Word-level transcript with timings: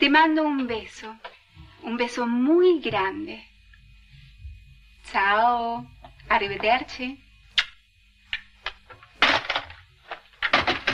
Te 0.00 0.08
mando 0.08 0.42
un 0.42 0.66
beso. 0.66 1.14
Un 1.82 1.98
beso 1.98 2.26
muy 2.26 2.80
grande. 2.80 3.46
Chao. 5.12 5.86
Arrivederci. 6.30 7.22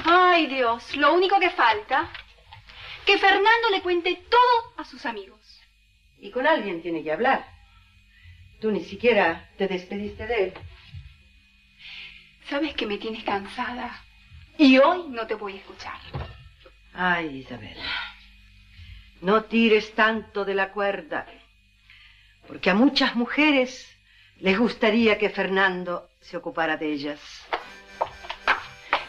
Ay, 0.05 0.49
Dios, 0.49 0.97
lo 0.97 1.15
único 1.15 1.39
que 1.39 1.51
falta, 1.51 2.11
que 3.05 3.17
Fernando 3.17 3.71
le 3.71 3.81
cuente 3.81 4.25
todo 4.29 4.75
a 4.77 4.85
sus 4.85 5.07
amigos. 5.07 5.63
Y 6.19 6.33
con 6.33 6.45
alguien 6.45 6.83
tiene 6.83 7.05
que 7.05 7.13
hablar. 7.13 7.47
Tú 8.61 8.73
ni 8.73 8.83
siquiera 8.83 9.51
te 9.57 9.69
despediste 9.69 10.27
de 10.27 10.45
él. 10.47 10.55
Sabes 12.49 12.75
que 12.75 12.87
me 12.87 12.99
tienes 12.99 13.23
cansada 13.23 14.05
y 14.59 14.79
hoy 14.79 15.05
no 15.11 15.29
te 15.29 15.35
voy 15.35 15.53
a 15.53 15.57
escuchar. 15.57 15.99
Ay, 16.93 17.39
Isabel, 17.39 17.77
no 19.21 19.45
tires 19.45 19.95
tanto 19.95 20.45
de 20.45 20.55
la 20.55 20.73
cuerda, 20.73 21.27
porque 22.47 22.71
a 22.71 22.75
muchas 22.75 23.17
mujeres 23.17 23.87
les 24.39 24.59
gustaría 24.59 25.19
que 25.19 25.31
Fernando 25.31 26.11
se 26.21 26.37
ocupara 26.37 26.77
de 26.77 26.93
ellas. 26.93 27.21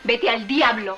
Vete 0.03 0.29
al 0.29 0.47
diablo. 0.47 0.97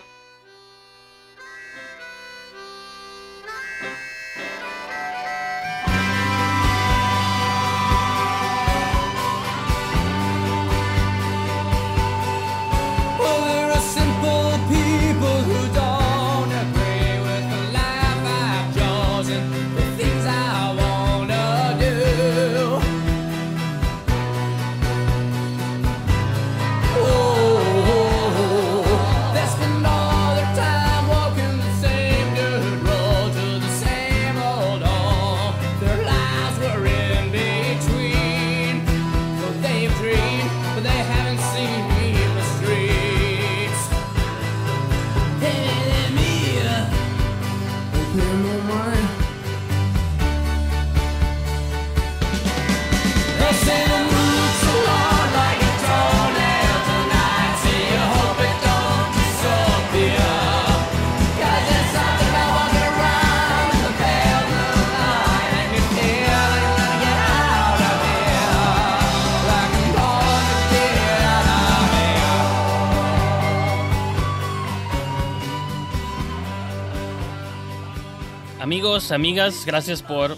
Amigos, 78.79 79.11
amigas, 79.11 79.65
gracias 79.65 80.01
por. 80.01 80.37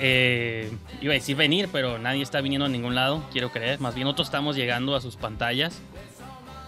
Eh, 0.00 0.72
iba 1.00 1.12
a 1.12 1.14
decir 1.14 1.36
venir, 1.36 1.68
pero 1.70 2.00
nadie 2.00 2.20
está 2.20 2.40
viniendo 2.40 2.66
a 2.66 2.68
ningún 2.68 2.96
lado, 2.96 3.22
quiero 3.30 3.52
creer. 3.52 3.78
Más 3.78 3.94
bien, 3.94 4.06
nosotros 4.06 4.26
estamos 4.26 4.56
llegando 4.56 4.96
a 4.96 5.00
sus 5.00 5.14
pantallas. 5.14 5.80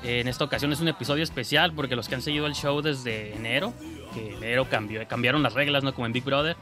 en 0.04 0.28
esta 0.28 0.44
ocasión 0.44 0.72
es 0.72 0.80
un 0.80 0.86
episodio 0.86 1.24
especial 1.24 1.72
porque 1.72 1.96
los 1.96 2.08
que 2.08 2.14
han 2.14 2.22
seguido 2.22 2.46
el 2.46 2.54
show 2.54 2.82
desde 2.82 3.34
enero, 3.34 3.74
que 4.14 4.36
enero 4.36 4.68
cambió, 4.70 5.04
cambiaron 5.08 5.42
las 5.42 5.54
reglas, 5.54 5.82
¿no? 5.82 5.92
Como 5.92 6.06
en 6.06 6.12
Big 6.12 6.22
Brother, 6.22 6.56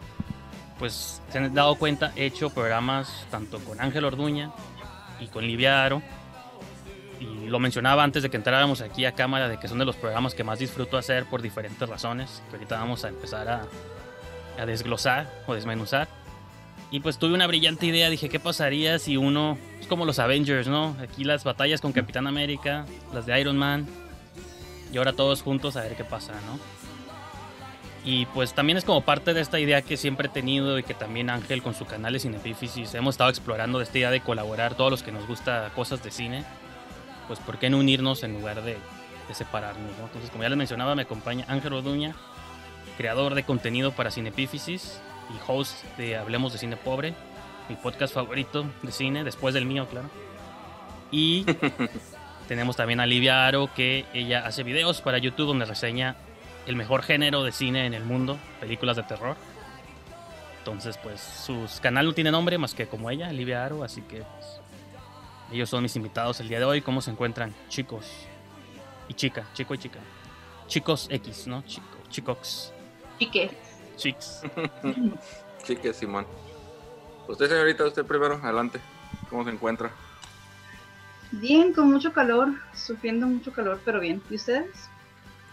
pues 0.79 1.21
se 1.29 1.37
han 1.37 1.53
dado 1.53 1.75
cuenta, 1.75 2.15
he 2.17 2.25
hecho 2.25 2.49
programas 2.49 3.27
tanto 3.31 3.59
con 3.59 3.79
Ángel 3.79 4.07
Orduña 4.07 4.53
y 5.21 5.27
con 5.27 5.47
Livia 5.47 5.85
Aro. 5.85 6.01
Y 7.21 7.47
lo 7.47 7.59
mencionaba 7.59 8.05
antes 8.05 8.23
de 8.23 8.31
que 8.31 8.39
entráramos 8.39 8.81
aquí 8.81 9.05
a 9.05 9.13
cámara, 9.13 9.51
de 9.51 9.59
que 9.59 9.69
son 9.69 9.79
de 9.79 9.85
los 9.85 9.97
programas 9.97 10.35
que 10.35 10.45
más 10.45 10.59
disfruto 10.59 10.97
hacer 10.97 11.27
por 11.27 11.43
diferentes 11.43 11.87
razones, 11.87 12.43
que 12.49 12.57
ahorita 12.57 12.79
vamos 12.79 13.05
a 13.05 13.09
empezar 13.09 13.47
a, 13.47 13.67
a 14.61 14.67
desglosar 14.67 15.31
o 15.47 15.55
desmenuzar. 15.55 16.09
Y 16.91 17.01
pues 17.01 17.19
tuve 17.19 17.35
una 17.35 17.47
brillante 17.47 17.87
idea, 17.87 18.11
dije, 18.11 18.29
¿qué 18.29 18.41
pasaría 18.41 18.99
si 18.99 19.17
uno, 19.17 19.59
es 19.81 19.87
como 19.87 20.05
los 20.05 20.19
Avengers, 20.19 20.67
¿no? 20.67 20.97
Aquí 21.01 21.23
las 21.25 21.45
batallas 21.45 21.81
con 21.81 21.93
Capitán 21.93 22.27
América, 22.27 22.85
las 23.15 23.27
de 23.27 23.41
Iron 23.41 23.57
Man, 23.57 23.87
y 24.93 24.99
ahora 24.99 25.13
todos 25.13 25.43
juntos 25.43 25.77
a 25.77 25.83
ver 25.83 25.95
qué 25.95 26.05
pasa, 26.05 26.33
¿no? 26.47 26.59
Y 28.05 28.27
pues 28.27 28.55
también 28.55 28.79
es 28.79 28.85
como 28.85 29.03
parte 29.03 29.35
de 29.35 29.41
esta 29.41 29.61
idea 29.61 29.83
que 29.83 29.97
siempre 29.97 30.29
he 30.29 30.31
tenido 30.31 30.79
y 30.79 30.83
que 30.83 30.95
también 30.95 31.29
Ángel 31.29 31.63
con 31.63 31.75
su 31.75 31.85
canal 31.85 32.15
de 32.15 32.19
Cinepífisis 32.19 32.95
hemos 32.95 33.15
estado 33.15 33.31
explorando 33.31 33.79
de 33.79 33.85
esta 33.85 33.99
idea 33.99 34.11
de 34.11 34.21
colaborar 34.21 34.75
todos 34.75 34.91
los 34.91 35.03
que 35.03 35.13
nos 35.13 35.27
gusta 35.27 35.71
cosas 35.77 36.03
de 36.03 36.11
cine. 36.11 36.45
Pues 37.29 37.39
¿por 37.41 37.59
qué 37.59 37.69
no 37.69 37.79
unirnos 37.79 38.23
en 38.23 38.33
lugar 38.33 38.63
de, 38.63 38.79
de 39.29 39.35
separarnos? 39.35 39.99
¿no? 39.99 40.07
Entonces 40.07 40.31
como 40.31 40.43
ya 40.43 40.49
les 40.49 40.57
mencionaba 40.57 40.95
me 40.95 41.03
acompaña 41.03 41.45
Ángel 41.47 41.75
Oduña, 41.75 42.17
creador 43.01 43.35
de 43.35 43.45
contenido 43.45 43.93
para 43.93 44.11
Cinepífisis 44.11 45.01
y 45.31 45.51
host 45.51 45.83
de 45.97 46.19
Hablemos 46.19 46.53
de 46.53 46.59
Cine 46.59 46.77
Pobre, 46.77 47.15
mi 47.71 47.75
podcast 47.75 48.13
favorito 48.13 48.67
de 48.83 48.93
cine, 48.93 49.25
después 49.25 49.55
del 49.55 49.65
mío, 49.65 49.87
claro. 49.89 50.11
Y 51.11 51.47
tenemos 52.49 52.77
también 52.77 53.01
a 53.01 53.07
Livia 53.07 53.47
Aro, 53.47 53.71
que 53.75 54.05
ella 54.13 54.45
hace 54.45 54.65
videos 54.65 55.01
para 55.01 55.17
YouTube 55.17 55.47
donde 55.47 55.65
reseña 55.65 56.15
el 56.67 56.77
mejor 56.77 57.03
género 57.03 57.43
de 57.43 57.53
cine 57.53 57.87
en 57.87 57.95
el 57.95 58.05
mundo, 58.05 58.39
películas 58.61 58.99
de 58.99 59.05
terror. 59.05 59.35
Entonces, 60.59 60.99
pues 60.99 61.23
su 61.23 61.67
canal 61.81 62.05
no 62.05 62.13
tiene 62.13 62.31
nombre 62.31 62.59
más 62.59 62.75
que 62.75 62.87
como 62.87 63.09
ella, 63.09 63.33
Livia 63.33 63.65
Aro, 63.65 63.83
así 63.83 64.03
que 64.03 64.17
pues, 64.19 64.61
ellos 65.51 65.71
son 65.71 65.83
mis 65.83 65.97
invitados 65.97 66.39
el 66.41 66.51
día 66.51 66.59
de 66.59 66.67
hoy. 66.67 66.83
¿Cómo 66.83 67.01
se 67.01 67.11
encuentran, 67.11 67.55
chicos? 67.71 68.05
Y 69.09 69.15
chica, 69.15 69.47
chico 69.55 69.73
y 69.73 69.79
chica. 69.79 70.01
Chicos 70.67 71.09
X, 71.11 71.47
¿no? 71.47 71.63
Chico, 71.63 71.97
chicos. 72.11 72.75
Chiques. 73.21 73.53
Chicks. 73.97 74.43
Chiques, 75.63 75.97
Simón. 75.97 76.27
Usted, 77.29 77.51
señorita, 77.51 77.85
usted 77.85 78.07
primero, 78.07 78.41
adelante. 78.43 78.81
¿Cómo 79.29 79.45
se 79.45 79.51
encuentra? 79.51 79.91
Bien, 81.31 81.75
con 81.75 81.93
mucho 81.93 82.15
calor, 82.15 82.49
sufriendo 82.75 83.27
mucho 83.27 83.53
calor, 83.53 83.79
pero 83.85 84.01
bien. 84.01 84.23
¿Y 84.31 84.37
ustedes? 84.37 84.89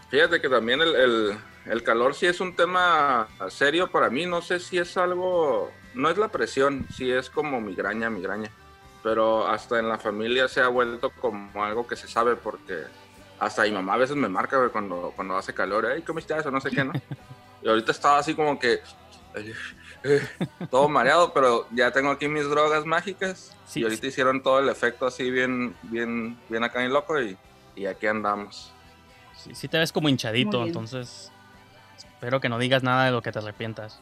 Fíjate 0.08 0.40
que 0.40 0.48
también 0.48 0.80
el, 0.80 0.96
el, 0.96 1.38
el 1.66 1.82
calor 1.82 2.14
sí 2.14 2.24
es 2.24 2.40
un 2.40 2.56
tema 2.56 3.28
serio 3.50 3.90
para 3.90 4.08
mí. 4.08 4.24
No 4.24 4.40
sé 4.40 4.60
si 4.60 4.78
es 4.78 4.96
algo, 4.96 5.70
no 5.92 6.08
es 6.08 6.16
la 6.16 6.28
presión, 6.28 6.86
sí 6.90 7.10
es 7.10 7.28
como 7.28 7.60
migraña, 7.60 8.08
migraña. 8.08 8.50
Pero 9.02 9.46
hasta 9.46 9.78
en 9.78 9.90
la 9.90 9.98
familia 9.98 10.48
se 10.48 10.62
ha 10.62 10.68
vuelto 10.68 11.10
como 11.10 11.62
algo 11.62 11.86
que 11.86 11.96
se 11.96 12.08
sabe 12.08 12.34
porque 12.34 12.84
hasta 13.38 13.64
mi 13.64 13.72
mamá 13.72 13.92
a 13.92 13.98
veces 13.98 14.16
me 14.16 14.28
marca 14.30 14.70
cuando, 14.70 15.12
cuando 15.14 15.36
hace 15.36 15.52
calor. 15.52 15.84
Ay, 15.84 16.00
¿cómo 16.00 16.18
estás? 16.18 16.46
O 16.46 16.50
no 16.50 16.62
sé 16.62 16.70
qué, 16.70 16.82
¿no? 16.82 16.92
Y 17.62 17.68
ahorita 17.68 17.92
estaba 17.92 18.18
así 18.18 18.34
como 18.34 18.58
que 18.58 18.74
eh, 19.34 19.52
eh, 20.04 20.20
todo 20.70 20.88
mareado, 20.88 21.32
pero 21.32 21.66
ya 21.72 21.90
tengo 21.90 22.10
aquí 22.10 22.28
mis 22.28 22.48
drogas 22.48 22.84
mágicas. 22.84 23.54
Sí, 23.66 23.80
y 23.80 23.84
ahorita 23.84 24.06
hicieron 24.06 24.42
todo 24.42 24.60
el 24.60 24.68
efecto 24.68 25.06
así 25.06 25.30
bien, 25.30 25.76
bien, 25.82 26.38
bien 26.48 26.64
acá 26.64 26.84
y 26.84 26.88
loco 26.88 27.20
y, 27.20 27.36
y 27.76 27.86
aquí 27.86 28.06
andamos. 28.06 28.72
Sí, 29.36 29.54
sí 29.54 29.68
te 29.68 29.78
ves 29.78 29.92
como 29.92 30.08
hinchadito, 30.08 30.64
entonces 30.64 31.30
espero 31.96 32.40
que 32.40 32.48
no 32.48 32.58
digas 32.58 32.82
nada 32.82 33.04
de 33.06 33.10
lo 33.12 33.22
que 33.22 33.30
te 33.30 33.38
arrepientas. 33.38 34.00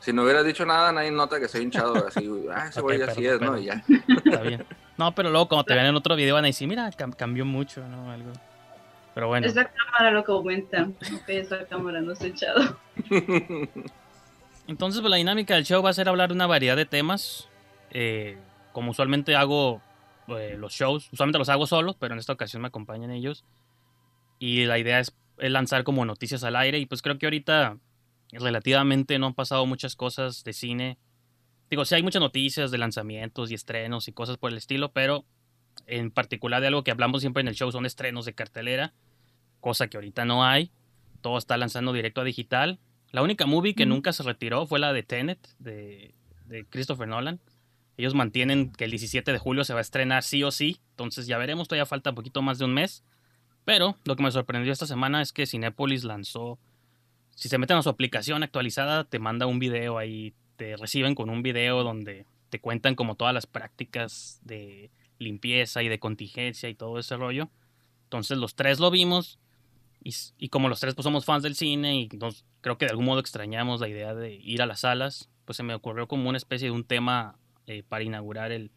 Si 0.00 0.12
no 0.12 0.24
hubieras 0.24 0.44
dicho 0.44 0.66
nada, 0.66 0.90
nadie 0.90 1.12
nota 1.12 1.38
que 1.38 1.46
soy 1.46 1.62
hinchado. 1.62 1.94
Así, 2.08 2.28
ah, 2.52 2.66
ese 2.68 2.80
güey 2.80 3.00
así 3.02 3.22
perdón, 3.22 3.34
es, 3.34 3.50
¿no? 3.50 3.58
Y 3.58 3.64
ya. 3.66 3.84
Está 4.24 4.40
bien. 4.42 4.66
No, 4.96 5.14
pero 5.14 5.30
luego 5.30 5.46
cuando 5.48 5.64
te 5.64 5.74
vean 5.74 5.86
en 5.86 5.94
otro 5.94 6.16
video 6.16 6.34
van 6.34 6.44
a 6.44 6.48
decir, 6.48 6.66
mira, 6.66 6.90
cam- 6.90 7.14
cambió 7.14 7.44
mucho, 7.44 7.86
¿no? 7.86 8.10
Algo. 8.10 8.32
Pero 9.14 9.28
bueno. 9.28 9.46
Es 9.46 9.54
la 9.54 9.70
cámara 9.70 10.10
lo 10.10 10.24
que 10.24 10.32
aumenta. 10.32 10.88
Ok, 11.14 11.28
es 11.28 11.50
la 11.50 11.66
cámara, 11.66 12.00
no 12.00 12.12
estoy 12.12 12.30
echado. 12.30 12.78
Entonces, 14.66 15.00
pues 15.00 15.10
la 15.10 15.16
dinámica 15.16 15.54
del 15.54 15.64
show 15.64 15.82
va 15.82 15.90
a 15.90 15.94
ser 15.94 16.08
hablar 16.08 16.28
de 16.30 16.34
una 16.34 16.46
variedad 16.46 16.76
de 16.76 16.86
temas. 16.86 17.48
Eh, 17.90 18.38
como 18.72 18.92
usualmente 18.92 19.36
hago 19.36 19.82
eh, 20.28 20.56
los 20.58 20.72
shows, 20.72 21.10
usualmente 21.12 21.38
los 21.38 21.48
hago 21.48 21.66
solo, 21.66 21.94
pero 21.98 22.14
en 22.14 22.20
esta 22.20 22.32
ocasión 22.32 22.62
me 22.62 22.68
acompañan 22.68 23.10
ellos. 23.10 23.44
Y 24.38 24.64
la 24.64 24.78
idea 24.78 24.98
es, 24.98 25.14
es 25.38 25.50
lanzar 25.50 25.84
como 25.84 26.04
noticias 26.04 26.42
al 26.44 26.56
aire. 26.56 26.78
Y 26.78 26.86
pues 26.86 27.02
creo 27.02 27.18
que 27.18 27.26
ahorita 27.26 27.76
relativamente 28.32 29.18
no 29.18 29.26
han 29.26 29.34
pasado 29.34 29.66
muchas 29.66 29.94
cosas 29.94 30.42
de 30.44 30.52
cine. 30.52 30.98
Digo, 31.68 31.84
sí 31.84 31.94
hay 31.94 32.02
muchas 32.02 32.20
noticias 32.20 32.70
de 32.70 32.78
lanzamientos 32.78 33.50
y 33.50 33.54
estrenos 33.54 34.08
y 34.08 34.12
cosas 34.12 34.38
por 34.38 34.50
el 34.50 34.58
estilo, 34.58 34.92
pero 34.92 35.24
en 35.86 36.10
particular 36.10 36.60
de 36.60 36.68
algo 36.68 36.84
que 36.84 36.90
hablamos 36.90 37.20
siempre 37.20 37.40
en 37.40 37.48
el 37.48 37.54
show 37.54 37.70
son 37.72 37.86
estrenos 37.86 38.24
de 38.24 38.34
cartelera, 38.34 38.92
cosa 39.60 39.88
que 39.88 39.96
ahorita 39.96 40.24
no 40.24 40.44
hay. 40.44 40.70
Todo 41.20 41.38
está 41.38 41.56
lanzando 41.56 41.92
directo 41.92 42.20
a 42.20 42.24
digital 42.24 42.80
La 43.12 43.22
única 43.22 43.46
movie 43.46 43.74
que 43.74 43.86
nunca 43.86 44.12
se 44.12 44.24
retiró 44.24 44.66
fue 44.66 44.80
la 44.80 44.92
de 44.92 45.02
Tenet, 45.02 45.38
de, 45.58 46.14
de 46.46 46.64
Christopher 46.64 47.08
Nolan. 47.08 47.40
Ellos 47.96 48.14
mantienen 48.14 48.72
que 48.72 48.84
el 48.84 48.90
17 48.90 49.32
de 49.32 49.38
julio 49.38 49.64
se 49.64 49.74
va 49.74 49.80
a 49.80 49.82
estrenar 49.82 50.22
sí 50.22 50.42
o 50.42 50.50
sí, 50.50 50.80
entonces 50.90 51.26
ya 51.26 51.38
veremos, 51.38 51.68
todavía 51.68 51.86
falta 51.86 52.10
un 52.10 52.16
poquito 52.16 52.42
más 52.42 52.58
de 52.58 52.64
un 52.64 52.74
mes. 52.74 53.04
Pero 53.64 53.96
lo 54.04 54.16
que 54.16 54.22
me 54.22 54.30
sorprendió 54.30 54.72
esta 54.72 54.86
semana 54.86 55.22
es 55.22 55.32
que 55.32 55.46
Cinepolis 55.46 56.04
lanzó, 56.04 56.58
si 57.36 57.48
se 57.48 57.58
meten 57.58 57.76
a 57.76 57.82
su 57.82 57.90
aplicación 57.90 58.42
actualizada, 58.42 59.04
te 59.04 59.18
manda 59.18 59.46
un 59.46 59.58
video 59.58 59.98
ahí, 59.98 60.34
te 60.56 60.76
reciben 60.76 61.14
con 61.14 61.30
un 61.30 61.42
video 61.42 61.84
donde 61.84 62.26
te 62.48 62.60
cuentan 62.60 62.94
como 62.94 63.14
todas 63.14 63.32
las 63.32 63.46
prácticas 63.46 64.40
de 64.42 64.90
limpieza 65.22 65.82
y 65.82 65.88
de 65.88 65.98
contingencia 65.98 66.68
y 66.68 66.74
todo 66.74 66.98
ese 66.98 67.16
rollo. 67.16 67.50
Entonces 68.04 68.36
los 68.38 68.54
tres 68.54 68.78
lo 68.80 68.90
vimos 68.90 69.38
y, 70.04 70.14
y 70.38 70.48
como 70.48 70.68
los 70.68 70.80
tres 70.80 70.94
pues 70.94 71.04
somos 71.04 71.24
fans 71.24 71.42
del 71.42 71.54
cine 71.54 71.96
y 71.96 72.08
nos, 72.18 72.44
creo 72.60 72.76
que 72.76 72.84
de 72.86 72.90
algún 72.90 73.06
modo 73.06 73.20
extrañamos 73.20 73.80
la 73.80 73.88
idea 73.88 74.14
de 74.14 74.34
ir 74.34 74.60
a 74.62 74.66
las 74.66 74.80
salas, 74.80 75.30
pues 75.44 75.56
se 75.56 75.62
me 75.62 75.74
ocurrió 75.74 76.06
como 76.08 76.28
una 76.28 76.38
especie 76.38 76.68
de 76.68 76.72
un 76.72 76.84
tema 76.84 77.38
eh, 77.66 77.82
para 77.88 78.04
inaugurar 78.04 78.52
el, 78.52 78.70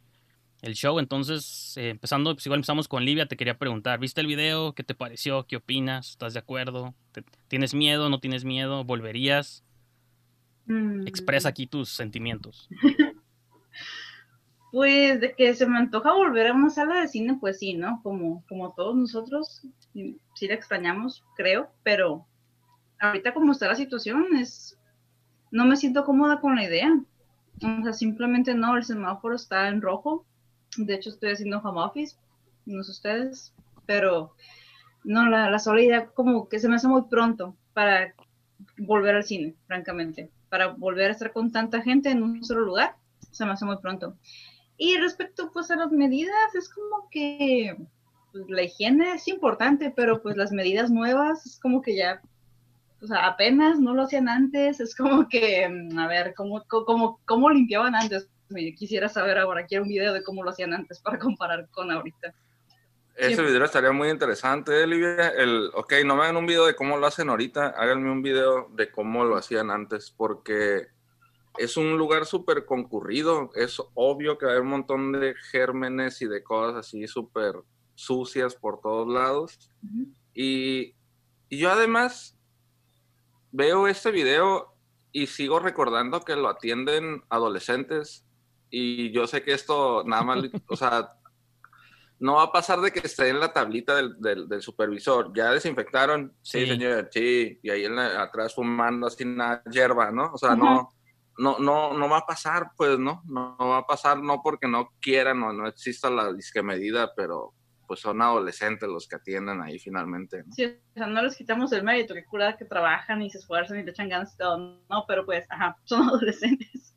el 0.61 0.73
show. 0.75 0.99
Entonces, 0.99 1.75
eh, 1.77 1.89
empezando, 1.89 2.33
pues 2.33 2.45
igual 2.45 2.59
empezamos 2.59 2.87
con 2.87 3.03
Livia, 3.05 3.27
te 3.27 3.35
quería 3.37 3.57
preguntar, 3.57 3.99
¿viste 3.99 4.21
el 4.21 4.27
video? 4.27 4.73
¿Qué 4.73 4.83
te 4.83 4.95
pareció? 4.95 5.45
¿Qué 5.47 5.57
opinas? 5.57 6.11
¿Estás 6.11 6.33
de 6.33 6.39
acuerdo? 6.39 6.95
¿Te- 7.11 7.23
¿Tienes 7.47 7.73
miedo? 7.73 8.09
¿No 8.09 8.19
tienes 8.19 8.45
miedo? 8.45 8.83
¿Volverías? 8.83 9.63
Mm, 10.67 11.07
Expresa 11.07 11.49
aquí 11.49 11.67
tus 11.67 11.89
sentimientos. 11.89 12.67
Pues 14.75 15.21
de 15.21 15.33
que 15.33 15.55
se 15.55 15.65
me 15.67 15.77
antoja 15.77 16.11
volver 16.11 16.47
a 16.47 16.53
una 16.53 16.69
sala 16.69 16.99
de 16.99 17.07
cine, 17.07 17.37
pues 17.39 17.59
sí, 17.59 17.75
¿no? 17.75 18.01
Como, 18.03 18.43
como 18.49 18.73
todos 18.73 18.93
nosotros, 18.93 19.61
sí 19.93 20.47
la 20.49 20.53
extrañamos, 20.53 21.23
creo, 21.37 21.69
pero 21.81 22.27
ahorita 22.99 23.33
como 23.33 23.53
está 23.53 23.69
la 23.69 23.75
situación, 23.75 24.35
es 24.35 24.77
no 25.49 25.63
me 25.63 25.77
siento 25.77 26.03
cómoda 26.03 26.41
con 26.41 26.57
la 26.57 26.65
idea. 26.65 26.91
O 27.55 27.83
sea, 27.83 27.93
simplemente 27.93 28.53
no, 28.53 28.75
el 28.75 28.83
semáforo 28.83 29.37
está 29.37 29.69
en 29.69 29.81
rojo. 29.81 30.25
De 30.75 30.95
hecho, 30.95 31.09
estoy 31.09 31.31
haciendo 31.31 31.59
home 31.59 31.81
office, 31.81 32.17
no 32.65 32.83
sé 32.83 32.91
ustedes, 32.91 33.53
pero 33.85 34.35
no, 35.05 35.29
la, 35.29 35.49
la 35.49 35.59
sola 35.59 35.83
idea 35.83 36.07
como 36.07 36.49
que 36.49 36.59
se 36.59 36.67
me 36.67 36.75
hace 36.75 36.89
muy 36.89 37.03
pronto 37.03 37.55
para 37.73 38.13
volver 38.77 39.15
al 39.15 39.23
cine, 39.23 39.55
francamente. 39.67 40.31
Para 40.49 40.67
volver 40.67 41.11
a 41.11 41.13
estar 41.13 41.31
con 41.31 41.53
tanta 41.53 41.81
gente 41.81 42.09
en 42.09 42.23
un 42.23 42.43
solo 42.43 42.59
lugar, 42.65 42.97
se 43.31 43.45
me 43.45 43.53
hace 43.53 43.63
muy 43.63 43.77
pronto. 43.77 44.17
Y 44.77 44.97
respecto 44.97 45.51
pues 45.53 45.71
a 45.71 45.75
las 45.75 45.91
medidas, 45.91 46.53
es 46.55 46.69
como 46.69 47.07
que 47.09 47.75
pues, 48.31 48.43
la 48.49 48.63
higiene 48.63 49.13
es 49.13 49.27
importante, 49.27 49.93
pero 49.95 50.21
pues 50.21 50.35
las 50.35 50.51
medidas 50.51 50.91
nuevas 50.91 51.45
es 51.45 51.59
como 51.59 51.81
que 51.81 51.95
ya, 51.95 52.21
o 53.01 53.07
sea, 53.07 53.25
apenas 53.27 53.79
no 53.79 53.93
lo 53.93 54.03
hacían 54.03 54.27
antes, 54.27 54.79
es 54.79 54.95
como 54.95 55.27
que, 55.29 55.67
mm, 55.69 55.97
a 55.97 56.07
ver, 56.07 56.33
¿cómo, 56.35 56.63
cómo, 56.67 57.19
cómo 57.25 57.49
limpiaban 57.49 57.95
antes? 57.95 58.27
Me 58.49 58.73
Quisiera 58.75 59.09
saber 59.09 59.37
ahora, 59.37 59.65
quiero 59.65 59.83
un 59.83 59.89
video 59.89 60.13
de 60.13 60.23
cómo 60.23 60.43
lo 60.43 60.49
hacían 60.51 60.73
antes 60.73 60.99
para 60.99 61.17
comparar 61.19 61.67
con 61.71 61.89
ahorita. 61.91 62.33
Ese 63.15 63.37
Sí. 63.37 63.41
video 63.43 63.63
estaría 63.63 63.93
muy 63.93 64.09
interesante, 64.09 64.83
¿eh, 64.83 64.85
Livia. 64.87 65.29
El, 65.29 65.71
ok, 65.73 65.93
no 66.05 66.17
me 66.17 66.23
hagan 66.23 66.35
un 66.35 66.45
video 66.45 66.65
de 66.65 66.75
cómo 66.75 66.97
lo 66.97 67.07
hacen 67.07 67.29
ahorita, 67.29 67.67
háganme 67.69 68.11
un 68.11 68.21
video 68.21 68.67
de 68.73 68.91
cómo 68.91 69.23
lo 69.23 69.37
hacían 69.37 69.71
antes, 69.71 70.11
porque 70.11 70.87
es 71.57 71.77
un 71.77 71.97
lugar 71.97 72.25
súper 72.25 72.65
concurrido. 72.65 73.49
Es 73.55 73.81
obvio 73.93 74.37
que 74.37 74.45
hay 74.47 74.57
un 74.59 74.67
montón 74.67 75.11
de 75.13 75.35
gérmenes 75.51 76.21
y 76.21 76.27
de 76.27 76.43
cosas 76.43 76.75
así 76.87 77.07
súper 77.07 77.55
sucias 77.95 78.55
por 78.55 78.81
todos 78.81 79.07
lados. 79.07 79.57
Y, 80.33 80.95
y 81.49 81.57
yo 81.57 81.71
además 81.71 82.37
veo 83.51 83.87
este 83.87 84.11
video 84.11 84.73
y 85.11 85.27
sigo 85.27 85.59
recordando 85.59 86.21
que 86.21 86.35
lo 86.35 86.49
atienden 86.49 87.23
adolescentes. 87.29 88.25
Y 88.69 89.11
yo 89.11 89.27
sé 89.27 89.43
que 89.43 89.53
esto 89.53 90.03
nada 90.05 90.23
más, 90.23 90.43
o 90.67 90.75
sea, 90.75 91.09
no 92.19 92.35
va 92.35 92.43
a 92.43 92.51
pasar 92.51 92.81
de 92.81 92.91
que 92.91 92.99
esté 92.99 93.29
en 93.29 93.39
la 93.39 93.53
tablita 93.53 93.95
del, 93.95 94.19
del- 94.19 94.47
del 94.49 94.61
supervisor. 94.61 95.31
Ya 95.35 95.51
desinfectaron, 95.51 96.33
sí, 96.41 96.61
Sí. 96.61 96.67
señor, 96.67 97.09
sí, 97.11 97.59
y 97.61 97.69
ahí 97.69 97.85
en 97.85 97.95
la- 97.95 98.23
atrás 98.23 98.55
fumando 98.55 99.07
así 99.07 99.23
una 99.23 99.61
hierba, 99.71 100.11
¿no? 100.11 100.31
O 100.33 100.37
sea, 100.37 100.55
no, 100.55 100.89
no, 101.37 101.59
no, 101.59 101.97
no 101.97 102.09
va 102.09 102.19
a 102.19 102.25
pasar, 102.25 102.71
pues, 102.77 102.97
¿no? 102.97 103.21
No, 103.25 103.55
no 103.59 103.69
va 103.69 103.79
a 103.79 103.85
pasar, 103.85 104.19
no 104.19 104.41
porque 104.41 104.67
no 104.67 104.89
quieran 105.01 105.43
o 105.43 105.53
no 105.53 105.67
exista 105.67 106.09
la 106.09 106.31
disque 106.33 106.63
medida, 106.63 107.11
pero 107.15 107.53
pues 107.87 107.99
son 107.99 108.21
adolescentes 108.21 108.89
los 108.89 109.07
que 109.07 109.17
atienden 109.17 109.61
ahí 109.61 109.77
finalmente, 109.79 110.43
¿no? 110.43 110.53
Sí, 110.53 110.65
o 110.65 110.93
sea, 110.93 111.07
no 111.07 111.21
les 111.21 111.35
quitamos 111.35 111.71
el 111.71 111.83
mérito, 111.83 112.13
que 112.13 112.25
cura 112.25 112.57
que 112.57 112.65
trabajan 112.65 113.21
y 113.21 113.29
se 113.29 113.37
esfuerzan 113.37 113.79
y 113.79 113.83
le 113.83 113.91
echan 113.91 114.09
ganas 114.09 114.33
y 114.33 114.37
todo, 114.37 114.57
no, 114.89 115.05
pero 115.07 115.25
pues, 115.25 115.45
ajá, 115.49 115.77
son 115.83 116.03
adolescentes. 116.09 116.93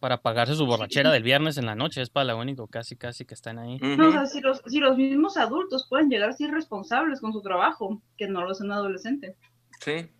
Para 0.00 0.20
pagarse 0.20 0.54
su 0.54 0.66
borrachera 0.66 1.10
del 1.10 1.22
viernes 1.22 1.56
en 1.56 1.66
la 1.66 1.74
noche, 1.74 2.02
es 2.02 2.10
para 2.10 2.32
lo 2.32 2.38
único 2.38 2.66
casi, 2.66 2.96
casi 2.96 3.24
que 3.24 3.34
están 3.34 3.58
ahí. 3.58 3.78
No, 3.78 4.08
o 4.08 4.12
sea, 4.12 4.26
si 4.26 4.40
los, 4.40 4.60
si 4.66 4.78
los 4.78 4.96
mismos 4.96 5.36
adultos 5.36 5.86
pueden 5.88 6.10
llegar 6.10 6.30
a 6.30 6.32
ser 6.32 6.50
responsables 6.50 7.20
con 7.20 7.32
su 7.32 7.40
trabajo, 7.40 8.02
que 8.16 8.28
no 8.28 8.44
lo 8.44 8.52
es 8.52 8.60
un 8.60 8.72
adolescente. 8.72 9.36
Sí. 9.80 10.10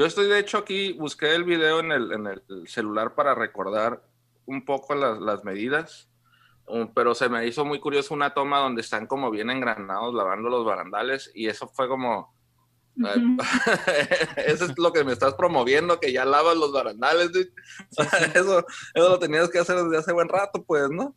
Yo 0.00 0.06
estoy, 0.06 0.28
de 0.28 0.38
hecho, 0.38 0.56
aquí, 0.56 0.94
busqué 0.94 1.34
el 1.34 1.44
video 1.44 1.80
en 1.80 1.92
el, 1.92 2.10
en 2.12 2.26
el 2.26 2.42
celular 2.66 3.14
para 3.14 3.34
recordar 3.34 4.02
un 4.46 4.64
poco 4.64 4.94
las, 4.94 5.20
las 5.20 5.44
medidas, 5.44 6.08
um, 6.64 6.90
pero 6.94 7.14
se 7.14 7.28
me 7.28 7.46
hizo 7.46 7.66
muy 7.66 7.80
curioso 7.80 8.14
una 8.14 8.32
toma 8.32 8.60
donde 8.60 8.80
están 8.80 9.06
como 9.06 9.30
bien 9.30 9.50
engranados 9.50 10.14
lavando 10.14 10.48
los 10.48 10.64
barandales 10.64 11.30
y 11.34 11.48
eso 11.48 11.68
fue 11.68 11.86
como, 11.86 12.34
Ay, 13.04 13.22
Ujú. 13.22 13.36
eso 14.46 14.64
es 14.64 14.78
lo 14.78 14.90
que 14.90 15.04
me 15.04 15.12
estás 15.12 15.34
promoviendo, 15.34 16.00
que 16.00 16.12
ya 16.14 16.24
lavas 16.24 16.56
los 16.56 16.72
barandales. 16.72 17.28
O 17.98 18.02
sea, 18.02 18.10
eso, 18.34 18.64
eso 18.94 19.08
lo 19.10 19.18
tenías 19.18 19.50
que 19.50 19.58
hacer 19.58 19.76
desde 19.76 19.98
hace 19.98 20.14
buen 20.14 20.30
rato, 20.30 20.64
pues, 20.64 20.88
¿no? 20.88 21.14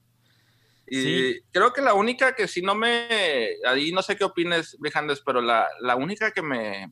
Y 0.86 1.02
Sí. 1.02 1.42
creo 1.54 1.72
que 1.72 1.82
la 1.82 1.94
única 1.94 2.36
que 2.36 2.50
sí 2.50 2.62
no 2.62 2.76
me, 2.76 3.48
ahí 3.66 3.94
no 3.94 4.02
sé 4.02 4.18
qué 4.18 4.26
opines, 4.26 4.76
Brijandes, 4.78 5.22
pero 5.26 5.40
la, 5.40 5.70
la 5.80 5.96
única 5.96 6.32
que 6.32 6.42
me, 6.42 6.92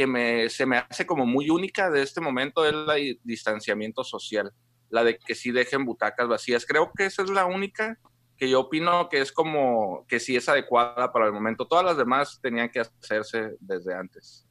que 0.00 0.06
me, 0.06 0.48
se 0.48 0.64
me 0.64 0.78
hace 0.78 1.04
como 1.04 1.26
muy 1.26 1.50
única 1.50 1.90
de 1.90 2.00
este 2.00 2.22
momento 2.22 2.64
es 2.64 2.72
la 2.72 2.94
di- 2.94 3.20
distanciamiento 3.22 4.02
social, 4.02 4.50
la 4.88 5.04
de 5.04 5.18
que 5.18 5.34
sí 5.34 5.50
dejen 5.50 5.84
butacas 5.84 6.26
vacías. 6.26 6.64
Creo 6.64 6.90
que 6.96 7.04
esa 7.04 7.22
es 7.22 7.28
la 7.28 7.44
única 7.44 7.98
que 8.38 8.48
yo 8.48 8.60
opino 8.60 9.10
que 9.10 9.20
es 9.20 9.30
como, 9.30 10.06
que 10.08 10.18
sí 10.18 10.36
es 10.36 10.48
adecuada 10.48 11.12
para 11.12 11.26
el 11.26 11.34
momento. 11.34 11.66
Todas 11.66 11.84
las 11.84 11.98
demás 11.98 12.40
tenían 12.40 12.70
que 12.70 12.80
hacerse 12.80 13.56
desde 13.60 13.94
antes. 13.94 14.46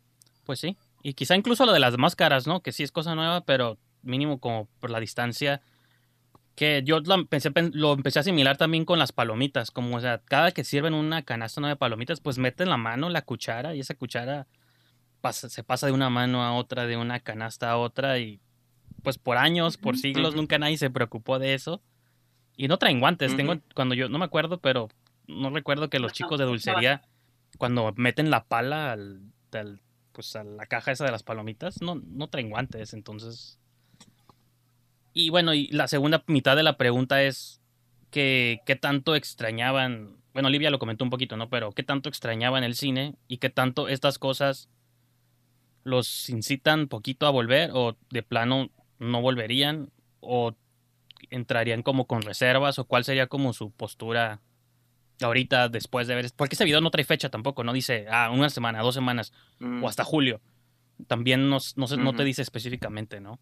Pues 0.45 0.59
sí. 0.59 0.77
Y 1.01 1.15
quizá 1.15 1.35
incluso 1.35 1.65
lo 1.65 1.73
de 1.73 1.79
las 1.79 1.97
máscaras, 1.97 2.45
¿no? 2.45 2.61
Que 2.61 2.71
sí 2.71 2.83
es 2.83 2.91
cosa 2.91 3.15
nueva, 3.15 3.41
pero 3.41 3.79
mínimo 4.03 4.39
como 4.39 4.67
por 4.79 4.91
la 4.91 4.99
distancia. 4.99 5.63
Que 6.53 6.83
yo 6.85 6.99
lo 6.99 7.15
empecé, 7.15 7.49
lo 7.73 7.93
empecé 7.93 8.19
a 8.19 8.21
asimilar 8.21 8.55
también 8.55 8.85
con 8.85 8.99
las 8.99 9.13
palomitas. 9.13 9.71
Como, 9.71 9.97
o 9.97 9.99
sea, 9.99 10.21
cada 10.25 10.51
que 10.51 10.63
sirven 10.63 10.93
una 10.93 11.23
canasta 11.23 11.59
nueva 11.59 11.73
de 11.73 11.79
palomitas, 11.79 12.21
pues 12.21 12.37
meten 12.37 12.69
la 12.69 12.77
mano, 12.77 13.09
la 13.09 13.23
cuchara, 13.23 13.73
y 13.73 13.79
esa 13.79 13.95
cuchara 13.95 14.45
pasa- 15.21 15.49
se 15.49 15.63
pasa 15.63 15.87
de 15.87 15.93
una 15.93 16.09
mano 16.09 16.43
a 16.43 16.53
otra, 16.53 16.85
de 16.87 16.97
una 16.97 17.19
canasta 17.19 17.69
a 17.71 17.77
otra, 17.77 18.19
y 18.19 18.39
pues 19.03 19.17
por 19.17 19.37
años, 19.37 19.77
por 19.77 19.97
siglos, 19.97 20.35
nunca 20.35 20.57
nadie 20.59 20.77
se 20.77 20.89
preocupó 20.89 21.39
de 21.39 21.53
eso. 21.53 21.81
Y 22.57 22.67
no 22.67 22.77
traen 22.77 22.99
guantes. 22.99 23.31
Tengo, 23.37 23.53
cuando 23.73 23.95
yo, 23.95 24.09
no 24.09 24.17
me 24.17 24.25
acuerdo, 24.25 24.59
pero 24.59 24.89
no 25.27 25.49
recuerdo 25.49 25.89
que 25.89 25.99
los 25.99 26.11
chicos 26.13 26.37
de 26.39 26.45
dulcería, 26.45 27.01
cuando 27.57 27.93
meten 27.95 28.29
la 28.29 28.43
pala 28.45 28.91
al, 28.91 29.21
al- 29.53 29.79
pues 30.11 30.35
a 30.35 30.43
la 30.43 30.65
caja 30.65 30.91
esa 30.91 31.05
de 31.05 31.11
las 31.11 31.23
palomitas, 31.23 31.81
no, 31.81 31.95
no 31.95 32.27
traen 32.27 32.49
guantes, 32.49 32.93
entonces. 32.93 33.57
Y 35.13 35.29
bueno, 35.29 35.53
y 35.53 35.67
la 35.67 35.87
segunda 35.87 36.23
mitad 36.27 36.55
de 36.55 36.63
la 36.63 36.77
pregunta 36.77 37.23
es 37.23 37.61
que 38.11 38.61
qué 38.65 38.75
tanto 38.75 39.15
extrañaban, 39.15 40.17
bueno, 40.33 40.47
Olivia 40.49 40.69
lo 40.71 40.79
comentó 40.79 41.03
un 41.03 41.09
poquito, 41.09 41.37
¿no? 41.37 41.49
Pero 41.49 41.71
qué 41.71 41.83
tanto 41.83 42.09
extrañaban 42.09 42.63
el 42.63 42.75
cine 42.75 43.15
y 43.27 43.37
qué 43.37 43.49
tanto 43.49 43.87
estas 43.87 44.19
cosas 44.19 44.67
los 45.83 46.29
incitan 46.29 46.87
poquito 46.87 47.25
a 47.25 47.29
volver 47.31 47.71
o 47.73 47.95
de 48.11 48.23
plano 48.23 48.69
no 48.99 49.21
volverían 49.21 49.89
o 50.19 50.53
entrarían 51.29 51.83
como 51.83 52.05
con 52.05 52.21
reservas 52.21 52.79
o 52.79 52.85
cuál 52.85 53.03
sería 53.03 53.27
como 53.27 53.53
su 53.53 53.71
postura 53.71 54.41
ahorita 55.21 55.67
después 55.69 56.07
de 56.07 56.15
ver 56.15 56.31
porque 56.35 56.55
ese 56.55 56.65
video 56.65 56.81
no 56.81 56.91
trae 56.91 57.03
fecha 57.03 57.29
tampoco 57.29 57.63
no 57.63 57.73
dice 57.73 58.05
ah 58.09 58.29
una 58.31 58.49
semana 58.49 58.81
dos 58.81 58.95
semanas 58.95 59.33
Mm. 59.59 59.83
o 59.83 59.87
hasta 59.89 60.03
julio 60.03 60.39
también 61.07 61.49
no, 61.49 61.57
no, 61.75 61.87
se- 61.87 61.97
no 61.97 62.13
te 62.13 62.23
dice 62.23 62.41
específicamente 62.41 63.19
no. 63.21 63.39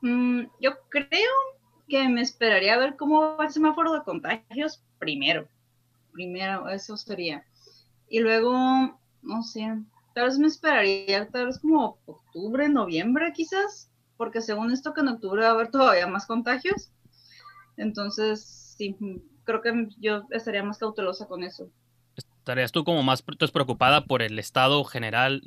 Mm, 0.00 0.42
yo 0.60 0.72
creo 0.88 1.30
que 1.88 2.08
me 2.08 2.22
esperaría 2.22 2.74
a 2.74 2.78
ver 2.78 2.96
cómo 2.96 3.36
va 3.36 3.44
el 3.46 3.52
semáforo 3.52 3.92
de 3.92 4.02
contagios 4.02 4.82
primero. 4.98 5.46
Primero, 6.12 6.68
eso 6.68 6.96
sería. 6.96 7.44
Y 8.12 8.20
luego, 8.20 9.00
no 9.22 9.42
sé, 9.42 9.74
tal 10.14 10.26
vez 10.26 10.38
me 10.38 10.46
esperaría, 10.46 11.30
tal 11.30 11.46
vez 11.46 11.58
como 11.58 11.96
octubre, 12.04 12.68
noviembre 12.68 13.32
quizás, 13.34 13.90
porque 14.18 14.42
según 14.42 14.70
esto 14.70 14.92
que 14.92 15.00
en 15.00 15.08
octubre 15.08 15.40
va 15.40 15.48
a 15.48 15.52
haber 15.52 15.70
todavía 15.70 16.06
más 16.06 16.26
contagios. 16.26 16.92
Entonces, 17.78 18.74
sí, 18.76 18.94
creo 19.44 19.62
que 19.62 19.88
yo 19.98 20.24
estaría 20.28 20.62
más 20.62 20.76
cautelosa 20.76 21.26
con 21.26 21.42
eso. 21.42 21.70
¿Estarías 22.14 22.70
tú 22.70 22.84
como 22.84 23.02
más 23.02 23.24
entonces, 23.26 23.50
preocupada 23.50 24.04
por 24.04 24.20
el 24.20 24.38
estado 24.38 24.84
general 24.84 25.40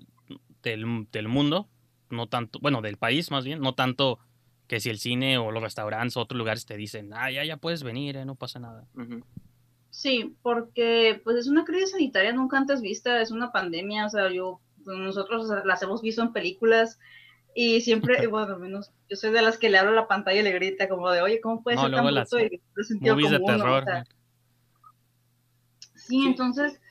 del, 0.63 1.07
del 1.12 1.27
mundo? 1.27 1.69
No 2.10 2.25
tanto, 2.25 2.57
bueno, 2.63 2.81
del 2.81 2.98
país 2.98 3.29
más 3.29 3.45
bien, 3.45 3.60
no 3.60 3.75
tanto 3.75 4.17
que 4.65 4.79
si 4.79 4.89
el 4.89 4.98
cine 4.98 5.38
o 5.38 5.51
los 5.51 5.62
restaurantes 5.62 6.17
o 6.17 6.22
otros 6.22 6.39
lugares 6.39 6.65
te 6.65 6.77
dicen, 6.77 7.13
ah, 7.13 7.29
ya, 7.29 7.45
ya 7.45 7.57
puedes 7.57 7.84
venir, 7.84 8.17
eh, 8.17 8.25
no 8.25 8.34
pasa 8.34 8.57
nada. 8.57 8.88
Sí, 9.95 10.35
porque 10.41 11.21
pues 11.23 11.37
es 11.37 11.47
una 11.47 11.63
crisis 11.63 11.91
sanitaria 11.91 12.33
nunca 12.33 12.57
antes 12.57 12.81
vista, 12.81 13.21
es 13.21 13.31
una 13.31 13.53
pandemia, 13.53 14.05
o 14.05 14.09
sea, 14.09 14.29
yo, 14.29 14.59
pues, 14.83 14.97
nosotros 14.97 15.47
las 15.63 15.81
hemos 15.83 16.01
visto 16.01 16.21
en 16.21 16.33
películas 16.33 16.99
y 17.55 17.79
siempre, 17.79 18.21
y 18.21 18.25
bueno, 18.27 18.55
al 18.55 18.59
menos 18.59 18.91
yo 19.09 19.15
soy 19.15 19.31
de 19.31 19.41
las 19.41 19.57
que 19.57 19.69
le 19.69 19.77
hablo 19.77 19.91
a 19.91 19.95
la 19.95 20.07
pantalla 20.09 20.41
y 20.41 20.43
le 20.43 20.51
grita 20.51 20.89
como 20.89 21.09
de, 21.11 21.21
oye, 21.21 21.39
¿cómo 21.39 21.63
puede 21.63 21.77
No, 21.77 21.83
ser 21.83 21.91
tan 21.93 22.05
bruto 22.07 22.39
y 22.39 22.61
sentido 22.83 23.13
Movies 23.15 23.31
de 23.31 23.39
común, 23.39 23.57
no?" 23.57 23.63
O 23.63 23.83
terror. 23.83 23.83
sea. 23.85 24.03
Sí, 25.95 26.21
Sí. 26.21 26.27
entonces, 26.27 26.81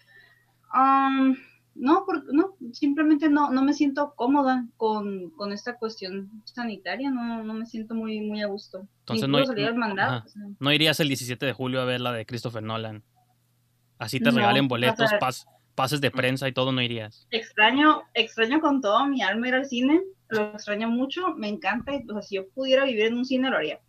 am, 0.73 1.37
no, 1.75 2.04
por- 2.07 2.33
no, 2.33 2.54
simplemente 2.73 3.28
no, 3.28 3.50
no 3.50 3.62
me 3.62 3.73
siento 3.73 4.14
cómoda 4.14 4.66
con, 4.76 5.31
con 5.31 5.52
esta 5.52 5.76
cuestión 5.76 6.31
sanitaria, 6.45 7.11
no, 7.11 7.43
no 7.43 7.54
me 7.54 7.66
siento 7.66 7.95
muy, 7.95 8.21
muy 8.21 8.43
a 8.43 8.47
gusto. 8.47 8.87
Entonces, 9.00 9.28
Incluso 9.28 9.52
no- 9.54 9.76
mandado, 9.76 10.23
o 10.25 10.28
sea, 10.28 10.43
No 10.61 10.73
irías 10.73 11.00
el 11.00 11.09
17 11.09 11.45
de 11.47 11.52
julio 11.52 11.81
a 11.81 11.85
ver 11.85 12.00
la 12.00 12.12
de 12.12 12.25
Christopher 12.26 12.62
Nolan. 12.62 13.02
Así 13.99 14.19
te 14.19 14.31
No, 14.31 14.37
regalen 14.37 14.69
boletos, 14.69 15.11
pas- 15.21 15.47
pases 15.75 16.00
de 16.00 16.11
prensa 16.11 16.49
y 16.49 16.52
todo, 16.52 16.71
no 16.73 16.81
irías. 16.83 17.26
extraño, 17.31 18.02
extraño 18.14 18.61
con 18.61 18.81
todo 18.81 19.07
mi 19.07 19.23
alma 19.23 19.49
ir 19.49 19.54
al 19.54 19.66
cine, 19.66 20.00
lo 20.28 20.52
extraño 20.54 20.88
mucho, 20.88 21.35
me 21.37 21.49
encanta, 21.49 21.93
o 22.09 22.12
sea, 22.14 22.23
si 22.23 22.37
yo 22.37 22.49
pudiera 22.50 22.85
vivir 22.85 23.07
en 23.07 23.14
un 23.19 23.25
cine 23.25 23.50
lo 23.50 23.57
haría, 23.57 23.81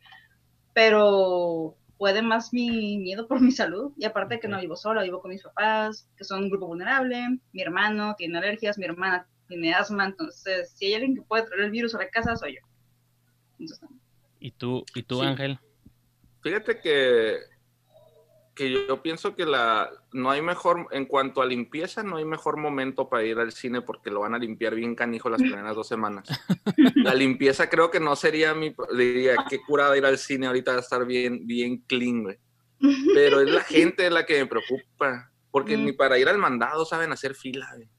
pero 0.73 1.75
puede 1.97 2.21
más 2.21 2.53
mi 2.53 2.97
miedo 2.97 3.27
por 3.27 3.41
mi 3.41 3.51
salud, 3.51 3.93
y 3.97 4.05
aparte 4.05 4.39
que 4.39 4.47
no 4.47 4.59
vivo 4.59 4.75
sola, 4.75 5.03
vivo 5.03 5.21
con 5.21 5.31
mis 5.31 5.43
papás, 5.43 6.09
que 6.17 6.23
son 6.23 6.43
un 6.43 6.49
grupo 6.49 6.67
vulnerable, 6.67 7.39
mi 7.53 7.61
hermano 7.61 8.15
tiene 8.17 8.37
alergias, 8.37 8.77
mi 8.77 8.85
hermana 8.85 9.27
tiene 9.47 9.73
asma, 9.73 10.05
entonces 10.05 10.71
si 10.75 10.87
hay 10.87 10.95
alguien 10.95 11.15
que 11.15 11.21
puede 11.21 11.43
traer 11.43 11.61
el 11.61 11.71
virus 11.71 11.95
a 11.95 11.99
la 11.99 12.09
casa, 12.09 12.35
soy 12.35 12.55
yo. 12.55 12.61
Entonces, 13.59 13.89
¿Y 14.39 14.51
tú, 14.51 14.83
y 14.93 15.03
tú 15.03 15.21
Sí. 15.21 15.25
Ángel? 15.25 15.59
Fíjate 16.41 16.79
que, 16.79 17.37
que 18.55 18.71
yo, 18.71 19.01
pienso 19.03 19.35
que 19.35 19.45
la 19.45 19.89
no 20.13 20.31
hay 20.31 20.41
mejor, 20.41 20.87
en 20.91 21.05
cuanto 21.05 21.41
a 21.41 21.45
limpieza, 21.45 22.03
no 22.03 22.15
hay 22.15 22.23
mejor 22.25 22.55
momento 22.57 23.09
para 23.09 23.23
ir 23.23 23.37
al 23.37 23.51
cine 23.51 23.81
porque 23.81 24.09
lo 24.09 24.21
van 24.21 24.33
a 24.33 24.39
limpiar 24.39 24.73
bien 24.75 24.95
canijo 24.95 25.29
las 25.29 25.41
primeras 25.41 25.75
dos 25.75 25.87
semanas. 25.87 26.27
La 26.95 27.13
limpieza 27.13 27.69
creo 27.69 27.91
que 27.91 27.99
no 27.99 28.15
sería 28.15 28.53
mi, 28.53 28.73
diría, 28.95 29.35
qué 29.49 29.59
curada 29.61 29.97
ir 29.97 30.05
al 30.05 30.17
cine 30.17 30.47
ahorita 30.47 30.71
va 30.71 30.77
a 30.77 30.81
estar 30.81 31.05
bien, 31.05 31.45
bien 31.45 31.83
clean, 31.85 32.23
güey. 32.23 32.37
Pero 33.13 33.41
es 33.41 33.49
la 33.51 33.61
gente 33.63 34.09
la 34.09 34.25
que 34.25 34.39
me 34.39 34.45
preocupa, 34.45 35.31
porque 35.51 35.75
Mm. 35.77 35.85
ni 35.85 35.91
para 35.91 36.17
ir 36.17 36.29
al 36.29 36.37
mandado 36.37 36.85
saben 36.85 37.11
hacer 37.11 37.35
fila, 37.35 37.69
güey. 37.75 37.89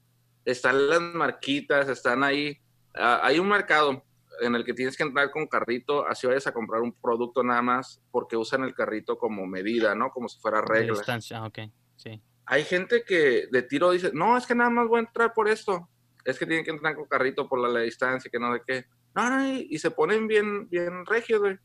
Están 0.43 0.89
las 0.89 1.01
marquitas, 1.01 1.87
están 1.89 2.23
ahí. 2.23 2.57
Ah, 2.95 3.19
hay 3.21 3.37
un 3.37 3.47
mercado 3.49 4.03
en 4.41 4.55
el 4.55 4.63
que 4.63 4.73
tienes 4.73 4.95
que 4.97 5.03
entrar 5.03 5.31
con 5.31 5.47
carrito, 5.47 6.05
así 6.07 6.27
vayas 6.27 6.47
a 6.47 6.53
comprar 6.53 6.81
un 6.81 6.93
producto 6.93 7.43
nada 7.43 7.61
más, 7.61 8.01
porque 8.11 8.37
usan 8.37 8.63
el 8.63 8.73
carrito 8.73 9.17
como 9.17 9.45
medida, 9.45 9.95
¿no? 9.95 10.09
Como 10.09 10.27
si 10.29 10.39
fuera 10.39 10.61
regla. 10.61 10.93
distancia, 10.93 11.39
ah, 11.39 11.47
ok, 11.47 11.59
sí. 11.95 12.21
Hay 12.45 12.63
gente 12.63 13.03
que 13.03 13.47
de 13.51 13.61
tiro 13.63 13.91
dice, 13.91 14.11
no, 14.13 14.37
es 14.37 14.45
que 14.45 14.55
nada 14.55 14.69
más 14.69 14.87
voy 14.87 14.97
a 14.97 15.03
entrar 15.03 15.33
por 15.33 15.49
esto. 15.49 15.89
Es 16.23 16.39
que 16.39 16.45
tienen 16.45 16.63
que 16.63 16.71
entrar 16.71 16.95
con 16.95 17.05
carrito 17.05 17.47
por 17.47 17.59
la, 17.59 17.67
la 17.67 17.81
distancia, 17.81 18.29
que 18.31 18.39
no 18.39 18.53
sé 18.53 18.61
qué. 18.65 18.85
No, 19.15 19.29
no, 19.29 19.47
y, 19.47 19.67
y 19.69 19.79
se 19.79 19.91
ponen 19.91 20.27
bien, 20.27 20.69
bien 20.69 21.05
regios, 21.05 21.39
güey. 21.39 21.57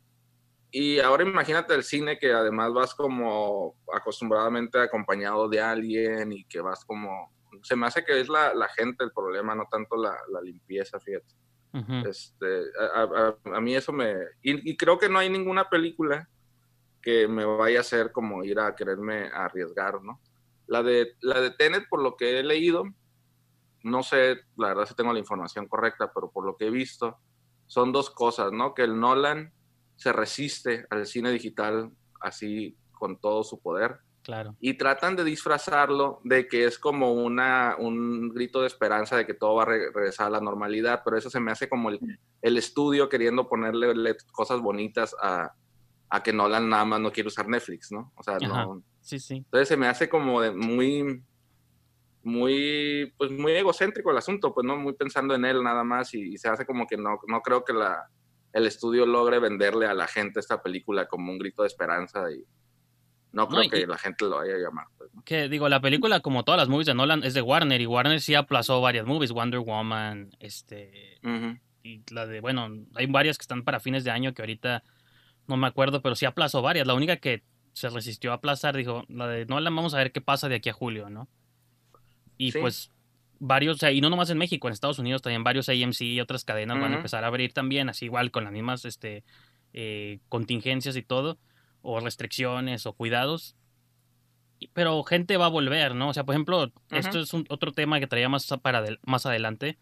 Y 0.74 0.98
ahora 1.00 1.22
imagínate 1.22 1.74
el 1.74 1.84
cine 1.84 2.18
que 2.18 2.32
además 2.32 2.72
vas 2.72 2.94
como 2.94 3.76
acostumbradamente 3.94 4.80
acompañado 4.80 5.48
de 5.48 5.60
alguien 5.60 6.32
y 6.32 6.44
que 6.44 6.62
vas 6.62 6.84
como... 6.84 7.30
Se 7.62 7.76
me 7.76 7.86
hace 7.86 8.02
que 8.04 8.18
es 8.18 8.28
la, 8.30 8.54
la 8.54 8.68
gente 8.68 9.04
el 9.04 9.12
problema, 9.12 9.54
no 9.54 9.66
tanto 9.70 9.96
la, 9.96 10.16
la 10.32 10.40
limpieza, 10.40 10.98
fíjate. 10.98 11.34
Este, 12.06 12.64
a, 12.94 13.60
mí 13.60 13.74
eso 13.74 13.92
me... 13.92 14.12
Y, 14.42 14.70
y 14.70 14.76
creo 14.76 14.98
que 14.98 15.08
no 15.08 15.18
hay 15.18 15.30
ninguna 15.30 15.68
película 15.70 16.28
que 17.00 17.26
me 17.26 17.44
vaya 17.44 17.78
a 17.78 17.80
hacer 17.80 18.12
como 18.12 18.44
ir 18.44 18.60
a 18.60 18.74
quererme 18.74 19.30
arriesgar, 19.32 20.02
¿no? 20.02 20.20
La 20.66 20.82
de, 20.82 21.16
la 21.20 21.40
de 21.40 21.50
Tenet, 21.50 21.88
por 21.88 22.02
lo 22.02 22.16
que 22.16 22.38
he 22.38 22.42
leído, 22.42 22.84
no 23.82 24.02
sé, 24.02 24.40
la 24.56 24.68
verdad 24.68 24.86
si 24.86 24.94
tengo 24.94 25.12
la 25.12 25.18
información 25.18 25.66
correcta, 25.66 26.12
pero 26.14 26.30
por 26.30 26.46
lo 26.46 26.56
que 26.56 26.66
he 26.66 26.70
visto, 26.70 27.18
son 27.66 27.90
dos 27.90 28.10
cosas, 28.10 28.52
¿no? 28.52 28.74
Que 28.74 28.82
el 28.82 28.98
Nolan 28.98 29.52
se 29.96 30.12
resiste 30.12 30.86
al 30.90 31.06
cine 31.06 31.30
digital 31.30 31.90
así 32.20 32.76
con 32.92 33.18
todo 33.18 33.42
su 33.42 33.60
poder 33.60 33.98
Claro. 34.22 34.56
y 34.60 34.74
tratan 34.74 35.16
de 35.16 35.24
disfrazarlo 35.24 36.20
de 36.22 36.46
que 36.46 36.64
es 36.64 36.78
como 36.78 37.12
una, 37.12 37.74
un 37.78 38.28
grito 38.28 38.60
de 38.60 38.68
esperanza 38.68 39.16
de 39.16 39.26
que 39.26 39.34
todo 39.34 39.56
va 39.56 39.62
a 39.64 39.66
re- 39.66 39.90
regresar 39.92 40.28
a 40.28 40.30
la 40.30 40.40
normalidad, 40.40 41.02
pero 41.04 41.16
eso 41.16 41.28
se 41.28 41.40
me 41.40 41.50
hace 41.50 41.68
como 41.68 41.90
el, 41.90 41.98
el 42.40 42.56
estudio 42.56 43.08
queriendo 43.08 43.48
ponerle 43.48 43.94
le- 43.94 44.16
cosas 44.32 44.60
bonitas 44.60 45.16
a, 45.20 45.52
a 46.08 46.22
que 46.22 46.32
Nolan 46.32 46.68
nada 46.68 46.84
más 46.84 47.00
no 47.00 47.10
quiere 47.10 47.26
usar 47.28 47.48
Netflix, 47.48 47.90
¿no? 47.90 48.12
O 48.14 48.22
sea, 48.22 48.36
Ajá. 48.36 48.46
no. 48.66 48.82
Sí, 49.00 49.18
sí. 49.18 49.34
Entonces 49.38 49.66
se 49.68 49.76
me 49.76 49.88
hace 49.88 50.08
como 50.08 50.40
de 50.40 50.52
muy, 50.52 51.24
muy, 52.22 53.12
pues 53.18 53.30
muy 53.32 53.52
egocéntrico 53.52 54.10
el 54.10 54.18
asunto, 54.18 54.54
pues 54.54 54.64
no 54.64 54.76
muy 54.76 54.92
pensando 54.92 55.34
en 55.34 55.44
él 55.44 55.62
nada 55.62 55.82
más 55.82 56.14
y, 56.14 56.34
y 56.34 56.38
se 56.38 56.48
hace 56.48 56.64
como 56.64 56.86
que 56.86 56.96
no, 56.96 57.18
no 57.26 57.40
creo 57.40 57.64
que 57.64 57.72
la, 57.72 58.08
el 58.52 58.66
estudio 58.66 59.06
logre 59.06 59.38
venderle 59.40 59.86
a 59.86 59.94
la 59.94 60.06
gente 60.06 60.38
esta 60.40 60.62
película 60.62 61.08
como 61.08 61.32
un 61.32 61.38
grito 61.38 61.62
de 61.62 61.68
esperanza 61.68 62.30
y 62.30 62.44
no 63.32 63.48
creo 63.48 63.62
y- 63.64 63.70
que 63.70 63.86
la 63.86 63.98
gente 63.98 64.24
lo 64.26 64.36
vaya 64.36 64.54
a 64.54 64.58
llamar. 64.58 64.86
Pues, 64.98 65.12
¿no? 65.14 65.22
Que 65.24 65.48
digo, 65.48 65.68
la 65.68 65.80
película, 65.80 66.20
como 66.20 66.44
todas 66.44 66.58
las 66.58 66.68
movies 66.68 66.86
de 66.86 66.94
Nolan, 66.94 67.24
es 67.24 67.34
de 67.34 67.42
Warner 67.42 67.80
y 67.80 67.86
Warner 67.86 68.20
sí 68.20 68.34
aplazó 68.34 68.80
varias 68.80 69.06
movies, 69.06 69.32
Wonder 69.32 69.60
Woman, 69.60 70.30
este, 70.40 71.18
y 71.82 72.02
la 72.10 72.26
de, 72.26 72.40
bueno, 72.40 72.68
hay 72.94 73.06
varias 73.06 73.38
que 73.38 73.42
están 73.42 73.62
para 73.64 73.80
fines 73.80 74.04
de 74.04 74.10
año 74.10 74.34
que 74.34 74.42
ahorita 74.42 74.82
no 75.48 75.56
me 75.56 75.66
acuerdo, 75.66 76.00
pero 76.02 76.14
sí 76.14 76.26
aplazó 76.26 76.62
varias. 76.62 76.86
La 76.86 76.94
única 76.94 77.16
que 77.16 77.42
se 77.72 77.88
resistió 77.88 78.30
a 78.32 78.34
aplazar, 78.34 78.76
dijo, 78.76 79.04
la 79.08 79.26
de 79.26 79.46
Nolan, 79.46 79.74
vamos 79.74 79.94
a 79.94 79.98
ver 79.98 80.12
qué 80.12 80.20
pasa 80.20 80.48
de 80.48 80.56
aquí 80.56 80.68
a 80.68 80.72
julio, 80.74 81.08
¿no? 81.10 81.26
Y 82.38 82.52
Sí. 82.52 82.58
pues 82.60 82.90
varios, 83.40 83.76
o 83.76 83.78
sea, 83.78 83.90
y 83.90 84.00
no 84.00 84.08
nomás 84.10 84.30
en 84.30 84.38
México, 84.38 84.68
en 84.68 84.72
Estados 84.72 84.98
Unidos 85.00 85.20
también 85.22 85.42
varios 85.42 85.68
AMC 85.68 86.02
y 86.02 86.20
otras 86.20 86.44
cadenas 86.44 86.78
van 86.80 86.92
a 86.92 86.96
empezar 86.96 87.24
a 87.24 87.26
abrir 87.26 87.52
también, 87.52 87.88
así 87.88 88.04
igual 88.04 88.30
con 88.30 88.44
las 88.44 88.52
mismas 88.52 88.84
este, 88.84 89.24
eh, 89.72 90.20
contingencias 90.28 90.94
y 90.96 91.02
todo, 91.02 91.38
o 91.82 92.00
restricciones 92.00 92.86
o 92.86 92.92
cuidados. 92.92 93.56
Pero 94.72 95.02
gente 95.02 95.36
va 95.36 95.46
a 95.46 95.50
volver, 95.50 95.94
¿no? 95.94 96.10
O 96.10 96.14
sea, 96.14 96.24
por 96.24 96.34
ejemplo, 96.34 96.72
esto 96.90 97.18
es 97.18 97.34
un, 97.34 97.44
otro 97.48 97.72
tema 97.72 97.98
que 97.98 98.06
traía 98.06 98.28
más, 98.28 98.46
para 98.62 98.84
más 99.04 99.26
adelante, 99.26 99.78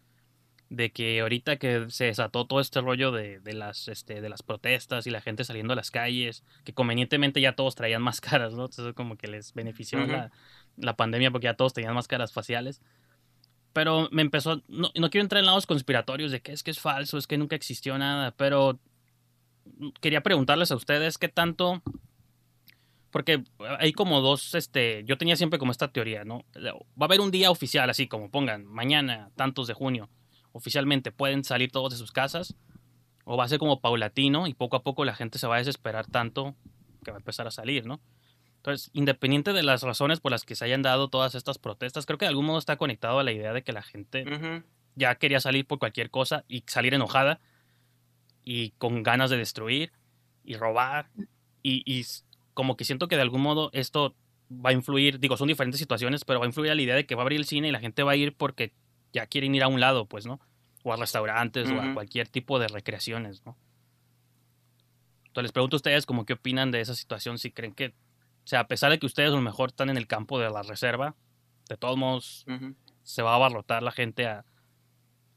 de 0.71 0.90
que 0.92 1.21
ahorita 1.21 1.57
que 1.57 1.90
se 1.90 2.07
desató 2.07 2.47
todo 2.47 2.61
este 2.61 2.80
rollo 2.80 3.11
de, 3.11 3.40
de 3.40 3.52
las, 3.52 3.88
este, 3.88 4.21
de 4.21 4.28
las 4.28 4.42
protestas 4.42 5.07
y 5.07 5.11
la 5.11 5.21
gente 5.21 5.45
saliendo 5.45 5.73
a 5.73 5.76
las 5.76 5.90
calles, 5.90 6.45
que 6.64 6.73
convenientemente 6.73 7.40
ya 7.40 7.54
todos 7.54 7.75
traían 7.75 8.02
máscaras, 8.02 8.54
¿no? 8.54 8.66
Entonces 8.66 8.95
como 8.95 9.16
que 9.16 9.26
les 9.26 9.52
benefició 9.52 10.07
la, 10.07 10.30
la 10.76 10.97
pandemia 10.97 11.30
porque 11.30 11.47
ya 11.47 11.54
todos 11.54 11.75
tenían 11.75 11.95
máscaras 11.95 12.33
faciales. 12.33 12.80
Pero 13.73 14.09
me 14.11 14.23
empezó, 14.23 14.62
no, 14.69 14.90
no 14.99 15.11
quiero 15.11 15.23
entrar 15.23 15.40
en 15.40 15.47
lados 15.47 15.66
conspiratorios 15.66 16.33
de 16.33 16.40
que 16.40 16.52
es 16.52 16.62
que 16.62 16.71
es 16.71 16.80
falso, 16.80 17.19
es 17.19 17.26
que 17.26 17.38
nunca 17.38 17.54
existió 17.54 17.99
nada, 17.99 18.33
pero 18.33 18.80
quería 20.00 20.23
preguntarles 20.23 20.71
a 20.71 20.76
ustedes 20.76 21.19
qué 21.19 21.29
tanto, 21.29 21.83
porque 23.11 23.45
hay 23.79 23.93
como 23.93 24.21
dos, 24.21 24.55
este, 24.55 25.05
yo 25.05 25.19
tenía 25.19 25.37
siempre 25.37 25.59
como 25.59 25.73
esta 25.73 25.88
teoría, 25.88 26.25
¿no? 26.25 26.45
Va 26.57 26.73
a 27.00 27.05
haber 27.05 27.21
un 27.21 27.31
día 27.31 27.50
oficial, 27.50 27.90
así 27.90 28.07
como 28.07 28.31
pongan, 28.31 28.67
mañana, 28.67 29.31
tantos 29.37 29.67
de 29.67 29.75
junio, 29.75 30.09
oficialmente 30.52 31.12
pueden 31.12 31.45
salir 31.45 31.71
todos 31.71 31.93
de 31.93 31.99
sus 31.99 32.12
casas, 32.12 32.55
o 33.25 33.37
va 33.37 33.45
a 33.45 33.49
ser 33.49 33.59
como 33.59 33.81
paulatino 33.81 34.47
y 34.47 34.55
poco 34.55 34.76
a 34.76 34.83
poco 34.83 35.05
la 35.05 35.14
gente 35.14 35.38
se 35.38 35.47
va 35.47 35.57
a 35.57 35.59
desesperar 35.59 36.07
tanto 36.07 36.55
que 37.05 37.11
va 37.11 37.19
a 37.19 37.21
empezar 37.21 37.47
a 37.47 37.50
salir, 37.50 37.87
¿no? 37.87 38.00
Entonces, 38.57 38.90
independiente 38.93 39.55
de 39.55 39.62
las 39.62 39.83
razones 39.83 40.21
por 40.21 40.33
las 40.33 40.45
que 40.45 40.55
se 40.55 40.67
hayan 40.67 40.83
dado 40.83 41.09
todas 41.09 41.35
estas 41.35 41.59
protestas, 41.59 42.05
creo 42.05 42.19
que 42.19 42.26
de 42.26 42.31
algún 42.31 42.45
modo 42.45 42.59
está 42.59 42.76
conectado 42.76 43.19
a 43.19 43.25
la 43.25 43.33
idea 43.33 43.55
de 43.55 43.62
que 43.62 43.73
la 43.73 43.83
gente 43.83 44.25
ya 44.97 45.14
quería 45.14 45.40
salir 45.40 45.67
por 45.67 45.79
cualquier 45.79 46.11
cosa 46.11 46.45
y 46.47 46.62
salir 46.67 46.93
enojada 46.93 47.40
y 48.44 48.70
con 48.73 49.02
ganas 49.02 49.30
de 49.30 49.37
destruir 49.37 49.92
y 50.44 50.54
robar 50.54 51.11
y, 51.62 51.82
y 51.87 52.04
como 52.54 52.76
que 52.76 52.85
siento 52.85 53.09
que 53.09 53.16
de 53.16 53.23
algún 53.23 53.42
modo 53.42 53.70
esto 53.73 54.14
va 54.50 54.70
a 54.70 54.73
influir, 54.73 55.20
digo, 55.20 55.37
son 55.37 55.49
diferentes 55.49 55.78
situaciones, 55.78 56.25
pero 56.25 56.40
va 56.40 56.47
a 56.47 56.49
influir 56.49 56.70
a 56.70 56.75
la 56.75 56.82
idea 56.82 56.94
de 56.94 57.06
que 57.06 57.14
va 57.14 57.23
a 57.23 57.25
abrir 57.25 57.38
el 57.38 57.47
cine 57.47 57.68
y 57.68 57.70
la 57.70 57.80
gente 57.80 58.02
va 58.02 58.12
a 58.12 58.16
ir 58.16 58.35
porque 58.35 58.73
ya 59.12 59.26
quieren 59.26 59.54
ir 59.54 59.62
a 59.62 59.68
un 59.68 59.80
lado, 59.80 60.06
pues, 60.06 60.26
¿no? 60.26 60.40
O 60.82 60.92
a 60.92 60.97
restaurantes 60.97 61.70
o 61.70 61.80
a 61.80 61.94
cualquier 61.94 62.28
tipo 62.28 62.59
de 62.59 62.68
recreaciones, 62.68 63.44
¿no? 63.44 63.56
Entonces 65.26 65.44
les 65.44 65.52
pregunto 65.52 65.76
a 65.76 65.78
ustedes 65.78 66.06
como 66.06 66.26
qué 66.26 66.32
opinan 66.32 66.73
de 66.73 66.80
esa 66.80 66.94
situación, 66.94 67.38
si 67.38 67.52
creen 67.52 67.73
que, 67.73 67.88
o 68.44 68.47
sea, 68.47 68.61
a 68.61 68.66
pesar 68.66 68.90
de 68.90 68.99
que 68.99 69.06
ustedes 69.06 69.30
a 69.30 69.37
lo 69.37 69.40
mejor 69.40 69.68
están 69.68 69.90
en 69.90 69.97
el 69.97 70.09
campo 70.09 70.40
de 70.40 70.50
la 70.50 70.62
reserva, 70.62 71.14
de 71.68 71.76
todos 71.76 71.97
modos 71.97 72.44
se 73.04 73.23
va 73.23 73.32
a 73.32 73.35
abarrotar 73.37 73.82
la 73.82 73.92
gente 73.92 74.26
a, 74.26 74.44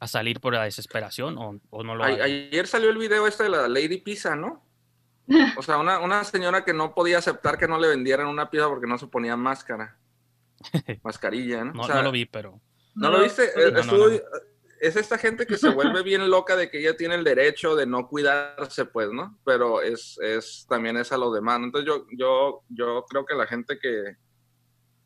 a 0.04 0.08
salir 0.08 0.40
por 0.40 0.54
la 0.54 0.64
desesperación 0.64 1.38
o, 1.38 1.60
o 1.70 1.84
no 1.84 1.96
lo 1.96 2.04
A- 2.04 2.08
ayer 2.08 2.68
salió 2.68 2.90
el 2.90 2.98
video 2.98 3.26
este 3.28 3.44
de 3.44 3.50
la 3.50 3.68
Lady 3.68 3.98
Pizza, 3.98 4.36
¿no? 4.36 4.66
O 5.58 5.62
sea, 5.64 5.78
una, 5.78 6.00
una 6.00 6.24
señora 6.24 6.64
que 6.66 6.74
no 6.74 6.94
podía 6.94 7.18
aceptar 7.20 7.58
que 7.58 7.68
no 7.68 7.80
le 7.80 7.88
vendieran 7.88 8.28
una 8.28 8.50
pizza 8.50 8.68
porque 8.68 8.88
no 8.88 8.98
se 8.98 9.08
ponía 9.08 9.36
máscara. 9.38 9.98
mascarilla, 11.04 11.64
¿no? 11.66 11.74
No, 11.74 11.82
O 11.82 11.86
sea, 11.86 11.96
no 11.96 12.04
lo 12.04 12.12
vi, 12.12 12.26
pero... 12.26 12.60
¿No 12.96 13.10
lo 13.10 13.22
viste? 13.24 13.50
no, 13.56 13.62
Eh, 13.62 13.72
no, 13.72 13.80
estuvo- 13.80 14.08
no. 14.10 14.16
Es 14.80 14.98
esta 14.98 15.18
gente 15.18 15.46
que 15.48 15.56
se 15.58 15.70
vuelve 15.70 16.04
bien 16.04 16.30
loca 16.30 16.58
de 16.58 16.70
que 16.70 16.80
ella 16.80 16.98
tiene 16.98 17.16
el 17.16 17.24
derecho 17.24 17.74
de 17.76 17.86
no 17.86 18.08
cuidarse, 18.10 18.84
pues, 18.86 19.10
¿no? 19.12 19.40
Pero 19.46 19.82
es, 19.82 20.20
es 20.22 20.66
también 20.68 20.98
es 20.98 21.12
a 21.14 21.18
los 21.18 21.34
demás. 21.34 21.62
Entonces 21.64 21.88
yo, 21.88 22.06
yo, 22.18 22.64
yo 22.68 23.06
creo 23.10 23.26
que 23.26 23.34
la 23.34 23.48
gente 23.48 23.80
que, 23.80 24.18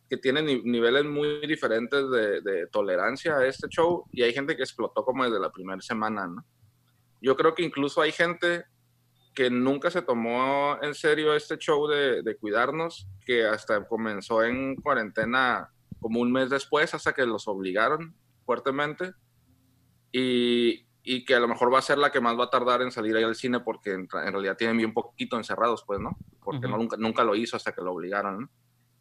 que 0.10 0.18
tiene 0.18 0.42
ni- 0.42 0.62
niveles 0.64 1.06
muy 1.06 1.46
diferentes 1.48 2.10
de, 2.10 2.42
de 2.42 2.68
tolerancia 2.68 3.38
a 3.38 3.46
este 3.46 3.68
show 3.68 4.06
y 4.12 4.24
hay 4.24 4.34
gente 4.34 4.56
que 4.56 4.64
explotó 4.64 5.04
como 5.04 5.24
desde 5.26 5.40
la 5.40 5.52
primera 5.52 5.82
semana, 5.82 6.28
¿no? 6.28 6.46
Yo 7.22 7.36
creo 7.36 7.54
que 7.56 7.64
incluso 7.64 8.02
hay 8.02 8.12
gente 8.12 8.66
que 9.34 9.50
nunca 9.50 9.92
se 9.92 10.02
tomó 10.02 10.78
en 10.82 10.96
serio 10.96 11.36
este 11.36 11.58
show 11.58 11.88
de, 11.88 12.24
de 12.24 12.38
cuidarnos, 12.38 13.08
que 13.26 13.46
hasta 13.46 13.86
comenzó 13.88 14.44
en 14.44 14.76
cuarentena 14.78 15.70
como 16.00 16.22
un 16.22 16.32
mes 16.32 16.50
después, 16.50 16.94
hasta 16.94 17.14
que 17.14 17.26
los 17.26 17.48
obligaron 17.48 18.16
fuertemente, 18.46 19.14
y, 20.12 20.88
y 21.04 21.26
que 21.26 21.36
a 21.36 21.40
lo 21.40 21.48
mejor 21.48 21.74
va 21.74 21.80
a 21.80 21.84
ser 21.84 21.98
la 21.98 22.12
que 22.12 22.22
más 22.22 22.38
va 22.40 22.46
a 22.46 22.50
tardar 22.50 22.82
en 22.82 22.92
salir 22.92 23.16
ahí 23.16 23.24
al 23.24 23.36
cine, 23.36 23.60
porque 23.60 23.92
en, 23.92 24.02
en 24.12 24.32
realidad 24.32 24.58
tienen 24.58 24.78
bien 24.78 24.94
poquito 24.94 25.38
encerrados, 25.38 25.84
pues, 25.86 26.00
¿no? 26.00 26.18
Porque 26.44 26.68
no, 26.68 26.78
nunca, 26.78 26.98
nunca 26.98 27.24
lo 27.24 27.36
hizo 27.36 27.58
hasta 27.58 27.74
que 27.74 27.82
lo 27.82 27.92
obligaron, 27.94 28.42
¿no? 28.42 28.50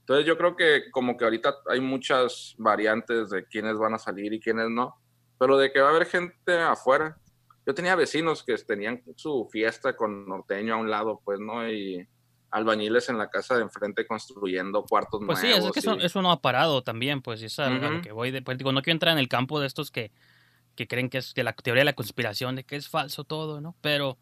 Entonces 0.07 0.25
yo 0.25 0.39
creo 0.39 0.55
que 0.55 0.89
como 0.93 1.17
que 1.17 1.25
ahorita 1.25 1.57
hay 1.69 1.81
muchas 1.81 2.55
variantes 2.59 3.31
de 3.31 3.45
quiénes 3.45 3.77
van 3.77 3.95
a 3.95 3.99
salir 3.99 4.33
y 4.33 4.39
quiénes 4.39 4.71
no, 4.71 4.95
pero 5.37 5.59
de 5.59 5.73
que 5.73 5.81
va 5.81 5.89
a 5.89 5.91
haber 5.91 6.07
gente 6.07 6.53
afuera. 6.61 7.17
Yo 7.67 7.75
tenía 7.75 7.97
vecinos 7.97 8.45
que 8.45 8.55
tenían 8.59 9.03
su 9.17 9.49
fiesta 9.51 9.97
con 9.97 10.29
norteño 10.29 10.75
a 10.75 10.77
un 10.77 10.89
lado, 10.89 11.21
pues, 11.25 11.41
¿no? 11.41 11.69
Y 11.69 12.07
albañiles 12.53 13.09
en 13.09 13.19
la 13.19 13.29
casa 13.29 13.57
de 13.57 13.63
enfrente 13.63 14.07
construyendo 14.07 14.85
cuartos 14.85 15.21
Pues 15.27 15.41
sí, 15.41 15.49
nuevos. 15.49 15.67
es 15.67 15.73
que 15.73 15.81
eso, 15.81 15.97
y- 16.01 16.07
eso 16.07 16.23
no 16.23 16.31
ha 16.31 16.41
parado 16.41 16.83
también, 16.85 17.21
pues 17.21 17.43
y 17.43 17.47
es 17.47 17.59
a, 17.59 17.67
a 17.67 17.91
lo 17.91 18.01
que 18.01 18.13
voy. 18.13 18.31
De, 18.31 18.43
pues, 18.43 18.57
digo, 18.59 18.71
no 18.71 18.83
quiero 18.83 18.95
entrar 18.95 19.13
en 19.13 19.19
el 19.19 19.27
campo 19.29 19.59
de 19.59 19.67
estos 19.67 19.91
que, 19.91 20.13
que 20.77 20.87
creen 20.87 21.11
que 21.11 21.19
es 21.19 21.35
de 21.35 21.43
la 21.43 21.53
teoría 21.53 21.81
de 21.81 21.87
la 21.87 21.93
conspiración, 21.95 22.55
de 22.55 22.63
que 22.63 22.77
es 22.77 22.89
falso 22.89 23.25
todo, 23.25 23.61
¿no? 23.61 23.75
Pero 23.81 24.17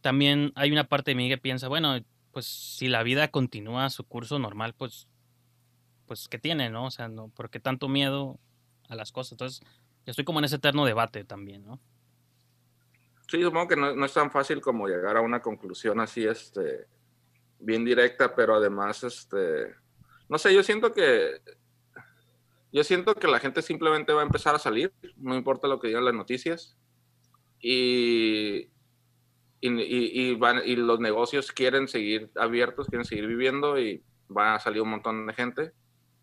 también 0.00 0.52
hay 0.54 0.70
una 0.70 0.84
parte 0.84 1.10
de 1.10 1.14
mí 1.16 1.28
que 1.28 1.38
piensa, 1.38 1.66
bueno, 1.66 1.98
pues 2.32 2.46
si 2.46 2.88
la 2.88 3.02
vida 3.02 3.28
continúa 3.28 3.90
su 3.90 4.04
curso 4.04 4.38
normal, 4.38 4.74
pues, 4.76 5.08
pues 6.06 6.28
¿qué 6.28 6.38
tiene, 6.38 6.70
no? 6.70 6.86
O 6.86 6.90
sea, 6.90 7.08
no, 7.08 7.28
¿por 7.28 7.50
qué 7.50 7.60
tanto 7.60 7.88
miedo 7.88 8.38
a 8.88 8.94
las 8.94 9.12
cosas? 9.12 9.32
Entonces, 9.32 9.60
yo 10.06 10.10
estoy 10.10 10.24
como 10.24 10.38
en 10.38 10.46
ese 10.46 10.56
eterno 10.56 10.84
debate 10.84 11.24
también, 11.24 11.64
¿no? 11.64 11.80
Sí, 13.28 13.42
supongo 13.42 13.68
que 13.68 13.76
no, 13.76 13.94
no 13.94 14.06
es 14.06 14.12
tan 14.14 14.30
fácil 14.30 14.60
como 14.60 14.88
llegar 14.88 15.16
a 15.16 15.20
una 15.20 15.42
conclusión 15.42 16.00
así, 16.00 16.24
este, 16.24 16.86
bien 17.58 17.84
directa, 17.84 18.34
pero 18.34 18.54
además, 18.54 19.04
este, 19.04 19.74
no 20.28 20.38
sé, 20.38 20.54
yo 20.54 20.62
siento 20.62 20.92
que, 20.92 21.42
yo 22.72 22.84
siento 22.84 23.14
que 23.14 23.28
la 23.28 23.38
gente 23.38 23.62
simplemente 23.62 24.12
va 24.12 24.22
a 24.22 24.26
empezar 24.26 24.54
a 24.54 24.58
salir, 24.58 24.92
no 25.16 25.34
importa 25.34 25.68
lo 25.68 25.78
que 25.78 25.88
digan 25.88 26.04
las 26.04 26.14
noticias, 26.14 26.76
y, 27.60 28.68
y, 29.60 29.68
y- 29.80 30.30
y 30.30 30.34
van, 30.36 30.62
y 30.64 30.76
los 30.76 31.00
negocios 31.00 31.52
quieren 31.52 31.88
seguir 31.88 32.30
abiertos, 32.36 32.86
quieren 32.88 33.04
seguir 33.04 33.26
viviendo, 33.26 33.78
y 33.78 34.02
va 34.36 34.54
a 34.54 34.60
salir 34.60 34.82
un 34.82 34.90
montón 34.90 35.26
de 35.26 35.34
gente, 35.34 35.72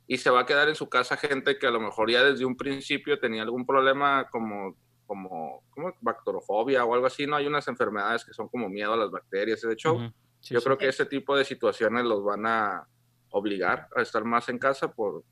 y 0.08 0.18
se 0.18 0.30
va 0.30 0.42
a 0.42 0.46
quedar 0.46 0.70
en 0.70 0.76
su 0.76 0.88
casa 0.90 1.18
gente 1.18 1.58
que 1.58 1.68
a 1.68 1.72
lo 1.72 1.80
mejor 1.80 2.10
ya 2.12 2.24
desde 2.24 2.46
un 2.46 2.56
principio 2.56 3.20
tenía 3.20 3.42
algún 3.44 3.66
problema 3.66 4.28
como 4.32 4.76
como, 5.08 5.64
como 5.70 5.94
bacterofobia 6.02 6.84
o 6.84 6.96
algo 6.96 7.06
así, 7.06 7.28
¿no? 7.28 7.36
Hay 7.36 7.46
unas 7.46 7.68
enfermedades 7.68 8.26
que 8.26 8.34
son 8.34 8.48
como 8.50 8.68
miedo 8.70 8.92
a 8.94 8.98
las 8.98 9.12
bacterias, 9.12 9.64
ese 9.64 9.76
show. 9.76 9.98
Ujú. 9.98 10.12
Sí, 10.40 10.56
Yo 10.56 10.60
sí. 10.60 10.64
creo 10.66 10.78
que 10.80 10.88
ese 10.88 11.06
tipo 11.06 11.38
de 11.38 11.46
situaciones 11.46 12.04
los 12.06 12.24
van 12.24 12.44
a 12.48 12.88
obligar 13.30 13.88
a 13.96 14.02
estar 14.02 14.24
más 14.26 14.50
en 14.50 14.58
casa 14.58 14.92
por, 14.92 15.24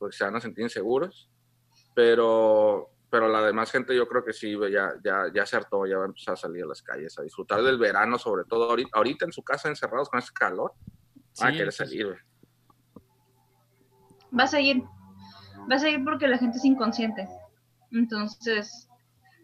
porque 0.00 0.16
se 0.16 0.24
van 0.24 0.34
a 0.34 0.40
sentir 0.40 0.64
inseguros, 0.64 1.30
pero, 1.94 2.90
pero 3.14 3.28
la 3.28 3.42
demás 3.46 3.70
gente 3.70 3.94
yo 3.94 4.08
creo 4.08 4.24
que 4.24 4.32
sí, 4.32 4.56
ya, 4.72 4.92
ya, 5.04 5.30
ya 5.32 5.46
se 5.46 5.54
hartó, 5.54 5.86
ya 5.86 5.98
va 5.98 6.02
a 6.02 6.06
empezar 6.08 6.34
a 6.34 6.36
salir 6.36 6.64
a 6.64 6.66
las 6.66 6.82
calles, 6.82 7.16
a 7.16 7.22
disfrutar 7.22 7.62
del 7.62 7.78
verano, 7.78 8.18
sobre 8.18 8.42
todo 8.44 8.68
ahorita, 8.70 8.90
ahorita 8.92 9.24
en 9.24 9.30
su 9.30 9.44
casa 9.44 9.68
encerrados 9.68 10.08
con 10.08 10.18
ese 10.18 10.32
calor, 10.32 10.72
va 11.40 11.46
a 11.46 11.50
Sí, 11.50 11.52
querer 11.52 11.66
pues, 11.66 11.76
salir, 11.76 12.06
güey. 12.06 12.18
Va 14.36 14.42
a 14.42 14.46
seguir. 14.48 14.82
Va 15.70 15.76
a 15.76 15.78
seguir 15.78 16.02
porque 16.02 16.26
la 16.26 16.38
gente 16.38 16.58
es 16.58 16.64
inconsciente. 16.64 17.28
Entonces, 17.92 18.88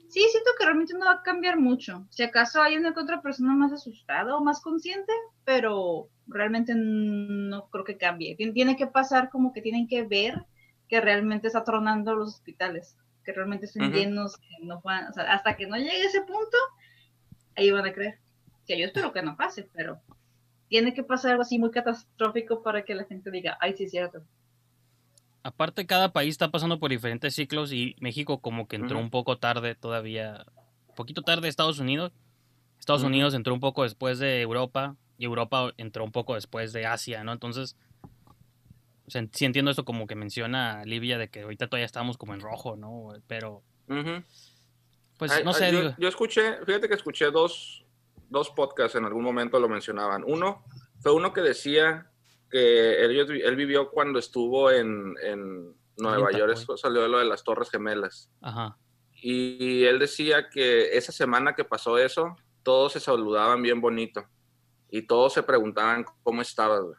sí, 0.08 0.20
siento 0.32 0.50
que 0.58 0.64
realmente 0.64 0.94
no 0.94 1.06
va 1.06 1.12
a 1.12 1.22
cambiar 1.22 1.56
mucho. 1.56 2.08
Si 2.10 2.24
acaso 2.24 2.60
hay 2.60 2.76
una 2.76 2.92
que 2.92 2.98
otra 2.98 3.22
persona 3.22 3.54
más 3.54 3.72
asustada 3.72 4.34
o 4.36 4.42
más 4.42 4.60
consciente, 4.62 5.12
pero 5.44 6.08
realmente 6.26 6.74
no 6.74 7.68
creo 7.70 7.84
que 7.84 7.96
cambie. 7.98 8.36
Tien- 8.36 8.52
Tiene 8.52 8.76
que 8.76 8.88
pasar 8.88 9.30
como 9.30 9.52
que 9.52 9.62
tienen 9.62 9.86
que 9.86 10.02
ver 10.02 10.44
que 10.88 11.00
realmente 11.00 11.46
está 11.46 11.62
tronando 11.62 12.16
los 12.16 12.30
hospitales, 12.34 12.96
que 13.24 13.32
realmente 13.32 13.66
estén 13.66 13.84
Ujú. 13.84 13.92
llenos, 13.94 14.36
que 14.36 14.64
no 14.64 14.80
puedan- 14.80 15.08
o 15.08 15.12
sea, 15.12 15.32
hasta 15.32 15.56
que 15.56 15.66
no 15.66 15.76
llegue 15.76 16.04
ese 16.04 16.20
punto, 16.22 16.56
ahí 17.56 17.70
van 17.70 17.86
a 17.86 17.92
creer. 17.92 18.18
Que 18.66 18.78
yo 18.78 18.86
espero 18.86 19.12
que 19.12 19.22
no 19.22 19.36
pase, 19.36 19.68
pero 19.74 20.00
tiene 20.68 20.94
que 20.94 21.02
pasar 21.02 21.32
algo 21.32 21.42
así 21.42 21.58
muy 21.58 21.70
catastrófico 21.70 22.62
para 22.62 22.84
que 22.84 22.94
la 22.94 23.04
gente 23.04 23.30
diga, 23.30 23.58
ay, 23.60 23.74
sí 23.76 23.84
es 23.84 23.90
cierto. 23.90 24.22
Aparte, 25.42 25.86
cada 25.86 26.12
país 26.12 26.32
está 26.32 26.50
pasando 26.50 26.78
por 26.78 26.90
diferentes 26.90 27.34
ciclos 27.34 27.72
y 27.72 27.96
México 27.98 28.40
como 28.40 28.68
que 28.68 28.76
entró 28.76 28.96
Ujú. 28.98 29.04
un 29.04 29.10
poco 29.10 29.38
tarde 29.38 29.74
todavía, 29.74 30.44
un 30.88 30.94
poquito 30.94 31.22
tarde 31.22 31.48
Estados 31.48 31.78
Unidos. 31.78 32.12
Estados 32.78 33.02
Ujú. 33.02 33.08
Unidos 33.08 33.34
entró 33.34 33.54
un 33.54 33.60
poco 33.60 33.82
después 33.82 34.18
de 34.18 34.42
Europa 34.42 34.96
y 35.18 35.24
Europa 35.24 35.72
entró 35.78 36.04
un 36.04 36.12
poco 36.12 36.34
después 36.34 36.72
de 36.72 36.86
Asia, 36.86 37.24
¿no? 37.24 37.32
Entonces, 37.32 37.74
o 39.10 39.12
sea, 39.12 39.26
sí 39.32 39.44
entiendo 39.44 39.72
esto 39.72 39.84
como 39.84 40.06
que 40.06 40.14
menciona 40.14 40.84
Livia 40.84 41.18
de 41.18 41.28
que 41.28 41.42
ahorita 41.42 41.66
todavía 41.66 41.84
estamos 41.84 42.16
como 42.16 42.32
en 42.32 42.40
rojo, 42.40 42.76
¿no? 42.76 43.08
Pero, 43.26 43.64
Ujú. 43.88 44.22
pues, 45.18 45.32
Ay, 45.32 45.42
no 45.42 45.50
ay, 45.50 45.56
sé, 45.56 45.72
yo, 45.72 45.80
digo, 45.80 45.94
yo 45.98 46.08
escuché, 46.08 46.64
fíjate 46.64 46.88
que 46.88 46.94
escuché 46.94 47.32
dos, 47.32 47.84
dos 48.28 48.50
podcasts 48.50 48.94
en 48.96 49.04
algún 49.04 49.24
momento 49.24 49.58
lo 49.58 49.68
mencionaban. 49.68 50.22
Uno 50.24 50.62
fue 51.00 51.12
uno 51.12 51.32
que 51.32 51.40
decía 51.40 52.08
que 52.48 53.04
él, 53.04 53.42
él 53.42 53.56
vivió 53.56 53.90
cuando 53.90 54.20
estuvo 54.20 54.70
en, 54.70 55.16
en 55.24 55.74
Nueva 55.96 56.30
York, 56.30 56.52
eso 56.52 56.76
salió 56.76 57.02
de 57.02 57.08
lo 57.08 57.18
de 57.18 57.24
las 57.24 57.42
Torres 57.42 57.68
Gemelas. 57.68 58.30
ajá, 58.40 58.78
Y 59.20 59.82
él 59.86 59.98
decía 59.98 60.48
que 60.48 60.96
esa 60.96 61.10
semana 61.10 61.56
que 61.56 61.64
pasó 61.64 61.98
eso, 61.98 62.36
todos 62.62 62.92
se 62.92 63.00
saludaban 63.00 63.60
bien 63.60 63.80
bonito. 63.80 64.24
Y 64.88 65.02
todos 65.02 65.32
se 65.32 65.42
preguntaban 65.42 66.04
cómo 66.22 66.42
estabas. 66.42 66.80
güey. 66.82 66.96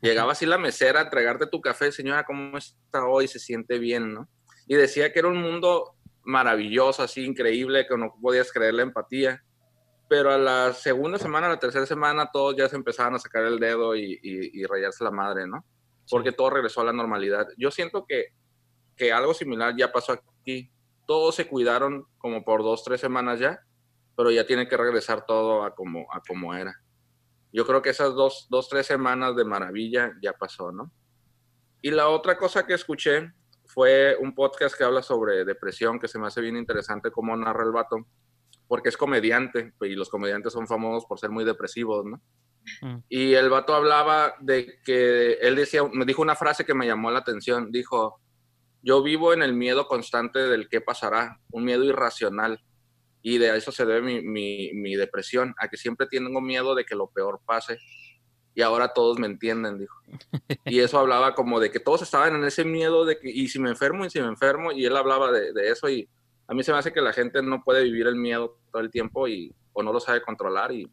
Llegaba 0.00 0.32
así 0.32 0.46
la 0.46 0.58
mesera 0.58 1.00
a 1.00 1.04
entregarte 1.04 1.46
tu 1.46 1.60
café, 1.60 1.90
señora, 1.90 2.24
¿cómo 2.24 2.56
está 2.56 3.04
hoy? 3.06 3.26
Se 3.28 3.38
siente 3.38 3.78
bien, 3.78 4.14
¿no? 4.14 4.28
Y 4.66 4.76
decía 4.76 5.12
que 5.12 5.18
era 5.18 5.28
un 5.28 5.40
mundo 5.42 5.96
maravilloso, 6.22 7.02
así 7.02 7.24
increíble, 7.24 7.86
que 7.86 7.96
no 7.96 8.14
podías 8.20 8.52
creer 8.52 8.74
la 8.74 8.82
empatía. 8.82 9.42
Pero 10.08 10.30
a 10.32 10.38
la 10.38 10.72
segunda 10.72 11.18
semana, 11.18 11.46
a 11.48 11.50
la 11.50 11.58
tercera 11.58 11.84
semana, 11.84 12.30
todos 12.32 12.54
ya 12.56 12.68
se 12.68 12.76
empezaban 12.76 13.14
a 13.14 13.18
sacar 13.18 13.44
el 13.44 13.58
dedo 13.58 13.94
y, 13.96 14.12
y- 14.22 14.60
y 14.60 14.64
rayarse 14.66 15.04
la 15.04 15.10
madre, 15.10 15.46
¿no? 15.46 15.64
Porque 16.08 16.32
todo 16.32 16.50
regresó 16.50 16.80
a 16.80 16.84
la 16.84 16.92
normalidad. 16.92 17.46
Yo 17.58 17.70
siento 17.70 18.06
que, 18.06 18.28
que 18.96 19.12
algo 19.12 19.34
similar 19.34 19.74
ya 19.76 19.92
pasó 19.92 20.12
aquí. 20.40 20.70
Todos 21.06 21.34
se 21.34 21.46
cuidaron 21.46 22.06
como 22.18 22.44
por 22.44 22.62
dos, 22.62 22.84
tres 22.84 23.00
semanas 23.00 23.38
ya, 23.40 23.60
pero 24.16 24.30
ya 24.30 24.46
tiene 24.46 24.66
que 24.68 24.76
regresar 24.76 25.26
todo 25.26 25.62
a 25.64 25.74
como, 25.74 26.06
a 26.12 26.20
como 26.26 26.54
era. 26.54 26.74
Yo 27.52 27.66
creo 27.66 27.82
que 27.82 27.90
esas 27.90 28.14
dos, 28.14 28.46
dos, 28.50 28.68
tres 28.68 28.86
semanas 28.86 29.34
de 29.36 29.44
maravilla 29.44 30.12
ya 30.22 30.32
pasó, 30.32 30.70
¿no? 30.70 30.92
Y 31.80 31.90
la 31.90 32.08
otra 32.08 32.36
cosa 32.36 32.66
que 32.66 32.74
escuché 32.74 33.32
fue 33.64 34.16
un 34.20 34.34
podcast 34.34 34.76
que 34.76 34.84
habla 34.84 35.02
sobre 35.02 35.44
depresión, 35.44 35.98
que 35.98 36.08
se 36.08 36.18
me 36.18 36.26
hace 36.26 36.40
bien 36.40 36.56
interesante 36.56 37.10
cómo 37.10 37.36
narra 37.36 37.64
el 37.64 37.72
vato, 37.72 38.06
porque 38.66 38.88
es 38.88 38.96
comediante, 38.96 39.72
y 39.80 39.94
los 39.94 40.08
comediantes 40.08 40.52
son 40.52 40.66
famosos 40.66 41.06
por 41.06 41.18
ser 41.18 41.30
muy 41.30 41.44
depresivos, 41.44 42.04
¿no? 42.04 42.20
Mm. 42.82 42.98
Y 43.08 43.34
el 43.34 43.48
vato 43.48 43.74
hablaba 43.74 44.34
de 44.40 44.78
que 44.84 45.34
él 45.34 45.56
decía, 45.56 45.82
me 45.92 46.04
dijo 46.04 46.22
una 46.22 46.36
frase 46.36 46.64
que 46.64 46.74
me 46.74 46.86
llamó 46.86 47.10
la 47.10 47.20
atención, 47.20 47.70
dijo, 47.70 48.20
yo 48.82 49.02
vivo 49.02 49.32
en 49.32 49.42
el 49.42 49.54
miedo 49.54 49.86
constante 49.86 50.40
del 50.40 50.68
qué 50.68 50.80
pasará, 50.80 51.40
un 51.50 51.64
miedo 51.64 51.84
irracional, 51.84 52.60
y 53.34 53.38
de 53.38 53.56
eso 53.56 53.72
se 53.72 53.84
debe 53.84 54.22
mi, 54.22 54.72
mi, 54.72 54.96
depresión, 54.96 55.54
a 55.58 55.68
que 55.68 55.76
siempre 55.76 56.06
tengo 56.06 56.40
miedo 56.40 56.74
de 56.74 56.84
que 56.84 56.94
lo 56.94 57.08
peor 57.08 57.40
pase, 57.44 57.78
y 58.54 58.62
ahora 58.62 58.92
todos 58.94 59.18
me 59.18 59.26
entienden, 59.26 59.78
dijo. 59.78 59.94
Y 60.64 60.80
eso 60.80 60.98
hablaba 60.98 61.34
como 61.34 61.60
de 61.60 61.70
que 61.70 61.78
todos 61.78 62.02
estaban 62.02 62.34
en 62.34 62.44
ese 62.44 62.64
miedo 62.64 63.04
de 63.04 63.18
que, 63.18 63.30
y 63.30 63.48
si 63.48 63.58
me 63.58 63.68
enfermo, 63.68 64.04
y 64.04 64.10
si 64.10 64.20
me 64.20 64.28
enfermo, 64.28 64.72
y 64.72 64.84
él 64.84 64.96
hablaba 64.96 65.30
de, 65.30 65.52
de 65.52 65.70
eso, 65.70 65.88
y 65.88 66.08
a 66.46 66.54
mí 66.54 66.62
se 66.62 66.72
me 66.72 66.78
hace 66.78 66.92
que 66.92 67.02
la 67.02 67.12
gente 67.12 67.42
no 67.42 67.62
puede 67.62 67.84
vivir 67.84 68.06
el 68.06 68.16
miedo 68.16 68.58
todo 68.72 68.80
el 68.80 68.90
tiempo, 68.90 69.28
y, 69.28 69.54
o 69.72 69.82
no 69.82 69.92
lo 69.92 70.00
sabe 70.00 70.22
controlar, 70.22 70.72
y 70.72 70.90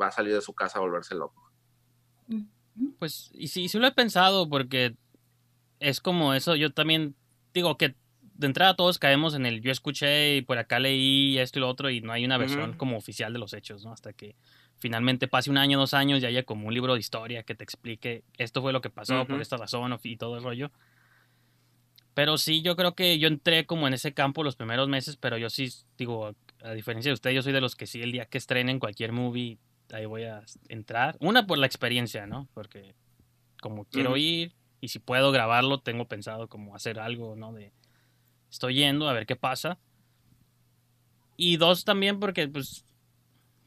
va 0.00 0.08
a 0.08 0.12
salir 0.12 0.34
de 0.34 0.42
su 0.42 0.52
casa 0.54 0.78
a 0.78 0.82
volverse 0.82 1.14
loco. 1.14 1.50
Pues, 2.98 3.30
y 3.32 3.48
sí, 3.48 3.68
sí 3.68 3.78
lo 3.78 3.86
he 3.86 3.92
pensado 3.92 4.48
porque 4.48 4.94
es 5.80 6.00
como 6.00 6.34
eso, 6.34 6.54
yo 6.54 6.72
también 6.72 7.16
digo 7.52 7.76
que 7.76 7.96
de 8.38 8.46
entrada 8.46 8.74
todos 8.74 8.98
caemos 8.98 9.34
en 9.34 9.44
el 9.46 9.60
yo 9.60 9.72
escuché 9.72 10.36
y 10.36 10.42
por 10.42 10.58
acá 10.58 10.78
leí 10.78 11.38
esto 11.38 11.58
y 11.58 11.60
lo 11.60 11.68
otro 11.68 11.90
y 11.90 12.00
no 12.00 12.12
hay 12.12 12.24
una 12.24 12.38
versión 12.38 12.72
como 12.74 12.96
oficial 12.96 13.32
de 13.32 13.40
los 13.40 13.52
hechos, 13.52 13.84
¿no? 13.84 13.92
Hasta 13.92 14.12
que 14.12 14.36
finalmente 14.78 15.26
pase 15.26 15.50
un 15.50 15.58
año, 15.58 15.76
dos 15.76 15.92
años 15.92 16.22
y 16.22 16.26
haya 16.26 16.44
como 16.44 16.68
un 16.68 16.72
libro 16.72 16.94
de 16.94 17.00
historia 17.00 17.42
que 17.42 17.56
te 17.56 17.64
explique 17.64 18.22
esto 18.38 18.62
fue 18.62 18.72
lo 18.72 18.80
que 18.80 18.90
pasó 18.90 19.26
por 19.26 19.40
esta 19.40 19.56
razón 19.56 19.98
y 20.04 20.16
todo 20.16 20.38
el 20.38 20.44
rollo. 20.44 20.70
Pero 22.14 22.38
sí, 22.38 22.62
yo 22.62 22.76
creo 22.76 22.94
que 22.94 23.18
yo 23.18 23.26
entré 23.26 23.66
como 23.66 23.88
en 23.88 23.94
ese 23.94 24.14
campo 24.14 24.44
los 24.44 24.54
primeros 24.54 24.88
meses, 24.88 25.16
pero 25.16 25.36
yo 25.36 25.50
sí, 25.50 25.68
digo, 25.96 26.34
a 26.62 26.72
diferencia 26.72 27.10
de 27.10 27.14
usted, 27.14 27.30
yo 27.30 27.42
soy 27.42 27.52
de 27.52 27.60
los 27.60 27.74
que 27.74 27.86
sí, 27.86 28.00
el 28.00 28.12
día 28.12 28.26
que 28.26 28.38
estrenen 28.38 28.78
cualquier 28.78 29.10
movie, 29.10 29.58
ahí 29.92 30.06
voy 30.06 30.24
a 30.24 30.42
entrar. 30.68 31.16
Una 31.18 31.46
por 31.46 31.58
la 31.58 31.66
experiencia, 31.66 32.26
¿no? 32.26 32.48
Porque 32.54 32.94
como 33.60 33.84
quiero 33.84 34.16
ir 34.16 34.54
y 34.80 34.88
si 34.88 35.00
puedo 35.00 35.32
grabarlo, 35.32 35.80
tengo 35.80 36.06
pensado 36.06 36.48
como 36.48 36.76
hacer 36.76 37.00
algo, 37.00 37.34
¿no? 37.34 37.52
De 37.52 37.72
estoy 38.50 38.74
yendo 38.74 39.08
a 39.08 39.12
ver 39.12 39.26
qué 39.26 39.36
pasa. 39.36 39.78
Y 41.36 41.56
dos 41.56 41.84
también 41.84 42.18
porque 42.20 42.48
pues 42.48 42.84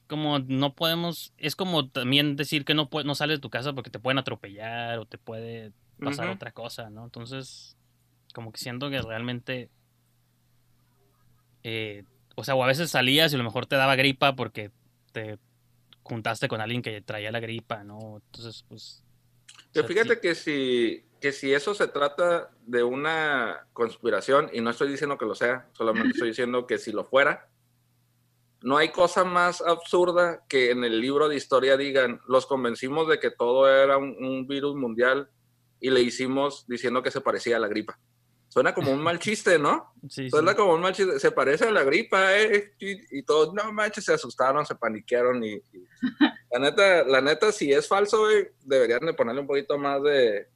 como 0.08 0.40
no 0.40 0.76
podemos, 0.76 1.34
es 1.38 1.56
como 1.56 1.90
también 1.90 2.36
decir 2.36 2.66
que 2.66 2.74
no 2.74 2.90
no 3.06 3.16
sales 3.16 3.38
de 3.38 3.42
tu 3.42 3.50
casa 3.50 3.74
porque 3.74 3.90
te 3.90 4.00
pueden 4.00 4.18
atropellar 4.18 5.00
o 5.00 5.06
te 5.06 5.18
puede 5.18 5.72
pasar 6.04 6.28
otra 6.30 6.52
cosa, 6.52 6.90
¿no? 6.90 7.06
Entonces, 7.06 7.78
como 8.34 8.52
que 8.52 8.60
siento 8.60 8.90
que 8.90 9.02
realmente 9.02 9.70
eh, 11.64 12.04
o 12.36 12.44
sea, 12.44 12.56
o 12.56 12.64
a 12.64 12.68
veces 12.68 12.90
salías 12.92 13.32
y 13.32 13.36
a 13.36 13.38
lo 13.38 13.44
mejor 13.44 13.66
te 13.68 13.76
daba 13.76 13.96
gripa 13.96 14.36
porque 14.36 14.72
te 15.12 15.38
juntaste 16.04 16.48
con 16.48 16.62
alguien 16.62 16.82
que 16.82 17.02
traía 17.02 17.32
la 17.32 17.40
gripa, 17.40 17.84
¿no? 17.84 18.18
Entonces, 18.18 18.64
pues 18.68 19.06
o 19.74 19.74
Que 19.74 19.84
sea, 19.84 19.88
fíjate 19.88 20.16
sí. 20.16 20.22
que 20.22 20.36
si, 20.36 21.06
que 21.22 21.32
si 21.32 21.54
eso 21.54 21.74
se 21.74 21.88
trata 21.88 22.50
de 22.66 22.84
una 22.84 23.68
conspiración, 23.74 24.50
y 24.52 24.60
no 24.60 24.72
estoy 24.72 24.90
diciendo 24.90 25.18
que 25.18 25.26
lo 25.26 25.36
sea, 25.36 25.70
solamente 25.74 26.10
estoy 26.10 26.30
diciendo 26.36 26.66
que 26.68 26.78
si 26.80 26.92
lo 26.92 27.06
fuera, 27.06 27.48
no 28.62 28.78
hay 28.78 28.90
cosa 28.90 29.24
más 29.24 29.62
absurda 29.62 30.44
que 30.48 30.72
en 30.72 30.84
el 30.84 31.00
libro 31.00 31.30
de 31.30 31.36
historia 31.36 31.78
digan, 31.78 32.20
los 32.28 32.46
convencimos 32.46 33.08
de 33.08 33.20
que 33.20 33.32
todo 33.32 33.70
era 33.70 33.98
un, 33.98 34.16
un 34.24 34.48
virus 34.48 34.76
mundial 34.76 35.30
y 35.80 35.90
le 35.90 36.02
hicimos 36.02 36.66
diciendo 36.68 37.02
que 37.02 37.10
se 37.12 37.22
parecía 37.22 37.58
a 37.58 37.60
la 37.60 37.68
gripa. 37.68 38.00
Suena 38.50 38.74
como 38.74 38.92
un 38.92 39.02
mal 39.02 39.18
chiste, 39.26 39.58
¿no? 39.58 39.94
Sí, 40.10 40.26
sí. 40.26 40.30
Suena 40.30 40.56
como 40.56 40.74
un 40.76 40.82
mal 40.82 40.94
chiste. 40.94 41.20
Se 41.20 41.32
parece 41.32 41.66
a 41.66 41.72
la 41.72 41.84
gripa, 41.84 42.38
¿eh? 42.38 42.74
Y, 42.80 43.20
y 43.20 43.24
todos, 43.24 43.54
no 43.54 43.72
manches, 43.74 44.06
se 44.06 44.14
asustaron, 44.14 44.66
se 44.66 44.76
paniquearon 44.76 45.44
y, 45.44 45.54
y- 45.54 45.88
la 46.52 46.60
neta, 46.60 47.04
la 47.06 47.22
neta, 47.22 47.52
si 47.52 47.72
es 47.72 47.88
falso, 47.88 48.20
güey, 48.26 48.48
deberían 48.64 49.06
de 49.06 49.14
ponerle 49.14 49.42
un 49.42 49.48
poquito 49.48 49.78
más 49.80 50.04
de, 50.04 50.48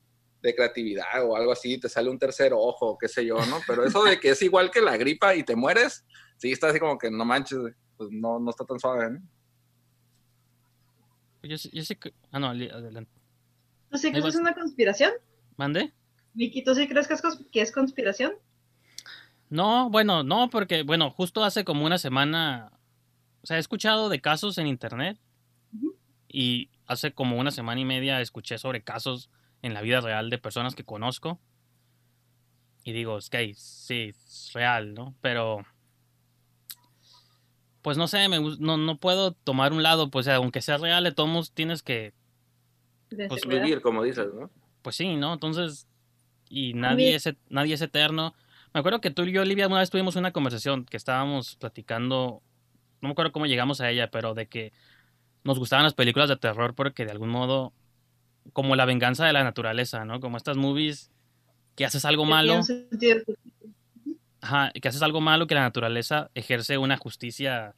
de 0.45 0.55
creatividad 0.55 1.23
o 1.25 1.35
algo 1.35 1.51
así, 1.51 1.77
te 1.79 1.89
sale 1.89 2.09
un 2.09 2.19
tercer 2.19 2.53
ojo, 2.53 2.97
qué 2.97 3.07
sé 3.07 3.25
yo, 3.25 3.35
¿no? 3.47 3.59
Pero 3.67 3.83
eso 3.85 4.03
de 4.03 4.19
que 4.19 4.29
es 4.29 4.41
igual 4.41 4.71
que 4.71 4.81
la 4.81 4.95
gripa 4.97 5.35
y 5.35 5.43
te 5.43 5.55
mueres, 5.55 6.05
sí 6.37 6.51
está 6.51 6.69
así 6.69 6.79
como 6.79 6.97
que 6.97 7.09
no 7.11 7.25
manches, 7.25 7.59
pues 7.97 8.09
no, 8.11 8.39
no 8.39 8.49
está 8.49 8.63
tan 8.65 8.79
suave, 8.79 9.11
¿no? 9.11 9.19
Yo, 11.43 11.57
sé- 11.57 11.69
yo 11.71 11.83
sé 11.83 11.95
que... 11.97 12.13
Ah, 12.31 12.39
no, 12.39 12.47
adelante. 12.49 13.11
¿Tú 13.91 13.97
sí 13.97 14.09
crees 14.09 14.23
que 14.23 14.29
es 14.29 14.35
una 14.35 14.53
conspiración? 14.53 15.11
¿Mande? 15.57 15.93
Miki, 16.33 16.63
¿tú 16.63 16.73
sí 16.75 16.87
crees 16.87 17.07
que 17.07 17.13
es, 17.13 17.23
cons- 17.23 17.45
que 17.51 17.61
es 17.61 17.71
conspiración? 17.71 18.33
No, 19.49 19.89
bueno, 19.89 20.23
no, 20.23 20.49
porque, 20.49 20.81
bueno, 20.83 21.11
justo 21.11 21.43
hace 21.43 21.63
como 21.63 21.85
una 21.85 21.97
semana, 21.99 22.71
o 23.43 23.45
sea, 23.47 23.57
he 23.57 23.59
escuchado 23.59 24.09
de 24.09 24.19
casos 24.21 24.57
en 24.57 24.67
internet 24.67 25.19
y 26.27 26.69
hace 26.87 27.13
como 27.13 27.37
una 27.37 27.51
semana 27.51 27.79
y 27.79 27.85
media 27.85 28.19
escuché 28.21 28.57
sobre 28.57 28.83
casos 28.83 29.29
en 29.65 29.73
la 29.73 29.81
vida 29.81 29.99
real 29.99 30.29
de 30.29 30.37
personas 30.37 30.75
que 30.75 30.83
conozco 30.83 31.39
y 32.83 32.91
digo, 32.93 33.17
es 33.17 33.31
que 33.31 33.51
sí, 33.55 34.09
es 34.09 34.51
real, 34.53 34.93
¿no? 34.93 35.15
Pero, 35.19 35.65
pues 37.81 37.97
no 37.97 38.07
sé, 38.07 38.29
me, 38.29 38.39
no, 38.59 38.77
no 38.77 38.97
puedo 38.97 39.31
tomar 39.31 39.73
un 39.73 39.81
lado, 39.81 40.11
pues 40.11 40.27
aunque 40.27 40.61
sea 40.61 40.77
real, 40.77 41.03
de 41.03 41.11
todos 41.11 41.51
tienes 41.51 41.81
que, 41.81 42.13
De 43.09 43.27
Pues. 43.27 43.47
Vivir, 43.47 43.81
como 43.81 44.03
dices, 44.03 44.27
¿no? 44.35 44.51
pues 44.83 44.95
sí, 44.95 45.15
¿no? 45.15 45.33
Entonces, 45.33 45.87
y 46.47 46.75
nadie 46.75 47.15
es, 47.15 47.27
nadie 47.49 47.73
es 47.73 47.81
eterno. 47.81 48.35
Me 48.71 48.81
acuerdo 48.81 49.01
que 49.01 49.09
tú 49.09 49.23
y 49.23 49.31
yo, 49.31 49.41
Olivia, 49.41 49.65
una 49.65 49.79
vez 49.79 49.89
tuvimos 49.89 50.15
una 50.15 50.31
conversación 50.31 50.85
que 50.85 50.97
estábamos 50.97 51.55
platicando, 51.55 52.43
no 53.01 53.09
me 53.09 53.13
acuerdo 53.13 53.31
cómo 53.31 53.47
llegamos 53.47 53.81
a 53.81 53.89
ella, 53.89 54.11
pero 54.11 54.35
de 54.35 54.45
que 54.45 54.73
nos 55.43 55.57
gustaban 55.57 55.85
las 55.85 55.95
películas 55.95 56.29
de 56.29 56.37
terror 56.37 56.75
porque 56.75 57.03
de 57.03 57.11
algún 57.11 57.29
modo, 57.29 57.73
como 58.53 58.75
la 58.75 58.85
venganza 58.85 59.25
de 59.25 59.33
la 59.33 59.43
naturaleza, 59.43 60.05
¿no? 60.05 60.19
Como 60.19 60.37
estas 60.37 60.57
movies 60.57 61.11
que 61.75 61.85
haces 61.85 62.05
algo 62.05 62.25
malo, 62.25 62.61
ajá, 64.41 64.71
que 64.71 64.87
haces 64.87 65.01
algo 65.01 65.21
malo 65.21 65.47
que 65.47 65.55
la 65.55 65.61
naturaleza 65.61 66.29
ejerce 66.35 66.77
una 66.77 66.97
justicia, 66.97 67.75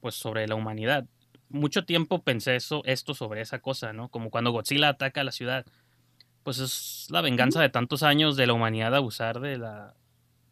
pues, 0.00 0.14
sobre 0.14 0.48
la 0.48 0.54
humanidad. 0.54 1.06
Mucho 1.48 1.84
tiempo 1.84 2.22
pensé 2.22 2.56
eso, 2.56 2.82
esto 2.84 3.14
sobre 3.14 3.40
esa 3.40 3.58
cosa, 3.58 3.92
¿no? 3.92 4.08
Como 4.08 4.30
cuando 4.30 4.50
Godzilla 4.52 4.88
ataca 4.88 5.20
a 5.20 5.24
la 5.24 5.32
ciudad. 5.32 5.66
Pues 6.42 6.58
es 6.58 7.06
la 7.10 7.20
venganza 7.20 7.60
de 7.60 7.68
tantos 7.68 8.02
años 8.02 8.36
de 8.36 8.46
la 8.46 8.54
humanidad 8.54 8.94
abusar 8.94 9.40
de 9.40 9.58
la, 9.58 9.94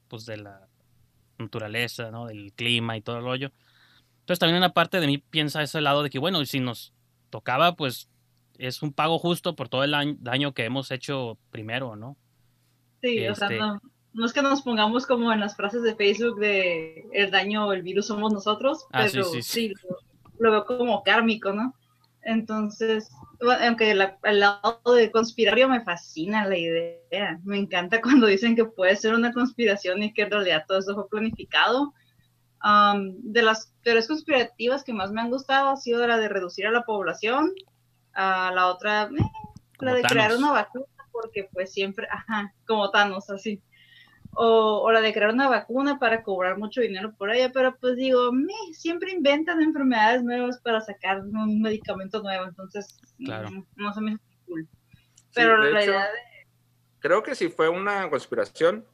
pues, 0.09 0.27
de 0.27 0.37
la 0.37 0.69
naturaleza, 1.39 2.11
¿no? 2.11 2.27
Del 2.27 2.53
clima 2.53 2.97
y 2.97 3.01
todo 3.01 3.19
el 3.19 3.25
rollo. 3.25 3.53
Entonces 4.21 4.41
también 4.41 4.59
una 4.59 4.75
parte 4.75 5.01
de 5.01 5.07
mí 5.07 5.19
piensa 5.19 5.63
ese 5.63 5.81
lado 5.81 6.03
de 6.03 6.11
que, 6.11 6.19
bueno, 6.19 6.45
si 6.45 6.61
nos 6.61 6.93
tocaba, 7.31 7.77
pues 7.77 8.09
es 8.59 8.83
un 8.83 8.93
pago 8.93 9.19
justo 9.19 9.55
por 9.57 9.69
todo 9.69 9.85
el 9.85 9.95
año- 9.95 10.17
daño 10.21 10.53
que 10.53 10.65
hemos 10.65 10.91
hecho 10.91 11.39
primero, 11.51 11.97
¿no? 11.97 12.17
Sí, 13.01 13.27
o 13.29 13.35
sea, 13.35 13.47
Este- 13.49 13.59
no, 13.59 13.81
no 14.13 14.27
es 14.27 14.33
que 14.33 14.43
nos 14.43 14.63
pongamos 14.63 15.07
como 15.07 15.33
en 15.33 15.41
las 15.41 15.57
frases 15.57 15.83
de 15.83 15.95
Facebook 15.95 16.39
de 16.41 17.05
el 17.13 17.31
daño 17.31 17.67
o 17.69 17.73
el 17.73 17.83
virus 17.83 18.07
somos 18.09 18.33
nosotros, 18.33 18.87
Ah, 18.93 19.07
sí, 19.09 19.13
pero 19.13 19.25
sí, 19.27 19.43
sí, 19.43 19.69
sí. 19.69 19.75
lo, 19.89 19.97
lo 20.41 20.51
veo 20.51 20.65
como 20.67 21.03
kármico, 21.03 21.53
¿no? 21.53 21.75
Entonces, 22.23 23.09
bueno, 23.41 23.65
aunque 23.65 23.95
la- 23.95 24.19
el 24.25 24.41
lado 24.41 24.81
de 24.95 25.11
conspirario 25.11 25.69
me 25.69 25.83
fascina 25.85 26.45
la 26.47 26.59
idea, 26.59 27.39
me 27.45 27.59
encanta 27.59 28.01
cuando 28.23 28.27
dicen 28.27 28.57
que 28.57 28.65
puede 28.65 28.97
ser 28.97 29.15
una 29.15 29.33
conspiración 29.33 30.03
y 30.03 30.13
que 30.13 30.23
en 30.23 30.31
realidad 30.33 30.65
todo 30.67 30.79
eso 30.79 30.95
fue 30.95 31.09
planificado. 31.09 31.95
Am, 32.61 33.15
de 33.23 33.43
las 33.43 33.73
teorías 33.85 34.09
conspirativas 34.09 34.83
que 34.83 34.93
más 34.93 35.13
me 35.13 35.21
han 35.21 35.31
gustado 35.31 35.69
ha 35.69 35.77
sido 35.77 36.05
la 36.09 36.19
de 36.19 36.29
reducir 36.29 36.67
a 36.67 36.73
la 36.73 36.83
población, 36.83 37.53
a 38.15 38.53
la 38.55 38.69
otra, 38.69 39.05
eh, 39.05 39.23
la 39.81 39.95
de 39.95 40.03
crear 40.03 40.35
una 40.37 40.53
vacuna, 40.53 40.87
porque 41.13 41.49
pues 41.53 41.73
siempre, 41.73 42.07
ajá, 42.11 42.53
como 42.67 42.91
Thanos, 42.91 43.31
así. 43.31 43.63
O, 44.33 44.83
o 44.85 44.93
la 44.93 45.01
de 45.01 45.13
crear 45.13 45.33
una 45.33 45.49
vacuna 45.49 45.99
para 45.99 46.23
cobrar 46.23 46.59
mucho 46.59 46.81
dinero 46.81 47.15
por 47.17 47.31
ella, 47.31 47.51
pero 47.53 47.77
pues 47.81 47.97
digo, 47.97 48.31
me, 48.31 48.53
siempre 48.73 49.11
inventan 49.11 49.61
enfermedades 49.63 50.23
nuevas 50.23 50.61
para 50.61 50.81
sacar 50.81 51.21
un 51.21 51.61
medicamento 51.63 52.23
nuevo, 52.23 52.45
entonces 52.45 53.01
Claro. 53.25 53.51
mm, 53.51 53.67
no 53.77 53.93
se 53.93 54.01
me 54.01 54.13
hace 54.13 54.23
cool. 54.47 54.69
Pero 55.35 55.57
la 55.57 55.81
hecho, 55.81 55.91
idea 55.91 56.03
de, 56.03 56.47
creo 57.01 57.23
que 57.23 57.35
si 57.35 57.49
fue 57.49 57.69
una 57.69 58.09
conspiración, 58.11 58.85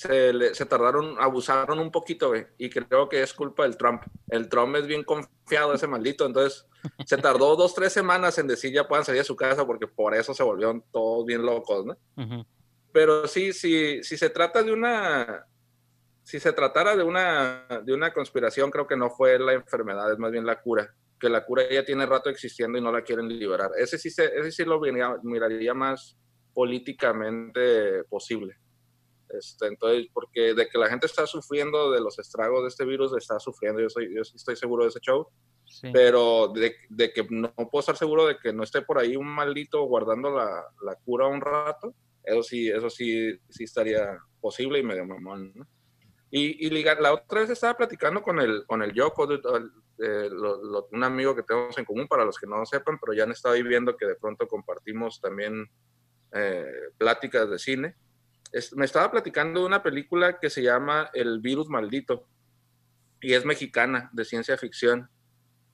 se, 0.00 0.32
le- 0.32 0.54
se 0.54 0.64
tardaron, 0.64 1.16
abusaron 1.20 1.78
un 1.78 1.90
poquito, 1.90 2.28
güey, 2.28 2.46
y 2.56 2.70
creo 2.70 3.06
que 3.06 3.22
es 3.22 3.34
culpa 3.34 3.64
del 3.64 3.76
Trump. 3.76 4.02
El 4.28 4.48
Trump 4.48 4.74
es 4.76 4.86
bien 4.86 5.04
confiado, 5.04 5.74
ese 5.74 5.86
maldito, 5.86 6.24
entonces 6.24 6.66
se 7.04 7.18
tardó 7.18 7.54
dos, 7.56 7.74
tres 7.74 7.92
semanas 7.92 8.38
en 8.38 8.46
decir 8.46 8.72
ya 8.72 8.88
puedan 8.88 9.04
salir 9.04 9.20
a 9.20 9.24
su 9.24 9.36
casa 9.36 9.66
porque 9.66 9.86
por 9.86 10.14
eso 10.14 10.32
se 10.32 10.42
volvieron 10.42 10.82
todos 10.90 11.26
bien 11.26 11.44
locos, 11.44 11.84
¿no? 11.84 11.98
Pero 12.92 13.26
sí, 13.28 13.52
sí, 13.52 14.02
si 14.02 14.16
se 14.16 14.30
trata 14.30 14.62
de 14.62 14.72
una, 14.72 15.44
si 16.22 16.40
se 16.40 16.54
tratara 16.54 16.96
de 16.96 17.02
una, 17.02 17.66
de 17.84 17.92
una 17.92 18.10
conspiración, 18.14 18.70
creo 18.70 18.86
que 18.86 18.96
no 18.96 19.10
fue 19.10 19.38
la 19.38 19.52
enfermedad, 19.52 20.10
es 20.10 20.18
más 20.18 20.30
bien 20.32 20.46
la 20.46 20.62
cura, 20.62 20.94
que 21.20 21.28
la 21.28 21.44
cura 21.44 21.64
ya 21.70 21.84
tiene 21.84 22.06
rato 22.06 22.30
existiendo 22.30 22.78
y 22.78 22.80
no 22.80 22.90
la 22.90 23.02
quieren 23.02 23.28
liberar. 23.28 23.72
Ese 23.76 23.98
sí, 23.98 24.08
se, 24.08 24.24
ese 24.34 24.50
sí 24.50 24.64
lo 24.64 24.80
miraría, 24.80 25.14
miraría 25.22 25.74
más 25.74 26.16
políticamente 26.54 28.04
posible. 28.04 28.56
Este, 29.38 29.66
entonces, 29.66 30.08
porque 30.12 30.54
de 30.54 30.68
que 30.68 30.78
la 30.78 30.88
gente 30.88 31.06
está 31.06 31.26
sufriendo 31.26 31.90
de 31.92 32.00
los 32.00 32.18
estragos 32.18 32.62
de 32.62 32.68
este 32.68 32.84
virus, 32.84 33.16
está 33.16 33.38
sufriendo, 33.38 33.80
yo, 33.80 33.88
soy, 33.88 34.12
yo 34.14 34.22
estoy 34.22 34.56
seguro 34.56 34.84
de 34.84 34.90
ese 34.90 35.00
show, 35.00 35.28
Sí. 35.66 35.88
pero 35.92 36.48
de, 36.48 36.74
de 36.88 37.12
que 37.12 37.24
no 37.30 37.52
puedo 37.54 37.78
estar 37.78 37.96
seguro 37.96 38.26
de 38.26 38.36
que 38.38 38.52
no 38.52 38.64
esté 38.64 38.82
por 38.82 38.98
ahí 38.98 39.14
un 39.14 39.28
maldito 39.28 39.84
guardando 39.84 40.28
la, 40.30 40.64
la 40.82 40.96
cura 40.96 41.28
un 41.28 41.40
rato, 41.40 41.94
eso 42.24 42.42
sí, 42.42 42.68
eso 42.68 42.90
sí, 42.90 43.38
sí 43.48 43.64
estaría 43.64 44.18
posible 44.40 44.80
y 44.80 44.82
medio 44.82 45.06
mamón, 45.06 45.52
¿no? 45.54 45.66
Y, 46.32 46.66
y 46.66 46.70
la 46.82 47.12
otra 47.12 47.40
vez 47.42 47.50
estaba 47.50 47.76
platicando 47.76 48.20
con 48.22 48.40
el, 48.40 48.64
con 48.66 48.82
el 48.82 48.92
Yoko, 48.92 49.26
de- 49.28 49.40
eh, 49.98 50.28
lo- 50.30 50.62
lo- 50.62 50.88
un 50.92 51.04
amigo 51.04 51.34
que 51.36 51.42
tenemos 51.44 51.76
en 51.78 51.84
común, 51.84 52.08
para 52.08 52.24
los 52.24 52.36
que 52.38 52.46
no 52.48 52.56
lo 52.58 52.66
sepan, 52.66 52.98
pero 53.00 53.12
ya 53.12 53.22
han 53.24 53.32
estado 53.32 53.54
ahí 53.54 53.62
viendo 53.62 53.96
que 53.96 54.06
de 54.06 54.16
pronto 54.16 54.48
compartimos 54.48 55.20
también 55.20 55.68
eh, 56.32 56.64
pláticas 56.98 57.48
de 57.50 57.58
cine. 57.58 57.96
Es- 58.52 58.74
me 58.74 58.84
estaba 58.84 59.10
platicando 59.10 59.60
de 59.60 59.66
una 59.66 59.82
película 59.82 60.38
que 60.38 60.50
se 60.50 60.62
llama 60.62 61.10
El 61.14 61.40
virus 61.40 61.68
maldito 61.68 62.26
y 63.20 63.34
es 63.34 63.44
mexicana, 63.44 64.10
de 64.12 64.24
ciencia 64.24 64.56
ficción. 64.56 65.08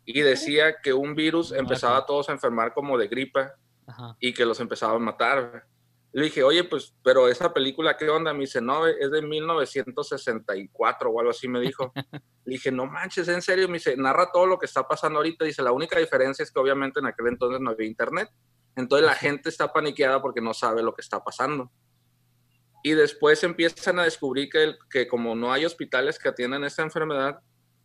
Y 0.04 0.20
decía 0.20 0.76
que 0.82 0.92
un 0.92 1.14
virus 1.14 1.52
Ah, 1.52 1.56
empezaba 1.58 1.98
a 1.98 2.06
todos 2.06 2.28
a 2.28 2.32
enfermar 2.32 2.72
como 2.74 2.96
de 2.98 3.08
gripa 3.08 3.54
Ajá. 3.86 4.16
y 4.20 4.32
que 4.34 4.44
los 4.46 4.60
empezaba 4.60 4.94
a 4.94 4.98
matar. 4.98 5.66
Le 6.12 6.24
dije, 6.24 6.42
oye, 6.42 6.64
pues, 6.64 6.94
pero 7.02 7.28
esa 7.28 7.52
película, 7.52 7.96
¿qué 7.96 8.08
onda? 8.08 8.32
Me 8.32 8.40
dice, 8.40 8.60
no, 8.60 8.86
es 8.86 9.10
de 9.10 9.20
1964 9.22 11.10
o 11.10 11.20
algo 11.20 11.30
así, 11.30 11.48
me 11.48 11.60
dijo. 11.60 11.92
Le 12.44 12.52
dije, 12.54 12.70
no 12.70 12.86
manches, 12.86 13.26
en 13.28 13.42
serio, 13.42 13.66
me 13.68 13.74
dice, 13.74 13.96
narra 13.96 14.30
todo 14.32 14.46
lo 14.46 14.58
que 14.58 14.66
está 14.66 14.86
pasando 14.86 15.18
ahorita. 15.18 15.44
Dice, 15.44 15.62
la 15.62 15.72
única 15.72 15.98
diferencia 15.98 16.42
es 16.42 16.50
que 16.52 16.60
obviamente 16.60 17.00
en 17.00 17.06
aquel 17.06 17.26
entonces 17.28 17.60
no 17.60 17.70
había 17.70 17.86
internet. 17.86 18.28
Entonces 18.76 19.06
la 19.06 19.14
gente 19.14 19.48
está 19.48 19.72
paniqueada 19.72 20.22
porque 20.22 20.40
no 20.40 20.54
sabe 20.54 20.82
lo 20.82 20.94
que 20.94 21.00
está 21.02 21.22
pasando. 21.24 21.70
Y 22.86 22.94
después 22.94 23.42
empiezan 23.42 23.98
a 23.98 24.04
descubrir 24.04 24.48
que, 24.48 24.76
que 24.88 25.08
como 25.08 25.34
no 25.34 25.52
hay 25.52 25.64
hospitales 25.64 26.20
que 26.20 26.28
atiendan 26.28 26.62
esta 26.62 26.82
enfermedad, 26.82 27.40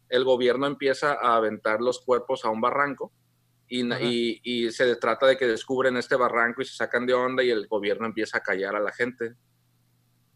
el 0.09 0.23
gobierno 0.23 0.67
empieza 0.67 1.13
a 1.13 1.37
aventar 1.37 1.81
los 1.81 2.01
cuerpos 2.01 2.45
a 2.45 2.51
un 2.51 2.61
barranco 2.61 3.11
y, 3.67 3.81
y, 3.81 4.41
y, 4.43 4.69
se 4.69 4.95
trata 4.97 5.25
de 5.25 5.37
que 5.37 5.47
descubren 5.47 5.97
este 5.97 6.15
barranco 6.15 6.61
y 6.61 6.65
se 6.65 6.75
sacan 6.75 7.07
de 7.07 7.15
onda 7.15 7.41
y 7.41 7.49
el 7.49 7.65
gobierno 7.65 8.05
empieza 8.05 8.37
a 8.37 8.43
callar 8.43 8.75
a 8.75 8.79
la 8.79 8.91
gente. 8.91 9.33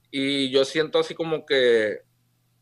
Y 0.10 0.50
yo 0.50 0.66
siento 0.66 0.98
así 0.98 1.14
como 1.14 1.46
que 1.46 2.00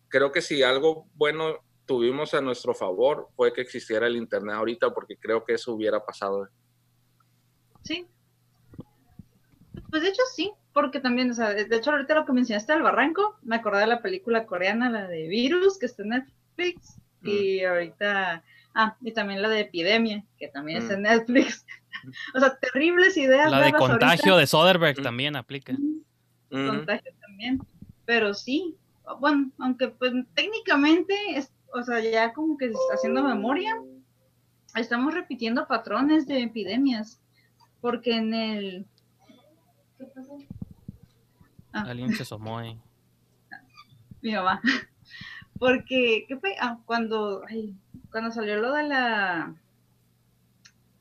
creo 0.09 0.29
que 0.33 0.41
si 0.41 0.61
algo 0.61 1.07
bueno 1.13 1.63
tuvimos 1.85 2.33
a 2.33 2.41
nuestro 2.41 2.73
favor 2.73 3.29
fue 3.37 3.53
que 3.53 3.61
existiera 3.61 4.07
el 4.07 4.17
Internet 4.17 4.55
ahorita 4.55 4.93
porque 4.93 5.15
creo 5.15 5.45
que 5.45 5.53
eso 5.53 5.71
hubiera 5.71 6.03
pasado. 6.05 6.49
Sí. 7.85 8.09
Pues 9.89 10.01
de 10.01 10.09
hecho 10.09 10.23
sí, 10.35 10.51
porque 10.73 10.99
también, 10.99 11.31
o 11.31 11.33
sea, 11.33 11.53
de 11.53 11.75
hecho 11.75 11.91
ahorita 11.91 12.15
lo 12.15 12.25
que 12.25 12.33
mencionaste 12.33 12.73
del 12.73 12.81
barranco, 12.81 13.37
me 13.43 13.55
acordé 13.55 13.81
de 13.81 13.87
la 13.87 14.01
película 14.01 14.45
coreana, 14.45 14.89
la 14.89 15.07
de 15.07 15.27
Virus, 15.27 15.77
que 15.77 15.85
está 15.85 16.03
en 16.03 16.09
Netflix, 16.09 16.99
y 17.23 17.61
mm. 17.61 17.67
ahorita, 17.67 18.43
ah, 18.75 18.97
y 19.01 19.11
también 19.11 19.41
la 19.41 19.49
de 19.49 19.61
Epidemia, 19.61 20.23
que 20.37 20.47
también 20.49 20.79
está 20.79 20.93
en 20.95 21.01
mm. 21.01 21.03
Netflix. 21.03 21.65
o 22.35 22.39
sea, 22.39 22.57
terribles 22.57 23.17
ideas. 23.17 23.49
La 23.49 23.61
de 23.61 23.73
contagio 23.73 24.37
de 24.37 24.47
Soderbergh 24.47 24.99
mm. 24.99 25.03
también 25.03 25.35
aplica. 25.35 25.73
Contagio 26.49 27.11
también. 27.21 27.59
Pero 28.05 28.33
sí, 28.33 28.75
bueno, 29.19 29.51
aunque 29.59 29.89
pues 29.89 30.13
técnicamente, 30.33 31.15
es, 31.35 31.51
o 31.73 31.83
sea, 31.83 31.99
ya 31.99 32.33
como 32.33 32.57
que 32.57 32.71
haciendo 32.93 33.23
memoria, 33.23 33.75
estamos 34.75 35.13
repitiendo 35.13 35.67
patrones 35.67 36.27
de 36.27 36.43
epidemias, 36.43 37.19
porque 37.81 38.15
en 38.17 38.33
el... 38.33 38.85
¿Qué 39.97 40.05
pasó? 40.05 40.37
Ah. 41.73 41.85
Alguien 41.87 42.13
se 42.13 42.23
asomó 42.23 42.59
ahí. 42.59 42.79
Mi 44.21 44.33
mamá. 44.33 44.61
Porque, 45.59 46.25
¿qué 46.27 46.37
fue? 46.37 46.55
Ah, 46.59 46.77
cuando, 46.85 47.43
ay, 47.47 47.75
cuando 48.11 48.31
salió 48.31 48.57
lo 48.57 48.73
de 48.73 48.83
la... 48.83 49.55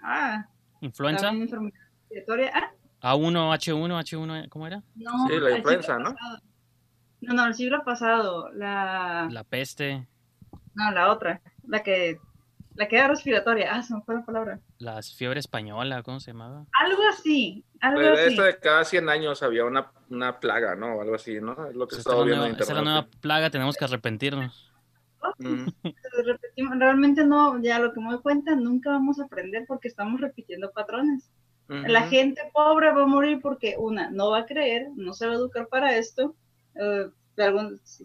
Ah. 0.02 0.46
¿Influenza? 0.80 1.28
Ah. 1.28 2.72
A1, 3.02 3.32
H1, 3.32 3.98
H1, 4.04 4.48
¿cómo 4.48 4.66
era? 4.66 4.82
No, 4.94 5.26
sí, 5.26 5.38
la 5.38 5.56
influenza, 5.56 5.98
¿no? 5.98 6.14
No, 7.20 7.34
no, 7.34 7.46
el 7.46 7.54
siglo 7.54 7.84
pasado, 7.84 8.50
la... 8.52 9.28
La 9.30 9.44
peste. 9.44 10.06
No, 10.74 10.90
la 10.90 11.10
otra, 11.10 11.40
la 11.66 11.82
que 11.82 12.18
la 12.74 12.88
que 12.88 12.96
era 12.96 13.08
respiratoria, 13.08 13.74
ah, 13.74 13.82
se 13.82 13.94
me 13.94 14.00
fue 14.02 14.14
la 14.14 14.24
palabra. 14.24 14.60
La 14.78 15.02
fiebre 15.02 15.40
española, 15.40 16.02
¿cómo 16.02 16.20
se 16.20 16.32
llamaba? 16.32 16.66
Algo 16.80 17.02
así, 17.12 17.64
algo. 17.82 18.00
Esto 18.00 18.42
de 18.42 18.56
cada 18.58 18.84
100 18.84 19.08
años 19.08 19.42
había 19.42 19.64
una, 19.64 19.90
una 20.08 20.38
plaga, 20.40 20.74
¿no? 20.74 20.96
O 20.96 21.02
algo 21.02 21.14
así, 21.14 21.40
¿no? 21.40 21.66
Es 21.66 21.74
lo 21.74 21.86
que 21.86 21.96
estaba 21.96 22.24
viendo 22.24 22.44
en 22.44 22.52
internet. 22.52 22.70
Esa 22.70 22.72
es 22.72 22.76
la 22.78 22.84
nueva 22.84 23.06
plaga, 23.20 23.50
tenemos 23.50 23.76
que 23.76 23.84
arrepentirnos. 23.84 24.72
Realmente 26.56 27.24
no, 27.24 27.60
ya 27.60 27.78
lo 27.78 27.92
que 27.92 28.00
me 28.00 28.12
doy 28.12 28.22
cuenta, 28.22 28.54
nunca 28.54 28.90
vamos 28.90 29.20
a 29.20 29.24
aprender 29.24 29.64
porque 29.66 29.88
estamos 29.88 30.20
repitiendo 30.20 30.70
patrones. 30.70 31.30
La 31.68 32.02
gente 32.02 32.42
pobre 32.52 32.92
va 32.92 33.04
a 33.04 33.06
morir 33.06 33.40
porque 33.40 33.76
una, 33.78 34.10
no 34.10 34.30
va 34.30 34.40
a 34.40 34.46
creer, 34.46 34.88
no 34.94 35.14
se 35.14 35.26
va 35.26 35.32
a 35.32 35.36
educar 35.36 35.68
para 35.68 35.96
esto, 35.96 36.34
eh, 36.74 37.08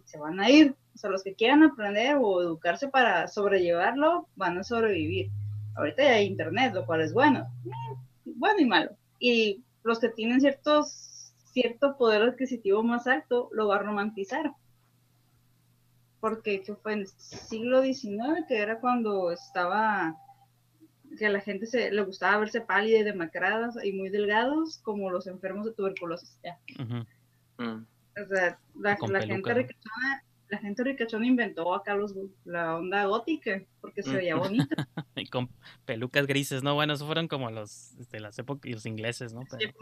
se 0.05 0.17
van 0.17 0.39
a 0.39 0.49
ir. 0.49 0.73
O 0.95 0.97
sea, 0.97 1.09
los 1.09 1.21
que 1.21 1.35
quieran 1.35 1.63
aprender 1.63 2.17
o 2.19 2.41
educarse 2.41 2.87
para 2.87 3.27
sobrellevarlo 3.27 4.27
van 4.35 4.57
a 4.57 4.63
sobrevivir. 4.63 5.29
Ahorita 5.75 6.01
ya 6.01 6.13
hay 6.13 6.27
internet, 6.27 6.73
lo 6.73 6.85
cual 6.85 7.01
es 7.01 7.13
bueno. 7.13 7.45
Bueno 8.23 8.59
y 8.59 8.65
malo. 8.65 8.91
Y 9.19 9.63
los 9.87 9.99
que 9.99 10.09
tienen 10.09 10.41
ciertos, 10.41 11.33
cierto 11.53 11.97
poder 11.97 12.21
adquisitivo 12.21 12.83
más 12.83 13.07
alto 13.07 13.49
lo 13.53 13.67
va 13.67 13.77
a 13.77 13.83
romantizar. 13.83 14.51
Porque 16.19 16.61
fue 16.83 16.93
en 16.93 16.99
el 16.99 17.07
siglo 17.07 17.81
XIX, 17.81 18.45
que 18.47 18.57
era 18.57 18.79
cuando 18.79 19.31
estaba 19.31 20.17
que 21.17 21.25
a 21.25 21.29
la 21.29 21.39
gente 21.39 21.65
se, 21.65 21.89
le 21.89 22.03
gustaba 22.03 22.39
verse 22.39 22.59
pálida 22.59 22.99
y 22.99 23.03
demacradas 23.03 23.77
y 23.81 23.93
muy 23.93 24.09
delgados, 24.09 24.79
como 24.79 25.09
los 25.09 25.25
enfermos 25.25 25.65
de 25.65 25.73
tuberculosis. 25.73 26.37
Ya. 26.43 26.59
Mm. 27.57 27.85
O 28.21 28.25
sea, 28.27 28.59
la, 28.75 28.95
gente 28.97 29.53
ricachona, 29.53 30.23
la 30.49 30.57
gente 30.59 30.83
ricachona 30.83 31.27
inventó 31.27 31.73
acá 31.73 31.95
los, 31.95 32.13
la 32.45 32.77
onda 32.77 33.05
gótica 33.05 33.61
porque 33.81 34.03
se 34.03 34.15
veía 34.15 34.35
bonita. 34.35 34.87
y 35.15 35.27
con 35.27 35.49
pelucas 35.85 36.27
grises, 36.27 36.63
¿no? 36.63 36.75
Bueno, 36.75 36.93
eso 36.93 37.05
fueron 37.05 37.27
como 37.27 37.49
los 37.51 37.95
de 37.97 38.03
este, 38.03 38.19
las 38.19 38.37
épocas 38.39 38.71
los 38.71 38.85
ingleses, 38.85 39.33
¿no? 39.33 39.41
Pero... 39.49 39.73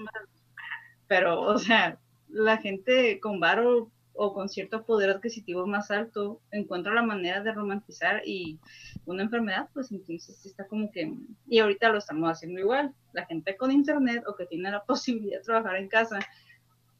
pero, 1.07 1.41
o 1.41 1.57
sea, 1.57 1.99
la 2.29 2.57
gente 2.57 3.19
con 3.19 3.39
varo 3.39 3.91
o 4.15 4.33
con 4.33 4.49
cierto 4.49 4.85
poder 4.85 5.09
adquisitivo 5.09 5.67
más 5.67 5.91
alto 5.91 6.41
encuentra 6.51 6.93
la 6.93 7.01
manera 7.01 7.41
de 7.41 7.51
romantizar 7.51 8.21
y 8.25 8.59
una 9.05 9.23
enfermedad, 9.23 9.69
pues 9.73 9.91
entonces 9.91 10.45
está 10.45 10.65
como 10.67 10.89
que, 10.91 11.13
y 11.47 11.59
ahorita 11.59 11.89
lo 11.89 11.97
estamos 11.97 12.29
haciendo 12.29 12.61
igual, 12.61 12.93
la 13.13 13.25
gente 13.25 13.57
con 13.57 13.71
internet 13.71 14.23
o 14.27 14.35
que 14.35 14.45
tiene 14.45 14.71
la 14.71 14.83
posibilidad 14.85 15.39
de 15.39 15.43
trabajar 15.43 15.75
en 15.75 15.89
casa 15.89 16.19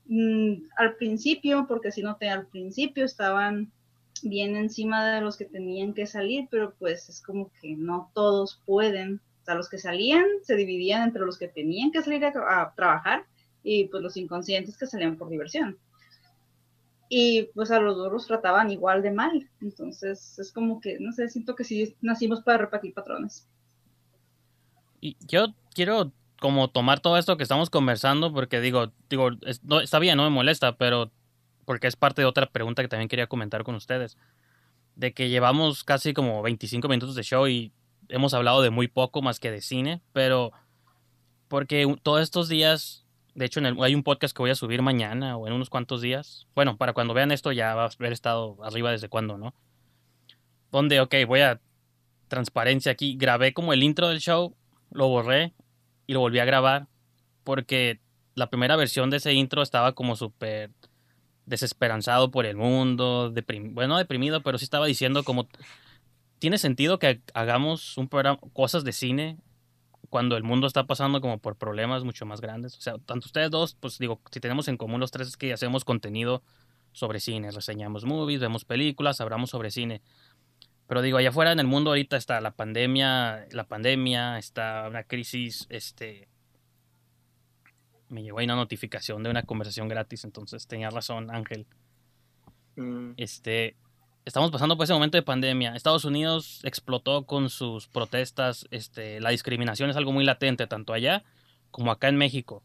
Mm, 0.07 0.67
al 0.77 0.95
principio, 0.97 1.65
porque 1.67 1.91
si 1.91 2.03
no 2.03 2.17
te 2.17 2.29
al 2.29 2.47
principio 2.47 3.05
estaban 3.05 3.71
bien 4.21 4.55
encima 4.55 5.05
de 5.15 5.21
los 5.21 5.37
que 5.37 5.45
tenían 5.45 5.93
que 5.93 6.05
salir, 6.05 6.47
pero 6.51 6.73
pues 6.77 7.09
es 7.09 7.21
como 7.21 7.51
que 7.61 7.75
no 7.75 8.11
todos 8.13 8.61
pueden. 8.65 9.21
O 9.41 9.45
sea, 9.45 9.55
los 9.55 9.69
que 9.69 9.77
salían 9.77 10.25
se 10.43 10.55
dividían 10.55 11.03
entre 11.03 11.25
los 11.25 11.37
que 11.37 11.47
tenían 11.47 11.91
que 11.91 12.01
salir 12.01 12.25
a, 12.25 12.73
trabajar 12.75 13.25
y 13.63 13.85
pues 13.85 14.01
los 14.03 14.17
inconscientes 14.17 14.77
que 14.77 14.85
salían 14.85 15.17
por 15.17 15.29
diversión. 15.29 15.77
Y 17.09 17.43
pues 17.53 17.69
a 17.71 17.79
los 17.79 17.95
dos 17.95 18.11
los 18.11 18.27
trataban 18.27 18.71
igual 18.71 19.01
de 19.01 19.11
mal. 19.11 19.49
Entonces 19.61 20.37
es 20.39 20.51
como 20.51 20.81
que, 20.81 20.99
no 20.99 21.11
sé, 21.11 21.29
siento 21.29 21.55
que 21.55 21.63
sí 21.63 21.95
nacimos 22.01 22.41
para 22.41 22.59
repartir 22.59 22.93
patrones. 22.93 23.47
Y 25.01 25.17
yo 25.27 25.53
quiero 25.73 26.11
como 26.39 26.69
tomar 26.69 26.99
todo 26.99 27.17
esto 27.17 27.37
que 27.37 27.43
estamos 27.43 27.69
conversando, 27.69 28.33
porque 28.33 28.59
digo, 28.61 28.91
digo, 29.09 29.29
está 29.81 29.99
bien, 29.99 30.17
no 30.17 30.23
me 30.23 30.29
molesta, 30.29 30.77
pero 30.77 31.11
porque 31.65 31.87
es 31.87 31.95
parte 31.95 32.21
de 32.21 32.27
otra 32.27 32.47
pregunta 32.47 32.81
que 32.81 32.87
también 32.87 33.09
quería 33.09 33.27
comentar 33.27 33.63
con 33.63 33.75
ustedes, 33.75 34.17
de 34.95 35.13
que 35.13 35.29
llevamos 35.29 35.83
casi 35.83 36.13
como 36.13 36.41
25 36.41 36.87
minutos 36.87 37.15
de 37.15 37.23
show 37.23 37.47
y 37.47 37.71
hemos 38.09 38.33
hablado 38.33 38.61
de 38.61 38.69
muy 38.69 38.87
poco 38.87 39.21
más 39.21 39.39
que 39.39 39.51
de 39.51 39.61
cine, 39.61 40.01
pero 40.13 40.51
porque 41.47 41.93
todos 42.03 42.21
estos 42.21 42.49
días, 42.49 43.05
de 43.33 43.45
hecho 43.45 43.61
hay 43.81 43.95
un 43.95 44.03
podcast 44.03 44.35
que 44.35 44.43
voy 44.43 44.51
a 44.51 44.55
subir 44.55 44.81
mañana 44.81 45.37
o 45.37 45.47
en 45.47 45.53
unos 45.53 45.69
cuantos 45.69 46.01
días, 46.01 46.47
bueno, 46.53 46.77
para 46.77 46.93
cuando 46.93 47.13
vean 47.13 47.31
esto 47.31 47.51
ya 47.51 47.73
va 47.75 47.85
a 47.85 47.89
haber 47.89 48.13
estado 48.13 48.57
arriba 48.63 48.91
desde 48.91 49.09
cuándo, 49.09 49.37
¿no? 49.37 49.53
Donde, 50.71 50.99
ok, 50.99 51.15
voy 51.27 51.41
a 51.41 51.61
transparencia 52.27 52.91
aquí, 52.91 53.15
grabé 53.17 53.53
como 53.53 53.73
el 53.73 53.83
intro 53.83 54.09
del 54.09 54.19
show, 54.19 54.55
lo 54.91 55.07
borré 55.07 55.53
y 56.07 56.13
lo 56.13 56.19
volví 56.19 56.39
a 56.39 56.45
grabar 56.45 56.87
porque 57.43 57.99
la 58.35 58.49
primera 58.49 58.75
versión 58.75 59.09
de 59.09 59.17
ese 59.17 59.33
intro 59.33 59.61
estaba 59.61 59.93
como 59.93 60.15
súper 60.15 60.71
desesperanzado 61.45 62.31
por 62.31 62.45
el 62.45 62.57
mundo, 62.57 63.33
bueno, 63.71 63.97
deprimido, 63.97 64.41
pero 64.41 64.57
sí 64.57 64.65
estaba 64.65 64.87
diciendo 64.87 65.23
como, 65.23 65.47
¿tiene 66.39 66.57
sentido 66.57 66.99
que 66.99 67.21
hagamos 67.33 67.97
un 67.97 68.09
programa, 68.09 68.39
cosas 68.53 68.83
de 68.83 68.91
cine 68.91 69.37
cuando 70.09 70.37
el 70.37 70.43
mundo 70.43 70.67
está 70.67 70.85
pasando 70.85 71.21
como 71.21 71.37
por 71.39 71.55
problemas 71.55 72.03
mucho 72.03 72.25
más 72.25 72.41
grandes? 72.41 72.77
O 72.77 72.81
sea, 72.81 72.97
tanto 73.05 73.27
ustedes 73.27 73.51
dos, 73.51 73.75
pues 73.79 73.97
digo, 73.99 74.21
si 74.31 74.39
tenemos 74.39 74.67
en 74.67 74.77
común 74.77 74.99
los 74.99 75.11
tres 75.11 75.27
es 75.29 75.37
que 75.37 75.53
hacemos 75.53 75.85
contenido 75.85 76.43
sobre 76.91 77.19
cine, 77.19 77.51
reseñamos 77.51 78.05
movies, 78.05 78.39
vemos 78.39 78.65
películas, 78.65 79.21
hablamos 79.21 79.49
sobre 79.49 79.69
cine. 79.69 80.01
Pero 80.87 81.01
digo, 81.01 81.17
allá 81.17 81.29
afuera 81.29 81.51
en 81.51 81.59
el 81.59 81.67
mundo 81.67 81.91
ahorita 81.91 82.15
está 82.17 82.39
la 82.41 82.51
pandemia, 82.51 83.47
la 83.51 83.63
pandemia, 83.65 84.37
está 84.37 84.87
una 84.87 85.03
crisis, 85.03 85.65
este... 85.69 86.27
Me 88.07 88.21
llegó 88.21 88.37
ahí 88.37 88.45
una 88.45 88.55
notificación 88.55 89.23
de 89.23 89.31
una 89.31 89.43
conversación 89.43 89.87
gratis, 89.87 90.23
entonces 90.25 90.67
tenía 90.67 90.91
razón 90.91 91.31
Ángel. 91.31 91.65
Mm. 92.75 93.13
Este, 93.17 93.75
estamos 94.25 94.51
pasando 94.51 94.77
por 94.77 94.83
ese 94.83 94.93
momento 94.93 95.17
de 95.17 95.23
pandemia. 95.23 95.75
Estados 95.75 96.05
Unidos 96.05 96.59
explotó 96.63 97.25
con 97.25 97.49
sus 97.49 97.87
protestas, 97.87 98.67
este, 98.69 99.19
la 99.21 99.31
discriminación 99.31 99.89
es 99.89 99.95
algo 99.95 100.11
muy 100.11 100.23
latente, 100.23 100.67
tanto 100.67 100.93
allá 100.93 101.23
como 101.71 101.91
acá 101.91 102.09
en 102.09 102.17
México. 102.17 102.63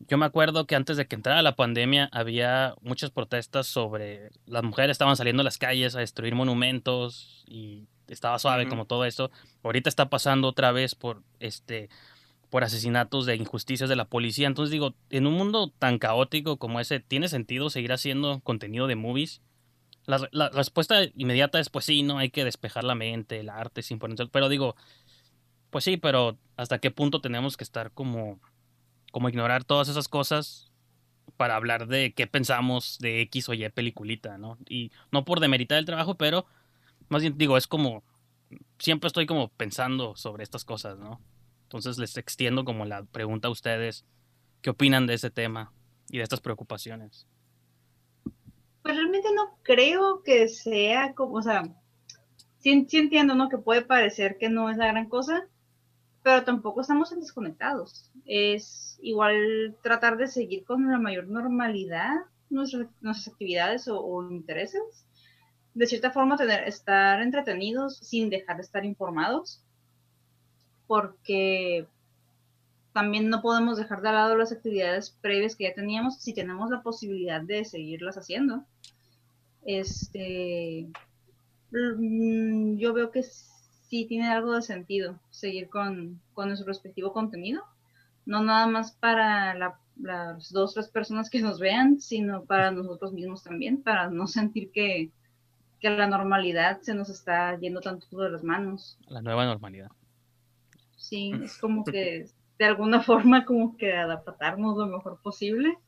Yo 0.00 0.18
me 0.18 0.26
acuerdo 0.26 0.66
que 0.66 0.76
antes 0.76 0.96
de 0.96 1.06
que 1.06 1.16
entrara 1.16 1.42
la 1.42 1.56
pandemia 1.56 2.08
había 2.12 2.74
muchas 2.82 3.10
protestas 3.10 3.66
sobre 3.66 4.30
las 4.46 4.62
mujeres 4.62 4.92
estaban 4.92 5.16
saliendo 5.16 5.40
a 5.40 5.44
las 5.44 5.58
calles 5.58 5.94
a 5.96 6.00
destruir 6.00 6.34
monumentos 6.34 7.44
y 7.46 7.86
estaba 8.08 8.38
suave 8.38 8.68
como 8.68 8.84
todo 8.84 9.04
esto. 9.04 9.30
Ahorita 9.62 9.88
está 9.88 10.10
pasando 10.10 10.48
otra 10.48 10.72
vez 10.72 10.94
por 10.94 11.22
este 11.40 11.88
por 12.50 12.62
asesinatos 12.62 13.26
de 13.26 13.34
injusticias 13.34 13.88
de 13.88 13.96
la 13.96 14.04
policía. 14.04 14.46
Entonces 14.46 14.70
digo, 14.70 14.94
en 15.10 15.26
un 15.26 15.34
mundo 15.34 15.72
tan 15.78 15.98
caótico 15.98 16.56
como 16.56 16.78
ese, 16.78 17.00
¿tiene 17.00 17.28
sentido 17.28 17.68
seguir 17.68 17.92
haciendo 17.92 18.40
contenido 18.40 18.86
de 18.86 18.94
movies? 18.94 19.40
la, 20.06 20.28
la 20.32 20.48
respuesta 20.50 21.02
inmediata 21.16 21.58
es, 21.58 21.70
pues 21.70 21.84
sí, 21.86 22.02
no, 22.02 22.18
hay 22.18 22.30
que 22.30 22.44
despejar 22.44 22.84
la 22.84 22.94
mente, 22.94 23.40
el 23.40 23.48
arte 23.48 23.80
es 23.80 23.90
importante. 23.90 24.30
Pero 24.30 24.48
digo, 24.48 24.76
pues 25.70 25.84
sí, 25.84 25.96
pero 25.96 26.38
¿hasta 26.56 26.78
qué 26.78 26.90
punto 26.90 27.20
tenemos 27.20 27.56
que 27.56 27.64
estar 27.64 27.90
como, 27.92 28.40
como 29.14 29.28
ignorar 29.28 29.62
todas 29.62 29.88
esas 29.88 30.08
cosas 30.08 30.72
para 31.36 31.54
hablar 31.54 31.86
de 31.86 32.14
qué 32.14 32.26
pensamos 32.26 32.98
de 32.98 33.20
X 33.20 33.48
o 33.48 33.54
Y 33.54 33.68
peliculita, 33.68 34.38
¿no? 34.38 34.58
Y 34.68 34.90
no 35.12 35.24
por 35.24 35.38
demeritar 35.38 35.78
el 35.78 35.84
trabajo, 35.84 36.16
pero 36.16 36.46
más 37.08 37.22
bien 37.22 37.38
digo, 37.38 37.56
es 37.56 37.68
como, 37.68 38.02
siempre 38.76 39.06
estoy 39.06 39.26
como 39.26 39.50
pensando 39.50 40.16
sobre 40.16 40.42
estas 40.42 40.64
cosas, 40.64 40.98
¿no? 40.98 41.20
Entonces 41.62 41.96
les 41.96 42.16
extiendo 42.16 42.64
como 42.64 42.86
la 42.86 43.04
pregunta 43.04 43.46
a 43.46 43.52
ustedes, 43.52 44.04
¿qué 44.62 44.70
opinan 44.70 45.06
de 45.06 45.14
ese 45.14 45.30
tema 45.30 45.72
y 46.10 46.16
de 46.18 46.24
estas 46.24 46.40
preocupaciones? 46.40 47.28
Pues 48.82 48.96
realmente 48.96 49.28
no 49.32 49.60
creo 49.62 50.24
que 50.24 50.48
sea 50.48 51.14
como, 51.14 51.34
o 51.34 51.42
sea, 51.42 51.62
sí, 52.58 52.84
sí 52.88 52.98
entiendo, 52.98 53.36
¿no? 53.36 53.48
Que 53.48 53.58
puede 53.58 53.82
parecer 53.82 54.38
que 54.40 54.48
no 54.48 54.70
es 54.70 54.76
la 54.76 54.88
gran 54.88 55.08
cosa, 55.08 55.46
pero 56.24 56.42
tampoco 56.42 56.80
estamos 56.80 57.14
desconectados. 57.14 58.10
Es 58.24 58.98
igual 59.02 59.76
tratar 59.82 60.16
de 60.16 60.26
seguir 60.26 60.64
con 60.64 60.90
la 60.90 60.98
mayor 60.98 61.28
normalidad 61.28 62.14
nuestras, 62.48 62.88
nuestras 63.02 63.34
actividades 63.34 63.88
o, 63.88 64.26
intereses. 64.30 65.06
De 65.74 65.86
cierta 65.86 66.10
forma, 66.10 66.38
tener, 66.38 66.66
estar 66.66 67.20
entretenidos 67.20 67.98
sin 67.98 68.30
dejar 68.30 68.56
de 68.56 68.62
estar 68.62 68.86
informados, 68.86 69.62
porque 70.86 71.86
también 72.94 73.28
no 73.28 73.42
podemos 73.42 73.76
dejar 73.76 74.00
de 74.00 74.12
lado 74.12 74.34
las 74.34 74.50
actividades 74.50 75.10
previas 75.10 75.54
que 75.54 75.64
ya 75.64 75.74
teníamos 75.74 76.22
si 76.22 76.32
tenemos 76.32 76.70
la 76.70 76.82
posibilidad 76.82 77.42
de 77.42 77.66
seguirlas 77.66 78.16
haciendo. 78.16 78.64
Este, 79.66 80.88
mm, 81.70 82.78
yo 82.78 82.94
veo 82.94 83.10
que 83.10 83.22
sí 83.88 84.06
tiene 84.06 84.28
algo 84.28 84.54
de 84.54 84.62
sentido 84.62 85.18
seguir 85.30 85.68
con, 85.68 86.20
con 86.32 86.48
nuestro 86.48 86.68
respectivo 86.68 87.12
contenido, 87.12 87.62
no 88.26 88.42
nada 88.42 88.66
más 88.66 88.92
para 88.92 89.54
la, 89.54 89.78
las 90.00 90.50
dos 90.50 90.74
tres 90.74 90.88
personas 90.88 91.30
que 91.30 91.40
nos 91.40 91.58
vean, 91.60 92.00
sino 92.00 92.44
para 92.44 92.70
nosotros 92.70 93.12
mismos 93.12 93.42
también, 93.42 93.82
para 93.82 94.10
no 94.10 94.26
sentir 94.26 94.70
que, 94.70 95.10
que 95.80 95.90
la 95.90 96.06
normalidad 96.06 96.80
se 96.80 96.94
nos 96.94 97.10
está 97.10 97.58
yendo 97.58 97.80
tanto 97.80 98.06
de 98.18 98.30
las 98.30 98.42
manos. 98.42 98.98
La 99.08 99.20
nueva 99.20 99.44
normalidad. 99.44 99.90
Sí, 100.96 101.32
es 101.44 101.58
como 101.58 101.84
que 101.84 102.26
de 102.58 102.64
alguna 102.64 103.02
forma 103.02 103.44
como 103.44 103.76
que 103.76 103.92
adaptarnos 103.92 104.76
lo 104.76 104.86
mejor 104.86 105.20
posible. 105.20 105.78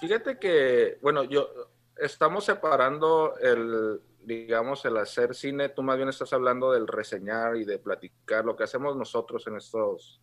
Fíjate 0.00 0.38
que, 0.38 0.98
bueno, 1.02 1.24
yo 1.24 1.48
estamos 1.96 2.44
separando 2.44 3.36
el, 3.38 4.00
digamos, 4.28 4.84
el 4.84 4.96
hacer 4.98 5.34
cine, 5.34 5.70
tú 5.70 5.82
más 5.82 5.96
bien 5.96 6.10
estás 6.10 6.32
hablando 6.32 6.70
del 6.70 6.86
reseñar 6.86 7.56
y 7.56 7.64
de 7.64 7.78
platicar, 7.78 8.44
lo 8.44 8.54
que 8.56 8.64
hacemos 8.64 8.94
nosotros 8.94 9.46
en 9.46 9.56
estos, 9.56 10.20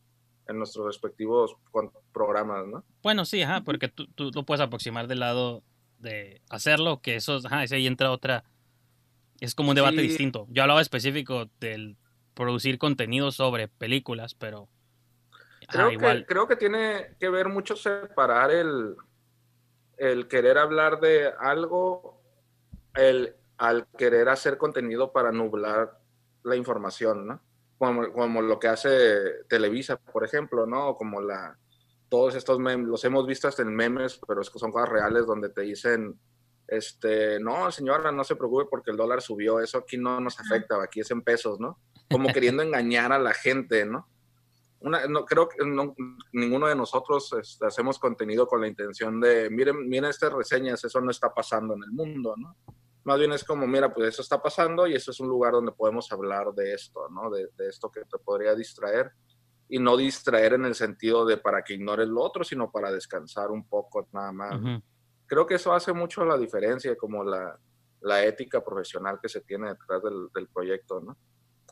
en 0.47 0.59
nuestros 0.59 0.85
respectivos 0.85 1.57
programas, 2.13 2.67
¿no? 2.67 2.85
Bueno, 3.01 3.25
sí, 3.25 3.41
ajá, 3.41 3.61
porque 3.61 3.87
tú, 3.87 4.07
tú 4.07 4.31
lo 4.33 4.45
puedes 4.45 4.61
aproximar 4.61 5.07
del 5.07 5.19
lado 5.19 5.63
de 5.97 6.41
hacerlo, 6.49 7.01
que 7.01 7.15
eso, 7.15 7.39
ajá, 7.43 7.63
ese 7.63 7.75
ahí 7.75 7.87
entra 7.87 8.11
otra, 8.11 8.43
es 9.39 9.55
como 9.55 9.69
un 9.69 9.75
debate 9.75 9.97
sí. 9.97 10.03
distinto. 10.03 10.45
Yo 10.49 10.61
hablaba 10.61 10.81
específico 10.81 11.49
del 11.59 11.97
producir 12.35 12.77
contenido 12.77 13.31
sobre 13.31 13.67
películas, 13.67 14.35
pero... 14.35 14.69
Creo, 15.67 15.87
ah, 15.87 15.93
igual. 15.93 16.19
Que, 16.19 16.25
creo 16.27 16.47
que 16.47 16.55
tiene 16.57 17.15
que 17.19 17.27
ver 17.29 17.49
mucho 17.49 17.75
separar 17.75 18.51
el, 18.51 18.95
el 19.97 20.27
querer 20.27 20.59
hablar 20.59 20.99
de 20.99 21.33
algo, 21.39 22.21
el 22.93 23.35
al 23.57 23.87
querer 23.97 24.29
hacer 24.29 24.57
contenido 24.57 25.11
para 25.11 25.31
nublar 25.31 25.99
la 26.43 26.55
información, 26.55 27.27
¿no? 27.27 27.41
Como, 27.77 28.11
como 28.13 28.41
lo 28.41 28.59
que 28.59 28.67
hace 28.67 29.43
Televisa, 29.49 29.97
por 29.97 30.23
ejemplo, 30.23 30.65
¿no? 30.65 30.95
Como 30.95 31.21
la, 31.21 31.57
todos 32.09 32.35
estos 32.35 32.59
memes, 32.59 32.87
los 32.87 33.03
hemos 33.03 33.25
visto 33.27 33.47
hasta 33.47 33.61
en 33.61 33.75
memes, 33.75 34.19
pero 34.25 34.41
es 34.41 34.49
que 34.49 34.59
son 34.59 34.71
cosas 34.71 34.89
reales 34.89 35.25
donde 35.25 35.49
te 35.49 35.61
dicen, 35.61 36.19
este, 36.67 37.39
no, 37.39 37.71
señora, 37.71 38.11
no 38.11 38.23
se 38.23 38.35
preocupe 38.35 38.65
porque 38.69 38.91
el 38.91 38.97
dólar 38.97 39.21
subió, 39.21 39.59
eso 39.59 39.79
aquí 39.79 39.97
no 39.97 40.19
nos 40.19 40.39
afecta, 40.39 40.81
aquí 40.81 41.01
es 41.01 41.11
en 41.11 41.21
pesos, 41.21 41.59
¿no? 41.59 41.79
Como 42.09 42.31
queriendo 42.31 42.63
engañar 42.63 43.11
a 43.11 43.19
la 43.19 43.33
gente, 43.33 43.85
¿no? 43.85 44.07
Una, 44.79 45.07
no, 45.07 45.25
creo 45.25 45.49
que 45.49 45.65
no, 45.65 45.95
ninguno 46.31 46.67
de 46.67 46.75
nosotros 46.75 47.33
este, 47.41 47.65
hacemos 47.65 47.97
contenido 47.97 48.47
con 48.47 48.61
la 48.61 48.67
intención 48.67 49.19
de, 49.19 49.49
miren, 49.49 49.87
miren 49.87 50.09
estas 50.09 50.31
reseñas, 50.31 50.83
eso 50.83 51.01
no 51.01 51.11
está 51.11 51.33
pasando 51.33 51.73
en 51.73 51.83
el 51.83 51.91
mundo, 51.91 52.35
¿no? 52.37 52.55
Más 53.05 53.19
bien 53.19 53.31
es 53.31 53.43
como, 53.43 53.65
mira, 53.67 53.93
pues 53.93 54.09
eso 54.09 54.21
está 54.21 54.41
pasando 54.41 54.87
y 54.87 54.95
eso 54.95 55.11
es 55.11 55.19
un 55.19 55.29
lugar 55.29 55.53
donde 55.53 55.71
podemos 55.71 56.11
hablar 56.11 56.53
de 56.53 56.73
esto, 56.73 57.07
¿no? 57.09 57.29
De, 57.29 57.49
de 57.55 57.69
esto 57.69 57.89
que 57.91 58.01
te 58.01 58.17
podría 58.17 58.55
distraer 58.55 59.11
y 59.69 59.79
no 59.79 59.95
distraer 59.95 60.53
en 60.53 60.65
el 60.65 60.75
sentido 60.75 61.25
de 61.25 61.37
para 61.37 61.63
que 61.63 61.75
ignores 61.75 62.07
lo 62.07 62.21
otro, 62.21 62.43
sino 62.43 62.71
para 62.71 62.91
descansar 62.91 63.51
un 63.51 63.67
poco 63.67 64.07
nada 64.11 64.31
más. 64.31 64.59
Uh 64.59 64.63
-huh. 64.63 64.83
Creo 65.27 65.45
que 65.45 65.55
eso 65.55 65.73
hace 65.73 65.93
mucho 65.93 66.25
la 66.25 66.37
diferencia, 66.37 66.95
como 66.97 67.23
la, 67.23 67.57
la 68.01 68.23
ética 68.23 68.63
profesional 68.63 69.19
que 69.21 69.29
se 69.29 69.41
tiene 69.41 69.69
detrás 69.69 70.01
del, 70.03 70.27
del 70.33 70.47
proyecto, 70.47 70.99
¿no? 71.01 71.17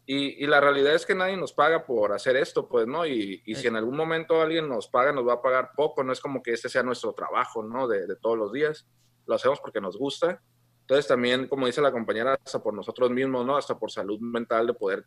Y, 0.05 0.43
y, 0.43 0.47
la 0.47 0.59
realidad 0.59 0.95
es 0.95 1.05
que 1.05 1.15
nadie 1.15 1.37
nos 1.37 1.53
paga 1.53 1.85
por 1.85 2.11
hacer 2.11 2.35
esto, 2.35 2.67
pues, 2.67 2.85
¿no? 2.85 3.05
Y, 3.05 3.41
y, 3.45 3.55
si 3.55 3.67
en 3.67 3.77
algún 3.77 3.95
momento 3.95 4.41
alguien 4.41 4.67
nos 4.67 4.89
paga, 4.89 5.13
nos 5.13 5.25
va 5.25 5.33
a 5.33 5.41
pagar 5.41 5.71
poco, 5.77 6.03
no 6.03 6.11
es 6.11 6.19
como 6.19 6.43
que 6.43 6.51
este 6.51 6.67
sea 6.67 6.83
nuestro 6.83 7.13
trabajo, 7.13 7.63
¿no? 7.63 7.87
De, 7.87 8.05
de 8.05 8.15
todos 8.17 8.37
los 8.37 8.51
días, 8.51 8.85
lo 9.25 9.35
hacemos 9.35 9.61
porque 9.61 9.79
nos 9.79 9.97
gusta. 9.97 10.41
Entonces 10.83 11.07
también, 11.07 11.47
como 11.47 11.65
dice 11.65 11.81
la 11.81 11.93
compañera, 11.93 12.37
hasta 12.43 12.61
por 12.61 12.73
nosotros 12.73 13.09
mismos, 13.09 13.45
¿no? 13.45 13.55
Hasta 13.55 13.79
por 13.79 13.89
salud 13.89 14.19
mental 14.19 14.67
de 14.67 14.73
poder, 14.73 15.05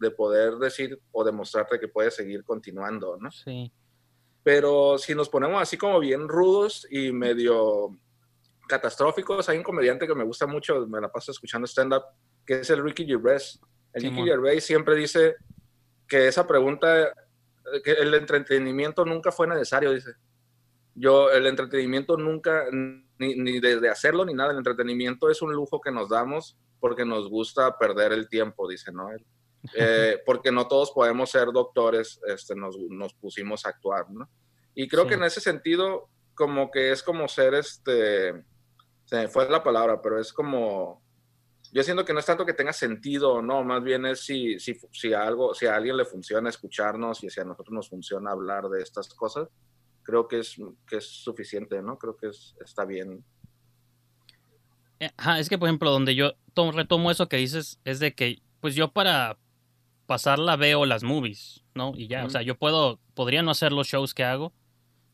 de 0.00 0.10
poder 0.10 0.54
decir 0.54 0.98
o 1.12 1.22
demostrarte 1.22 1.78
que 1.78 1.88
puedes 1.88 2.14
seguir 2.14 2.44
continuando, 2.44 3.18
¿no? 3.20 3.30
Sí. 3.30 3.70
Pero 4.42 4.96
si 4.96 5.14
nos 5.14 5.28
ponemos 5.28 5.60
así 5.60 5.76
como 5.76 6.00
bien 6.00 6.28
rudos 6.28 6.86
y 6.90 7.12
medio 7.12 7.90
catastróficos, 8.66 9.48
hay 9.50 9.58
un 9.58 9.64
comediante 9.64 10.06
que 10.06 10.14
me 10.14 10.24
gusta 10.24 10.46
mucho, 10.46 10.86
me 10.86 11.00
la 11.00 11.12
paso 11.12 11.30
escuchando 11.30 11.66
stand-up, 11.66 12.04
que 12.46 12.60
es 12.60 12.70
el 12.70 12.82
Ricky 12.82 13.04
Gervais. 13.04 13.60
El 13.92 14.04
Ricky 14.04 14.24
Gervais 14.24 14.64
siempre 14.64 14.94
dice 14.94 15.36
que 16.06 16.28
esa 16.28 16.46
pregunta, 16.46 17.12
que 17.84 17.92
el 17.92 18.14
entretenimiento 18.14 19.04
nunca 19.04 19.30
fue 19.30 19.46
necesario, 19.46 19.92
dice. 19.92 20.12
Yo, 21.00 21.30
el 21.30 21.46
entretenimiento 21.46 22.16
nunca, 22.16 22.64
ni, 22.72 23.34
ni 23.36 23.60
desde 23.60 23.88
hacerlo 23.88 24.24
ni 24.24 24.34
nada, 24.34 24.50
el 24.50 24.58
entretenimiento 24.58 25.30
es 25.30 25.42
un 25.42 25.52
lujo 25.52 25.80
que 25.80 25.92
nos 25.92 26.08
damos 26.08 26.58
porque 26.80 27.04
nos 27.04 27.28
gusta 27.28 27.76
perder 27.78 28.12
el 28.12 28.28
tiempo, 28.28 28.68
dice, 28.68 28.92
¿no? 28.92 29.08
Eh, 29.74 30.22
porque 30.24 30.52
no 30.52 30.68
todos 30.68 30.92
podemos 30.92 31.30
ser 31.30 31.46
doctores, 31.46 32.20
este, 32.28 32.54
nos, 32.54 32.78
nos 32.90 33.12
pusimos 33.14 33.66
a 33.66 33.70
actuar, 33.70 34.08
¿no? 34.08 34.30
Y 34.72 34.86
creo 34.86 35.02
sí. 35.02 35.08
que 35.08 35.14
en 35.16 35.24
ese 35.24 35.40
sentido, 35.40 36.08
como 36.32 36.70
que 36.70 36.92
es 36.92 37.02
como 37.02 37.26
ser, 37.26 37.54
este, 37.54 38.44
se 39.04 39.16
me 39.16 39.26
fue 39.26 39.50
la 39.50 39.62
palabra, 39.62 40.00
pero 40.00 40.20
es 40.20 40.32
como, 40.32 41.02
yo 41.72 41.82
siento 41.82 42.04
que 42.04 42.12
no 42.12 42.20
es 42.20 42.26
tanto 42.26 42.46
que 42.46 42.54
tenga 42.54 42.72
sentido, 42.72 43.42
no, 43.42 43.64
más 43.64 43.82
bien 43.82 44.06
es 44.06 44.20
si, 44.24 44.60
si, 44.60 44.78
si, 44.92 45.12
algo, 45.12 45.52
si 45.54 45.66
a 45.66 45.74
alguien 45.74 45.96
le 45.96 46.04
funciona 46.04 46.48
escucharnos 46.48 47.24
y 47.24 47.28
si 47.28 47.40
a 47.40 47.44
nosotros 47.44 47.74
nos 47.74 47.88
funciona 47.88 48.30
hablar 48.30 48.68
de 48.68 48.80
estas 48.80 49.08
cosas, 49.08 49.48
creo 50.08 50.26
que 50.26 50.38
es, 50.38 50.56
que 50.86 50.96
es 50.96 51.06
suficiente, 51.06 51.82
¿no? 51.82 51.98
Creo 51.98 52.16
que 52.16 52.28
es, 52.28 52.56
está 52.64 52.86
bien. 52.86 53.22
Ajá, 55.18 55.38
es 55.38 55.50
que, 55.50 55.58
por 55.58 55.68
ejemplo, 55.68 55.90
donde 55.90 56.14
yo 56.14 56.32
tomo, 56.54 56.72
retomo 56.72 57.10
eso 57.10 57.28
que 57.28 57.36
dices, 57.36 57.78
es 57.84 58.00
de 58.00 58.14
que, 58.14 58.40
pues 58.60 58.74
yo 58.74 58.90
para 58.90 59.36
pasarla 60.06 60.56
veo 60.56 60.86
las 60.86 61.02
movies, 61.02 61.62
¿no? 61.74 61.92
Y 61.94 62.08
ya, 62.08 62.20
uh 62.20 62.22
-huh. 62.22 62.26
o 62.28 62.30
sea, 62.30 62.40
yo 62.40 62.56
puedo, 62.56 63.00
podría 63.12 63.42
no 63.42 63.50
hacer 63.50 63.70
los 63.70 63.86
shows 63.86 64.14
que 64.14 64.24
hago 64.24 64.54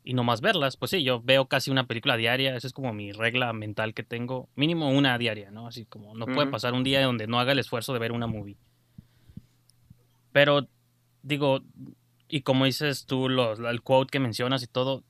y 0.05 0.15
nomás 0.15 0.41
verlas. 0.41 0.77
Pues 0.77 0.93
sí, 0.93 1.03
yo 1.03 1.21
veo 1.21 1.49
casi 1.49 1.73
una 1.73 1.89
película 1.89 2.17
diaria, 2.17 2.55
esa 2.55 2.69
es 2.69 2.73
como 2.73 2.93
mi 2.93 3.11
regla 3.11 3.53
mental 3.53 3.95
que 3.95 4.05
tengo, 4.05 4.49
mínimo 4.55 4.91
una 4.91 5.19
diaria, 5.19 5.51
¿no? 5.51 5.67
Así 5.67 5.87
como 5.87 6.15
no 6.15 6.25
uh 6.25 6.29
-huh. 6.29 6.35
puede 6.35 6.51
pasar 6.53 6.73
un 6.73 6.85
día 6.85 7.05
donde 7.05 7.27
no 7.27 7.41
haga 7.41 7.51
el 7.51 7.59
esfuerzo 7.59 7.95
de 7.95 7.99
ver 7.99 8.13
una 8.13 8.29
movie. 8.29 8.59
Pero, 10.31 10.69
digo, 11.25 11.65
y 12.35 12.43
como 12.43 12.65
dices 12.65 13.07
tú, 13.07 13.29
los, 13.29 13.61
el 13.61 13.81
quote 13.83 14.11
que 14.11 14.19
mencionas 14.19 14.61
y 14.65 14.67
todo, 14.67 15.05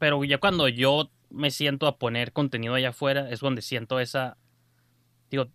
pero 0.00 0.24
ya 0.24 0.38
cuando 0.38 0.66
yo 0.66 1.08
me 1.30 1.52
siento 1.52 1.86
a 1.86 1.98
poner 1.98 2.32
contenido 2.32 2.74
allá 2.74 2.88
afuera, 2.88 3.30
es 3.30 3.38
donde 3.38 3.62
siento 3.62 4.00
esa, 4.00 4.36
digo, 5.30 5.46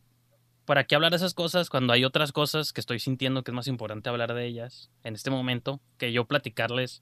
¿para 0.63 0.85
qué 0.85 0.95
hablar 0.95 1.11
de 1.11 1.17
esas 1.17 1.33
cosas 1.33 1.69
cuando 1.69 1.91
hay 1.91 2.05
otras 2.05 2.31
cosas 2.31 2.71
que 2.71 2.79
estoy 2.79 2.99
sintiendo 2.99 3.43
que 3.43 3.51
es 3.51 3.55
más 3.55 3.67
importante 3.67 4.07
hablar 4.07 4.33
de 4.33 4.45
ellas 4.45 4.89
en 5.03 5.13
este 5.13 5.29
momento 5.29 5.81
que 5.97 6.13
yo 6.13 6.23
platicarles 6.23 7.01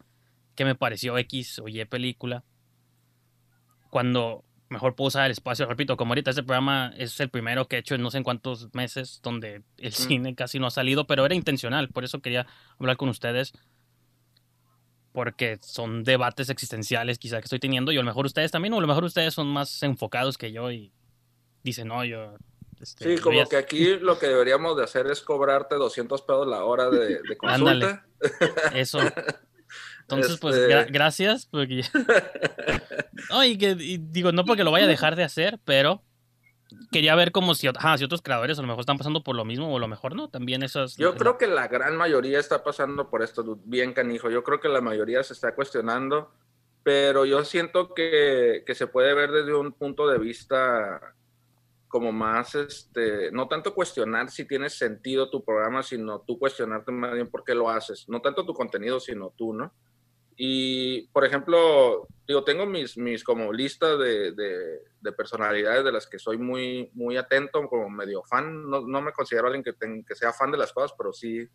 qué 0.55 0.65
me 0.65 0.73
pareció 0.73 1.15
X 1.19 1.59
o 1.59 1.67
Y 1.67 1.85
película? 1.85 2.43
Cuando 3.91 4.45
mejor 4.69 4.95
puedo 4.95 5.07
usar 5.07 5.25
el 5.25 5.31
espacio, 5.31 5.65
repito, 5.65 5.97
como 5.97 6.11
ahorita 6.11 6.31
este 6.31 6.43
programa 6.43 6.93
es 6.97 7.19
el 7.19 7.29
primero 7.29 7.67
que 7.67 7.77
he 7.77 7.79
hecho 7.79 7.95
en 7.95 8.01
no 8.01 8.11
sé 8.11 8.17
en 8.17 8.23
cuántos 8.23 8.73
meses 8.73 9.19
donde 9.23 9.63
el 9.77 9.89
mm. 9.89 9.93
cine 9.93 10.35
casi 10.35 10.59
no 10.59 10.67
ha 10.67 10.71
salido, 10.71 11.07
pero 11.07 11.25
era 11.25 11.35
intencional, 11.35 11.89
por 11.89 12.03
eso 12.03 12.21
quería 12.21 12.47
hablar 12.79 12.97
con 12.97 13.09
ustedes. 13.09 13.53
porque 15.13 15.57
son 15.61 16.03
debates 16.03 16.49
existenciales 16.49 17.17
quizá 17.17 17.39
que 17.39 17.45
estoy 17.45 17.59
teniendo 17.59 17.91
y 17.91 17.95
a 17.95 18.01
lo 18.01 18.05
mejor 18.05 18.25
ustedes 18.25 18.51
también, 18.51 18.73
o 18.73 18.77
a 18.77 18.81
lo 18.81 18.87
mejor 18.87 19.03
ustedes 19.03 19.33
son 19.33 19.47
más 19.47 19.81
enfocados 19.83 20.37
que 20.37 20.51
yo 20.51 20.71
y 20.71 20.91
dicen, 21.63 21.87
no, 21.87 22.05
yo... 22.05 22.35
Este, 22.79 23.17
sí, 23.17 23.21
como 23.23 23.43
que 23.49 23.57
aquí 23.57 23.95
lo 23.99 24.19
que 24.19 24.27
deberíamos 24.27 24.77
de 24.77 24.83
hacer 24.83 25.07
es 25.07 25.21
cobrarte 25.21 25.75
200 25.75 26.21
pesos 26.21 26.47
la 26.47 26.63
hora 26.63 26.91
de, 26.91 27.21
de 27.23 27.37
consulta. 27.37 28.05
Eso. 28.73 28.99
Entonces, 30.09 30.37
pues, 30.39 30.55
este 30.55 30.91
gracias. 30.91 31.45
Porque... 31.47 31.81
que, 33.59 33.75
digo, 33.75 34.31
no 34.31 34.45
porque 34.45 34.63
lo 34.63 34.71
vaya 34.71 34.85
a 34.85 34.89
dejar 34.89 35.17
de 35.17 35.25
hacer, 35.25 35.59
pero 35.65 36.01
quería 36.91 37.13
ver 37.15 37.33
como 37.33 37.55
si, 37.55 37.67
si 37.97 38.03
otros 38.03 38.21
creadores 38.21 38.57
a 38.57 38.61
lo 38.61 38.67
mejor 38.67 38.81
están 38.81 38.97
pasando 38.97 39.21
por 39.21 39.35
lo 39.35 39.43
mismo 39.43 39.71
o 39.71 39.77
a 39.77 39.81
lo 39.81 39.87
mejor 39.89 40.15
no. 40.15 40.29
También 40.29 40.63
esas. 40.63 40.95
Yo 40.95 41.15
creo 41.15 41.37
que 41.37 41.47
la 41.47 41.67
gran 41.67 41.97
mayoría 41.97 42.39
está 42.39 42.63
pasando 42.63 43.09
por 43.09 43.21
esto, 43.21 43.59
bien 43.65 43.91
canijo. 43.91 44.29
Yo 44.29 44.43
creo 44.43 44.61
que 44.61 44.69
la 44.69 44.79
mayoría 44.79 45.21
se 45.23 45.33
está 45.33 45.53
cuestionando, 45.53 46.31
pero 46.83 47.25
yo 47.25 47.43
siento 47.43 47.93
que, 47.93 48.63
que 48.65 48.75
se 48.75 48.87
puede 48.87 49.13
ver 49.13 49.31
desde 49.31 49.53
un 49.53 49.73
punto 49.73 50.07
de 50.07 50.19
vista 50.19 51.01
como 51.89 52.13
más, 52.13 52.55
este, 52.55 53.31
no 53.31 53.47
tanto 53.49 53.73
cuestionar 53.73 54.29
si 54.29 54.45
tiene 54.45 54.69
sentido 54.69 55.29
tu 55.29 55.43
programa, 55.43 55.83
sino 55.83 56.21
tú 56.21 56.37
cuestionarte 56.39 56.91
más 56.93 57.13
bien 57.13 57.29
por 57.29 57.43
qué 57.43 57.53
lo 57.53 57.69
haces. 57.69 58.07
No 58.07 58.21
tanto 58.21 58.45
tu 58.45 58.53
contenido, 58.53 59.01
sino 59.01 59.33
tú, 59.37 59.53
¿no? 59.53 59.73
Y, 60.39 61.07
por 61.07 61.25
ejemplo, 61.25 62.07
digo, 62.27 62.43
tengo 62.43 62.67
mis, 62.67 62.95
mis 62.95 63.23
como 63.23 63.51
lista 63.51 63.97
de, 63.97 64.33
de, 64.33 65.11
personalidades 65.13 65.83
de 65.83 65.91
las 65.91 66.05
que 66.05 66.19
soy 66.19 66.37
muy, 66.37 66.91
muy 66.93 67.17
atento, 67.17 67.67
como 67.67 67.89
medio 67.89 68.23
fan. 68.23 68.69
No, 68.69 68.81
no 68.81 69.01
me 69.01 69.13
considero 69.13 69.47
alguien 69.47 69.63
que, 69.63 69.73
que 70.05 70.15
sea 70.15 70.33
fan 70.33 70.51
de 70.51 70.59
las 70.59 70.71
cosas, 70.73 70.93
pero 70.95 71.11
sí, 71.11 71.47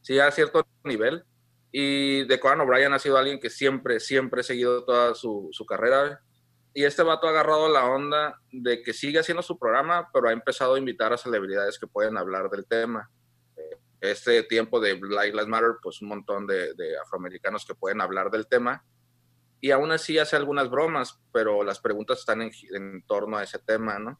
sí 0.00 0.18
a 0.18 0.32
cierto 0.32 0.66
nivel. 0.82 1.22
Y 1.70 2.24
de 2.24 2.40
Conan 2.40 2.62
O'Brien 2.62 2.92
ha 2.92 2.98
sido 2.98 3.18
alguien 3.18 3.38
que 3.38 3.50
siempre, 3.50 4.00
siempre 4.00 4.40
he 4.40 4.44
seguido 4.44 4.84
toda 4.84 5.14
su, 5.14 5.48
su 5.52 5.64
carrera. 5.64 6.20
Y 6.72 6.84
este 6.84 7.04
vato 7.04 7.28
ha 7.28 7.30
agarrado 7.30 7.68
la 7.68 7.86
onda 7.86 8.40
de 8.50 8.82
que 8.82 8.92
sigue 8.92 9.20
haciendo 9.20 9.42
su 9.42 9.58
programa, 9.60 10.10
pero 10.12 10.28
ha 10.28 10.32
empezado 10.32 10.74
a 10.74 10.78
invitar 10.78 11.12
a 11.12 11.18
celebridades 11.18 11.78
que 11.78 11.86
pueden 11.86 12.16
hablar 12.16 12.50
del 12.50 12.66
tema 12.66 13.08
este 14.10 14.42
tiempo 14.44 14.80
de 14.80 14.94
Black 14.94 15.32
Lives 15.32 15.46
Matter, 15.46 15.76
pues 15.82 16.02
un 16.02 16.08
montón 16.08 16.46
de, 16.46 16.74
afroamericanos 17.02 17.64
que 17.64 17.74
pueden 17.74 18.00
hablar 18.00 18.30
del 18.30 18.46
tema. 18.46 18.84
Y 19.60 19.70
aún 19.70 19.92
así 19.92 20.18
hace 20.18 20.36
algunas 20.36 20.68
bromas, 20.68 21.20
pero 21.32 21.64
las 21.64 21.80
preguntas 21.80 22.18
están 22.18 22.42
en, 22.42 23.02
torno 23.06 23.38
a 23.38 23.42
ese 23.42 23.58
tema, 23.58 23.98
¿no? 23.98 24.18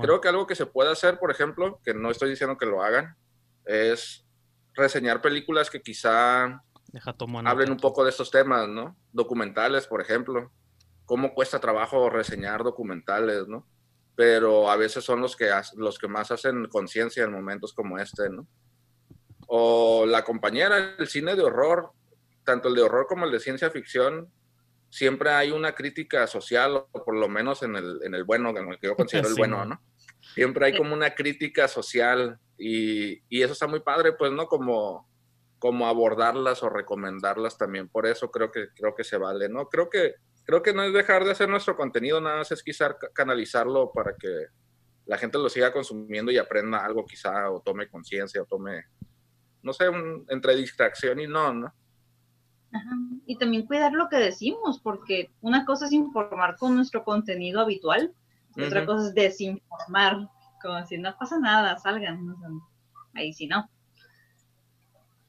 Creo 0.00 0.20
que 0.20 0.28
algo 0.28 0.46
que 0.46 0.54
se 0.54 0.64
puede 0.64 0.90
hacer, 0.90 1.18
por 1.18 1.30
ejemplo, 1.30 1.80
que 1.84 1.92
no 1.92 2.10
estoy 2.10 2.30
diciendo 2.30 2.56
que 2.56 2.64
lo 2.64 2.82
hagan, 2.82 3.14
es 3.66 4.26
reseñar 4.74 5.20
películas 5.20 5.68
que 5.68 5.82
quizá 5.82 6.62
hablen 7.44 7.72
un 7.72 7.76
poco 7.76 8.04
de 8.04 8.10
estos 8.10 8.30
temas, 8.30 8.68
¿no? 8.68 8.96
Documentales, 9.12 9.86
por 9.86 10.00
ejemplo. 10.00 10.50
Cómo 11.04 11.34
cuesta 11.34 11.60
trabajo 11.60 12.08
reseñar 12.10 12.64
documentales, 12.64 13.46
¿no? 13.46 13.66
Pero 14.14 14.70
a 14.70 14.76
veces 14.76 15.04
son 15.04 15.20
los 15.20 15.36
que, 15.36 15.50
los 15.74 15.98
que 15.98 16.08
más 16.08 16.30
hacen 16.30 16.68
conciencia 16.68 17.24
en 17.24 17.32
momentos 17.32 17.74
como 17.74 17.98
este, 17.98 18.30
¿no? 18.30 18.46
O 19.46 20.06
La 20.06 20.24
compañera, 20.24 20.96
el 20.98 21.06
cine 21.06 21.34
de 21.34 21.42
horror, 21.42 21.90
tanto 22.44 22.68
el 22.68 22.74
de 22.74 22.82
horror 22.82 23.06
como 23.06 23.24
el 23.24 23.32
de 23.32 23.40
ciencia 23.40 23.70
ficción, 23.70 24.30
siempre 24.90 25.30
hay 25.30 25.50
una 25.50 25.74
crítica 25.74 26.26
social, 26.26 26.84
o 26.90 27.04
por 27.04 27.16
lo 27.16 27.28
menos 27.28 27.62
en 27.62 27.76
el, 27.76 28.00
en 28.02 28.14
el 28.14 28.24
bueno, 28.24 28.50
en 28.50 28.68
el 28.68 28.78
que 28.78 28.88
yo 28.88 28.96
considero 28.96 29.28
el 29.28 29.34
bueno, 29.34 29.64
¿no? 29.64 29.80
Siempre 30.34 30.66
hay 30.66 30.76
como 30.76 30.92
una 30.92 31.14
crítica 31.14 31.68
social 31.68 32.38
y, 32.58 33.22
y, 33.28 33.42
eso 33.42 33.52
está 33.52 33.66
muy 33.66 33.80
padre, 33.80 34.12
pues, 34.12 34.32
¿no? 34.32 34.46
Como, 34.46 35.08
como 35.58 35.86
abordarlas 35.86 36.62
o 36.62 36.68
recomendarlas 36.68 37.56
también. 37.56 37.88
Por 37.88 38.06
eso 38.06 38.30
creo 38.30 38.50
que, 38.50 38.68
creo 38.74 38.94
que 38.94 39.04
se 39.04 39.18
vale, 39.18 39.48
¿no? 39.48 39.68
Creo 39.68 39.88
que, 39.88 40.14
creo 40.44 40.62
que 40.62 40.72
no 40.72 40.82
es 40.82 40.92
dejar 40.92 41.24
de 41.24 41.32
hacer 41.32 41.48
nuestro 41.48 41.76
contenido, 41.76 42.20
nada 42.20 42.38
más 42.38 42.50
es 42.50 42.62
quizá 42.62 42.96
canalizarlo 43.12 43.92
para 43.92 44.14
que 44.16 44.46
la 45.06 45.18
gente 45.18 45.38
lo 45.38 45.48
siga 45.48 45.72
consumiendo 45.72 46.32
y 46.32 46.38
aprenda 46.38 46.84
algo 46.84 47.06
quizá 47.06 47.50
o 47.50 47.60
tome 47.60 47.88
conciencia 47.88 48.42
o 48.42 48.46
tome 48.46 48.84
no 49.66 49.72
sé, 49.72 49.86
entre 50.28 50.54
distracción 50.54 51.18
y 51.18 51.26
no, 51.26 51.52
¿no? 51.52 51.74
Ajá. 52.72 52.90
Y 53.26 53.36
también 53.36 53.66
cuidar 53.66 53.92
lo 53.92 54.08
que 54.08 54.16
decimos, 54.16 54.80
porque 54.80 55.32
una 55.40 55.64
cosa 55.64 55.86
es 55.86 55.92
informar 55.92 56.56
con 56.56 56.76
nuestro 56.76 57.02
contenido 57.02 57.60
habitual, 57.60 58.14
y 58.54 58.62
otra 58.62 58.86
cosa 58.86 59.08
es 59.08 59.14
desinformar, 59.14 60.28
como 60.62 60.86
si 60.86 60.96
no 60.98 61.14
pasa 61.18 61.38
nada, 61.38 61.76
salgan, 61.78 62.36
ahí 63.14 63.32
sí 63.32 63.48
no. 63.48 63.68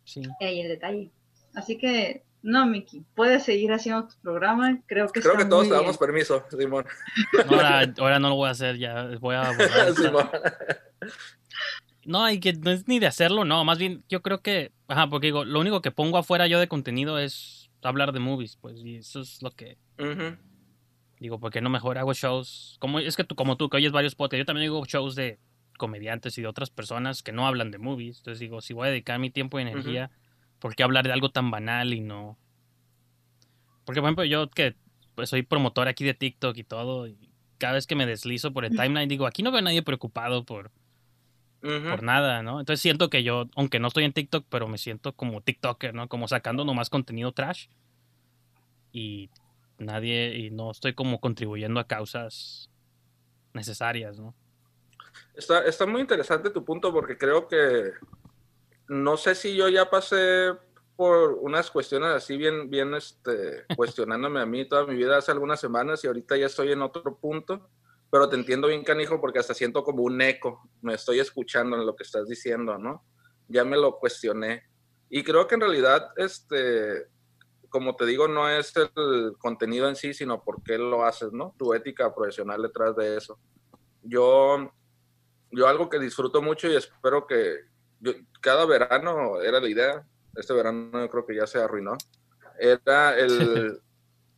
Sí. 0.05 0.21
Ahí 0.39 0.61
el 0.61 0.69
detalle. 0.69 1.11
Así 1.55 1.77
que, 1.77 2.23
no, 2.43 2.67
Miki, 2.67 3.03
puedes 3.15 3.43
seguir 3.43 3.73
haciendo 3.73 4.07
tu 4.07 4.15
programa, 4.21 4.79
creo 4.85 5.07
que 5.07 5.19
Creo 5.19 5.35
que 5.35 5.45
todos 5.45 5.67
te 5.67 5.73
damos 5.73 5.97
permiso, 5.97 6.45
Simón. 6.51 6.85
Ahora, 7.49 7.91
ahora 7.97 8.19
no 8.19 8.29
lo 8.29 8.35
voy 8.35 8.47
a 8.47 8.51
hacer, 8.51 8.77
ya 8.77 9.09
voy 9.19 9.35
a 9.35 9.51
borrar. 9.57 10.93
No, 12.07 12.23
hay 12.23 12.39
que 12.39 12.53
no 12.53 12.71
es 12.71 12.87
ni 12.87 12.99
de 12.99 13.07
hacerlo, 13.07 13.43
no, 13.43 13.65
más 13.65 13.77
bien 13.77 14.01
yo 14.07 14.21
creo 14.21 14.41
que, 14.41 14.71
ajá, 14.87 15.09
porque 15.09 15.27
digo, 15.27 15.43
lo 15.43 15.59
único 15.59 15.81
que 15.81 15.91
pongo 15.91 16.17
afuera 16.17 16.47
yo 16.47 16.57
de 16.57 16.69
contenido 16.69 17.19
es 17.19 17.69
hablar 17.83 18.13
de 18.13 18.21
movies, 18.21 18.55
pues, 18.55 18.81
y 18.81 18.95
eso 18.95 19.19
es 19.19 19.41
lo 19.41 19.51
que 19.51 19.77
digo, 21.19 21.37
porque 21.41 21.59
no 21.59 21.69
mejor 21.69 21.97
hago 21.97 22.13
shows, 22.13 22.77
como 22.79 22.99
es 22.99 23.17
que 23.17 23.25
tú 23.25 23.35
como 23.35 23.57
tú 23.57 23.69
que 23.69 23.75
oyes 23.75 23.91
varios 23.91 24.15
podcasts, 24.15 24.39
yo 24.39 24.45
también 24.45 24.71
digo 24.71 24.85
shows 24.85 25.15
de 25.15 25.37
comediantes 25.77 26.37
y 26.37 26.41
de 26.41 26.47
otras 26.47 26.69
personas 26.69 27.23
que 27.23 27.33
no 27.33 27.45
hablan 27.45 27.71
de 27.71 27.77
movies, 27.77 28.19
entonces 28.19 28.39
digo, 28.39 28.61
si 28.61 28.73
voy 28.73 28.87
a 28.87 28.91
dedicar 28.91 29.19
mi 29.19 29.29
tiempo 29.29 29.59
y 29.59 29.63
energía, 29.63 30.09
¿por 30.59 30.75
qué 30.75 30.83
hablar 30.83 31.05
de 31.05 31.11
algo 31.11 31.29
tan 31.29 31.51
banal 31.51 31.93
y 31.93 31.99
no? 31.99 32.37
Porque 33.83 33.99
por 33.99 34.07
ejemplo, 34.07 34.23
yo 34.23 34.49
que 34.49 34.75
pues 35.13 35.29
soy 35.29 35.41
promotor 35.41 35.89
aquí 35.89 36.05
de 36.05 36.13
TikTok 36.13 36.55
y 36.55 36.63
todo, 36.63 37.05
y 37.05 37.17
cada 37.57 37.73
vez 37.73 37.85
que 37.85 37.95
me 37.95 38.05
deslizo 38.05 38.53
por 38.53 38.63
el 38.63 38.71
timeline 38.77 39.09
digo, 39.09 39.27
aquí 39.27 39.43
no 39.43 39.51
veo 39.51 39.59
a 39.59 39.63
nadie 39.63 39.81
preocupado 39.81 40.45
por 40.45 40.71
por 41.61 42.03
nada, 42.03 42.43
¿no? 42.43 42.59
Entonces 42.59 42.81
siento 42.81 43.09
que 43.09 43.23
yo, 43.23 43.45
aunque 43.55 43.79
no 43.79 43.87
estoy 43.87 44.03
en 44.03 44.13
TikTok, 44.13 44.45
pero 44.49 44.67
me 44.67 44.77
siento 44.77 45.13
como 45.13 45.41
TikToker, 45.41 45.93
¿no? 45.93 46.07
Como 46.07 46.27
sacando 46.27 46.65
nomás 46.65 46.89
contenido 46.89 47.31
trash. 47.31 47.67
Y 48.91 49.29
nadie, 49.77 50.37
y 50.37 50.49
no 50.49 50.71
estoy 50.71 50.93
como 50.93 51.19
contribuyendo 51.19 51.79
a 51.79 51.87
causas 51.87 52.69
necesarias, 53.53 54.19
¿no? 54.19 54.35
Está, 55.33 55.65
está 55.65 55.85
muy 55.85 56.01
interesante 56.01 56.49
tu 56.49 56.63
punto 56.63 56.91
porque 56.93 57.17
creo 57.17 57.47
que 57.47 57.91
no 58.87 59.17
sé 59.17 59.35
si 59.35 59.55
yo 59.55 59.67
ya 59.69 59.89
pasé 59.89 60.53
por 60.95 61.33
unas 61.33 61.69
cuestiones 61.69 62.09
así 62.09 62.37
bien, 62.37 62.69
bien, 62.69 62.93
este, 62.95 63.65
cuestionándome 63.75 64.39
a 64.41 64.45
mí 64.45 64.67
toda 64.67 64.85
mi 64.85 64.95
vida 64.95 65.17
hace 65.17 65.31
algunas 65.31 65.59
semanas 65.59 66.03
y 66.03 66.07
ahorita 66.07 66.37
ya 66.37 66.47
estoy 66.47 66.71
en 66.71 66.81
otro 66.81 67.17
punto 67.17 67.69
pero 68.09 68.29
te 68.29 68.35
entiendo 68.35 68.67
bien, 68.67 68.83
canijo, 68.83 69.19
porque 69.19 69.39
hasta 69.39 69.53
siento 69.53 69.83
como 69.83 70.03
un 70.03 70.21
eco, 70.21 70.69
me 70.81 70.93
estoy 70.93 71.19
escuchando 71.19 71.75
en 71.75 71.85
lo 71.85 71.95
que 71.95 72.03
estás 72.03 72.27
diciendo, 72.27 72.77
¿no? 72.77 73.03
Ya 73.47 73.63
me 73.63 73.77
lo 73.77 73.97
cuestioné. 73.97 74.63
Y 75.09 75.23
creo 75.23 75.47
que 75.47 75.55
en 75.55 75.61
realidad, 75.61 76.11
este, 76.15 77.07
como 77.69 77.95
te 77.95 78.05
digo, 78.05 78.27
no 78.27 78.49
es 78.49 78.73
el 78.75 79.33
contenido 79.37 79.89
en 79.89 79.95
sí, 79.95 80.13
sino 80.13 80.43
por 80.43 80.63
qué 80.63 80.77
lo 80.77 81.05
haces, 81.05 81.31
¿no? 81.33 81.53
Tu 81.57 81.73
ética 81.73 82.13
profesional 82.13 82.61
detrás 82.61 82.95
de 82.95 83.17
eso. 83.17 83.39
Yo, 84.03 84.71
yo 85.51 85.67
algo 85.67 85.89
que 85.89 85.99
disfruto 85.99 86.41
mucho 86.41 86.69
y 86.69 86.75
espero 86.75 87.27
que 87.27 87.57
cada 88.41 88.65
verano 88.65 89.41
era 89.41 89.59
la 89.59 89.67
idea, 89.67 90.07
este 90.35 90.53
verano 90.53 90.99
yo 90.99 91.09
creo 91.09 91.25
que 91.25 91.35
ya 91.35 91.47
se 91.47 91.59
arruinó, 91.59 91.97
era 92.59 93.17
el, 93.17 93.81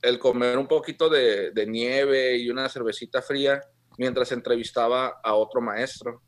el 0.02 0.20
comer 0.20 0.58
un 0.58 0.68
poquito 0.68 1.10
de, 1.10 1.52
nieve 1.68 2.38
y 2.38 2.50
una 2.50 2.70
cervecita 2.70 3.22
fría 3.22 3.62
mientras 3.98 4.32
entrevistaba 4.32 5.20
a 5.24 5.34
otro 5.34 5.62
maestro. 5.62 6.22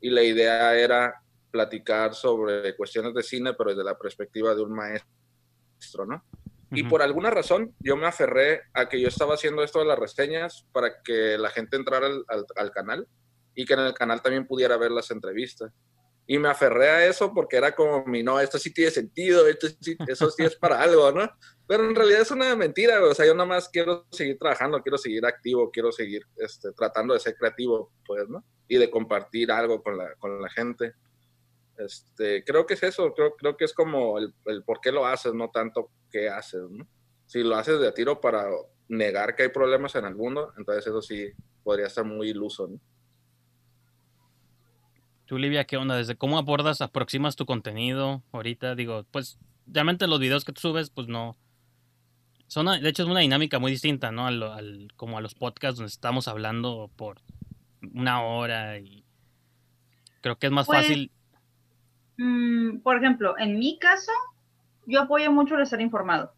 Y 0.00 0.10
la 0.10 0.22
idea 0.22 0.76
era 0.76 1.14
platicar 1.50 2.14
sobre 2.14 2.76
cuestiones 2.76 3.14
de 3.14 3.22
cine, 3.22 3.54
pero 3.54 3.70
desde 3.70 3.84
la 3.84 3.98
perspectiva 3.98 4.54
de 4.54 4.62
un 4.62 4.72
maestro, 4.72 6.06
¿no? 6.06 6.24
Y 6.70 6.82
por 6.82 7.00
alguna 7.00 7.30
razón 7.30 7.74
yo 7.80 7.96
me 7.96 8.06
aferré 8.06 8.60
a 8.74 8.88
que 8.90 9.00
yo 9.00 9.08
estaba 9.08 9.34
haciendo 9.34 9.62
esto 9.62 9.78
de 9.78 9.86
las 9.86 9.98
reseñas 9.98 10.66
para 10.72 11.02
que 11.02 11.38
la 11.38 11.48
gente 11.48 11.76
entrara 11.76 12.08
al 12.56 12.70
canal 12.72 13.08
y 13.54 13.64
que 13.64 13.72
en 13.72 13.80
el 13.80 13.94
canal 13.94 14.20
también 14.20 14.46
pudiera 14.46 14.76
ver 14.76 14.90
las 14.90 15.10
entrevistas 15.10 15.72
y 16.30 16.38
me 16.38 16.48
aferré 16.48 16.90
a 16.90 17.06
eso 17.06 17.32
porque 17.32 17.56
era 17.56 17.74
como 17.74 18.04
mi, 18.04 18.22
no, 18.22 18.38
esto 18.38 18.58
sí 18.58 18.70
tiene 18.70 18.90
sentido, 18.90 19.48
esto 19.48 19.66
sí, 19.80 19.96
eso 20.06 20.30
sí 20.30 20.44
es 20.44 20.54
para 20.54 20.80
algo, 20.82 21.10
¿no? 21.10 21.28
Pero 21.68 21.84
en 21.84 21.94
realidad 21.94 22.22
es 22.22 22.30
una 22.30 22.56
mentira, 22.56 23.04
o 23.04 23.14
sea, 23.14 23.26
yo 23.26 23.34
nada 23.34 23.46
más 23.46 23.68
quiero 23.68 24.06
seguir 24.10 24.38
trabajando, 24.38 24.80
quiero 24.80 24.96
seguir 24.96 25.26
activo, 25.26 25.70
quiero 25.70 25.92
seguir 25.92 26.22
este, 26.38 26.72
tratando 26.72 27.12
de 27.12 27.20
ser 27.20 27.36
creativo, 27.36 27.92
pues, 28.06 28.26
¿no? 28.26 28.42
Y 28.68 28.78
de 28.78 28.90
compartir 28.90 29.52
algo 29.52 29.82
con 29.82 29.98
la, 29.98 30.14
con 30.14 30.40
la 30.40 30.48
gente. 30.48 30.94
Este, 31.76 32.42
creo 32.42 32.64
que 32.64 32.72
es 32.72 32.82
eso, 32.82 33.12
creo, 33.12 33.36
creo 33.36 33.54
que 33.58 33.66
es 33.66 33.74
como 33.74 34.16
el, 34.16 34.32
el 34.46 34.64
por 34.64 34.80
qué 34.80 34.90
lo 34.90 35.04
haces, 35.04 35.34
no 35.34 35.50
tanto 35.50 35.90
qué 36.10 36.30
haces, 36.30 36.62
¿no? 36.70 36.88
Si 37.26 37.42
lo 37.42 37.54
haces 37.56 37.78
de 37.80 37.92
tiro 37.92 38.18
para 38.18 38.48
negar 38.88 39.36
que 39.36 39.42
hay 39.42 39.50
problemas 39.50 39.94
en 39.94 40.06
el 40.06 40.14
mundo, 40.14 40.54
entonces 40.56 40.86
eso 40.86 41.02
sí 41.02 41.30
podría 41.62 41.90
ser 41.90 42.04
muy 42.04 42.30
iluso, 42.30 42.66
¿no? 42.66 42.80
Tú, 45.26 45.34
Olivia, 45.34 45.66
¿qué 45.66 45.76
onda? 45.76 45.96
¿Desde 45.96 46.16
cómo 46.16 46.38
abordas, 46.38 46.80
aproximas 46.80 47.36
tu 47.36 47.44
contenido 47.44 48.22
ahorita? 48.32 48.74
Digo, 48.74 49.04
pues, 49.10 49.38
realmente 49.66 50.06
los 50.06 50.18
videos 50.18 50.46
que 50.46 50.52
tú 50.52 50.62
subes, 50.62 50.88
pues 50.88 51.06
no, 51.08 51.36
Son, 52.48 52.66
de 52.66 52.88
hecho, 52.88 53.02
es 53.04 53.08
una 53.08 53.20
dinámica 53.20 53.58
muy 53.58 53.70
distinta, 53.72 54.10
¿no? 54.10 54.26
Al, 54.26 54.42
al- 54.42 54.88
como 54.96 55.18
a 55.18 55.20
los 55.20 55.34
podcasts 55.34 55.78
donde 55.78 55.88
estamos 55.88 56.28
hablando 56.28 56.90
por 56.96 57.20
una 57.94 58.22
hora 58.22 58.78
y 58.78 59.04
creo 60.20 60.38
que 60.38 60.46
es 60.46 60.52
más 60.52 60.66
Pues, 60.66 60.68
fácil. 60.68 61.10
Mm, 62.16 62.80
por 62.80 62.96
ejemplo, 62.96 63.38
en 63.38 63.58
mi 63.58 63.78
caso, 63.78 64.12
yo 64.86 65.02
apoyo 65.02 65.32
mucho 65.32 65.54
el 65.56 65.62
estar 65.62 65.80
informado, 65.80 66.32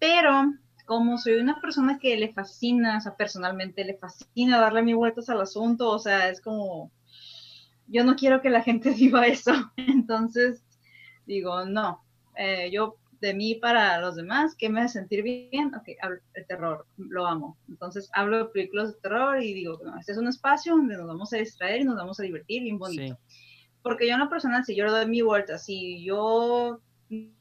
pero 0.00 0.52
como 0.86 1.18
soy 1.18 1.34
una 1.34 1.60
persona 1.60 1.98
que 1.98 2.16
le 2.16 2.32
fascina, 2.32 2.98
o 2.98 3.00
sea, 3.00 3.16
personalmente 3.16 3.84
le 3.84 3.96
fascina 3.98 4.60
darle 4.60 4.82
mis 4.82 4.96
vueltas 4.96 5.28
al 5.30 5.40
asunto, 5.42 5.90
o 5.90 5.98
sea, 5.98 6.28
es 6.30 6.40
como, 6.40 6.92
yo 7.88 8.04
no 8.04 8.16
quiero 8.16 8.40
que 8.42 8.50
la 8.50 8.62
gente 8.62 8.90
viva 8.94 9.26
eso, 9.26 9.52
entonces 9.76 10.64
digo, 11.26 11.64
no, 11.66 12.02
eh, 12.36 12.70
yo 12.72 12.96
de 13.22 13.34
mí 13.34 13.54
para 13.54 14.00
los 14.00 14.16
demás, 14.16 14.54
¿qué 14.58 14.68
me 14.68 14.80
hace 14.82 14.98
sentir 14.98 15.22
bien? 15.22 15.74
Ok, 15.74 15.88
hablo- 16.02 16.20
el 16.34 16.46
terror, 16.46 16.84
lo 16.98 17.24
amo. 17.26 17.56
Entonces 17.68 18.10
hablo 18.12 18.36
de 18.38 18.44
películas 18.46 18.92
de 18.92 19.00
terror 19.00 19.40
y 19.40 19.54
digo, 19.54 19.80
no, 19.84 19.96
este 19.98 20.12
es 20.12 20.18
un 20.18 20.26
espacio 20.28 20.74
donde 20.76 20.96
nos 20.96 21.06
vamos 21.06 21.32
a 21.32 21.36
distraer 21.38 21.80
y 21.80 21.84
nos 21.84 21.96
vamos 21.96 22.18
a 22.18 22.24
divertir 22.24 22.62
bien 22.64 22.78
bonito 22.78 23.16
Sí, 23.28 23.36
porque 23.82 24.06
yo 24.08 24.14
en 24.14 24.20
lo 24.20 24.28
personal, 24.28 24.64
si 24.64 24.74
yo 24.76 24.84
le 24.84 24.90
doy 24.90 25.06
mi 25.06 25.22
vuelta, 25.22 25.56
si 25.58 26.04
yo 26.04 26.80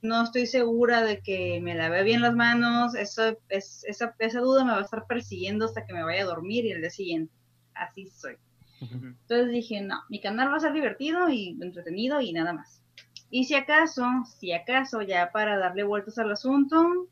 no 0.02 0.24
estoy 0.24 0.46
segura 0.46 1.02
de 1.04 1.22
que 1.22 1.60
me 1.62 1.74
lavé 1.76 2.04
bien 2.04 2.22
las 2.22 2.36
manos, 2.36 2.94
eso, 2.94 3.38
es, 3.50 3.84
esa, 3.88 4.14
esa 4.20 4.40
duda 4.40 4.64
me 4.64 4.72
va 4.74 4.80
a 4.80 4.84
estar 4.84 5.06
persiguiendo 5.08 5.66
hasta 5.66 5.86
que 5.86 5.94
me 5.94 6.04
vaya 6.04 6.22
a 6.24 6.26
dormir 6.26 6.66
y 6.66 6.72
el 6.72 6.82
día 6.82 6.90
siguiente. 6.92 7.34
Así 7.74 8.08
soy. 8.08 8.36
Entonces 8.82 9.50
dije, 9.52 9.82
no, 9.82 10.02
mi 10.10 10.20
canal 10.20 10.50
va 10.52 10.58
a 10.58 10.60
ser 10.60 10.74
divertido 10.74 11.30
y 11.30 11.58
entretenido 11.62 12.20
y 12.22 12.34
nada 12.34 12.54
más. 12.54 12.84
Y 13.32 13.46
si 13.46 13.56
acaso, 13.56 14.06
si 14.40 14.52
acaso, 14.52 15.02
ya 15.02 15.32
para 15.32 15.58
darle 15.58 15.84
vueltas 15.84 16.18
al 16.20 16.32
asunto, 16.32 17.08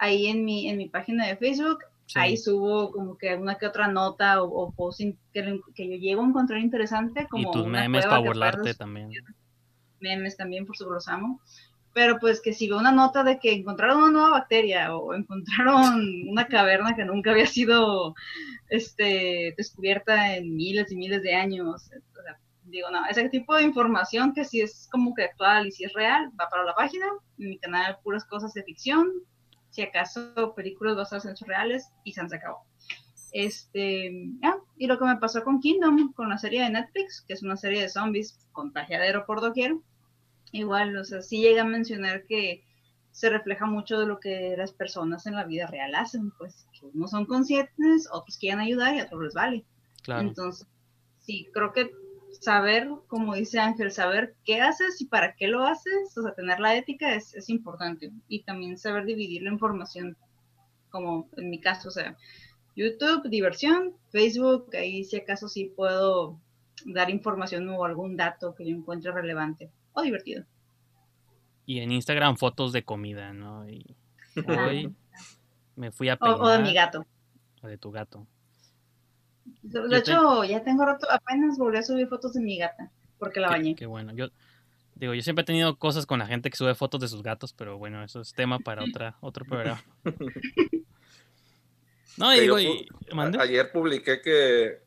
ahí 0.00 0.26
en 0.26 0.44
mi, 0.44 0.68
en 0.68 0.78
mi 0.78 0.88
página 0.88 1.26
de 1.26 1.36
Facebook, 1.36 1.78
sí. 2.06 2.18
ahí 2.18 2.36
subo 2.36 2.90
como 2.90 3.16
que 3.18 3.36
una 3.36 3.56
que 3.56 3.66
otra 3.66 3.88
nota 3.88 4.42
o, 4.42 4.48
o 4.48 4.72
post 4.72 5.00
in- 5.00 5.18
que, 5.32 5.60
que 5.74 5.88
yo 5.90 5.96
llego 5.96 6.22
a 6.22 6.26
encontrar 6.28 6.60
interesante, 6.60 7.26
como 7.28 7.48
y 7.48 7.52
tus 7.52 7.66
una 7.66 7.80
memes 7.82 8.06
para 8.06 8.18
burlarte 8.20 8.74
también. 8.74 9.10
memes 10.00 10.36
también, 10.36 10.66
por 10.66 10.76
supuesto 10.76 10.94
los 10.94 11.08
amo. 11.08 11.40
Pero 11.92 12.18
pues 12.18 12.40
que 12.42 12.52
si 12.52 12.68
veo 12.68 12.78
una 12.78 12.90
nota 12.90 13.22
de 13.22 13.38
que 13.38 13.52
encontraron 13.52 13.98
una 14.02 14.10
nueva 14.10 14.30
bacteria 14.30 14.96
o 14.96 15.14
encontraron 15.14 16.28
una 16.28 16.48
caverna 16.48 16.96
que 16.96 17.04
nunca 17.04 17.30
había 17.30 17.46
sido 17.46 18.14
este, 18.68 19.54
descubierta 19.56 20.34
en 20.36 20.56
miles 20.56 20.90
y 20.90 20.96
miles 20.96 21.22
de 21.22 21.34
años. 21.34 21.68
o 21.74 21.78
sea, 22.22 22.38
digo, 22.76 22.90
no, 22.90 23.04
ese 23.06 23.28
tipo 23.28 23.54
de 23.54 23.62
información 23.62 24.34
que 24.34 24.44
si 24.44 24.60
es 24.60 24.88
como 24.90 25.14
que 25.14 25.24
actual 25.24 25.66
y 25.66 25.72
si 25.72 25.84
es 25.84 25.92
real, 25.92 26.30
va 26.38 26.48
para 26.48 26.64
la 26.64 26.74
página. 26.74 27.06
En 27.38 27.50
mi 27.50 27.58
canal 27.58 27.98
puras 28.02 28.24
cosas 28.24 28.52
de 28.54 28.62
ficción, 28.64 29.10
si 29.70 29.82
acaso 29.82 30.54
películas 30.54 30.96
basadas 30.96 31.24
en 31.24 31.32
hechos 31.32 31.48
reales 31.48 31.88
y 32.04 32.12
se 32.12 32.20
han 32.20 32.30
sacado. 32.30 32.58
Este, 33.32 34.30
ah, 34.44 34.56
y 34.76 34.86
lo 34.86 34.98
que 34.98 35.04
me 35.04 35.16
pasó 35.16 35.42
con 35.42 35.60
Kingdom, 35.60 36.12
con 36.12 36.28
la 36.28 36.38
serie 36.38 36.62
de 36.62 36.70
Netflix, 36.70 37.24
que 37.26 37.32
es 37.32 37.42
una 37.42 37.56
serie 37.56 37.82
de 37.82 37.88
zombies, 37.88 38.38
contagiadero 38.52 39.26
por 39.26 39.40
doquier, 39.40 39.74
igual, 40.52 40.96
o 40.96 41.04
sea, 41.04 41.20
sí 41.20 41.38
llega 41.38 41.62
a 41.62 41.66
mencionar 41.66 42.26
que 42.26 42.64
se 43.10 43.30
refleja 43.30 43.66
mucho 43.66 43.98
de 43.98 44.06
lo 44.06 44.20
que 44.20 44.54
las 44.56 44.72
personas 44.72 45.26
en 45.26 45.34
la 45.34 45.44
vida 45.44 45.66
real 45.66 45.94
hacen, 45.94 46.30
pues 46.32 46.66
unos 46.94 47.10
son 47.10 47.26
conscientes, 47.26 48.08
otros 48.12 48.38
quieren 48.38 48.60
ayudar 48.60 48.94
y 48.94 49.00
a 49.00 49.04
otros 49.04 49.22
les 49.22 49.34
vale. 49.34 49.64
Claro. 50.02 50.28
Entonces, 50.28 50.66
sí, 51.18 51.48
creo 51.52 51.72
que 51.72 51.90
saber, 52.40 52.88
como 53.08 53.34
dice 53.34 53.58
Ángel, 53.60 53.90
saber 53.92 54.34
qué 54.44 54.60
haces 54.60 55.00
y 55.00 55.06
para 55.06 55.34
qué 55.34 55.48
lo 55.48 55.62
haces, 55.64 56.16
o 56.16 56.22
sea, 56.22 56.34
tener 56.34 56.60
la 56.60 56.76
ética 56.76 57.14
es, 57.14 57.34
es 57.34 57.48
importante. 57.48 58.10
Y 58.28 58.42
también 58.42 58.76
saber 58.78 59.04
dividir 59.04 59.42
la 59.42 59.50
información, 59.52 60.16
como 60.90 61.28
en 61.36 61.50
mi 61.50 61.60
caso, 61.60 61.88
o 61.88 61.92
sea, 61.92 62.16
YouTube, 62.76 63.28
diversión, 63.28 63.94
Facebook, 64.10 64.70
ahí 64.76 65.04
si 65.04 65.16
acaso 65.16 65.48
sí 65.48 65.72
puedo 65.76 66.40
dar 66.86 67.10
información 67.10 67.68
o 67.68 67.84
algún 67.84 68.16
dato 68.16 68.54
que 68.54 68.66
yo 68.68 68.76
encuentre 68.76 69.12
relevante 69.12 69.70
o 69.92 70.02
divertido. 70.02 70.44
Y 71.66 71.78
en 71.80 71.92
Instagram 71.92 72.36
fotos 72.36 72.72
de 72.72 72.84
comida, 72.84 73.32
¿no? 73.32 73.68
Y 73.68 73.96
hoy 74.46 74.94
me 75.76 75.92
fui 75.92 76.08
a 76.08 76.14
O, 76.14 76.18
peinar. 76.18 76.40
o 76.40 76.48
de 76.48 76.58
mi 76.58 76.74
gato. 76.74 77.06
o 77.62 77.66
de 77.68 77.78
tu 77.78 77.90
gato. 77.90 78.26
De 79.62 79.80
Yo 79.90 79.96
hecho, 79.96 80.44
ya 80.44 80.62
tengo 80.62 80.84
rato, 80.84 81.06
apenas 81.10 81.58
volví 81.58 81.78
a 81.78 81.82
subir 81.82 82.06
fotos 82.08 82.34
de 82.34 82.40
mi 82.40 82.58
gata, 82.58 82.90
porque 83.18 83.40
la 83.40 83.48
Qué- 83.48 83.52
bañé. 83.54 83.74
Qué, 83.76 83.86
bueno. 83.86 84.12
Yo 84.14 84.28
digo, 84.94 85.14
yo 85.14 85.22
siempre 85.22 85.42
he 85.42 85.46
tenido 85.46 85.76
cosas 85.78 86.06
con 86.06 86.18
la 86.18 86.26
gente 86.26 86.50
que 86.50 86.56
sube 86.56 86.74
fotos 86.74 87.00
de 87.00 87.08
sus 87.08 87.22
gatos, 87.22 87.52
pero 87.52 87.76
bueno, 87.78 88.02
eso 88.04 88.20
es 88.20 88.32
tema 88.32 88.58
para 88.58 88.82
otra, 88.84 89.16
otro 89.20 89.44
programa. 89.44 89.82
No, 92.16 92.32
y 92.34 92.40
digo, 92.40 92.58
yo 92.60 92.70
y, 92.70 92.88
Ayer 93.40 93.72
publiqué 93.72 94.20
que, 94.22 94.78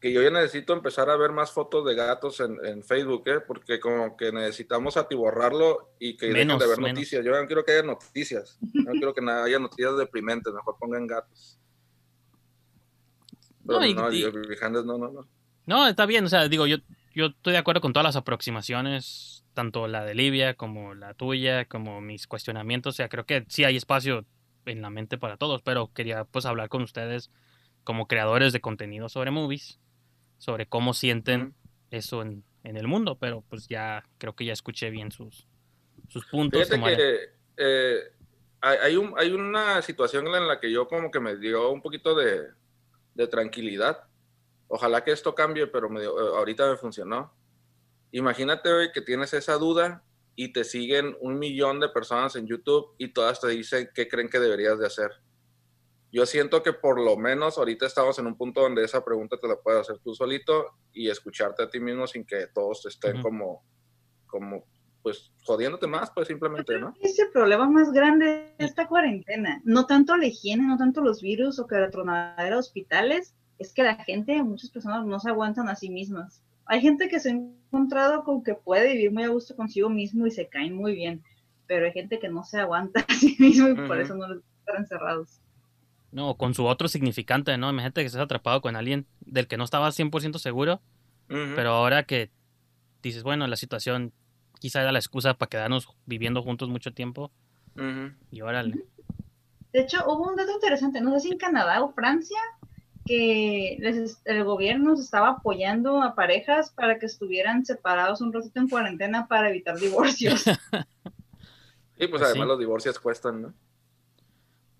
que 0.00 0.12
yo 0.12 0.22
ya 0.22 0.30
necesito 0.30 0.74
empezar 0.74 1.10
a 1.10 1.16
ver 1.16 1.32
más 1.32 1.50
fotos 1.50 1.84
de 1.84 1.94
gatos 1.96 2.38
en, 2.38 2.64
en 2.64 2.84
Facebook, 2.84 3.24
¿eh? 3.26 3.40
porque 3.44 3.80
como 3.80 4.16
que 4.16 4.30
necesitamos 4.30 4.96
atiborrarlo 4.96 5.90
y 5.98 6.16
que 6.16 6.26
dejen 6.26 6.46
Menos, 6.46 6.60
de 6.60 6.68
ver 6.68 6.76
menos. 6.78 6.92
noticias. 6.92 7.24
Yo 7.24 7.32
no 7.32 7.44
quiero 7.48 7.64
que 7.64 7.72
haya 7.72 7.82
noticias, 7.82 8.58
no 8.74 8.92
quiero 8.92 9.12
que 9.12 9.22
nada- 9.22 9.42
haya 9.44 9.58
noticias 9.58 9.96
deprimentes, 9.96 10.52
mejor 10.54 10.76
pongan 10.78 11.08
gatos. 11.08 11.58
Pero 13.66 13.80
No, 13.80 13.86
y- 13.86 13.94
no, 13.94 14.82
no, 14.82 14.98
no, 14.98 15.12
no. 15.12 15.28
No, 15.66 15.88
está 15.88 16.06
bien, 16.06 16.24
o 16.24 16.28
sea, 16.28 16.48
digo, 16.48 16.66
yo, 16.66 16.76
yo 17.14 17.26
estoy 17.26 17.52
de 17.52 17.58
acuerdo 17.58 17.80
con 17.80 17.92
todas 17.92 18.04
las 18.04 18.16
aproximaciones, 18.16 19.44
tanto 19.52 19.88
la 19.88 20.04
de 20.04 20.14
Livia 20.14 20.54
como 20.54 20.94
la 20.94 21.14
tuya, 21.14 21.64
como 21.64 22.00
mis 22.00 22.26
cuestionamientos, 22.26 22.94
o 22.94 22.96
sea, 22.96 23.08
creo 23.08 23.26
que 23.26 23.44
sí 23.48 23.64
hay 23.64 23.76
espacio 23.76 24.24
en 24.64 24.82
la 24.82 24.90
mente 24.90 25.18
para 25.18 25.36
todos, 25.36 25.62
pero 25.62 25.90
quería 25.92 26.24
pues 26.24 26.46
hablar 26.46 26.68
con 26.68 26.82
ustedes 26.82 27.30
como 27.82 28.06
creadores 28.06 28.52
de 28.52 28.60
contenido 28.60 29.08
sobre 29.08 29.30
movies, 29.30 29.80
sobre 30.38 30.66
cómo 30.66 30.94
sienten 30.94 31.54
eso 31.90 32.22
en, 32.22 32.44
en 32.64 32.76
el 32.76 32.86
mundo, 32.86 33.16
pero 33.18 33.42
pues 33.48 33.66
ya 33.68 34.04
creo 34.18 34.34
que 34.34 34.44
ya 34.44 34.52
escuché 34.52 34.90
bien 34.90 35.10
sus, 35.10 35.46
sus 36.08 36.24
puntos. 36.26 36.68
Fíjate 36.68 36.82
que 36.96 37.18
eh, 37.56 37.98
hay, 38.60 38.78
hay 38.82 38.96
un, 38.96 39.14
hay 39.16 39.32
una 39.32 39.82
situación 39.82 40.26
en 40.28 40.46
la 40.46 40.60
que 40.60 40.70
yo 40.70 40.86
como 40.86 41.10
que 41.10 41.20
me 41.20 41.36
dio 41.36 41.70
un 41.70 41.80
poquito 41.82 42.14
de, 42.14 42.48
de 43.16 43.26
tranquilidad. 43.26 44.04
Ojalá 44.68 45.02
que 45.02 45.12
esto 45.12 45.34
cambie, 45.34 45.66
pero 45.66 45.88
me 45.88 46.04
eh, 46.04 46.06
ahorita 46.06 46.70
me 46.70 46.76
funcionó. 46.76 47.32
Imagínate 48.12 48.72
güey, 48.72 48.92
que 48.92 49.00
tienes 49.00 49.32
esa 49.34 49.54
duda 49.54 50.04
y 50.34 50.52
te 50.52 50.64
siguen 50.64 51.16
un 51.20 51.38
millón 51.38 51.80
de 51.80 51.88
personas 51.88 52.36
en 52.36 52.46
YouTube 52.46 52.94
y 52.98 53.12
todas 53.12 53.40
te 53.40 53.48
dicen 53.48 53.88
qué 53.94 54.06
creen 54.06 54.28
que 54.28 54.38
deberías 54.38 54.78
de 54.78 54.86
hacer. 54.86 55.10
Yo 56.12 56.24
siento 56.24 56.62
que 56.62 56.72
por 56.72 57.00
lo 57.00 57.16
menos 57.16 57.58
ahorita 57.58 57.86
estamos 57.86 58.18
en 58.18 58.26
un 58.26 58.36
punto 58.36 58.60
donde 58.60 58.84
esa 58.84 59.04
pregunta 59.04 59.38
te 59.38 59.48
la 59.48 59.56
puedes 59.56 59.80
hacer 59.80 59.98
tú 59.98 60.14
solito 60.14 60.76
y 60.92 61.08
escucharte 61.10 61.62
a 61.62 61.70
ti 61.70 61.80
mismo 61.80 62.06
sin 62.06 62.24
que 62.24 62.46
todos 62.54 62.82
te 62.82 62.90
estén 62.90 63.20
como, 63.22 63.64
como, 64.26 64.64
pues, 65.06 65.30
jodiéndote 65.44 65.86
más, 65.86 66.10
pues 66.10 66.26
simplemente, 66.26 66.80
¿no? 66.80 66.92
Es 67.00 67.16
el 67.20 67.30
problema 67.30 67.70
más 67.70 67.92
grande 67.92 68.52
de 68.58 68.64
esta 68.64 68.88
cuarentena. 68.88 69.60
No 69.62 69.86
tanto 69.86 70.16
la 70.16 70.26
higiene, 70.26 70.64
no 70.64 70.76
tanto 70.76 71.00
los 71.00 71.22
virus 71.22 71.60
o 71.60 71.68
que 71.68 71.76
la 71.76 71.90
tronadera 71.90 72.56
de 72.56 72.56
hospitales, 72.56 73.36
es 73.60 73.72
que 73.72 73.84
la 73.84 74.02
gente, 74.02 74.42
muchas 74.42 74.70
personas 74.70 75.06
no 75.06 75.20
se 75.20 75.30
aguantan 75.30 75.68
a 75.68 75.76
sí 75.76 75.90
mismas. 75.90 76.42
Hay 76.64 76.80
gente 76.80 77.08
que 77.08 77.20
se 77.20 77.28
ha 77.28 77.34
encontrado 77.34 78.24
con 78.24 78.42
que 78.42 78.56
puede 78.56 78.94
vivir 78.94 79.12
muy 79.12 79.22
a 79.22 79.28
gusto 79.28 79.54
consigo 79.54 79.88
mismo 79.88 80.26
y 80.26 80.32
se 80.32 80.48
caen 80.48 80.74
muy 80.74 80.96
bien, 80.96 81.22
pero 81.68 81.86
hay 81.86 81.92
gente 81.92 82.18
que 82.18 82.28
no 82.28 82.42
se 82.42 82.58
aguanta 82.58 83.06
a 83.08 83.14
sí 83.14 83.36
mismo 83.38 83.68
y 83.68 83.74
por 83.76 83.98
Ujú. 83.98 84.00
eso 84.00 84.14
no 84.16 84.26
les 84.26 84.42
estar 84.58 84.76
encerrados. 84.76 85.40
No, 86.10 86.34
con 86.34 86.52
su 86.52 86.66
otro 86.66 86.88
significante, 86.88 87.56
¿no? 87.58 87.70
Imagínate 87.70 88.00
que 88.00 88.06
estás 88.06 88.22
atrapado 88.22 88.60
con 88.60 88.74
alguien 88.74 89.06
del 89.20 89.46
que 89.46 89.56
no 89.56 89.62
estabas 89.62 89.94
100% 89.96 90.40
seguro, 90.40 90.82
Ujú. 91.30 91.52
pero 91.54 91.70
ahora 91.70 92.02
que 92.02 92.32
dices, 93.04 93.22
bueno, 93.22 93.46
la 93.46 93.54
situación 93.54 94.12
quizá 94.58 94.82
era 94.82 94.92
la 94.92 94.98
excusa 94.98 95.34
para 95.34 95.48
quedarnos 95.48 95.88
viviendo 96.06 96.42
juntos 96.42 96.68
mucho 96.68 96.92
tiempo, 96.92 97.30
y 98.30 98.40
órale. 98.40 98.84
De 99.72 99.80
hecho, 99.80 100.04
hubo 100.06 100.28
un 100.30 100.36
dato 100.36 100.52
interesante, 100.52 101.00
no 101.00 101.12
sé 101.12 101.20
si 101.20 101.32
en 101.32 101.38
Canadá 101.38 101.82
o 101.82 101.92
Francia, 101.92 102.38
que 103.04 103.76
les- 103.80 104.20
el 104.24 104.42
gobierno 104.44 104.96
se 104.96 105.02
estaba 105.02 105.28
apoyando 105.28 106.02
a 106.02 106.14
parejas 106.14 106.70
para 106.70 106.98
que 106.98 107.06
estuvieran 107.06 107.64
separados 107.64 108.20
un 108.20 108.32
ratito 108.32 108.58
en 108.58 108.68
cuarentena 108.68 109.26
para 109.28 109.50
evitar 109.50 109.78
divorcios. 109.78 110.44
Y 111.98 112.08
pues 112.08 112.20
Pues 112.20 112.22
además 112.24 112.44
sí. 112.44 112.48
los 112.48 112.58
divorcios 112.58 112.98
cuestan, 112.98 113.40
¿no? 113.40 113.54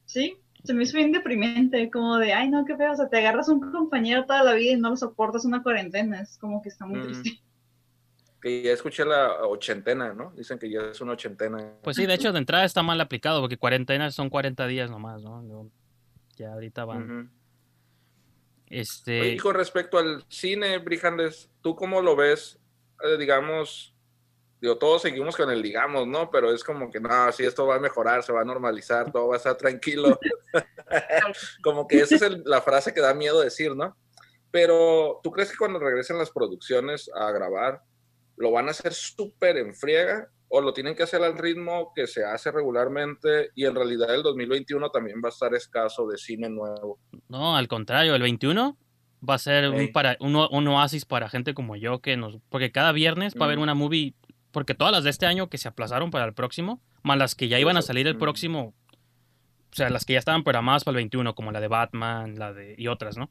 Sí, 0.04 0.36
se 0.64 0.74
me 0.74 0.82
hizo 0.82 0.98
bien 0.98 1.12
deprimente, 1.12 1.90
como 1.90 2.18
de, 2.18 2.34
ay, 2.34 2.50
no, 2.50 2.64
qué 2.66 2.76
feo, 2.76 2.92
o 2.92 2.96
sea, 2.96 3.08
te 3.08 3.16
agarras 3.18 3.48
un 3.48 3.60
compañero 3.72 4.26
toda 4.26 4.42
la 4.42 4.52
vida 4.52 4.72
y 4.72 4.76
no 4.76 4.90
lo 4.90 4.96
soportas 4.96 5.44
una 5.46 5.62
cuarentena, 5.62 6.20
es 6.20 6.36
como 6.38 6.60
que 6.62 6.68
está 6.68 6.84
muy 6.84 6.98
Mm. 6.98 7.02
triste. 7.02 7.40
Que 8.46 8.62
ya 8.62 8.70
escuché 8.70 9.04
la 9.04 9.42
ochentena, 9.42 10.14
¿no? 10.14 10.30
Dicen 10.36 10.56
que 10.56 10.70
ya 10.70 10.82
es 10.82 11.00
una 11.00 11.14
ochentena. 11.14 11.78
Pues 11.82 11.96
sí, 11.96 12.06
de 12.06 12.14
hecho, 12.14 12.30
de 12.32 12.38
entrada 12.38 12.64
está 12.64 12.80
mal 12.80 13.00
aplicado, 13.00 13.40
porque 13.40 13.56
cuarentenas 13.56 14.14
son 14.14 14.30
40 14.30 14.68
días 14.68 14.88
nomás, 14.88 15.20
¿no? 15.20 15.68
Ya 16.36 16.52
ahorita 16.52 16.84
van. 16.84 17.32
Este. 18.68 19.20
Oye, 19.20 19.30
y 19.30 19.36
con 19.36 19.56
respecto 19.56 19.98
al 19.98 20.24
cine, 20.28 20.78
Brijandes, 20.78 21.50
¿tú 21.60 21.74
cómo 21.74 22.00
lo 22.00 22.14
ves? 22.14 22.60
Eh, 23.02 23.16
digamos, 23.18 23.96
digo, 24.60 24.78
todos 24.78 25.02
seguimos 25.02 25.36
con 25.36 25.50
el 25.50 25.60
digamos, 25.60 26.06
¿no? 26.06 26.30
Pero 26.30 26.52
es 26.52 26.62
como 26.62 26.88
que, 26.88 27.00
no, 27.00 27.32
sí, 27.32 27.42
esto 27.44 27.66
va 27.66 27.74
a 27.74 27.80
mejorar, 27.80 28.22
se 28.22 28.32
va 28.32 28.42
a 28.42 28.44
normalizar, 28.44 29.10
todo 29.10 29.26
va 29.26 29.34
a 29.34 29.38
estar 29.38 29.56
tranquilo. 29.56 30.20
como 31.64 31.88
que 31.88 31.98
esa 31.98 32.14
es 32.14 32.38
la 32.44 32.62
frase 32.62 32.94
que 32.94 33.00
da 33.00 33.12
miedo 33.12 33.40
decir, 33.40 33.74
¿no? 33.74 33.96
Pero, 34.52 35.18
¿tú 35.24 35.32
crees 35.32 35.50
que 35.50 35.58
cuando 35.58 35.80
regresen 35.80 36.16
las 36.16 36.30
producciones 36.30 37.10
a 37.12 37.32
grabar, 37.32 37.82
lo 38.36 38.50
van 38.50 38.68
a 38.68 38.70
hacer 38.72 38.92
súper 38.92 39.56
en 39.56 39.74
friega 39.74 40.28
o 40.48 40.60
lo 40.60 40.72
tienen 40.72 40.94
que 40.94 41.02
hacer 41.02 41.22
al 41.22 41.36
ritmo 41.36 41.92
que 41.94 42.06
se 42.06 42.24
hace 42.24 42.52
regularmente 42.52 43.50
y 43.54 43.64
en 43.64 43.74
realidad 43.74 44.14
el 44.14 44.22
2021 44.22 44.90
también 44.90 45.20
va 45.24 45.28
a 45.28 45.32
estar 45.32 45.54
escaso 45.54 46.06
de 46.06 46.18
cine 46.18 46.48
nuevo? 46.48 47.00
No, 47.28 47.56
al 47.56 47.68
contrario, 47.68 48.14
el 48.14 48.22
21 48.22 48.76
va 49.28 49.34
a 49.34 49.38
ser 49.38 49.68
un, 49.70 49.92
para, 49.92 50.16
un, 50.20 50.68
oasis 50.68 51.04
para 51.04 51.28
gente 51.28 51.54
como 51.54 51.76
yo 51.76 52.00
que 52.00 52.16
nos... 52.16 52.38
Porque 52.48 52.70
cada 52.70 52.92
viernes 52.92 53.34
va 53.34 53.42
a 53.42 53.44
haber 53.46 53.58
una 53.58 53.74
movie, 53.74 54.14
porque 54.52 54.74
todas 54.74 54.92
las 54.92 55.04
de 55.04 55.10
este 55.10 55.26
año 55.26 55.48
que 55.48 55.58
se 55.58 55.68
aplazaron 55.68 56.10
para 56.10 56.26
el 56.26 56.34
próximo, 56.34 56.80
más 57.02 57.18
las 57.18 57.34
que 57.34 57.48
ya 57.48 57.58
iban 57.58 57.76
a 57.76 57.82
salir 57.82 58.06
el 58.06 58.16
próximo, 58.16 58.74
o 59.72 59.76
sea, 59.76 59.90
las 59.90 60.04
que 60.04 60.12
ya 60.12 60.18
estaban 60.18 60.44
programadas 60.44 60.84
para 60.84 60.92
el 60.92 61.02
21, 61.04 61.34
como 61.34 61.50
la 61.50 61.60
de 61.60 61.68
Batman, 61.68 62.38
la 62.38 62.52
de... 62.52 62.74
y 62.78 62.86
otras, 62.88 63.16
¿no? 63.16 63.30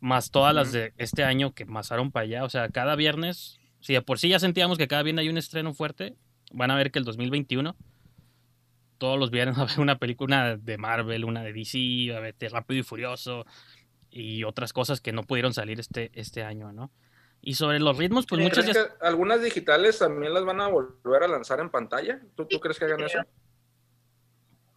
Más 0.00 0.32
todas 0.32 0.54
las 0.54 0.72
de 0.72 0.92
este 0.96 1.22
año 1.22 1.54
que 1.54 1.66
pasaron 1.66 2.10
para 2.10 2.24
allá, 2.24 2.44
o 2.44 2.48
sea, 2.48 2.68
cada 2.70 2.96
viernes, 2.96 3.60
si 3.82 3.92
de 3.92 4.00
por 4.00 4.18
sí 4.18 4.28
ya 4.28 4.38
sentíamos 4.38 4.78
que 4.78 4.88
cada 4.88 5.02
viernes 5.02 5.24
hay 5.24 5.28
un 5.28 5.36
estreno 5.36 5.74
fuerte, 5.74 6.16
van 6.52 6.70
a 6.70 6.76
ver 6.76 6.90
que 6.90 6.98
el 6.98 7.04
2021 7.04 7.76
todos 9.02 9.18
los 9.18 9.32
viernes 9.32 9.56
va 9.58 9.62
a 9.62 9.64
haber 9.64 9.80
una 9.80 9.98
película 9.98 10.56
de 10.56 10.78
Marvel, 10.78 11.24
una 11.24 11.42
de 11.42 11.52
DC, 11.52 12.10
va 12.10 12.16
a 12.16 12.18
haber 12.18 12.36
Rápido 12.50 12.80
y 12.80 12.84
Furioso 12.84 13.44
y 14.10 14.44
otras 14.44 14.72
cosas 14.72 15.00
que 15.00 15.12
no 15.12 15.24
pudieron 15.24 15.52
salir 15.52 15.80
este, 15.80 16.12
este 16.14 16.44
año, 16.44 16.72
¿no? 16.72 16.92
Y 17.40 17.54
sobre 17.54 17.80
los 17.80 17.96
ritmos, 17.96 18.26
pues 18.26 18.40
muchas... 18.40 18.64
Que 18.66 18.78
algunas 19.00 19.42
digitales 19.42 19.98
también 19.98 20.32
las 20.32 20.44
van 20.44 20.60
a 20.60 20.68
volver 20.68 21.24
a 21.24 21.28
lanzar 21.28 21.58
en 21.58 21.70
pantalla? 21.70 22.20
¿Tú, 22.36 22.46
¿Tú, 22.46 22.60
crees 22.60 22.78
que 22.78 22.84
hagan 22.84 23.00
eso? 23.00 23.18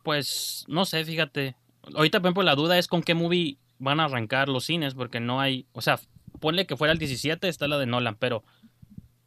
Pues 0.04 0.66
no 0.68 0.86
sé, 0.86 1.06
fíjate. 1.06 1.56
Ahorita, 1.94 2.20
por 2.20 2.30
ejemplo, 2.30 2.42
la 2.42 2.56
duda 2.56 2.80
es 2.80 2.88
con 2.88 3.04
qué 3.04 3.14
movie 3.14 3.60
van 3.78 4.00
a 4.00 4.06
arrancar 4.06 4.50
los 4.50 4.66
cines, 4.66 4.96
porque 4.96 5.20
no 5.20 5.40
hay... 5.40 5.68
O 5.74 5.82
sea, 5.82 6.00
ponle 6.40 6.66
que 6.66 6.76
fuera 6.76 6.92
el 6.92 6.98
17, 6.98 7.48
está 7.48 7.68
la 7.68 7.78
de 7.78 7.86
Nolan, 7.86 8.16
pero 8.16 8.44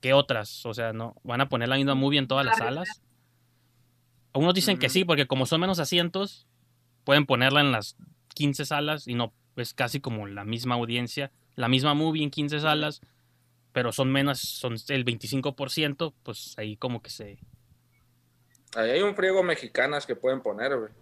¿qué 0.01 0.13
otras? 0.13 0.65
O 0.67 0.75
sea, 0.75 0.93
¿no? 0.93 1.17
¿Van 1.23 1.41
a 1.41 1.49
poner 1.49 1.69
la 1.69 1.77
misma 1.77 1.95
movie 1.95 2.19
en 2.19 2.29
todas 2.29 2.45
las 2.45 2.59
salas? 2.59 3.03
Algunos 4.33 4.55
dicen 4.55 4.79
que 4.79 4.89
sí, 4.89 5.05
porque 5.05 5.27
como 5.27 5.47
son 5.47 5.61
menos 5.61 5.79
asientos, 5.79 6.47
pueden 7.05 7.27
ponerla 7.27 7.61
en 7.61 7.73
las 7.73 7.97
15 8.35 8.65
salas 8.65 9.09
y 9.09 9.15
no 9.15 9.33
es 9.57 9.75
casi 9.75 10.01
como 10.01 10.27
la 10.27 10.45
misma 10.45 10.77
audiencia, 10.77 11.33
la 11.57 11.69
misma 11.69 11.95
movie 11.95 12.23
en 12.23 12.31
15 12.31 12.61
salas, 12.61 13.01
pero 13.73 13.93
son 13.93 14.13
menos, 14.13 14.41
son 14.41 14.75
el 14.89 15.05
25%, 15.05 16.15
pues 16.23 16.55
ahí 16.59 16.77
como 16.77 17.03
que 17.03 17.11
se... 17.11 17.39
Ahí 18.77 18.91
hay 18.91 19.03
un 19.03 19.17
friego 19.17 19.43
mexicanas 19.43 20.07
que 20.07 20.15
pueden 20.15 20.41
poner, 20.41 20.77
güey. 20.77 20.93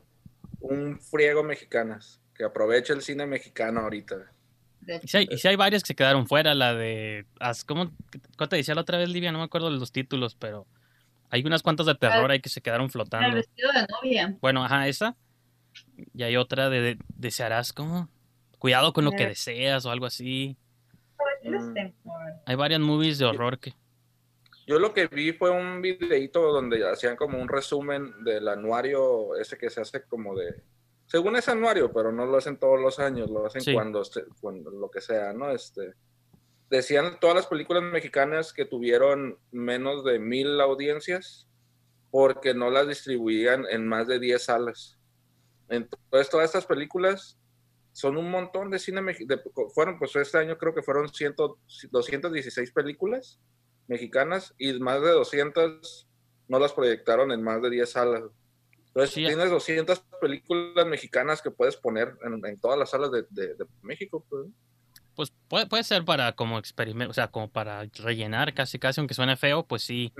Un 0.60 0.98
friego 1.00 1.42
mexicanas, 1.42 2.20
que 2.34 2.44
aproveche 2.44 2.92
el 2.92 3.02
cine 3.02 3.26
mexicano 3.26 3.80
ahorita. 3.80 4.32
Y 5.02 5.08
si, 5.08 5.16
hay, 5.16 5.28
y 5.30 5.38
si 5.38 5.48
hay 5.48 5.56
varias 5.56 5.82
que 5.82 5.88
se 5.88 5.94
quedaron 5.94 6.26
fuera, 6.26 6.54
la 6.54 6.74
de... 6.74 7.26
¿Cómo, 7.66 7.90
¿Cómo, 8.36 8.48
te 8.48 8.56
decía 8.56 8.74
la 8.74 8.82
otra 8.82 8.98
vez, 8.98 9.08
Livia? 9.08 9.32
No 9.32 9.38
me 9.38 9.44
acuerdo 9.44 9.70
de 9.70 9.78
los 9.78 9.92
títulos, 9.92 10.34
pero 10.34 10.66
hay 11.30 11.42
unas 11.44 11.62
cuantas 11.62 11.86
de 11.86 11.94
terror 11.94 12.30
ahí 12.30 12.40
que 12.40 12.48
se 12.48 12.60
quedaron 12.60 12.90
flotando. 12.90 13.28
El 13.28 13.34
vestido 13.34 13.70
de 13.72 13.86
novia. 13.88 14.36
Bueno, 14.40 14.64
ajá, 14.64 14.86
esa. 14.86 15.16
Y 16.14 16.22
hay 16.22 16.36
otra 16.36 16.70
de, 16.70 16.98
Desearás, 17.08 17.72
¿cómo? 17.72 18.08
Cuidado 18.58 18.92
con 18.92 19.04
lo 19.04 19.12
que 19.12 19.26
deseas 19.26 19.84
o 19.86 19.90
algo 19.90 20.06
así. 20.06 20.56
Mm. 21.42 21.76
Hay 22.46 22.54
varias 22.56 22.80
movies 22.80 23.18
de 23.18 23.24
horror 23.24 23.58
que... 23.58 23.74
Yo 24.66 24.80
lo 24.80 24.92
que 24.92 25.06
vi 25.06 25.32
fue 25.32 25.50
un 25.50 25.80
videito 25.80 26.40
donde 26.52 26.88
hacían 26.90 27.14
como 27.14 27.38
un 27.38 27.48
resumen 27.48 28.24
del 28.24 28.48
anuario 28.48 29.36
ese 29.36 29.56
que 29.56 29.70
se 29.70 29.80
hace 29.80 30.02
como 30.02 30.34
de 30.34 30.60
según 31.06 31.36
ese 31.36 31.52
anuario, 31.52 31.92
pero 31.92 32.12
no 32.12 32.26
lo 32.26 32.36
hacen 32.36 32.58
todos 32.58 32.80
los 32.80 32.98
años, 32.98 33.30
lo 33.30 33.46
hacen 33.46 33.74
cuando, 33.74 34.02
cuando, 34.40 34.70
lo 34.70 34.90
que 34.90 35.00
sea, 35.00 35.32
¿no? 35.32 35.50
Este, 35.50 35.94
decían 36.68 37.18
todas 37.20 37.36
las 37.36 37.46
películas 37.46 37.82
mexicanas 37.82 38.52
que 38.52 38.64
tuvieron 38.64 39.38
menos 39.52 40.04
de 40.04 40.18
mil 40.18 40.60
audiencias 40.60 41.46
porque 42.10 42.54
no 42.54 42.70
las 42.70 42.88
distribuían 42.88 43.64
en 43.70 43.86
más 43.86 44.06
de 44.06 44.18
10 44.18 44.42
salas. 44.42 44.98
Entonces, 45.68 46.30
todas 46.30 46.46
estas 46.46 46.66
películas 46.66 47.38
son 47.92 48.16
un 48.16 48.30
montón 48.30 48.70
de 48.70 48.78
cine 48.78 49.00
mexicano. 49.00 49.42
Fueron, 49.74 49.98
pues 49.98 50.14
este 50.16 50.38
año 50.38 50.56
creo 50.58 50.74
que 50.74 50.82
fueron 50.82 51.08
100, 51.08 51.34
216 51.90 52.72
películas 52.72 53.40
mexicanas 53.86 54.54
y 54.58 54.78
más 54.80 55.00
de 55.02 55.10
200 55.10 56.08
no 56.48 56.58
las 56.58 56.72
proyectaron 56.72 57.32
en 57.32 57.42
más 57.42 57.62
de 57.62 57.70
10 57.70 57.90
salas. 57.90 58.22
Entonces 58.96 59.14
tienes 59.14 59.50
200 59.50 60.04
películas 60.22 60.86
mexicanas 60.86 61.42
que 61.42 61.50
puedes 61.50 61.76
poner 61.76 62.16
en, 62.24 62.58
todas 62.58 62.78
las 62.78 62.88
salas 62.88 63.10
de, 63.12 63.26
México. 63.82 64.24
Pues, 64.30 64.46
pues 65.14 65.32
puede, 65.48 65.66
puede, 65.66 65.84
ser 65.84 66.06
para 66.06 66.32
como 66.32 66.58
experimento, 66.58 67.10
o 67.10 67.14
sea, 67.14 67.28
como 67.28 67.50
para 67.50 67.84
rellenar 67.98 68.54
casi 68.54 68.78
casi, 68.78 68.98
aunque 68.98 69.12
suene 69.12 69.36
feo, 69.36 69.66
pues 69.66 69.82
sí. 69.82 70.14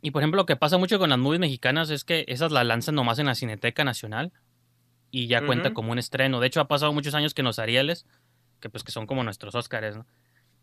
Y 0.00 0.10
por 0.10 0.22
ejemplo, 0.22 0.40
lo 0.40 0.46
que 0.46 0.56
pasa 0.56 0.78
mucho 0.78 0.98
con 0.98 1.10
las 1.10 1.18
movies 1.18 1.40
mexicanas 1.40 1.90
es 1.90 2.04
que 2.04 2.24
esas 2.28 2.50
las 2.50 2.64
lanzan 2.64 2.94
nomás 2.94 3.18
en 3.18 3.26
la 3.26 3.34
Cineteca 3.34 3.84
Nacional 3.84 4.32
y 5.10 5.26
ya 5.26 5.44
cuenta 5.44 5.74
como 5.74 5.92
un 5.92 5.98
estreno. 5.98 6.40
De 6.40 6.46
hecho, 6.46 6.62
ha 6.62 6.68
pasado 6.68 6.94
muchos 6.94 7.14
años 7.14 7.34
que 7.34 7.42
en 7.42 7.46
los 7.46 7.58
Arieles, 7.58 8.06
que 8.58 8.70
pues 8.70 8.84
que 8.84 8.92
son 8.92 9.06
como 9.06 9.22
nuestros 9.22 9.54
Óscares, 9.54 9.96
¿no? 9.96 10.06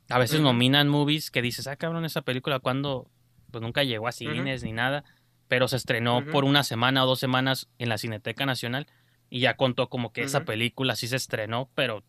A 0.10 0.18
veces 0.18 0.42
nominan 0.42 0.90
movies 0.90 1.30
que 1.30 1.44
dices, 1.44 1.68
ah, 1.68 1.76
cabrón, 1.76 2.06
esa 2.06 2.24
película 2.24 2.58
cuando 2.58 3.08
pues 3.52 3.62
nunca 3.62 3.84
llegó 3.84 4.08
a 4.08 4.12
cines 4.12 4.64
ni 4.64 4.72
nada 4.72 5.04
pero 5.48 5.68
se 5.68 5.78
estrenó 5.78 6.26
por 6.26 6.46
una 6.46 6.64
semana 6.64 7.04
o 7.04 7.08
dos 7.08 7.20
semanas 7.20 7.70
en 7.78 7.90
la 7.90 7.98
Cineteca 7.98 8.46
Nacional 8.46 8.88
y 9.30 9.40
ya 9.40 9.56
contó 9.56 9.90
como 9.90 10.12
que 10.12 10.22
esa 10.22 10.46
película 10.46 10.96
sí 10.96 11.08
se 11.08 11.16
estrenó, 11.16 11.70
pero 11.76 12.04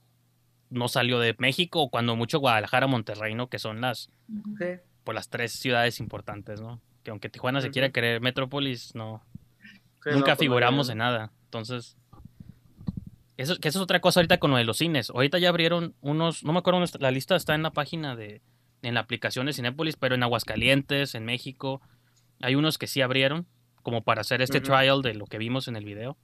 no 0.71 0.89
salió 0.89 1.19
de 1.19 1.35
México 1.39 1.83
o 1.83 1.91
cuando 1.91 2.17
mucho 2.17 2.39
Guadalajara, 2.39 2.87
Monterrey, 2.87 3.35
¿no? 3.35 3.49
Que 3.49 3.59
son 3.59 3.81
las, 3.81 4.11
pues, 5.05 5.15
las 5.15 5.29
tres 5.29 5.53
ciudades 5.53 6.01
importantes, 6.01 6.61
¿no? 6.61 6.81
Que 7.03 7.11
aunque 7.11 7.29
Tijuana 7.29 7.61
se 7.61 7.71
quiera 7.71 7.93
creer 7.93 8.21
Metrópolis, 8.21 8.95
no. 8.95 9.25
nunca 10.05 10.37
pues, 10.37 10.39
figuramos 10.39 10.89
en 10.89 10.99
nada. 10.99 11.33
Entonces, 11.45 11.97
eso, 13.37 13.57
que 13.57 13.69
eso 13.69 13.79
es 13.79 13.83
otra 13.83 14.01
cosa 14.01 14.21
ahorita 14.21 14.39
con 14.39 14.51
lo 14.51 14.57
de 14.57 14.65
los 14.65 14.79
cines. 14.79 15.11
Ahorita 15.11 15.39
ya 15.39 15.49
abrieron 15.49 15.95
unos, 16.01 16.45
no 16.45 16.53
me 16.53 16.59
acuerdo, 16.59 16.85
la 16.99 17.11
lista 17.11 17.37
está 17.37 17.55
en 17.55 17.63
la 17.63 17.73
página 17.73 18.17
de, 18.17 18.43
en 18.83 18.95
la 18.95 19.01
aplicación 19.01 19.47
de 19.47 19.53
Cinépolis, 19.53 19.97
pero 19.97 20.15
en 20.15 20.23
Aguascalientes, 20.23 21.15
en 21.15 21.25
México, 21.25 21.81
hay 22.41 22.55
unos 22.55 22.79
que 22.79 22.87
sí 22.87 23.01
abrieron, 23.01 23.47
como 23.83 24.03
para 24.03 24.23
hacer 24.23 24.43
este 24.43 24.61
trial 24.61 25.03
de 25.03 25.15
lo 25.15 25.27
que 25.27 25.39
vimos 25.39 25.69
en 25.69 25.77
el 25.77 25.85
video. 25.85 26.17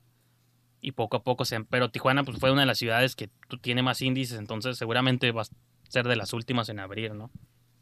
Y 0.81 0.93
poco 0.93 1.19
a 1.19 1.23
poco 1.23 1.45
se... 1.45 1.63
Pero 1.65 1.91
Tijuana 1.91 2.25
pues, 2.25 2.39
fue 2.39 2.51
una 2.51 2.63
de 2.63 2.67
las 2.67 2.79
ciudades 2.79 3.15
que 3.15 3.31
tiene 3.61 3.83
más 3.83 4.01
índices, 4.01 4.39
entonces 4.39 4.79
seguramente 4.79 5.31
va 5.31 5.43
a 5.43 5.47
ser 5.89 6.09
de 6.09 6.17
las 6.17 6.33
últimas 6.33 6.69
en 6.71 6.81
abrir, 6.81 7.15
¿no? 7.15 7.31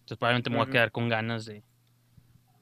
Entonces 0.01 0.19
probablemente 0.19 0.51
me 0.51 0.57
voy 0.57 0.67
a 0.67 0.71
quedar 0.71 0.91
con 0.91 1.09
ganas 1.09 1.45
de, 1.45 1.63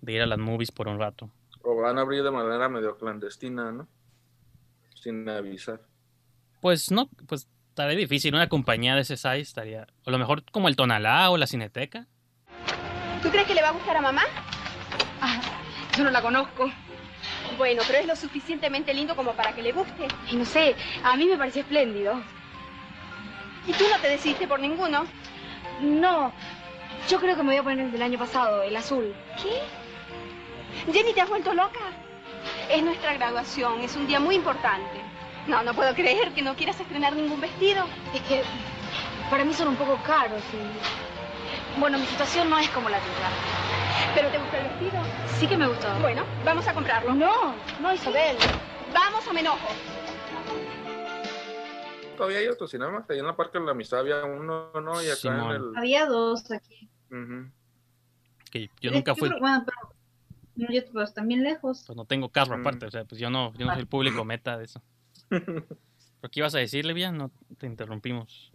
de 0.03 0.13
ir 0.13 0.21
a 0.21 0.27
las 0.27 0.39
movies 0.39 0.73
por 0.73 0.89
un 0.89 0.99
rato. 0.99 1.31
O 1.63 1.75
van 1.77 1.97
a 1.99 2.03
abrir 2.03 2.23
de 2.23 2.31
manera 2.31 2.69
medio 2.69 2.97
clandestina, 2.97 3.73
¿no? 3.73 3.89
Sin 4.95 5.29
avisar. 5.29 5.81
Pues 6.61 6.91
no, 6.91 7.09
pues 7.27 7.49
estaría 7.69 7.97
difícil. 7.97 8.35
Una 8.35 8.49
compañía 8.49 8.95
de 8.95 9.03
ese 9.03 9.17
size 9.17 9.41
estaría. 9.41 9.87
O 10.05 10.09
a 10.09 10.13
lo 10.13 10.19
mejor 10.19 10.45
como 10.51 10.69
el 10.69 10.77
Tonalá 10.77 11.31
o 11.31 11.37
la 11.37 11.47
Cineteca. 11.47 12.07
¿Tú 13.23 13.31
crees 13.31 13.47
que 13.47 13.55
le 13.55 13.63
va 13.63 13.69
a 13.69 13.73
gustar 13.73 13.97
a 13.97 14.01
mamá? 14.01 14.23
Ah, 15.21 15.41
yo 15.97 16.05
no 16.05 16.11
la 16.11 16.23
conozco. 16.23 16.71
Bueno, 17.57 17.83
pero 17.87 17.99
es 17.99 18.07
lo 18.07 18.17
suficientemente 18.17 18.93
lindo 18.93 19.17
como 19.17 19.33
para 19.33 19.53
que 19.53 19.63
le 19.63 19.73
guste. 19.73 20.09
Y 20.31 20.37
no 20.37 20.45
sé, 20.45 20.75
a 21.03 21.17
mí 21.17 21.27
me 21.27 21.39
parece 21.39 21.61
espléndido. 21.61 22.21
¿Y 23.67 23.73
tú 23.73 23.85
no 23.91 23.99
te 23.99 24.09
decidiste 24.09 24.47
por 24.47 24.61
ninguno? 24.61 25.07
No, 25.81 26.33
yo 27.09 27.19
creo 27.19 27.37
que 27.37 27.43
me 27.43 27.51
voy 27.51 27.57
a 27.59 27.63
poner 27.63 27.81
el 27.81 27.93
del 27.93 28.03
año 28.03 28.19
pasado, 28.19 28.63
el 28.63 28.77
azul. 28.77 29.15
¿Qué? 29.43 30.93
Jenny, 30.93 31.13
¿te 31.13 31.21
has 31.21 31.29
vuelto 31.29 31.55
loca? 31.55 31.81
Es 32.71 32.83
nuestra 32.83 33.15
graduación, 33.15 33.81
es 33.81 33.97
un 33.97 34.07
día 34.07 34.21
muy 34.21 34.35
importante. 34.35 35.01
No, 35.47 35.63
no 35.63 35.75
puedo 35.75 35.95
creer 35.95 36.33
que 36.33 36.43
no 36.43 36.55
quieras 36.55 36.79
estrenar 36.81 37.15
ningún 37.15 37.41
vestido. 37.41 37.87
Es 38.15 38.23
que 38.23 38.43
para 39.31 39.45
mí 39.45 39.55
son 39.55 39.69
un 39.69 39.77
poco 39.77 39.97
caros 40.05 40.43
y... 40.53 41.79
Bueno, 41.81 41.99
mi 41.99 42.07
situación 42.07 42.49
no 42.51 42.59
es 42.59 42.69
como 42.71 42.89
la 42.89 42.99
tuya. 42.99 43.76
¿Pero 44.15 44.31
te 44.31 44.39
gusta 44.39 44.59
el 44.59 44.69
vestido? 44.69 45.03
Sí 45.39 45.47
que 45.47 45.57
me 45.57 45.67
gustó. 45.67 45.89
Bueno, 46.01 46.25
vamos 46.45 46.67
a 46.67 46.75
comprarlo. 46.75 47.15
No, 47.15 47.55
no, 47.81 47.93
Isabel. 47.93 48.37
Vamos 48.93 49.27
o 49.27 49.33
me 49.33 49.41
enojo. 49.41 49.69
Todavía 52.17 52.39
hay 52.39 52.49
otros 52.49 52.71
cinemas. 52.71 53.09
Ahí 53.11 53.19
en 53.19 53.27
la 53.27 53.37
Parque 53.37 53.59
de 53.59 53.65
la 53.65 53.73
Amistad 53.73 54.01
había 54.01 54.25
uno, 54.25 54.71
¿no? 54.81 55.03
Y 55.03 55.09
acá 55.09 55.29
en 55.29 55.51
el... 55.51 55.77
Había 55.77 56.07
dos 56.07 56.51
aquí. 56.51 56.89
Que 58.51 58.71
yo 58.81 58.91
nunca 58.91 59.15
fui. 59.15 59.29
Bueno, 59.29 59.65
pero... 59.67 59.97
No, 60.57 60.69
yo 60.73 60.81
pues, 60.91 61.13
también 61.13 61.43
lejos. 61.43 61.85
Pues 61.87 61.97
no 61.97 62.07
tengo 62.07 62.31
carro 62.31 62.57
mm. 62.57 62.61
aparte, 62.61 62.87
o 62.87 62.91
sea, 62.91 63.05
pues 63.05 63.21
yo 63.21 63.29
no, 63.29 63.53
yo 63.55 63.67
no 63.67 63.73
soy 63.73 63.83
el 63.83 63.87
público 63.87 64.25
meta 64.25 64.57
de 64.57 64.65
eso. 64.65 64.83
¿Pero 65.29 66.31
qué 66.31 66.41
ibas 66.41 66.55
a 66.55 66.59
decir, 66.59 66.87
Livia? 66.87 67.13
No 67.13 67.31
te 67.59 67.67
interrumpimos. 67.67 68.53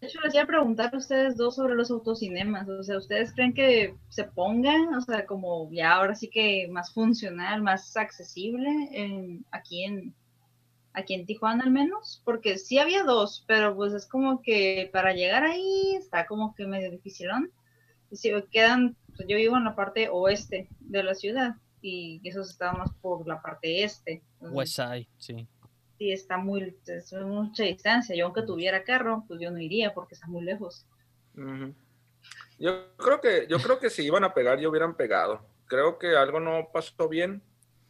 De 0.00 0.06
hecho, 0.06 0.20
les 0.20 0.34
iba 0.34 0.44
a 0.44 0.46
preguntar 0.46 0.94
a 0.94 0.98
ustedes 0.98 1.36
dos 1.36 1.56
sobre 1.56 1.74
los 1.74 1.90
autocinemas. 1.90 2.68
O 2.68 2.82
sea, 2.82 2.98
¿ustedes 2.98 3.32
creen 3.32 3.54
que 3.54 3.94
se 4.08 4.24
pongan, 4.24 4.94
o 4.94 5.00
sea, 5.00 5.26
como 5.26 5.70
ya 5.72 5.92
ahora 5.92 6.14
sí 6.14 6.28
que 6.28 6.68
más 6.68 6.92
funcional, 6.92 7.62
más 7.62 7.96
accesible 7.96 8.68
en, 8.92 9.44
aquí 9.50 9.84
en 9.84 10.14
aquí 10.92 11.14
en 11.14 11.26
Tijuana 11.26 11.64
al 11.64 11.70
menos? 11.70 12.22
Porque 12.24 12.58
sí 12.58 12.78
había 12.78 13.02
dos, 13.02 13.44
pero 13.48 13.74
pues 13.74 13.92
es 13.94 14.06
como 14.06 14.42
que 14.42 14.88
para 14.92 15.12
llegar 15.12 15.44
ahí 15.44 15.96
está 15.96 16.26
como 16.26 16.54
que 16.54 16.66
medio 16.66 16.90
difícil. 16.90 17.28
Si 18.12 18.30
quedan, 18.52 18.96
pues 19.16 19.26
yo 19.28 19.36
vivo 19.36 19.56
en 19.56 19.64
la 19.64 19.74
parte 19.74 20.08
oeste 20.08 20.68
de 20.80 21.02
la 21.02 21.14
ciudad 21.14 21.56
y 21.82 22.20
esos 22.24 22.48
estaban 22.48 22.78
más 22.78 22.92
por 23.00 23.26
la 23.26 23.42
parte 23.42 23.82
este. 23.82 24.22
Side, 24.66 25.08
sí 25.18 25.48
sí 26.04 26.12
está 26.12 26.36
muy, 26.36 26.76
es 26.86 27.12
mucha 27.12 27.62
distancia. 27.62 28.14
Yo 28.14 28.26
aunque 28.26 28.42
tuviera 28.42 28.84
carro, 28.84 29.24
pues 29.26 29.40
yo 29.40 29.50
no 29.50 29.58
iría 29.58 29.94
porque 29.94 30.14
está 30.14 30.26
muy 30.26 30.44
lejos. 30.44 30.86
Yo 32.58 32.94
creo 32.96 33.20
que, 33.20 33.46
yo 33.48 33.58
creo 33.58 33.78
que 33.78 33.88
si 33.88 34.02
iban 34.04 34.24
a 34.24 34.34
pegar, 34.34 34.60
ya 34.60 34.68
hubieran 34.68 34.96
pegado. 34.96 35.46
Creo 35.66 35.98
que 35.98 36.14
algo 36.14 36.40
no 36.40 36.68
pasó 36.72 37.08
bien, 37.08 37.42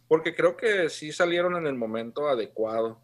porque 0.07 0.35
creo 0.35 0.57
que 0.57 0.89
sí 0.91 1.11
salieron 1.11 1.57
en 1.57 1.67
el 1.67 1.75
momento 1.75 2.29
adecuado. 2.29 3.01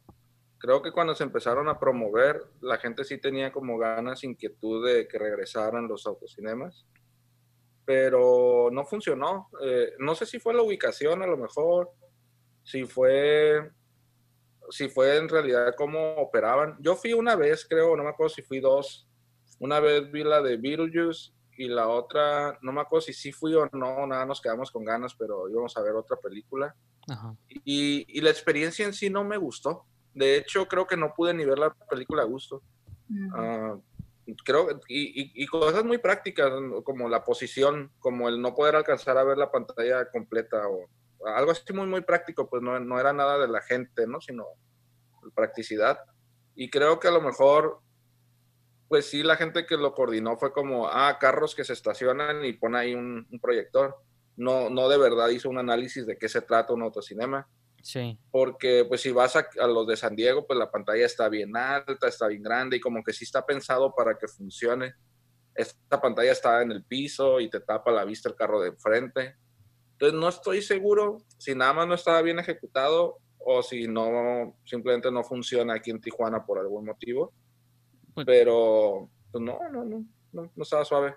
Creo 0.58 0.80
que 0.80 0.92
cuando 0.92 1.14
se 1.14 1.24
empezaron 1.24 1.68
a 1.68 1.80
promover, 1.80 2.40
la 2.60 2.78
gente 2.78 3.02
sí 3.02 3.18
tenía 3.18 3.50
como 3.50 3.78
ganas, 3.78 4.22
inquietud 4.22 4.86
de 4.86 5.08
que 5.08 5.18
regresaran 5.18 5.88
los 5.88 6.06
autocinemas, 6.06 6.86
pero 7.84 8.68
no 8.70 8.84
funcionó. 8.84 9.48
Eh, 9.60 9.94
no 9.98 10.14
sé 10.14 10.24
si 10.24 10.38
fue 10.38 10.54
la 10.54 10.62
ubicación 10.62 11.22
a 11.22 11.26
lo 11.26 11.36
mejor, 11.36 11.90
si 12.62 12.84
fue 12.84 13.72
si 14.70 14.88
fue 14.88 15.16
en 15.16 15.28
realidad 15.28 15.74
cómo 15.76 16.14
operaban. 16.14 16.76
Yo 16.80 16.96
fui 16.96 17.12
una 17.12 17.36
vez, 17.36 17.66
creo, 17.68 17.96
no 17.96 18.04
me 18.04 18.10
acuerdo 18.10 18.34
si 18.34 18.42
fui 18.42 18.60
dos. 18.60 19.08
Una 19.58 19.80
vez 19.80 20.10
vi 20.10 20.24
la 20.24 20.40
de 20.40 20.56
Beetlejuice 20.56 21.32
y 21.56 21.68
la 21.68 21.88
otra, 21.88 22.58
no 22.62 22.72
me 22.72 22.80
acuerdo 22.80 23.02
si 23.02 23.12
sí 23.12 23.32
fui 23.32 23.54
o 23.54 23.68
no, 23.72 24.06
nada, 24.06 24.24
nos 24.24 24.40
quedamos 24.40 24.70
con 24.70 24.84
ganas, 24.84 25.14
pero 25.14 25.48
íbamos 25.48 25.76
a 25.76 25.82
ver 25.82 25.94
otra 25.94 26.16
película. 26.16 26.74
Y, 27.64 28.20
la 28.20 28.30
experiencia 28.30 28.86
en 28.86 28.94
sí 28.94 29.10
no 29.10 29.24
me 29.24 29.36
gustó. 29.36 29.84
De 30.14 30.36
hecho, 30.36 30.66
creo 30.66 30.86
que 30.86 30.96
no 30.96 31.12
pude 31.14 31.34
ni 31.34 31.44
ver 31.44 31.58
la 31.58 31.74
película 31.90 32.22
a 32.22 32.26
gusto. 32.26 32.62
Ah, 33.34 33.76
creo, 34.44 34.80
y, 34.88 35.42
y, 35.42 35.46
cosas 35.46 35.84
muy 35.84 35.98
prácticas, 35.98 36.50
como 36.84 37.08
la 37.08 37.24
posición, 37.24 37.90
como 37.98 38.28
el 38.28 38.40
no 38.40 38.54
poder 38.54 38.76
alcanzar 38.76 39.18
a 39.18 39.24
ver 39.24 39.36
la 39.36 39.50
pantalla 39.50 40.08
completa 40.10 40.68
o 40.68 40.88
algo 41.26 41.50
así 41.50 41.72
muy, 41.72 41.86
muy 41.86 42.02
práctico, 42.02 42.48
pues 42.48 42.62
no, 42.62 42.78
no 42.80 42.98
era 42.98 43.12
nada 43.12 43.38
de 43.38 43.48
la 43.48 43.60
gente, 43.60 44.06
¿no? 44.06 44.20
Sino 44.20 44.46
practicidad. 45.34 45.98
Y 46.54 46.70
creo 46.70 46.98
que 46.98 47.08
a 47.08 47.12
lo 47.12 47.20
mejor, 47.20 47.80
pues 48.88 49.06
sí, 49.06 49.22
la 49.22 49.36
gente 49.36 49.66
que 49.66 49.76
lo 49.76 49.94
coordinó 49.94 50.36
fue 50.36 50.52
como, 50.52 50.88
ah, 50.88 51.18
carros 51.18 51.54
que 51.54 51.64
se 51.64 51.72
estacionan 51.72 52.44
y 52.44 52.54
pone 52.54 52.78
ahí 52.78 52.94
un, 52.94 53.26
proyector. 53.40 53.96
No, 54.36 54.70
no 54.70 54.88
de 54.88 54.98
verdad 54.98 55.28
hizo 55.28 55.50
un 55.50 55.58
análisis 55.58 56.06
de 56.06 56.16
qué 56.16 56.28
se 56.28 56.42
trata 56.42 56.72
un 56.72 56.82
autocinema. 56.82 57.48
Sí. 57.82 58.18
Porque 58.30 58.84
pues 58.86 59.00
si 59.00 59.10
vas 59.10 59.36
a, 59.36 59.48
a, 59.58 59.66
los 59.66 59.86
de 59.86 59.96
San 59.96 60.14
Diego, 60.14 60.46
pues 60.46 60.58
la 60.58 60.70
pantalla 60.70 61.06
está 61.06 61.28
bien 61.28 61.56
alta, 61.56 62.08
está 62.08 62.26
bien 62.26 62.42
grande 62.42 62.76
y 62.76 62.80
como 62.80 63.02
que 63.02 63.12
sí 63.12 63.24
está 63.24 63.44
pensado 63.44 63.94
para 63.94 64.18
que 64.18 64.28
funcione. 64.28 64.94
Esta 65.54 66.00
pantalla 66.00 66.32
está 66.32 66.62
en 66.62 66.72
el 66.72 66.84
piso 66.84 67.40
y 67.40 67.48
te 67.48 67.60
tapa 67.60 67.90
la 67.90 68.04
vista 68.04 68.28
el 68.28 68.34
carro 68.34 68.60
de 68.60 68.68
enfrente. 68.68 69.36
Entonces 70.00 70.18
no 70.18 70.28
estoy 70.30 70.62
seguro 70.62 71.18
si 71.36 71.54
nada 71.54 71.74
más 71.74 71.86
no 71.86 71.92
estaba 71.92 72.22
bien 72.22 72.38
ejecutado 72.38 73.18
o 73.38 73.62
si 73.62 73.86
no, 73.86 74.56
simplemente 74.64 75.12
no 75.12 75.22
funciona 75.22 75.74
aquí 75.74 75.90
en 75.90 76.00
Tijuana 76.00 76.46
por 76.46 76.58
algún 76.58 76.86
motivo. 76.86 77.34
Pues 78.14 78.24
Pero 78.24 79.10
pues 79.30 79.44
no, 79.44 79.58
no, 79.70 79.84
no, 79.84 80.04
no, 80.32 80.50
no 80.56 80.62
estaba 80.62 80.86
suave. 80.86 81.16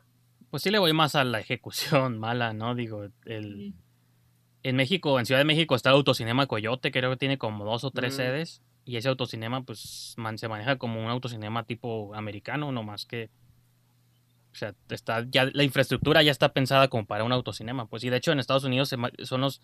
Pues 0.50 0.64
sí 0.64 0.70
le 0.70 0.80
voy 0.80 0.92
más 0.92 1.16
a 1.16 1.24
la 1.24 1.40
ejecución 1.40 2.20
mala, 2.20 2.52
¿no? 2.52 2.76
Digo, 2.76 3.06
el... 3.24 3.74
En 4.64 4.76
México, 4.76 5.18
en 5.18 5.26
Ciudad 5.26 5.40
de 5.40 5.46
México 5.46 5.76
está 5.76 5.90
el 5.90 5.96
Autocinema 5.96 6.48
Coyote, 6.48 6.92
creo 6.92 7.12
que 7.12 7.18
tiene 7.18 7.38
como 7.38 7.64
dos 7.64 7.86
o 7.86 7.92
tres 7.92 8.16
sedes. 8.16 8.62
Y 8.84 8.98
ese 8.98 9.08
autocinema, 9.08 9.64
pues, 9.64 10.16
se 10.36 10.48
maneja 10.50 10.78
como 10.78 11.02
un 11.02 11.10
autocinema 11.10 11.64
tipo 11.64 12.14
americano, 12.16 12.74
no 12.74 12.84
más 12.84 13.06
que 13.06 13.30
o 14.54 14.56
sea, 14.56 14.76
está 14.89 15.26
ya 15.30 15.49
la 15.51 15.64
infraestructura 15.64 16.22
ya 16.22 16.32
está 16.32 16.54
pensada 16.54 16.88
como 16.88 17.06
para 17.06 17.24
un 17.24 17.32
autocinema. 17.32 17.88
Pues 17.88 18.04
y 18.04 18.10
de 18.10 18.18
hecho 18.18 18.32
en 18.32 18.39
Estados 18.39 18.64
Unidos 18.64 18.95
son 19.24 19.41
los, 19.41 19.62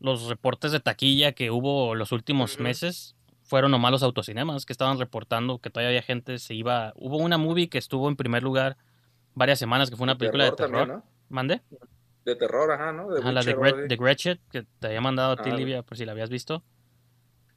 los 0.00 0.28
reportes 0.28 0.72
de 0.72 0.80
taquilla 0.80 1.32
que 1.32 1.50
hubo 1.50 1.94
los 1.94 2.10
últimos 2.10 2.58
meses 2.58 3.16
fueron 3.42 3.70
nomás 3.70 3.92
los 3.92 4.02
autocinemas 4.02 4.66
que 4.66 4.72
estaban 4.72 4.98
reportando 4.98 5.58
que 5.58 5.70
todavía 5.70 5.90
había 5.90 6.02
gente 6.02 6.38
se 6.38 6.54
iba. 6.54 6.94
Hubo 6.96 7.18
una 7.18 7.38
movie 7.38 7.68
que 7.68 7.78
estuvo 7.78 8.08
en 8.08 8.16
primer 8.16 8.42
lugar 8.42 8.78
varias 9.34 9.58
semanas 9.58 9.90
que 9.90 9.96
fue 9.96 10.04
una 10.04 10.16
película 10.16 10.44
de 10.44 10.52
terror. 10.52 11.02
¿Mande? 11.28 11.60
De 12.24 12.34
terror, 12.34 12.72
ajá, 12.72 12.92
¿no? 12.92 13.08
De 13.10 13.32
la 13.32 13.42
de, 13.42 13.96
Gretchen, 13.96 14.40
que 14.50 14.66
te 14.80 14.86
había 14.88 15.00
mandado 15.00 15.32
a 15.32 15.36
ti, 15.36 15.50
ah, 15.50 15.54
Livia, 15.54 15.82
por 15.82 15.96
si 15.96 16.04
la 16.04 16.12
habías 16.12 16.30
visto. 16.30 16.64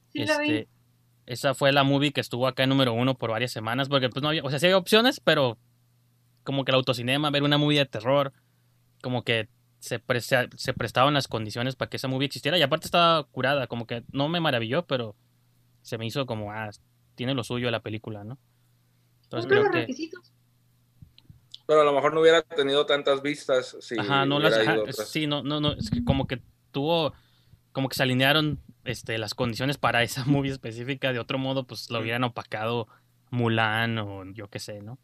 Sí, 0.09 0.26
la 0.26 0.38
vi. 0.38 0.51
Este, 0.51 0.70
esa 1.26 1.53
fue 1.53 1.72
la 1.72 1.84
movie 1.84 2.11
que 2.11 2.22
estuvo 2.22 2.47
acá 2.47 2.63
en 2.63 2.70
número 2.70 2.93
uno 2.93 3.15
por 3.15 3.32
varias 3.32 3.51
semanas, 3.51 3.89
porque 3.89 4.09
pues 4.09 4.22
no 4.22 4.30
había, 4.30 4.43
o 4.43 4.49
sea, 4.49 4.59
sí 4.59 4.65
había 4.65 4.78
opciones, 4.78 5.20
pero 5.20 5.57
como 6.43 6.65
que 6.65 6.71
el 6.71 6.75
autocinema, 6.75 7.29
ver 7.29 7.43
una 7.43 7.57
movie 7.57 7.79
de 7.79 7.85
terror, 7.85 8.33
como 9.01 9.23
que 9.23 9.49
se, 9.79 10.01
se 10.55 10.73
prestaban 10.73 11.13
las 11.13 11.27
condiciones 11.27 11.75
para 11.75 11.89
que 11.89 11.97
esa 11.97 12.07
movie 12.07 12.25
existiera. 12.25 12.57
Y 12.57 12.61
aparte 12.61 12.87
estaba 12.87 13.23
curada, 13.23 13.67
como 13.67 13.87
que 13.87 14.03
no 14.11 14.27
me 14.27 14.39
maravilló, 14.39 14.85
pero 14.85 15.15
se 15.81 15.97
me 15.97 16.05
hizo 16.05 16.25
como, 16.25 16.51
ah, 16.51 16.69
tiene 17.15 17.33
lo 17.33 17.43
suyo 17.43 17.71
la 17.71 17.81
película, 17.81 18.23
¿no? 18.23 18.37
Entonces 19.23 19.49
creo 19.49 19.69
que... 19.71 19.81
Requisitos? 19.81 20.33
Pero 21.67 21.81
a 21.81 21.83
lo 21.83 21.93
mejor 21.93 22.13
no 22.13 22.21
hubiera 22.21 22.41
tenido 22.41 22.87
tantas 22.87 23.21
vistas 23.21 23.77
si 23.79 23.99
Ajá, 23.99 24.25
no 24.25 24.39
las, 24.39 24.55
sí, 25.07 25.27
no, 25.27 25.43
no, 25.43 25.61
no, 25.61 25.73
es 25.73 25.91
que 25.91 26.03
como 26.03 26.25
que 26.25 26.41
tuvo, 26.71 27.13
como 27.71 27.89
que 27.89 27.95
se 27.95 28.01
alinearon 28.01 28.59
este, 28.85 29.19
las 29.19 29.35
condiciones 29.35 29.77
para 29.77 30.01
esa 30.01 30.25
movie 30.25 30.51
específica, 30.51 31.13
de 31.13 31.19
otro 31.19 31.37
modo, 31.37 31.67
pues 31.67 31.91
lo 31.91 31.99
hubieran 31.99 32.23
opacado 32.23 32.87
Mulan 33.29 33.99
o 33.99 34.25
yo 34.33 34.49
qué 34.49 34.57
sé, 34.57 34.81
¿no? 34.81 34.97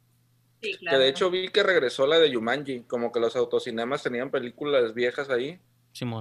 Que 0.74 0.98
de 0.98 1.08
hecho 1.08 1.30
vi 1.30 1.50
que 1.50 1.64
regresó 1.64 2.08
la 2.08 2.20
de 2.20 2.30
Yumanji, 2.32 2.82
como 2.82 3.12
que 3.12 3.20
los 3.20 3.36
autocinemas 3.36 4.04
tenían 4.04 4.32
películas 4.32 4.94
viejas 4.94 5.30
ahí. 5.30 5.60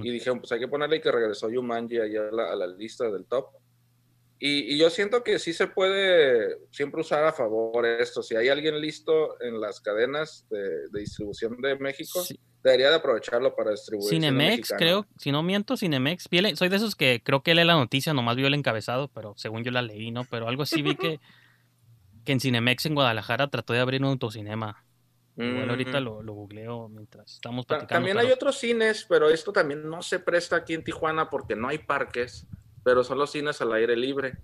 Y 0.03 0.09
dijeron, 0.09 0.39
pues 0.39 0.51
hay 0.53 0.59
que 0.59 0.67
ponerle 0.67 1.01
que 1.01 1.11
regresó 1.11 1.49
Yumanji 1.49 1.99
allá 1.99 2.29
a 2.29 2.55
la, 2.55 2.67
lista 2.67 3.09
del 3.09 3.25
top. 3.25 3.47
Y, 4.39 4.77
yo 4.77 4.89
siento 4.89 5.23
que 5.23 5.37
sí 5.37 5.53
se 5.53 5.67
puede 5.67 6.57
siempre 6.71 7.01
usar 7.01 7.25
a 7.25 7.33
favor 7.33 7.85
esto. 7.85 8.23
Si 8.23 8.35
hay 8.35 8.47
alguien 8.47 8.79
listo 8.79 9.41
en 9.41 9.59
las 9.59 9.81
cadenas 9.81 10.45
de, 10.49 10.99
distribución 10.99 11.59
de 11.61 11.77
México, 11.77 12.23
debería 12.63 12.89
de 12.89 12.95
aprovecharlo 12.95 13.53
para 13.55 13.71
distribuir. 13.71 14.09
Cinemex, 14.09 14.73
creo, 14.77 15.05
si 15.17 15.31
no 15.31 15.43
miento, 15.43 15.75
Cinemex. 15.75 16.27
Soy 16.55 16.69
de 16.69 16.75
esos 16.75 16.95
que 16.95 17.21
creo 17.23 17.43
que 17.43 17.53
lee 17.53 17.65
la 17.65 17.75
noticia, 17.75 18.13
nomás 18.13 18.37
vio 18.37 18.47
el 18.47 18.53
encabezado, 18.53 19.09
pero 19.09 19.33
según 19.35 19.63
yo 19.63 19.71
la 19.71 19.81
leí, 19.81 20.11
¿no? 20.11 20.25
Pero 20.25 20.47
algo 20.47 20.63
así 20.63 20.81
vi 20.81 20.95
que 20.95 21.19
que 22.25 22.33
en 22.33 22.39
Cinemex 22.39 22.85
en 22.85 22.95
Guadalajara 22.95 23.47
trató 23.49 23.73
de 23.73 23.79
abrir 23.79 24.01
un 24.01 24.09
autocinema. 24.09 24.83
Igual 25.37 25.69
ahorita 25.69 25.99
lo, 25.99 26.23
lo, 26.23 26.33
googleo 26.33 26.87
mientras 26.87 27.33
estamos 27.33 27.65
platicando. 27.65 27.95
También 27.95 28.17
hay 28.17 28.31
otros 28.31 28.57
cines, 28.57 29.05
pero 29.07 29.29
esto 29.29 29.51
también 29.51 29.87
no 29.89 30.01
se 30.01 30.19
presta 30.19 30.55
aquí 30.55 30.73
en 30.73 30.83
Tijuana 30.83 31.29
porque 31.29 31.57
no 31.57 31.67
hay 31.67 31.79
parques, 31.79 32.47
pero 32.83 33.03
son 33.03 33.17
los 33.17 33.31
cines 33.31 33.59
al 33.61 33.73
aire 33.73 33.97
libre. 33.97 34.37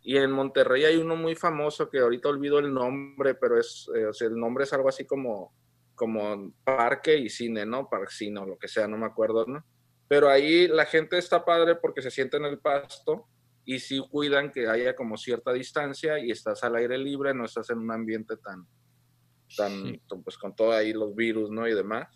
Y 0.00 0.16
en 0.16 0.32
Monterrey 0.32 0.84
hay 0.84 0.96
uno 0.96 1.16
muy 1.16 1.34
famoso 1.34 1.90
que 1.90 1.98
ahorita 1.98 2.30
olvido 2.30 2.58
el 2.58 2.72
nombre, 2.72 3.34
pero 3.34 3.60
es, 3.60 3.90
eh, 3.94 4.06
o 4.06 4.14
sea, 4.14 4.28
el 4.28 4.36
nombre 4.36 4.64
es 4.64 4.72
algo 4.72 4.88
así 4.88 5.04
como, 5.04 5.54
como 5.94 6.54
parque 6.64 7.18
y 7.18 7.28
cine, 7.28 7.66
¿no? 7.66 7.90
Parque 7.90 8.32
o 8.34 8.46
lo 8.46 8.58
que 8.58 8.68
sea, 8.68 8.88
no 8.88 8.96
me 8.96 9.04
acuerdo, 9.04 9.44
¿no? 9.46 9.62
Pero 10.08 10.30
ahí 10.30 10.66
la 10.66 10.86
gente 10.86 11.18
está 11.18 11.44
padre 11.44 11.74
porque 11.74 12.00
se 12.00 12.10
siente 12.10 12.38
en 12.38 12.46
el 12.46 12.58
pasto 12.58 13.28
y 13.68 13.80
sí 13.80 14.00
cuidan 14.10 14.50
que 14.50 14.66
haya 14.66 14.96
como 14.96 15.18
cierta 15.18 15.52
distancia 15.52 16.18
y 16.18 16.30
estás 16.30 16.64
al 16.64 16.74
aire 16.76 16.96
libre, 16.96 17.34
no 17.34 17.44
estás 17.44 17.68
en 17.68 17.76
un 17.76 17.92
ambiente 17.92 18.38
tan, 18.38 18.66
tan 19.54 20.00
pues 20.24 20.38
con 20.38 20.56
todo 20.56 20.72
ahí 20.72 20.94
los 20.94 21.14
virus, 21.14 21.50
¿no? 21.50 21.68
Y 21.68 21.74
demás. 21.74 22.08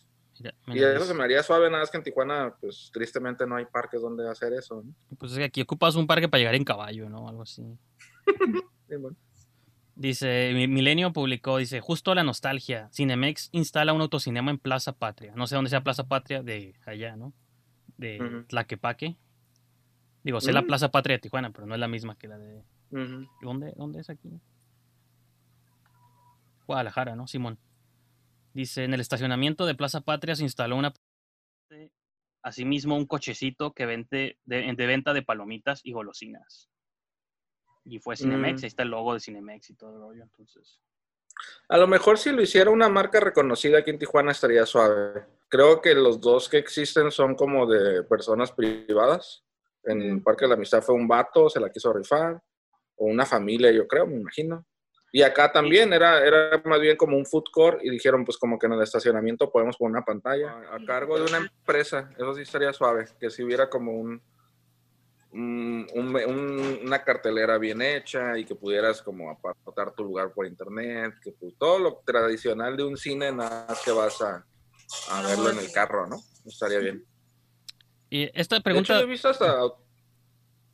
y 0.68 0.82
eso 0.82 1.04
se 1.04 1.12
me 1.12 1.24
haría 1.24 1.42
suave, 1.42 1.68
nada 1.68 1.82
más 1.82 1.90
que 1.90 1.98
en 1.98 2.04
Tijuana, 2.04 2.56
pues 2.58 2.88
tristemente 2.90 3.46
no 3.46 3.56
hay 3.56 3.66
parques 3.66 4.00
donde 4.00 4.26
hacer 4.30 4.54
eso. 4.54 4.82
¿no? 4.82 4.94
Pues 5.18 5.32
es 5.32 5.38
que 5.38 5.44
aquí 5.44 5.60
ocupas 5.60 5.94
un 5.94 6.06
parque 6.06 6.26
para 6.26 6.38
llegar 6.38 6.54
en 6.54 6.64
caballo, 6.64 7.10
¿no? 7.10 7.28
Algo 7.28 7.42
así. 7.42 7.62
Dice, 9.94 10.54
Milenio 10.54 11.12
publicó, 11.12 11.58
dice, 11.58 11.80
justo 11.80 12.14
la 12.14 12.24
nostalgia, 12.24 12.88
Cinemex 12.94 13.50
instala 13.52 13.92
un 13.92 14.00
autocinema 14.00 14.50
en 14.50 14.56
Plaza 14.56 14.94
Patria. 14.94 15.34
No 15.36 15.46
sé 15.46 15.54
dónde 15.54 15.68
sea 15.68 15.82
Plaza 15.82 16.08
Patria, 16.08 16.42
de 16.42 16.74
allá, 16.86 17.14
¿no? 17.14 17.34
De 17.98 18.44
Tlaquepaque. 18.48 19.18
Digo, 20.22 20.40
sé 20.40 20.52
la 20.52 20.62
mm. 20.62 20.66
Plaza 20.66 20.90
Patria 20.90 21.16
de 21.16 21.20
Tijuana, 21.20 21.50
pero 21.50 21.66
no 21.66 21.74
es 21.74 21.80
la 21.80 21.88
misma 21.88 22.16
que 22.16 22.28
la 22.28 22.38
de... 22.38 22.64
¿Dónde, 23.40 23.72
¿Dónde 23.76 24.00
es 24.00 24.10
aquí? 24.10 24.40
Guadalajara, 26.66 27.16
¿no? 27.16 27.26
Simón. 27.26 27.58
Dice, 28.52 28.84
en 28.84 28.94
el 28.94 29.00
estacionamiento 29.00 29.66
de 29.66 29.74
Plaza 29.74 30.00
Patria 30.02 30.36
se 30.36 30.44
instaló 30.44 30.76
una... 30.76 30.92
Asimismo, 32.42 32.96
un 32.96 33.06
cochecito 33.06 33.72
que 33.72 33.86
vende 33.86 34.38
de, 34.44 34.74
venta 34.74 35.12
de 35.12 35.22
palomitas 35.22 35.80
y 35.84 35.92
golosinas. 35.92 36.68
Y 37.84 37.98
fue 37.98 38.16
Cinemex, 38.16 38.62
mm. 38.62 38.64
ahí 38.64 38.68
está 38.68 38.82
el 38.82 38.90
logo 38.90 39.14
de 39.14 39.20
Cinemex 39.20 39.70
y 39.70 39.74
todo 39.74 39.94
el 39.94 40.00
rollo, 40.00 40.22
entonces... 40.22 40.80
A 41.68 41.78
lo 41.78 41.86
mejor 41.88 42.18
si 42.18 42.30
lo 42.30 42.42
hiciera 42.42 42.70
una 42.70 42.88
marca 42.88 43.18
reconocida 43.18 43.78
aquí 43.78 43.90
en 43.90 43.98
Tijuana 43.98 44.32
estaría 44.32 44.66
suave. 44.66 45.24
Creo 45.48 45.80
que 45.80 45.94
los 45.94 46.20
dos 46.20 46.48
que 46.48 46.58
existen 46.58 47.10
son 47.10 47.34
como 47.34 47.66
de 47.66 48.02
personas 48.04 48.52
privadas. 48.52 49.44
En 49.84 50.22
Parque 50.22 50.44
de 50.44 50.50
la 50.50 50.54
Amistad 50.54 50.82
fue 50.82 50.94
un 50.94 51.08
vato, 51.08 51.48
se 51.48 51.60
la 51.60 51.70
quiso 51.70 51.92
rifar, 51.92 52.40
o 52.96 53.06
una 53.06 53.26
familia, 53.26 53.70
yo 53.72 53.86
creo, 53.88 54.06
me 54.06 54.16
imagino. 54.16 54.64
Y 55.14 55.22
acá 55.22 55.52
también 55.52 55.92
era, 55.92 56.24
era 56.26 56.62
más 56.64 56.80
bien 56.80 56.96
como 56.96 57.16
un 57.18 57.26
food 57.26 57.44
court 57.52 57.80
y 57.82 57.90
dijeron, 57.90 58.24
pues 58.24 58.38
como 58.38 58.58
que 58.58 58.66
en 58.66 58.72
el 58.72 58.82
estacionamiento 58.82 59.50
podemos 59.50 59.76
poner 59.76 59.92
una 59.96 60.04
pantalla 60.04 60.56
a 60.72 60.82
cargo 60.86 61.18
de 61.18 61.24
una 61.26 61.36
empresa. 61.38 62.10
Eso 62.16 62.34
sí 62.34 62.42
estaría 62.42 62.72
suave, 62.72 63.04
que 63.20 63.28
si 63.28 63.42
hubiera 63.42 63.68
como 63.68 63.92
un, 63.92 64.22
un- 65.32 65.86
un- 65.94 66.80
una 66.84 67.02
cartelera 67.04 67.58
bien 67.58 67.82
hecha 67.82 68.38
y 68.38 68.44
que 68.44 68.54
pudieras 68.54 69.02
como 69.02 69.30
apartar 69.30 69.92
tu 69.94 70.04
lugar 70.04 70.32
por 70.32 70.46
internet, 70.46 71.14
que 71.22 71.32
pues, 71.32 71.54
todo 71.58 71.78
lo 71.78 72.02
tradicional 72.06 72.76
de 72.76 72.84
un 72.84 72.96
cine, 72.96 73.32
nada 73.32 73.66
más 73.68 73.82
que 73.82 73.90
vas 73.92 74.20
a, 74.22 74.46
a 75.10 75.22
verlo 75.26 75.50
en 75.50 75.58
el 75.58 75.72
carro, 75.72 76.06
¿no? 76.06 76.16
Estaría 76.46 76.78
bien. 76.78 77.04
Y 78.12 78.24
esta 78.34 78.56
De 78.56 78.58
hecho, 78.58 78.62
pregunta, 78.64 78.98
yo 78.98 79.04
he 79.04 79.06
visto 79.06 79.30
hasta, 79.30 79.58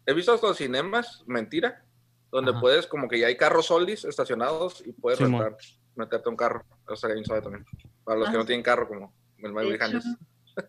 he 0.07 0.13
visto 0.13 0.33
hasta 0.33 0.53
cinemas, 0.55 1.23
mentira, 1.29 1.85
donde 2.33 2.51
Ajá. 2.51 2.61
puedes, 2.61 2.89
como 2.89 3.07
que 3.07 3.21
ya 3.21 3.29
hay 3.29 3.37
carros 3.37 3.67
solis 3.67 4.05
estacionados 4.05 4.83
y 4.85 4.91
puedes 4.91 5.21
rentar, 5.21 5.57
meterte 5.95 6.29
un 6.29 6.37
carro. 6.37 6.65
Eso 6.85 6.95
estaría 6.95 7.15
bien 7.15 7.25
suave 7.25 7.43
también. 7.43 7.65
Para 8.03 8.19
los 8.19 8.29
que 8.29 8.35
Ah. 8.35 8.39
no 8.41 8.45
tienen 8.45 8.65
carro, 8.65 8.89
como 8.89 9.15
el 9.39 9.73
hecho, 9.73 9.85
Hannes. 9.85 10.05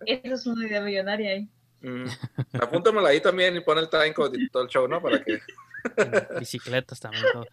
Esa 0.06 0.34
es 0.36 0.46
una 0.46 0.68
idea 0.68 0.82
millonaria 0.82 1.32
ahí. 1.32 1.50
Mm. 1.82 2.06
Apúntamela 2.62 3.10
ahí 3.10 3.20
también 3.20 3.56
y 3.56 3.62
pon 3.62 3.80
el 3.80 3.90
time 3.90 4.14
code 4.14 4.38
y 4.40 4.48
todo 4.50 4.62
el 4.62 4.70
show, 4.70 4.88
¿no? 4.88 5.02
Para 5.02 5.24
que. 5.24 5.40
bicicletas 6.40 7.00
también. 7.00 7.24
todo. 7.34 7.46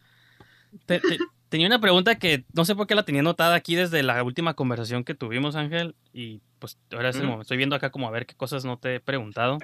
Te- 0.84 1.00
te- 1.00 1.18
tenía 1.48 1.66
una 1.66 1.80
pregunta 1.80 2.16
que 2.18 2.44
no 2.52 2.64
sé 2.64 2.74
por 2.74 2.86
qué 2.86 2.94
la 2.94 3.04
tenía 3.04 3.20
anotada 3.20 3.54
aquí 3.54 3.74
desde 3.76 4.02
la 4.02 4.22
última 4.22 4.54
conversación 4.54 5.04
que 5.04 5.14
tuvimos, 5.14 5.56
Ángel, 5.56 5.94
y 6.12 6.40
pues 6.58 6.78
ahora 6.92 7.08
es 7.10 7.16
el 7.16 7.22
momento. 7.24 7.42
Estoy 7.42 7.56
viendo 7.56 7.76
acá 7.76 7.90
como 7.90 8.06
a 8.08 8.10
ver 8.10 8.26
qué 8.26 8.34
cosas 8.34 8.64
no 8.64 8.78
te 8.78 8.96
he 8.96 9.00
preguntado. 9.00 9.58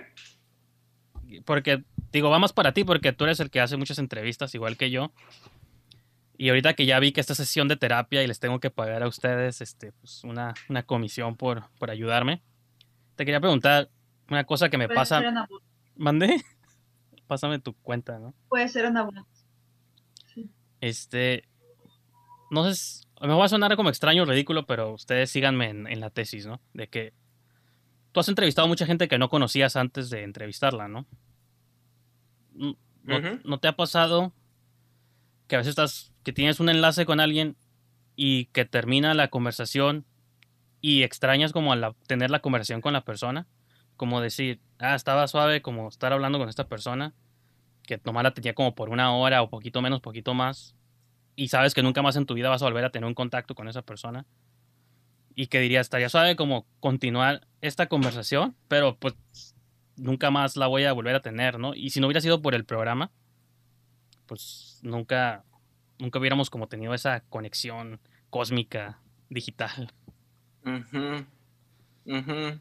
Porque, 1.45 1.83
digo, 2.13 2.29
va 2.31 2.39
más 2.39 2.53
para 2.53 2.73
ti 2.73 2.85
porque 2.85 3.13
tú 3.13 3.25
eres 3.25 3.41
el 3.41 3.51
que 3.51 3.61
hace 3.61 3.77
muchas 3.77 3.99
entrevistas, 3.99 4.55
igual 4.55 4.77
que 4.77 4.91
yo. 4.91 5.13
Y 6.37 6.49
ahorita 6.49 6.75
que 6.75 6.87
ya 6.87 6.99
vi 6.99 7.13
que 7.13 7.21
esta 7.21 7.35
sesión 7.35 7.69
de 7.69 7.77
terapia 7.77 8.23
y 8.23 8.27
les 8.27 8.41
tengo 8.41 8.59
que 8.61 8.71
pagar 8.71 9.03
a 9.03 9.09
ustedes 9.09 9.61
este, 9.61 9.93
pues, 9.93 10.25
una, 10.25 10.55
una 10.69 10.83
comisión 10.83 11.37
por, 11.37 11.71
por 11.79 11.91
ayudarme, 11.91 12.43
te 13.17 13.25
quería 13.25 13.41
preguntar 13.41 13.89
una 14.29 14.45
cosa 14.45 14.69
que 14.69 14.79
me 14.79 14.89
Puede 14.89 14.97
pasa. 14.97 15.23
¿Mandé? 15.97 16.43
Pásame 17.27 17.59
tu 17.61 17.75
cuenta, 17.75 18.19
¿no? 18.19 18.35
Puede 18.49 18.69
ser 18.69 18.87
en 18.87 18.97
abono. 18.97 19.27
Este, 20.83 21.45
no 22.51 22.71
sé, 22.71 23.07
mejor 23.21 23.41
va 23.41 23.45
a 23.47 23.49
sonar 23.49 23.75
como 23.77 23.89
extraño 23.89 24.25
o 24.25 24.27
ridículo, 24.27 24.67
pero 24.67 24.93
ustedes 24.93 25.31
síganme 25.31 25.71
en, 25.71 25.87
en 25.87 26.01
la 26.01 26.11
tesis, 26.11 26.45
¿no? 26.45 26.61
De 26.75 26.89
que 26.89 27.15
tú 28.11 28.19
has 28.21 28.29
entrevistado 28.29 28.67
a 28.67 28.69
mucha 28.69 28.85
gente 28.85 29.07
que 29.09 29.17
no 29.17 29.29
conocías 29.31 29.77
antes 29.77 30.11
de 30.11 30.25
entrevistarla, 30.25 30.89
¿no? 30.89 31.07
Mm, 32.55 32.73
¿No, 33.05 33.21
no 33.45 33.59
te 33.61 33.69
ha 33.69 33.77
pasado 33.77 34.33
que 35.47 35.55
a 35.55 35.59
veces 35.59 35.71
estás, 35.71 36.13
que 36.25 36.33
tienes 36.33 36.61
un 36.61 36.69
enlace 36.69 37.07
con 37.07 37.21
alguien 37.21 37.57
y 38.17 38.47
que 38.47 38.65
termina 38.65 39.15
la 39.15 39.29
conversación 39.29 40.05
y 40.81 41.05
extrañas 41.05 41.53
como 41.53 41.73
a 41.73 41.77
la- 41.77 41.95
tener 42.09 42.31
la 42.31 42.41
conversación 42.41 42.81
con 42.81 42.93
la 42.93 43.05
persona? 43.05 43.47
Como 43.97 44.21
decir, 44.21 44.61
ah, 44.79 44.97
estaba 44.97 45.29
suave 45.29 45.63
como 45.63 45.89
estar 45.89 46.13
hablando 46.13 46.39
con 46.41 46.49
esta 46.49 46.67
persona 46.69 47.15
que 47.87 48.01
nomás 48.05 48.25
la 48.25 48.35
tenía 48.35 48.55
como 48.55 48.75
por 48.75 48.91
una 48.91 49.15
hora 49.15 49.43
o 49.43 49.51
poquito 49.51 49.83
menos, 49.83 50.01
poquito 50.01 50.35
más, 50.35 50.75
y 51.37 51.49
sabes 51.49 51.75
que 51.75 51.83
nunca 51.83 52.03
más 52.03 52.17
en 52.17 52.27
tu 52.27 52.35
vida 52.35 52.49
vas 52.49 52.63
a 52.63 52.67
volver 52.67 52.85
a 52.85 52.91
tener 52.91 53.07
un 53.07 53.15
contacto 53.15 53.55
con 53.55 53.69
esa 53.69 53.83
persona, 53.83 54.27
y 55.35 55.47
que 55.47 55.61
dirías, 55.61 55.87
estaría 55.87 56.09
suave 56.09 56.37
como 56.37 56.67
continuar 56.81 57.47
esta 57.61 57.89
conversación, 57.89 58.55
pero 58.69 58.97
pues 58.97 59.15
nunca 59.97 60.31
más 60.31 60.57
la 60.57 60.67
voy 60.67 60.85
a 60.85 60.93
volver 60.93 61.15
a 61.15 61.23
tener, 61.23 61.59
¿no? 61.59 61.75
Y 61.75 61.91
si 61.91 62.01
no 62.01 62.07
hubiera 62.07 62.21
sido 62.21 62.43
por 62.43 62.55
el 62.55 62.65
programa, 62.65 63.11
pues 64.27 64.79
nunca, 64.83 65.45
nunca 65.99 66.19
hubiéramos 66.19 66.51
como 66.51 66.69
tenido 66.69 66.95
esa 66.95 67.21
conexión 67.29 68.01
cósmica 68.31 68.99
digital. 69.29 69.93
Ujú. 70.65 71.25
Ujú. 72.05 72.61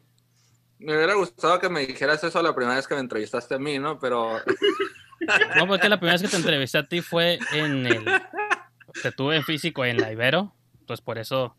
Me 0.80 0.96
hubiera 0.96 1.14
gustado 1.14 1.60
que 1.60 1.70
me 1.70 1.86
dijeras 1.86 2.24
eso 2.24 2.42
la 2.42 2.56
primera 2.56 2.76
vez 2.76 2.88
que 2.88 2.96
me 2.96 3.02
entrevistaste 3.02 3.56
a 3.56 3.60
mí, 3.60 3.80
¿no? 3.80 4.00
Pero. 4.00 4.38
No, 5.56 5.68
porque 5.68 5.88
la 5.90 5.98
primera 6.00 6.14
vez 6.14 6.22
que 6.24 6.28
te 6.28 6.38
entrevisté 6.38 6.78
a 6.80 6.88
ti 6.88 7.02
fue 7.02 7.40
en 7.54 7.86
el... 7.86 8.06
Te 9.02 9.12
tuve 9.12 9.38
en 9.38 9.44
físico 9.44 9.86
en 9.86 9.98
la 9.98 10.12
Ibero, 10.12 10.54
pues 10.88 11.00
por 11.02 11.18
eso 11.18 11.56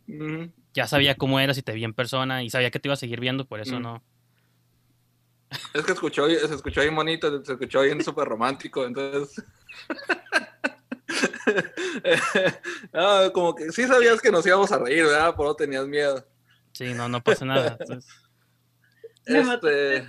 ya 0.74 0.86
sabía 0.86 1.14
cómo 1.14 1.40
eras 1.40 1.56
y 1.58 1.62
te 1.62 1.72
vi 1.72 1.84
en 1.84 1.94
persona 1.94 2.42
y 2.42 2.50
sabía 2.50 2.70
que 2.70 2.78
te 2.80 2.88
iba 2.88 2.94
a 2.94 2.96
seguir 2.96 3.20
viendo, 3.20 3.46
por 3.46 3.60
eso 3.60 3.78
Mm. 3.78 3.82
no. 3.82 4.02
Es 5.74 5.84
que 5.84 5.92
escuchó, 5.92 6.28
se 6.28 6.54
escuchó 6.54 6.80
bien 6.80 6.96
bonito, 6.96 7.44
se 7.44 7.52
escuchó 7.52 7.82
bien 7.82 8.02
súper 8.02 8.26
romántico, 8.26 8.86
entonces. 8.86 9.44
no, 12.92 13.32
como 13.32 13.54
que 13.54 13.70
sí 13.70 13.86
sabías 13.86 14.20
que 14.20 14.30
nos 14.30 14.46
íbamos 14.46 14.72
a 14.72 14.78
reír, 14.78 15.04
¿verdad? 15.04 15.34
Por 15.34 15.46
eso 15.46 15.56
tenías 15.56 15.86
miedo. 15.86 16.26
Sí, 16.72 16.94
no, 16.94 17.08
no 17.08 17.22
pasa 17.22 17.44
nada. 17.44 17.76
Entonces. 17.80 18.10
Este, 19.24 20.06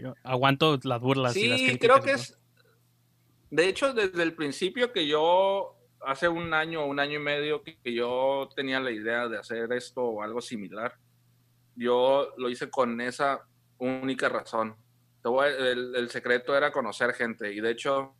yo 0.00 0.14
aguanto 0.22 0.78
las 0.84 1.00
burlas 1.00 1.36
y 1.36 1.48
las 1.48 1.58
sí, 1.58 1.78
creo 1.78 2.00
que 2.02 2.12
es. 2.12 2.38
De 3.50 3.68
hecho, 3.68 3.92
desde 3.92 4.22
el 4.22 4.34
principio 4.34 4.92
que 4.92 5.06
yo, 5.06 5.76
hace 6.04 6.28
un 6.28 6.52
año 6.52 6.82
o 6.82 6.86
un 6.86 6.98
año 6.98 7.18
y 7.18 7.22
medio, 7.22 7.62
que, 7.62 7.78
yo 7.84 8.48
tenía 8.56 8.80
la 8.80 8.90
idea 8.90 9.28
de 9.28 9.38
hacer 9.38 9.72
esto 9.72 10.02
o 10.02 10.22
algo 10.22 10.40
similar, 10.40 10.94
yo 11.76 12.32
lo 12.36 12.48
hice 12.48 12.70
con 12.70 13.00
esa 13.00 13.46
única 13.78 14.28
razón. 14.28 14.76
El, 15.24 15.94
el 15.96 16.10
secreto 16.10 16.56
era 16.56 16.70
conocer 16.70 17.12
gente 17.12 17.52
y 17.52 17.60
de 17.60 17.70
hecho, 17.70 18.14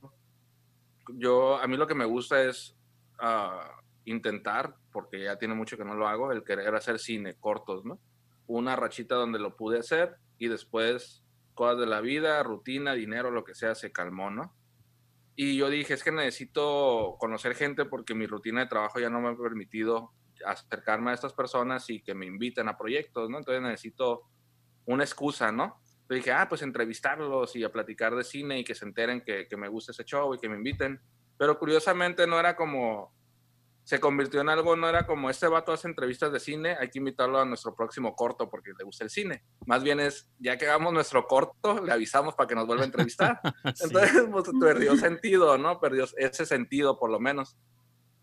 yo, 1.15 1.57
a 1.57 1.67
mí 1.67 1.77
lo 1.77 1.87
que 1.87 1.95
me 1.95 2.05
gusta 2.05 2.43
es 2.43 2.77
ah, 3.21 3.81
intentar, 4.05 4.75
porque 4.93 5.23
ya 5.23 5.39
tiene 5.39 5.55
mucho 5.55 5.77
que 5.77 5.85
no 5.85 5.95
lo 5.95 6.09
hago, 6.09 6.33
el 6.33 6.45
querer 6.45 6.75
hacer 6.75 6.99
cine 6.99 7.37
cortos, 7.39 7.85
¿no? 7.85 8.01
Una 8.47 8.77
rachita 8.77 9.15
donde 9.15 9.39
lo 9.39 9.57
pude 9.57 9.79
hacer 9.79 10.17
y 10.39 10.49
después 10.49 11.23
cosas 11.55 11.79
de 11.79 11.87
la 11.87 12.01
vida, 12.01 12.43
rutina, 12.43 12.95
dinero, 12.95 13.31
lo 13.31 13.45
que 13.45 13.55
sea, 13.55 13.75
se 13.75 13.93
calmó, 13.93 14.31
¿no? 14.31 14.55
Y 15.37 15.57
yo 15.57 15.69
dije, 15.69 15.95
es 15.95 16.03
que 16.03 16.13
necesito 16.13 17.17
conocer 17.19 17.55
gente 17.55 17.85
porque 17.85 18.15
mi 18.15 18.27
rutina 18.27 18.61
de 18.61 18.69
trabajo 18.69 18.99
ya 18.99 19.11
no 19.11 19.21
me 19.21 19.29
ha 19.29 19.37
permitido 19.37 20.13
acercarme 20.47 21.11
a 21.11 21.15
estas 21.15 21.35
personas 21.35 21.89
y 21.91 22.03
que 22.03 22.15
me 22.15 22.25
inviten 22.25 22.69
a 22.69 22.77
proyectos, 22.79 23.29
¿no? 23.29 23.39
Entonces 23.39 23.63
necesito 23.63 24.23
una 24.87 25.05
excusa, 25.05 25.53
¿no? 25.53 25.83
Yo 26.09 26.17
dije, 26.17 26.33
ah, 26.33 26.49
pues 26.49 26.63
entrevistarlos 26.63 27.55
y 27.55 27.65
a 27.65 27.73
platicar 27.73 28.15
de 28.15 28.25
cine 28.25 28.61
y 28.61 28.65
que 28.65 28.75
se 28.75 28.87
enteren 28.87 29.23
que, 29.23 29.47
que 29.47 29.57
me 29.57 29.69
gusta 29.69 29.93
ese 29.93 30.05
show 30.05 30.33
y 30.35 30.39
que 30.39 30.49
me 30.49 30.57
inviten. 30.57 31.01
Pero 31.37 31.59
curiosamente 31.59 32.27
no 32.27 32.41
era 32.41 32.57
como, 32.57 33.13
se 33.87 34.01
convirtió 34.01 34.41
en 34.41 34.49
algo, 34.49 34.75
no 34.75 34.89
era 34.89 35.07
como, 35.07 35.31
este 35.31 35.47
vato 35.47 35.71
hace 35.71 35.87
entrevistas 35.87 36.33
de 36.33 36.41
cine, 36.41 36.77
hay 36.77 36.91
que 36.91 36.99
invitarlo 36.99 37.39
a 37.39 37.45
nuestro 37.45 37.73
próximo 37.73 38.17
corto 38.17 38.51
porque 38.51 38.73
le 38.77 38.85
gusta 38.85 39.05
el 39.05 39.11
cine. 39.11 39.45
Más 39.65 39.85
bien 39.85 40.01
es, 40.01 40.29
ya 40.41 40.59
que 40.59 40.67
hagamos 40.67 40.93
nuestro 40.93 41.25
corto, 41.29 41.81
le 41.81 41.93
avisamos 41.93 42.35
para 42.35 42.49
que 42.49 42.57
nos 42.57 42.67
vuelva 42.67 42.83
a 42.83 42.87
entrevistar. 42.87 43.41
Sí. 43.77 43.85
Entonces, 43.85 44.25
pues, 44.29 44.51
perdió 44.61 44.97
sentido, 44.97 45.57
¿no? 45.57 45.79
Perdió 45.79 46.05
ese 46.17 46.47
sentido, 46.47 46.99
por 46.99 47.11
lo 47.11 47.21
menos. 47.21 47.57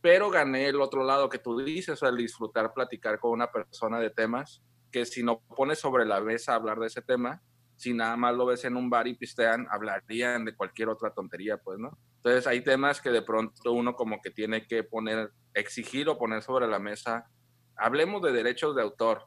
Pero 0.01 0.29
gané 0.29 0.67
el 0.67 0.81
otro 0.81 1.05
lado 1.05 1.29
que 1.29 1.39
tú 1.39 1.57
dices, 1.57 2.01
el 2.03 2.17
disfrutar 2.17 2.73
platicar 2.73 3.19
con 3.19 3.31
una 3.31 3.49
persona 3.49 3.99
de 3.99 4.09
temas 4.09 4.61
que 4.91 5.05
si 5.05 5.23
no 5.23 5.39
pones 5.55 5.79
sobre 5.79 6.05
la 6.05 6.19
mesa 6.19 6.55
hablar 6.55 6.77
de 6.79 6.87
ese 6.87 7.01
tema, 7.01 7.41
si 7.83 7.93
nada 7.93 8.15
más 8.15 8.33
lo 8.33 8.45
ves 8.45 8.63
en 8.63 8.77
un 8.77 8.89
bar 8.89 9.07
y 9.07 9.13
pistean, 9.13 9.67
hablarían 9.69 10.45
de 10.45 10.55
cualquier 10.55 10.87
otra 10.87 11.13
tontería, 11.13 11.57
pues, 11.57 11.77
¿no? 11.79 11.97
Entonces 12.15 12.47
hay 12.47 12.61
temas 12.61 13.01
que 13.01 13.09
de 13.09 13.21
pronto 13.21 13.73
uno 13.73 13.93
como 13.93 14.21
que 14.21 14.31
tiene 14.31 14.65
que 14.65 14.83
poner, 14.83 15.31
exigir 15.53 16.07
o 16.07 16.17
poner 16.17 16.41
sobre 16.41 16.65
la 16.65 16.79
mesa. 16.79 17.27
Hablemos 17.75 18.21
de 18.21 18.31
derechos 18.31 18.73
de 18.73 18.81
autor. 18.81 19.25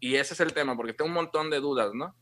Y 0.00 0.16
ese 0.16 0.34
es 0.34 0.40
el 0.40 0.52
tema, 0.52 0.76
porque 0.76 0.92
tengo 0.92 1.08
un 1.08 1.14
montón 1.14 1.50
de 1.50 1.60
dudas, 1.60 1.94
¿no? 1.94 2.16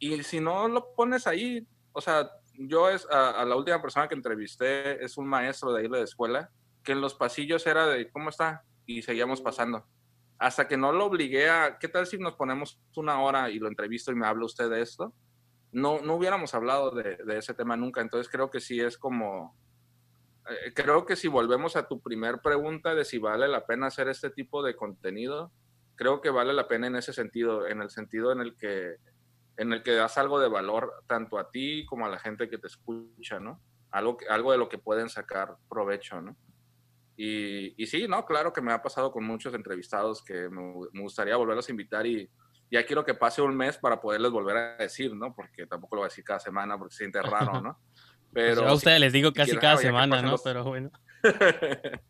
Y 0.00 0.20
si 0.24 0.40
no 0.40 0.66
lo 0.66 0.92
pones 0.96 1.28
ahí, 1.28 1.64
o 1.92 2.00
sea, 2.00 2.28
yo 2.54 2.90
es 2.90 3.06
a, 3.08 3.44
la 3.44 3.54
última 3.54 3.80
persona 3.80 4.08
que 4.08 4.16
entrevisté 4.16 5.02
es 5.04 5.16
un 5.16 5.28
maestro 5.28 5.72
de 5.72 5.82
ahí 5.82 5.88
de 5.88 5.98
la 5.98 6.04
escuela, 6.04 6.50
que 6.82 6.90
en 6.90 7.00
los 7.00 7.14
pasillos 7.14 7.64
era 7.68 7.86
de, 7.86 8.10
¿cómo 8.10 8.30
está? 8.30 8.64
Y 8.84 9.02
seguíamos 9.02 9.40
pasando. 9.40 9.86
Hasta 10.38 10.66
que 10.66 10.76
no 10.76 10.92
lo 10.92 11.06
obligué 11.06 11.48
a, 11.48 11.78
¿qué 11.78 11.88
tal 11.88 12.06
si 12.06 12.18
nos 12.18 12.34
ponemos 12.34 12.80
una 12.96 13.20
hora 13.20 13.50
y 13.50 13.58
lo 13.58 13.68
entrevisto 13.68 14.12
y 14.12 14.16
me 14.16 14.26
habla 14.26 14.44
usted 14.44 14.68
de 14.68 14.82
esto? 14.82 15.14
No, 15.72 16.00
no 16.00 16.14
hubiéramos 16.14 16.54
hablado 16.54 16.90
de, 16.90 17.18
ese 17.36 17.54
tema 17.54 17.76
nunca. 17.76 18.00
Entonces 18.00 18.30
creo 18.30 18.50
que 18.50 18.60
sí 18.60 18.80
es 18.80 18.98
como, 18.98 19.56
eh, 20.48 20.72
creo 20.74 21.06
que 21.06 21.16
si 21.16 21.28
volvemos 21.28 21.76
a 21.76 21.86
tu 21.86 22.00
primer 22.00 22.40
pregunta 22.40 22.94
de 22.94 23.04
si 23.04 23.18
vale 23.18 23.48
la 23.48 23.66
pena 23.66 23.86
hacer 23.86 24.08
este 24.08 24.30
tipo 24.30 24.62
de 24.62 24.76
contenido, 24.76 25.52
creo 25.96 26.20
que 26.20 26.30
vale 26.30 26.52
la 26.52 26.68
pena 26.68 26.88
en 26.88 26.96
ese 26.96 27.12
sentido, 27.12 27.66
en 27.66 27.80
el 27.80 27.90
sentido 27.90 28.32
en 28.32 28.40
el 28.40 28.56
que 28.56 28.96
en 29.56 29.72
el 29.72 29.82
que 29.82 29.92
das 29.92 30.18
algo 30.18 30.40
de 30.40 30.48
valor 30.48 30.92
tanto 31.06 31.38
a 31.38 31.50
ti 31.50 31.86
como 31.86 32.06
a 32.06 32.08
la 32.08 32.18
gente 32.18 32.48
que 32.48 32.58
te 32.58 32.66
escucha, 32.66 33.38
¿no? 33.38 33.60
Algo, 33.90 34.18
algo 34.28 34.50
de 34.50 34.58
lo 34.58 34.68
que 34.68 34.78
pueden 34.78 35.08
sacar 35.08 35.56
provecho, 35.68 36.20
¿no? 36.20 36.36
Y, 37.16 37.80
y, 37.80 37.86
sí, 37.86 38.06
no, 38.08 38.24
claro 38.24 38.52
que 38.52 38.60
me 38.60 38.72
ha 38.72 38.82
pasado 38.82 39.12
con 39.12 39.24
muchos 39.24 39.54
entrevistados 39.54 40.22
que 40.22 40.48
me, 40.48 40.62
me, 40.92 41.02
gustaría 41.02 41.36
volverlos 41.36 41.68
a 41.68 41.72
invitar 41.72 42.04
y 42.06 42.28
ya 42.70 42.84
quiero 42.84 43.04
que 43.04 43.14
pase 43.14 43.40
un 43.40 43.56
mes 43.56 43.78
para 43.78 44.00
poderles 44.00 44.32
volver 44.32 44.56
a 44.56 44.76
decir, 44.76 45.14
¿no? 45.14 45.34
Porque 45.34 45.66
tampoco 45.66 45.96
lo 45.96 46.00
voy 46.00 46.06
a 46.06 46.08
decir 46.08 46.24
cada 46.24 46.40
semana 46.40 46.76
porque 46.76 46.92
se 46.92 46.98
siente 46.98 47.22
raro, 47.22 47.60
¿no? 47.60 47.78
Pero 48.32 48.62
pues 48.62 48.70
a 48.70 48.74
ustedes 48.74 49.00
les 49.00 49.12
digo 49.12 49.32
casi 49.32 49.56
cada 49.56 49.76
semana, 49.76 50.20
¿no? 50.20 50.36
Pero 50.42 50.64
bueno. 50.64 50.90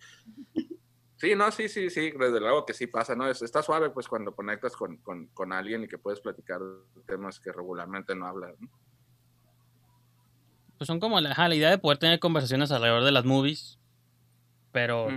sí, 1.16 1.34
no, 1.34 1.50
sí, 1.50 1.68
sí, 1.68 1.90
sí, 1.90 2.12
desde 2.18 2.40
luego 2.40 2.64
que 2.64 2.72
sí 2.72 2.86
pasa, 2.86 3.14
¿no? 3.14 3.28
está 3.28 3.62
suave 3.62 3.90
pues 3.90 4.08
cuando 4.08 4.34
conectas 4.34 4.74
con, 4.74 4.96
con, 4.98 5.26
con, 5.28 5.52
alguien 5.52 5.84
y 5.84 5.88
que 5.88 5.98
puedes 5.98 6.20
platicar 6.20 6.60
temas 7.06 7.38
que 7.38 7.52
regularmente 7.52 8.14
no 8.14 8.26
hablas, 8.26 8.58
¿no? 8.58 8.70
Pues 10.78 10.88
son 10.88 10.98
como 10.98 11.20
la, 11.20 11.34
la 11.36 11.54
idea 11.54 11.70
de 11.70 11.78
poder 11.78 11.98
tener 11.98 12.18
conversaciones 12.18 12.72
alrededor 12.72 13.04
de 13.04 13.12
las 13.12 13.24
movies, 13.24 13.78
pero 14.74 15.08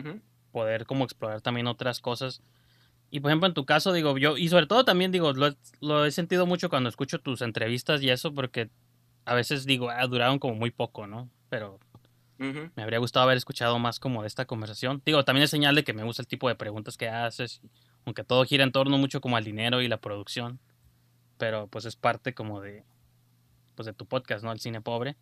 poder 0.51 0.85
como 0.85 1.03
explorar 1.03 1.41
también 1.41 1.65
otras 1.65 1.99
cosas. 1.99 2.43
Y 3.09 3.21
por 3.21 3.31
ejemplo, 3.31 3.47
en 3.47 3.55
tu 3.55 3.65
caso, 3.65 3.91
digo, 3.91 4.15
yo, 4.19 4.37
y 4.37 4.49
sobre 4.49 4.67
todo 4.67 4.85
también 4.85 5.11
digo, 5.11 5.33
lo, 5.33 5.55
lo 5.81 6.05
he 6.05 6.11
sentido 6.11 6.45
mucho 6.45 6.69
cuando 6.69 6.89
escucho 6.89 7.17
tus 7.17 7.41
entrevistas 7.41 8.03
y 8.03 8.11
eso, 8.11 8.35
porque 8.35 8.69
a 9.25 9.33
veces 9.33 9.65
digo, 9.65 9.89
ah, 9.89 10.05
duraron 10.05 10.37
como 10.37 10.53
muy 10.53 10.69
poco, 10.69 11.07
¿no? 11.07 11.27
Pero 11.49 11.79
me 12.75 12.83
habría 12.83 12.99
gustado 12.99 13.23
haber 13.23 13.37
escuchado 13.37 13.79
más 13.79 13.99
como 13.99 14.21
de 14.21 14.27
esta 14.27 14.45
conversación. 14.45 15.01
Digo, 15.03 15.25
también 15.25 15.45
es 15.45 15.49
señal 15.49 15.73
de 15.73 15.83
que 15.83 15.93
me 15.93 16.03
gusta 16.03 16.21
el 16.21 16.27
tipo 16.27 16.47
de 16.49 16.55
preguntas 16.55 16.97
que 16.97 17.09
haces, 17.09 17.61
aunque 18.05 18.23
todo 18.23 18.45
gira 18.45 18.63
en 18.63 18.71
torno 18.71 18.99
mucho 18.99 19.21
como 19.21 19.37
al 19.37 19.43
dinero 19.43 19.81
y 19.81 19.87
la 19.87 19.97
producción, 19.97 20.59
pero 21.39 21.65
pues 21.65 21.85
es 21.85 21.95
parte 21.95 22.35
como 22.35 22.61
de, 22.61 22.83
pues 23.73 23.87
de 23.87 23.93
tu 23.93 24.05
podcast, 24.05 24.43
¿no? 24.43 24.51
El 24.51 24.59
cine 24.59 24.81
pobre. 24.81 25.17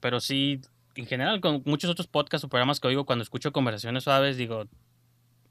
Pero 0.00 0.20
sí, 0.20 0.60
en 0.94 1.06
general, 1.06 1.40
con 1.40 1.62
muchos 1.64 1.90
otros 1.90 2.06
podcasts 2.06 2.44
o 2.44 2.48
programas 2.48 2.80
que 2.80 2.88
oigo, 2.88 3.06
cuando 3.06 3.22
escucho 3.22 3.52
conversaciones 3.52 4.04
suaves, 4.04 4.36
digo, 4.36 4.64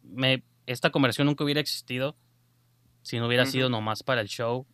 me, 0.03 0.43
esta 0.65 0.89
conversación 0.89 1.27
nunca 1.27 1.43
hubiera 1.43 1.61
existido 1.61 2.15
si 3.01 3.17
no 3.17 3.27
hubiera 3.27 3.45
sido 3.45 3.69
nomás 3.69 4.03
para 4.03 4.21
el 4.21 4.27
show. 4.27 4.67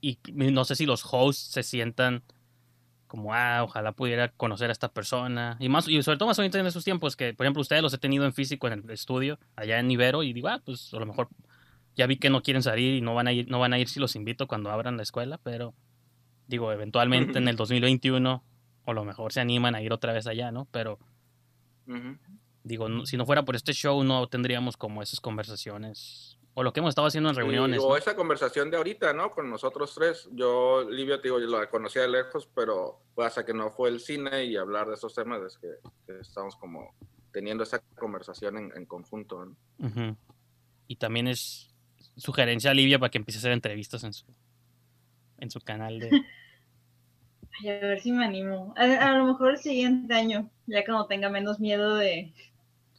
Y 0.00 0.18
no 0.32 0.64
sé 0.64 0.76
si 0.76 0.86
los 0.86 1.04
hosts 1.10 1.52
se 1.52 1.62
sientan 1.62 2.22
como, 3.06 3.34
ah, 3.34 3.62
ojalá 3.64 3.92
pudiera 3.92 4.28
conocer 4.28 4.70
a 4.70 4.72
esta 4.72 4.92
persona. 4.92 5.56
Y 5.58 5.68
más 5.68 5.88
y 5.88 6.02
sobre 6.02 6.16
todo 6.18 6.28
más 6.28 6.38
ahorita 6.38 6.58
en 6.58 6.66
esos 6.66 6.84
tiempos 6.84 7.16
que, 7.16 7.34
por 7.34 7.44
ejemplo, 7.44 7.60
ustedes 7.60 7.82
los 7.82 7.92
he 7.92 7.98
tenido 7.98 8.24
en 8.24 8.32
físico 8.32 8.66
en 8.68 8.84
el 8.84 8.90
estudio, 8.90 9.38
allá 9.56 9.78
en 9.78 9.90
Ibero, 9.90 10.22
y 10.22 10.32
digo, 10.32 10.48
ah, 10.48 10.60
pues 10.64 10.92
a 10.94 10.98
lo 10.98 11.06
mejor 11.06 11.28
ya 11.96 12.06
vi 12.06 12.16
que 12.16 12.30
no 12.30 12.42
quieren 12.42 12.62
salir 12.62 12.94
y 12.94 13.00
no 13.00 13.14
van 13.14 13.26
a 13.26 13.32
ir, 13.32 13.50
no 13.50 13.58
van 13.58 13.72
a 13.72 13.78
ir 13.78 13.88
si 13.88 14.00
los 14.00 14.16
invito 14.16 14.46
cuando 14.46 14.70
abran 14.70 14.96
la 14.96 15.02
escuela, 15.02 15.38
pero 15.42 15.74
digo, 16.46 16.72
eventualmente 16.72 17.38
en 17.38 17.48
el 17.48 17.56
2021 17.56 18.44
o 18.90 18.92
lo 18.92 19.04
mejor 19.04 19.32
se 19.32 19.40
animan 19.40 19.74
a 19.74 19.82
ir 19.82 19.92
otra 19.92 20.12
vez 20.12 20.26
allá, 20.26 20.50
¿no? 20.50 20.66
Pero 20.70 20.98
digo, 22.62 23.06
si 23.06 23.16
no 23.16 23.26
fuera 23.26 23.44
por 23.44 23.56
este 23.56 23.72
show 23.72 24.04
no 24.04 24.28
tendríamos 24.28 24.76
como 24.76 25.02
esas 25.02 25.20
conversaciones 25.20 26.38
o 26.54 26.62
lo 26.62 26.72
que 26.72 26.80
hemos 26.80 26.90
estado 26.90 27.06
haciendo 27.06 27.30
en 27.30 27.36
reuniones. 27.36 27.80
o 27.80 27.96
esa 27.96 28.16
conversación 28.16 28.70
de 28.70 28.76
ahorita, 28.76 29.12
¿no? 29.12 29.30
Con 29.30 29.48
nosotros 29.48 29.94
tres. 29.94 30.28
Yo, 30.32 30.84
Livia, 30.90 31.18
te 31.18 31.28
digo, 31.28 31.38
yo 31.38 31.46
la 31.46 31.70
conocía 31.70 32.02
de 32.02 32.08
lejos, 32.08 32.48
pero 32.54 33.00
hasta 33.18 33.46
que 33.46 33.54
no 33.54 33.70
fue 33.70 33.88
el 33.88 34.00
cine 34.00 34.44
y 34.44 34.56
hablar 34.56 34.88
de 34.88 34.94
esos 34.94 35.14
temas 35.14 35.40
es 35.42 35.58
que, 35.58 35.68
estamos 36.20 36.56
como 36.56 36.92
teniendo 37.32 37.62
esa 37.62 37.78
conversación 37.78 38.72
en, 38.74 38.86
conjunto, 38.86 39.46
¿no? 39.46 40.16
Y 40.88 40.96
también 40.96 41.28
es 41.28 41.72
sugerencia 42.16 42.72
a 42.72 42.74
Livia 42.74 42.98
para 42.98 43.10
que 43.10 43.18
empiece 43.18 43.38
a 43.38 43.40
hacer 43.40 43.52
entrevistas 43.52 44.02
en 44.02 44.12
su, 44.12 44.26
en 45.38 45.50
su 45.50 45.60
canal 45.60 46.00
de... 46.00 46.10
a 47.68 47.72
ver 47.72 48.00
si 48.00 48.12
me 48.12 48.24
animo. 48.24 48.74
A, 48.76 49.12
lo 49.12 49.26
mejor 49.26 49.52
el 49.52 49.58
siguiente 49.58 50.14
año, 50.14 50.50
ya 50.66 50.84
cuando 50.84 51.06
tenga 51.06 51.28
menos 51.28 51.60
miedo 51.60 51.94
de 51.94 52.32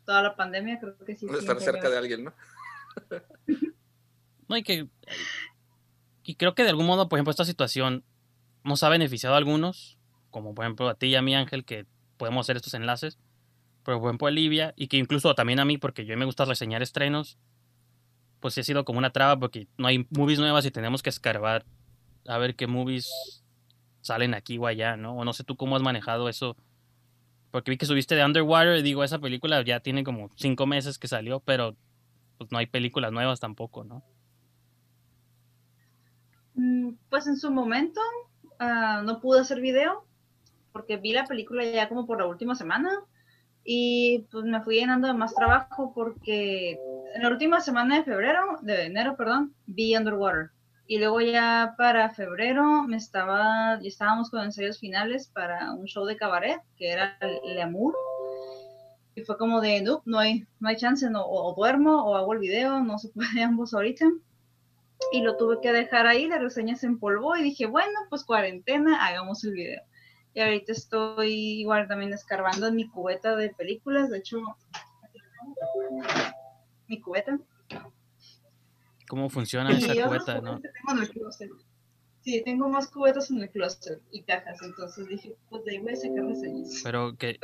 toda 0.06 0.22
la 0.22 0.36
pandemia, 0.36 0.80
creo 0.80 0.98
que 0.98 1.16
sí. 1.16 1.26
Estar 1.28 1.60
cerca 1.60 1.90
de 1.90 1.98
alguien, 1.98 2.26
¿no? 2.26 2.34
no, 4.48 4.58
y 4.58 4.64
que. 4.64 4.88
Y 6.24 6.36
creo 6.36 6.54
que 6.54 6.64
de 6.64 6.70
algún 6.70 6.86
modo, 6.86 7.10
por 7.10 7.18
ejemplo, 7.18 7.32
esta 7.32 7.46
situación 7.46 8.04
nos 8.64 8.84
ha 8.84 8.90
beneficiado 8.90 9.36
a 9.36 9.38
algunos, 9.38 9.98
como 10.30 10.54
por 10.54 10.66
ejemplo 10.66 10.88
a 10.88 10.96
ti 10.96 11.08
y 11.08 11.16
a 11.16 11.22
mí, 11.22 11.36
Ángel, 11.36 11.66
que 11.66 11.88
podemos 12.18 12.46
hacer 12.46 12.58
estos 12.58 12.74
enlaces. 12.74 13.18
Pero 13.84 14.00
por 14.00 14.10
ejemplo 14.10 14.28
a 14.28 14.32
Livia, 14.32 14.74
y 14.78 14.88
que 14.88 14.98
incluso 14.98 15.34
también 15.34 15.60
a 15.60 15.66
mí, 15.66 15.80
porque 15.80 16.06
yo 16.06 16.16
me 16.16 16.26
gusta 16.26 16.46
reseñar 16.46 16.84
estrenos, 16.84 17.40
pues 18.40 18.54
sí 18.54 18.62
ha 18.62 18.64
sido 18.64 18.86
como 18.86 19.00
una 19.00 19.12
traba 19.12 19.40
porque 19.40 19.68
no 19.78 19.88
hay 19.88 20.06
movies 20.12 20.40
nuevas 20.40 20.66
y 20.66 20.72
tenemos 20.72 21.02
que 21.02 21.10
escarbar 21.10 21.66
a 22.28 22.38
ver 22.38 22.56
qué 22.56 22.68
movies 22.68 23.41
salen 24.02 24.34
aquí 24.34 24.58
o 24.58 24.68
allá, 24.68 24.98
¿no? 24.98 25.16
O 25.18 25.26
no 25.26 25.34
sé 25.34 25.44
tú 25.44 25.56
cómo 25.56 25.76
has 25.76 25.82
manejado 25.82 26.30
eso. 26.30 26.56
Porque 27.52 27.72
vi 27.72 27.78
que 27.78 27.86
subiste 27.86 28.16
de 28.16 28.26
Underwater 28.26 28.78
y 28.78 28.82
digo, 28.82 29.04
esa 29.04 29.20
película 29.20 29.62
ya 29.64 29.82
tiene 29.82 30.04
como 30.04 30.30
cinco 30.36 30.66
meses 30.66 30.98
que 30.98 31.08
salió, 31.08 31.40
pero 31.42 31.76
pues 32.38 32.52
no 32.52 32.58
hay 32.58 32.66
películas 32.66 33.12
nuevas 33.12 33.40
tampoco, 33.40 33.84
¿no? 33.84 34.04
Mm, 36.56 36.94
pues 37.10 37.28
en 37.28 37.38
su 37.38 37.52
momento 37.52 38.02
ah, 38.60 39.02
no 39.06 39.20
pude 39.20 39.42
hacer 39.42 39.62
video 39.62 40.06
porque 40.72 40.98
vi 40.98 41.14
la 41.14 41.26
película 41.26 41.64
ya 41.66 41.90
como 41.90 42.06
por 42.06 42.20
la 42.20 42.28
última 42.28 42.56
semana 42.56 42.92
y 43.64 44.26
pues 44.32 44.46
me 44.46 44.62
fui 44.62 44.76
llenando 44.76 45.08
de 45.08 45.14
más 45.14 45.36
trabajo 45.36 45.94
porque 45.94 46.80
en 47.14 47.22
la 47.22 47.30
última 47.30 47.62
semana 47.62 47.98
de 47.98 48.04
febrero, 48.04 48.58
de 48.62 48.86
enero, 48.86 49.16
perdón, 49.16 49.54
vi 49.66 49.96
Underwater. 49.96 50.52
Y 50.92 50.98
luego 50.98 51.22
ya 51.22 51.76
para 51.78 52.10
febrero 52.10 52.84
me 52.84 52.98
estaba, 52.98 53.80
estábamos 53.82 54.30
con 54.30 54.44
ensayos 54.44 54.78
finales 54.78 55.30
para 55.30 55.72
un 55.72 55.86
show 55.86 56.04
de 56.04 56.18
cabaret 56.18 56.60
que 56.76 56.92
era 56.92 57.18
el 57.22 57.62
Amour 57.62 57.96
y 59.16 59.22
fue 59.22 59.38
como 59.38 59.62
de, 59.62 59.82
no, 59.82 60.02
no 60.04 60.20
hay, 60.20 60.46
no 60.60 60.68
hay 60.68 60.76
chance, 60.76 61.10
no, 61.10 61.26
o, 61.26 61.56
duermo 61.56 62.04
o 62.04 62.18
hago 62.18 62.34
el 62.34 62.40
video, 62.40 62.82
no 62.82 63.00
se 63.00 63.08
puede 63.08 63.42
ambos 63.42 63.74
ahorita. 63.74 64.06
Y 65.14 65.22
lo 65.22 65.38
tuve 65.38 65.62
que 65.62 65.72
dejar 65.72 66.08
ahí, 66.08 66.28
la 66.28 66.40
reseña 66.40 66.76
se 66.76 66.88
empolvó 66.88 67.38
y 67.38 67.44
dije, 67.44 67.68
bueno, 67.68 67.98
pues 68.10 68.26
cuarentena, 68.26 69.08
hagamos 69.08 69.46
el 69.46 69.54
video. 69.54 69.82
Y 70.34 70.42
ahorita 70.42 70.74
estoy 70.74 71.62
igual 71.62 71.88
también 71.88 72.12
escarbando 72.12 72.68
en 72.68 72.76
mi 72.76 72.90
cubeta 72.90 73.38
de 73.38 73.52
películas, 73.52 74.10
de 74.10 74.18
hecho, 74.18 74.42
mi 76.88 77.00
cubeta. 77.00 77.40
¿Cómo 79.12 79.30
funciona 79.30 79.72
esa 79.72 80.08
cubeta? 80.08 80.40
¿no? 80.40 80.62
Sí, 82.22 82.42
tengo 82.46 82.70
más 82.70 82.88
cubetas 82.88 83.30
en 83.30 83.42
el 83.42 83.50
clúster 83.50 84.00
y 84.10 84.24
cajas, 84.24 84.58
entonces 84.64 85.06
dije, 85.06 85.36
pues 85.50 85.66
de 85.66 85.72
ahí 85.72 85.80
voy 85.80 85.92
a 85.92 85.96
sacar 85.98 86.24
reseñas. 86.24 86.80
Pero, 86.82 87.18
que, 87.18 87.38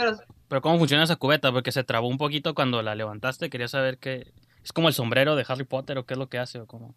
pero, 0.47 0.61
¿cómo 0.61 0.77
funciona 0.77 1.03
esa 1.03 1.17
cubeta? 1.17 1.51
Porque 1.51 1.73
se 1.73 1.83
trabó 1.83 2.07
un 2.07 2.17
poquito 2.17 2.55
cuando 2.55 2.81
la 2.81 2.95
levantaste, 2.95 3.49
quería 3.49 3.67
saber 3.67 3.97
qué... 3.97 4.31
¿Es 4.63 4.71
como 4.71 4.87
el 4.87 4.93
sombrero 4.93 5.35
de 5.35 5.43
Harry 5.45 5.65
Potter 5.65 5.97
o 5.97 6.05
qué 6.05 6.13
es 6.13 6.17
lo 6.17 6.29
que 6.29 6.37
hace 6.37 6.61
o 6.61 6.67
cómo? 6.67 6.95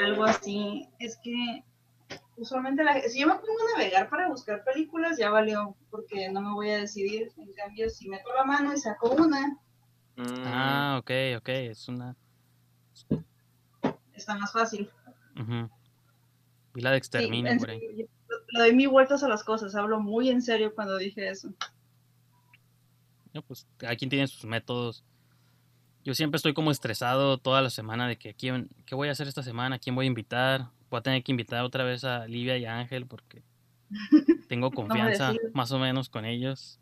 Algo 0.00 0.22
así, 0.22 0.88
es 1.00 1.18
que 1.20 1.64
usualmente 2.36 2.84
la, 2.84 3.00
si 3.00 3.18
yo 3.18 3.26
me 3.26 3.34
pongo 3.34 3.48
a 3.48 3.78
navegar 3.78 4.08
para 4.08 4.28
buscar 4.28 4.62
películas 4.62 5.18
ya 5.18 5.30
valió, 5.30 5.74
porque 5.90 6.30
no 6.30 6.40
me 6.40 6.52
voy 6.52 6.70
a 6.70 6.78
decidir, 6.78 7.32
en 7.36 7.52
cambio 7.52 7.90
si 7.90 8.08
meto 8.08 8.32
la 8.32 8.44
mano 8.44 8.72
y 8.72 8.76
saco 8.76 9.10
una. 9.10 9.58
Mm. 10.14 10.44
Ah, 10.44 11.00
ok, 11.00 11.10
ok, 11.38 11.48
es 11.48 11.88
una... 11.88 12.14
Está 14.18 14.36
más 14.36 14.52
fácil. 14.52 14.90
Y 16.74 16.80
la 16.80 16.90
de 16.90 16.98
exterminio 16.98 17.56
por 17.56 17.70
ahí. 17.70 17.80
Le 18.48 18.60
doy 18.60 18.74
mis 18.74 18.88
vueltas 18.88 19.22
a 19.22 19.28
las 19.28 19.44
cosas, 19.44 19.74
hablo 19.76 20.00
muy 20.00 20.28
en 20.28 20.42
serio 20.42 20.74
cuando 20.74 20.96
dije 20.96 21.28
eso. 21.28 21.52
No, 23.32 23.42
pues 23.42 23.66
cada 23.76 23.94
quien 23.94 24.10
tiene 24.10 24.26
sus 24.26 24.44
métodos. 24.44 25.04
Yo 26.04 26.14
siempre 26.14 26.36
estoy 26.36 26.52
como 26.52 26.72
estresado 26.72 27.38
toda 27.38 27.62
la 27.62 27.70
semana 27.70 28.08
de 28.08 28.16
que 28.16 28.34
quién, 28.34 28.68
qué 28.86 28.96
voy 28.96 29.08
a 29.08 29.12
hacer 29.12 29.28
esta 29.28 29.42
semana, 29.42 29.78
quién 29.78 29.94
voy 29.94 30.06
a 30.06 30.08
invitar. 30.08 30.68
Voy 30.90 30.98
a 30.98 31.02
tener 31.02 31.22
que 31.22 31.30
invitar 31.30 31.62
otra 31.64 31.84
vez 31.84 32.02
a 32.02 32.26
Livia 32.26 32.56
y 32.58 32.64
a 32.64 32.76
Ángel 32.76 33.06
porque 33.06 33.42
tengo 34.48 34.72
confianza 34.72 35.32
más 35.54 35.70
o 35.70 35.78
menos 35.78 36.08
con 36.08 36.24
ellos. 36.24 36.80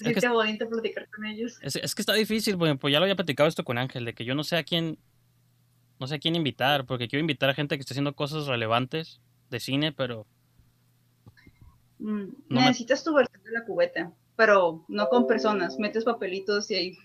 es 0.00 0.18
que, 0.18 0.28
bonito 0.28 0.68
platicar 0.68 1.08
con 1.10 1.26
ellos. 1.26 1.58
Es, 1.62 1.76
es, 1.76 1.94
que 1.94 2.02
está 2.02 2.14
difícil, 2.14 2.58
pues 2.58 2.92
ya 2.92 2.98
lo 2.98 3.04
había 3.04 3.16
platicado 3.16 3.48
esto 3.48 3.64
con 3.64 3.78
Ángel, 3.78 4.04
de 4.04 4.14
que 4.14 4.24
yo 4.24 4.34
no 4.34 4.42
sé 4.42 4.56
a 4.56 4.64
quién, 4.64 4.98
no 6.00 6.06
sé 6.06 6.14
a 6.14 6.18
quién 6.18 6.34
invitar, 6.34 6.86
porque 6.86 7.08
quiero 7.08 7.20
invitar 7.20 7.50
a 7.50 7.54
gente 7.54 7.76
que 7.76 7.82
esté 7.82 7.92
haciendo 7.92 8.14
cosas 8.14 8.46
relevantes 8.46 9.20
de 9.50 9.60
cine, 9.60 9.92
pero... 9.92 10.26
Mm, 11.98 12.30
necesitas 12.48 13.04
tu 13.04 13.14
versión 13.14 13.42
de 13.44 13.52
la 13.52 13.64
cubeta, 13.66 14.10
pero 14.34 14.82
no 14.88 15.08
con 15.10 15.26
personas, 15.26 15.78
metes 15.78 16.04
papelitos 16.04 16.70
y 16.70 16.74
ahí 16.74 16.98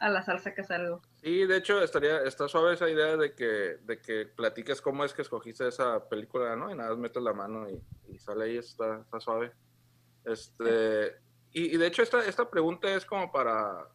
a 0.00 0.08
la 0.08 0.22
salsa 0.22 0.44
sacas 0.44 0.70
algo. 0.70 1.02
Sí, 1.20 1.44
de 1.44 1.58
hecho 1.58 1.82
estaría, 1.82 2.22
está 2.22 2.48
suave 2.48 2.74
esa 2.74 2.88
idea 2.88 3.18
de 3.18 3.34
que, 3.34 3.78
de 3.84 4.00
que 4.00 4.24
platiques 4.24 4.80
cómo 4.80 5.04
es 5.04 5.12
que 5.12 5.22
escogiste 5.22 5.68
esa 5.68 6.08
película, 6.08 6.56
¿no? 6.56 6.70
Y 6.70 6.74
nada 6.74 6.90
más 6.90 6.98
metes 6.98 7.22
la 7.22 7.34
mano 7.34 7.66
y, 7.68 8.18
sale 8.18 8.46
ahí, 8.46 8.56
está, 8.56 9.00
está 9.00 9.20
suave. 9.20 9.52
Este, 10.24 11.16
y, 11.52 11.76
de 11.76 11.86
hecho 11.86 12.02
esta, 12.02 12.24
esta 12.24 12.48
pregunta 12.48 12.94
es 12.94 13.04
como 13.04 13.30
para, 13.30 13.88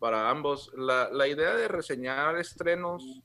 para 0.00 0.30
ambos. 0.30 0.72
La, 0.74 1.08
la 1.10 1.28
idea 1.28 1.54
de 1.54 1.68
reseñar 1.68 2.36
estrenos 2.38 3.22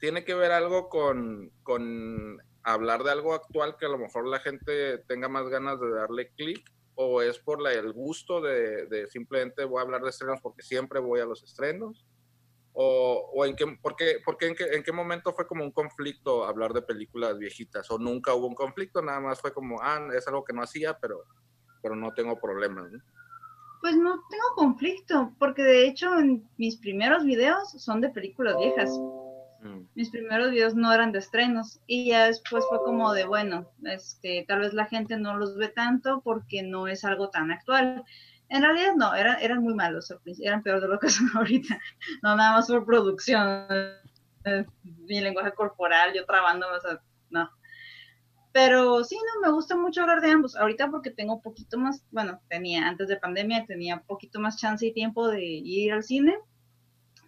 tiene 0.00 0.24
que 0.24 0.34
ver 0.34 0.50
algo 0.50 0.88
con, 0.88 1.52
hablar 2.62 3.04
de 3.04 3.12
algo 3.12 3.34
actual 3.34 3.76
que 3.78 3.86
a 3.86 3.90
lo 3.90 3.98
mejor 3.98 4.26
la 4.26 4.40
gente 4.40 4.98
tenga 5.06 5.28
más 5.28 5.48
ganas 5.48 5.78
de 5.80 5.90
darle 5.90 6.30
clic 6.30 6.68
o 6.94 7.22
es 7.22 7.38
por 7.38 7.62
la, 7.62 7.72
el 7.72 7.92
gusto 7.92 8.40
de, 8.40 8.86
de, 8.86 9.06
simplemente 9.06 9.64
voy 9.64 9.78
a 9.78 9.82
hablar 9.82 10.02
de 10.02 10.10
estrenos 10.10 10.40
porque 10.42 10.62
siempre 10.62 11.00
voy 11.00 11.20
a 11.20 11.24
los 11.24 11.42
estrenos? 11.42 12.04
¿O, 12.72 13.30
o 13.34 13.44
en, 13.44 13.56
qué, 13.56 13.66
por 13.80 13.96
qué, 13.96 14.18
por 14.24 14.36
qué, 14.36 14.48
en, 14.48 14.54
qué, 14.54 14.64
en 14.64 14.82
qué 14.82 14.92
momento 14.92 15.32
fue 15.32 15.46
como 15.46 15.64
un 15.64 15.72
conflicto 15.72 16.44
hablar 16.44 16.72
de 16.72 16.82
películas 16.82 17.38
viejitas? 17.38 17.90
¿O 17.90 17.98
nunca 17.98 18.34
hubo 18.34 18.46
un 18.46 18.54
conflicto? 18.54 19.02
Nada 19.02 19.20
más 19.20 19.40
fue 19.40 19.52
como, 19.52 19.80
ah, 19.82 20.08
es 20.14 20.26
algo 20.28 20.44
que 20.44 20.52
no 20.52 20.62
hacía, 20.62 20.98
pero, 20.98 21.24
pero 21.82 21.96
no 21.96 22.12
tengo 22.14 22.38
problemas. 22.38 22.90
¿no? 22.90 22.98
Pues 23.80 23.96
no 23.96 24.22
tengo 24.30 24.44
conflicto, 24.56 25.34
porque 25.38 25.62
de 25.62 25.86
hecho 25.86 26.10
mis 26.58 26.76
primeros 26.76 27.24
videos 27.24 27.70
son 27.70 28.00
de 28.00 28.10
películas 28.10 28.56
viejas. 28.58 28.90
Mm. 29.62 29.88
Mis 29.94 30.10
primeros 30.10 30.50
videos 30.50 30.74
no 30.74 30.92
eran 30.92 31.12
de 31.12 31.18
estrenos 31.18 31.80
y 31.86 32.08
ya 32.08 32.26
después 32.26 32.64
fue 32.68 32.78
como 32.78 33.12
de, 33.12 33.26
bueno, 33.26 33.70
este, 33.84 34.44
tal 34.48 34.60
vez 34.60 34.72
la 34.72 34.86
gente 34.86 35.18
no 35.18 35.36
los 35.36 35.56
ve 35.56 35.68
tanto 35.68 36.22
porque 36.22 36.62
no 36.62 36.86
es 36.86 37.04
algo 37.04 37.30
tan 37.30 37.50
actual. 37.50 38.04
En 38.48 38.62
realidad 38.62 38.94
no, 38.96 39.14
eran, 39.14 39.38
eran 39.40 39.62
muy 39.62 39.74
malos, 39.74 40.12
eran 40.40 40.62
peor 40.62 40.80
de 40.80 40.88
lo 40.88 40.98
que 40.98 41.08
son 41.10 41.28
ahorita. 41.34 41.78
No, 42.22 42.36
nada 42.36 42.52
más 42.52 42.68
por 42.68 42.84
producción, 42.86 43.66
mi 44.82 45.20
lenguaje 45.20 45.52
corporal, 45.52 46.12
yo 46.14 46.24
trabando, 46.24 46.66
o 46.74 46.80
sea, 46.80 47.00
no. 47.28 47.50
Pero 48.52 49.04
sí, 49.04 49.16
no, 49.16 49.46
me 49.46 49.52
gusta 49.52 49.76
mucho 49.76 50.00
hablar 50.00 50.20
de 50.20 50.30
ambos. 50.30 50.56
Ahorita 50.56 50.90
porque 50.90 51.10
tengo 51.10 51.34
un 51.34 51.42
poquito 51.42 51.78
más, 51.78 52.02
bueno, 52.10 52.40
tenía 52.48 52.88
antes 52.88 53.06
de 53.06 53.16
pandemia, 53.16 53.66
tenía 53.66 53.96
un 53.96 54.02
poquito 54.02 54.40
más 54.40 54.56
chance 54.56 54.84
y 54.84 54.92
tiempo 54.92 55.28
de 55.28 55.44
ir 55.44 55.92
al 55.92 56.02
cine, 56.02 56.36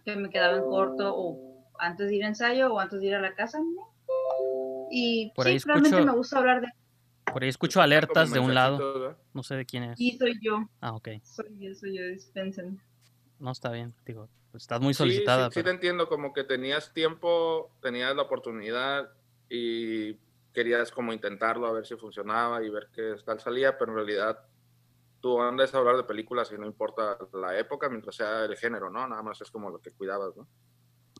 que 0.03 0.17
me 0.17 0.29
quedaba 0.29 0.57
en 0.57 0.63
corto 0.63 1.15
o 1.15 1.52
antes 1.79 2.07
de 2.07 2.15
ir 2.15 2.23
a 2.23 2.27
ensayo 2.27 2.73
o 2.73 2.79
antes 2.79 2.99
de 2.99 3.07
ir 3.07 3.15
a 3.15 3.21
la 3.21 3.33
casa. 3.35 3.59
Y 4.91 5.31
Por 5.35 5.47
ahí 5.47 5.59
sí, 5.59 5.67
realmente 5.67 6.01
me 6.03 6.11
gusta 6.11 6.39
hablar 6.39 6.61
de... 6.61 6.67
Por 7.31 7.43
ahí 7.43 7.49
escucho 7.49 7.81
alertas 7.81 8.31
de 8.31 8.39
un 8.39 8.53
lado. 8.53 9.17
No 9.33 9.43
sé 9.43 9.55
de 9.55 9.65
quién 9.65 9.83
es. 9.83 9.97
Sí, 9.97 10.17
soy 10.17 10.39
yo. 10.41 10.67
Ah, 10.81 10.93
ok. 10.93 11.09
Soy 11.23 11.57
yo, 11.57 11.73
soy 11.73 11.97
yo, 11.97 12.03
dispensen. 12.07 12.81
No, 13.39 13.51
está 13.51 13.71
bien, 13.71 13.93
digo, 14.05 14.29
estás 14.53 14.79
muy 14.79 14.93
solicitada. 14.93 15.47
Sí, 15.47 15.55
sí, 15.55 15.59
sí, 15.59 15.63
te 15.63 15.71
entiendo, 15.71 16.07
como 16.07 16.31
que 16.31 16.43
tenías 16.43 16.93
tiempo, 16.93 17.71
tenías 17.81 18.15
la 18.15 18.23
oportunidad 18.23 19.09
y 19.49 20.15
querías 20.53 20.91
como 20.91 21.11
intentarlo 21.11 21.67
a 21.67 21.71
ver 21.73 21.85
si 21.85 21.95
funcionaba 21.95 22.63
y 22.63 22.69
ver 22.69 22.89
qué 22.93 23.15
tal 23.25 23.39
salía, 23.39 23.77
pero 23.77 23.91
en 23.91 23.97
realidad 23.97 24.39
tú 25.19 25.41
andas 25.41 25.73
a 25.73 25.79
hablar 25.79 25.97
de 25.97 26.03
películas 26.03 26.51
y 26.51 26.57
no 26.57 26.65
importa 26.65 27.17
la 27.33 27.57
época 27.57 27.89
mientras 27.89 28.15
sea 28.15 28.45
el 28.45 28.55
género, 28.55 28.89
¿no? 28.89 29.07
Nada 29.07 29.23
más 29.23 29.41
es 29.41 29.49
como 29.49 29.69
lo 29.69 29.79
que 29.79 29.91
cuidabas, 29.91 30.35
¿no? 30.35 30.47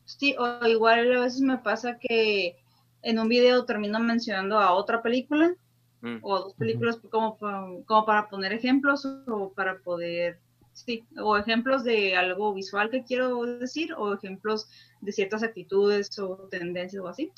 Sí, 0.04 0.34
o 0.38 0.66
igual 0.66 1.12
a 1.16 1.20
veces 1.20 1.40
me 1.40 1.58
pasa 1.58 1.98
que 1.98 2.56
en 3.02 3.18
un 3.18 3.28
video 3.28 3.64
termino 3.64 3.98
mencionando 4.00 4.58
a 4.58 4.72
otra 4.72 5.02
película 5.02 5.54
mm. 6.00 6.18
o 6.22 6.40
dos 6.40 6.54
películas 6.54 6.98
como, 7.10 7.38
como 7.38 8.06
para 8.06 8.28
poner 8.28 8.52
ejemplos 8.52 9.04
o 9.04 9.52
para 9.54 9.78
poder, 9.78 10.38
sí, 10.72 11.04
o 11.16 11.36
ejemplos 11.36 11.84
de 11.84 12.16
algo 12.16 12.52
visual 12.54 12.90
que 12.90 13.04
quiero 13.04 13.44
decir 13.58 13.94
o 13.94 14.14
ejemplos 14.14 14.68
de 15.00 15.12
ciertas 15.12 15.42
actitudes 15.42 16.18
o 16.18 16.36
tendencias 16.50 17.02
o 17.02 17.08
así. 17.08 17.32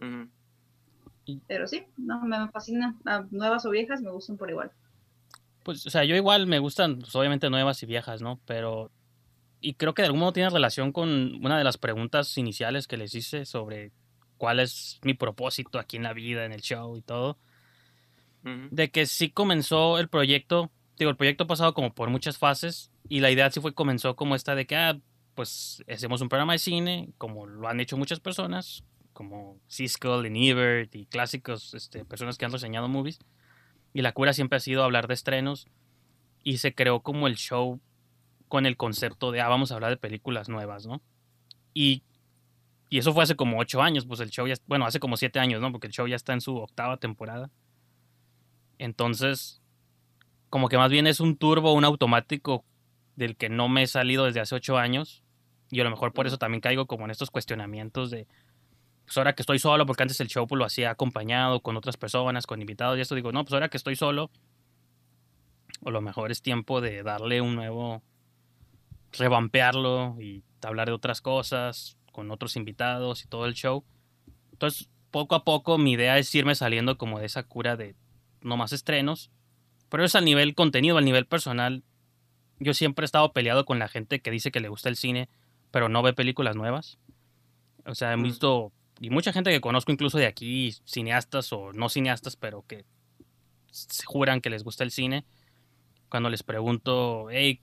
Mm. 0.00 0.24
Pero 1.48 1.66
sí, 1.66 1.84
no, 1.96 2.22
me 2.22 2.48
fascina. 2.50 2.94
Nuevas 3.30 3.66
o 3.66 3.70
viejas 3.70 4.00
me 4.00 4.10
gustan 4.10 4.36
por 4.36 4.50
igual. 4.50 4.70
Pues, 5.64 5.84
o 5.86 5.90
sea, 5.90 6.04
yo 6.04 6.14
igual 6.14 6.46
me 6.46 6.60
gustan, 6.60 7.00
pues, 7.00 7.14
obviamente, 7.16 7.50
nuevas 7.50 7.82
y 7.82 7.86
viejas, 7.86 8.22
¿no? 8.22 8.38
Pero. 8.46 8.90
Y 9.60 9.74
creo 9.74 9.94
que 9.94 10.02
de 10.02 10.06
algún 10.06 10.20
modo 10.20 10.32
tiene 10.32 10.50
relación 10.50 10.92
con 10.92 11.44
una 11.44 11.58
de 11.58 11.64
las 11.64 11.78
preguntas 11.78 12.36
iniciales 12.38 12.86
que 12.86 12.96
les 12.96 13.14
hice 13.14 13.46
sobre 13.46 13.92
cuál 14.36 14.60
es 14.60 15.00
mi 15.02 15.14
propósito 15.14 15.78
aquí 15.78 15.96
en 15.96 16.02
la 16.02 16.12
vida, 16.12 16.44
en 16.44 16.52
el 16.52 16.60
show 16.60 16.96
y 16.96 17.02
todo. 17.02 17.38
De 18.70 18.92
que 18.92 19.06
sí 19.06 19.30
comenzó 19.30 19.98
el 19.98 20.08
proyecto. 20.08 20.70
Digo, 20.98 21.10
el 21.10 21.16
proyecto 21.16 21.44
ha 21.44 21.46
pasado 21.48 21.74
como 21.74 21.92
por 21.92 22.10
muchas 22.10 22.38
fases. 22.38 22.92
Y 23.08 23.18
la 23.18 23.32
idea 23.32 23.50
sí 23.50 23.60
fue, 23.60 23.74
comenzó 23.74 24.14
como 24.14 24.36
esta 24.36 24.54
de 24.54 24.66
que, 24.66 24.76
ah, 24.76 25.00
pues 25.34 25.82
hacemos 25.92 26.20
un 26.20 26.28
programa 26.28 26.52
de 26.52 26.60
cine, 26.60 27.08
como 27.18 27.46
lo 27.46 27.68
han 27.68 27.80
hecho 27.80 27.96
muchas 27.96 28.20
personas, 28.20 28.84
como 29.12 29.58
Siskel 29.66 30.24
y 30.36 30.48
Ebert 30.48 30.94
y 30.94 31.06
clásicos, 31.06 31.74
este, 31.74 32.04
personas 32.04 32.38
que 32.38 32.44
han 32.44 32.52
reseñado 32.52 32.86
movies. 32.86 33.18
Y 33.92 34.02
la 34.02 34.12
cura 34.12 34.32
siempre 34.32 34.58
ha 34.58 34.60
sido 34.60 34.84
hablar 34.84 35.08
de 35.08 35.14
estrenos. 35.14 35.66
Y 36.44 36.58
se 36.58 36.72
creó 36.72 37.00
como 37.00 37.26
el 37.26 37.34
show 37.34 37.80
con 38.48 38.66
el 38.66 38.76
concepto 38.76 39.32
de, 39.32 39.40
ah, 39.40 39.48
vamos 39.48 39.70
a 39.70 39.74
hablar 39.74 39.90
de 39.90 39.96
películas 39.96 40.48
nuevas, 40.48 40.86
¿no? 40.86 41.02
Y, 41.74 42.02
y 42.88 42.98
eso 42.98 43.12
fue 43.12 43.24
hace 43.24 43.36
como 43.36 43.58
ocho 43.58 43.82
años, 43.82 44.06
pues 44.06 44.20
el 44.20 44.30
show 44.30 44.46
ya, 44.46 44.54
bueno, 44.66 44.86
hace 44.86 45.00
como 45.00 45.16
siete 45.16 45.38
años, 45.38 45.60
¿no? 45.60 45.72
Porque 45.72 45.88
el 45.88 45.92
show 45.92 46.06
ya 46.06 46.16
está 46.16 46.32
en 46.32 46.40
su 46.40 46.56
octava 46.56 46.96
temporada. 46.96 47.50
Entonces, 48.78 49.62
como 50.50 50.68
que 50.68 50.78
más 50.78 50.90
bien 50.90 51.06
es 51.06 51.20
un 51.20 51.36
turbo, 51.36 51.72
un 51.72 51.84
automático 51.84 52.64
del 53.16 53.36
que 53.36 53.48
no 53.48 53.68
me 53.68 53.82
he 53.82 53.86
salido 53.86 54.24
desde 54.24 54.40
hace 54.40 54.54
ocho 54.54 54.78
años. 54.78 55.22
Y 55.70 55.80
a 55.80 55.84
lo 55.84 55.90
mejor 55.90 56.12
por 56.12 56.26
eso 56.26 56.38
también 56.38 56.60
caigo 56.60 56.86
como 56.86 57.04
en 57.06 57.10
estos 57.10 57.30
cuestionamientos 57.30 58.10
de, 58.10 58.28
pues 59.06 59.16
ahora 59.18 59.34
que 59.34 59.42
estoy 59.42 59.58
solo, 59.58 59.86
porque 59.86 60.02
antes 60.02 60.20
el 60.20 60.28
show 60.28 60.46
pues, 60.46 60.58
lo 60.58 60.64
hacía 60.64 60.90
acompañado 60.90 61.60
con 61.60 61.76
otras 61.76 61.96
personas, 61.96 62.46
con 62.46 62.60
invitados 62.60 62.98
y 62.98 63.00
esto, 63.00 63.14
digo, 63.14 63.32
no, 63.32 63.44
pues 63.44 63.54
ahora 63.54 63.68
que 63.68 63.76
estoy 63.76 63.96
solo, 63.96 64.30
o 65.82 65.90
lo 65.90 66.00
mejor 66.00 66.30
es 66.30 66.42
tiempo 66.42 66.80
de 66.80 67.02
darle 67.02 67.40
un 67.40 67.54
nuevo, 67.54 68.02
revampearlo 69.18 70.16
y 70.20 70.42
hablar 70.62 70.88
de 70.88 70.94
otras 70.94 71.20
cosas, 71.20 71.96
con 72.12 72.30
otros 72.30 72.56
invitados 72.56 73.24
y 73.24 73.28
todo 73.28 73.46
el 73.46 73.54
show. 73.54 73.84
Entonces, 74.52 74.88
poco 75.10 75.34
a 75.34 75.44
poco 75.44 75.78
mi 75.78 75.92
idea 75.92 76.18
es 76.18 76.34
irme 76.34 76.54
saliendo 76.54 76.98
como 76.98 77.18
de 77.18 77.26
esa 77.26 77.42
cura 77.42 77.76
de 77.76 77.94
no 78.40 78.56
más 78.56 78.72
estrenos, 78.72 79.30
pero 79.88 80.04
es 80.04 80.14
al 80.14 80.24
nivel 80.24 80.54
contenido, 80.54 80.98
al 80.98 81.04
nivel 81.04 81.26
personal. 81.26 81.84
Yo 82.58 82.74
siempre 82.74 83.04
he 83.04 83.06
estado 83.06 83.32
peleado 83.32 83.64
con 83.64 83.78
la 83.78 83.88
gente 83.88 84.20
que 84.20 84.30
dice 84.30 84.50
que 84.50 84.60
le 84.60 84.68
gusta 84.68 84.88
el 84.88 84.96
cine, 84.96 85.28
pero 85.70 85.88
no 85.88 86.02
ve 86.02 86.12
películas 86.12 86.56
nuevas. 86.56 86.98
O 87.84 87.94
sea, 87.94 88.12
he 88.12 88.16
visto 88.16 88.72
y 89.00 89.10
mucha 89.10 89.32
gente 89.32 89.50
que 89.50 89.60
conozco 89.60 89.92
incluso 89.92 90.18
de 90.18 90.26
aquí, 90.26 90.74
cineastas 90.84 91.52
o 91.52 91.72
no 91.72 91.88
cineastas, 91.88 92.36
pero 92.36 92.64
que 92.66 92.84
juran 94.06 94.40
que 94.40 94.50
les 94.50 94.64
gusta 94.64 94.84
el 94.84 94.90
cine, 94.90 95.24
cuando 96.08 96.30
les 96.30 96.42
pregunto, 96.42 97.28
hey, 97.30 97.60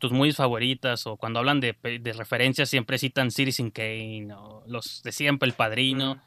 tus 0.00 0.12
movies 0.12 0.36
favoritas, 0.36 1.06
o 1.06 1.16
cuando 1.18 1.38
hablan 1.38 1.60
de, 1.60 1.76
de 1.82 2.12
referencias, 2.14 2.70
siempre 2.70 2.98
citan 2.98 3.30
Citizen 3.30 3.70
Kane, 3.70 4.28
o 4.34 4.64
los 4.66 5.02
de 5.02 5.12
siempre, 5.12 5.46
El 5.46 5.54
Padrino. 5.54 6.20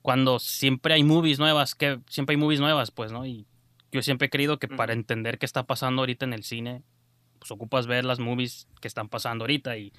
Cuando 0.00 0.38
siempre 0.38 0.94
hay 0.94 1.04
movies 1.04 1.38
nuevas, 1.38 1.74
que 1.74 2.00
siempre 2.08 2.32
hay 2.32 2.38
movies 2.38 2.58
nuevas, 2.58 2.90
pues, 2.90 3.12
¿no? 3.12 3.26
Y 3.26 3.46
yo 3.92 4.00
siempre 4.00 4.26
he 4.26 4.30
creído 4.30 4.58
que 4.58 4.68
para 4.68 4.94
entender 4.94 5.38
qué 5.38 5.44
está 5.44 5.64
pasando 5.64 6.00
ahorita 6.00 6.24
en 6.24 6.32
el 6.32 6.42
cine, 6.42 6.82
pues 7.38 7.50
ocupas 7.50 7.86
ver 7.86 8.06
las 8.06 8.18
movies 8.18 8.66
que 8.80 8.88
están 8.88 9.10
pasando 9.10 9.42
ahorita 9.44 9.76
y 9.76 9.92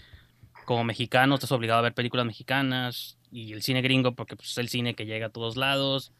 como 0.66 0.84
mexicano 0.84 1.36
estás 1.36 1.52
obligado 1.52 1.80
a 1.80 1.84
ver 1.84 1.94
películas 1.94 2.26
mexicanas 2.26 3.18
y 3.32 3.54
el 3.54 3.62
cine 3.62 3.84
gringo 3.84 4.14
porque 4.16 4.36
pues, 4.36 4.50
es 4.50 4.58
el 4.58 4.70
cine 4.70 4.96
que 4.96 5.06
llega 5.06 5.28
a 5.28 5.32
todos 5.32 5.58
lados. 5.58 6.12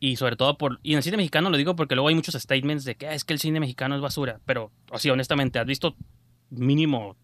Y 0.00 0.16
sobre 0.16 0.36
todo 0.36 0.56
por... 0.58 0.78
Y 0.82 0.92
en 0.92 0.98
el 0.98 1.02
cine 1.02 1.16
mexicano 1.16 1.50
lo 1.50 1.56
digo 1.56 1.74
porque 1.74 1.94
luego 1.94 2.08
hay 2.08 2.14
muchos 2.14 2.34
statements 2.34 2.84
de 2.84 2.96
que 2.96 3.08
ah, 3.08 3.14
es 3.14 3.24
que 3.24 3.32
el 3.32 3.40
cine 3.40 3.60
mexicano 3.60 3.94
es 3.94 4.00
basura. 4.00 4.40
Pero, 4.44 4.70
sea, 4.96 5.12
honestamente, 5.12 5.58
¿has 5.58 5.66
visto 5.66 5.96
mínimo 6.50 7.16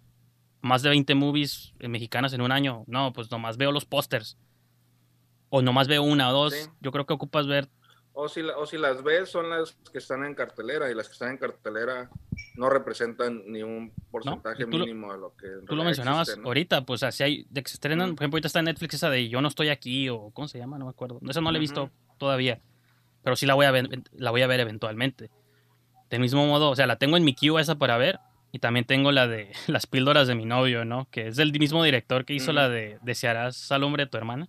más 0.61 0.83
de 0.83 0.89
20 0.89 1.15
movies 1.15 1.73
mexicanas 1.79 2.33
en 2.33 2.41
un 2.41 2.51
año? 2.51 2.85
No, 2.87 3.13
pues 3.13 3.31
nomás 3.31 3.57
veo 3.57 3.71
los 3.71 3.85
pósters. 3.85 4.37
O 5.51 5.63
nomás 5.63 5.87
veo 5.87 6.03
una 6.03 6.31
o 6.31 6.33
dos. 6.33 6.71
Yo 6.81 6.91
creo 6.91 7.07
que 7.07 7.13
ocupas 7.13 7.47
ver 7.47 7.69
o 8.17 8.29
si, 8.29 8.43
o 8.43 8.65
si 8.65 8.79
las 8.79 9.03
ves, 9.03 9.29
son 9.29 9.51
las 9.51 9.73
que 9.91 9.99
están 9.99 10.25
en 10.25 10.35
cartelera 10.35 10.89
y 10.89 10.95
las 10.95 11.09
que 11.09 11.15
están 11.15 11.31
en 11.33 11.39
cartelera 11.39 12.09
no 12.55 12.71
representan 12.71 13.43
ni 13.47 13.65
un 13.65 13.93
porcentaje 14.09 14.67
mínimo 14.67 15.13
de 15.13 15.19
lo 15.19 15.35
que. 15.37 15.49
Tú 15.67 15.75
lo 15.75 15.83
mencionabas 15.83 16.39
ahorita, 16.43 16.87
pues 16.87 17.03
así 17.03 17.25
hay, 17.25 17.47
de 17.51 17.63
que 17.65 17.69
se 17.69 17.75
estrenan, 17.75 18.15
por 18.15 18.23
ejemplo, 18.23 18.37
ahorita 18.37 18.47
está 18.47 18.61
en 18.61 18.67
Netflix 18.67 18.95
esa 18.95 19.11
de 19.11 19.29
Yo 19.29 19.41
no 19.41 19.49
estoy 19.49 19.69
aquí 19.69 20.09
o 20.09 20.31
¿cómo 20.31 20.47
se 20.47 20.59
llama? 20.59 20.79
No 20.79 20.85
me 20.85 20.93
acuerdo. 20.93 21.19
Esa 21.29 21.41
no 21.41 21.51
la 21.51 21.59
he 21.59 21.61
visto 21.61 21.91
todavía, 22.19 22.61
pero 23.23 23.37
sí 23.37 23.47
la 23.47 23.55
voy 23.55 23.67
a 23.67 23.71
ver, 23.71 23.89
la 24.13 24.31
voy 24.31 24.43
a 24.43 24.47
ver 24.47 24.61
eventualmente. 24.61 25.31
Del 26.11 26.21
mismo 26.21 26.47
modo, 26.47 26.71
o 26.71 26.77
sea, 26.77 26.87
la 26.87 26.97
tengo 26.97 27.17
en 27.17 27.25
mi 27.25 27.35
queue 27.35 27.61
esa 27.61 27.77
para 27.77 27.97
ver 27.97 28.21
y 28.53 28.61
también 28.61 28.85
tengo 28.85 29.11
la 29.11 29.27
de 29.27 29.51
Las 29.67 29.87
píldoras 29.87 30.29
de 30.29 30.37
mi 30.37 30.45
novio, 30.45 30.85
¿no? 30.85 31.09
Que 31.11 31.27
es 31.27 31.37
del 31.37 31.53
mismo 31.59 31.83
director 31.83 32.25
que 32.25 32.35
hizo 32.35 32.53
la 32.53 32.69
de 32.69 32.99
Desearás 33.03 33.73
al 33.73 33.83
hombre 33.83 34.05
de 34.05 34.11
tu 34.11 34.17
hermana. 34.17 34.49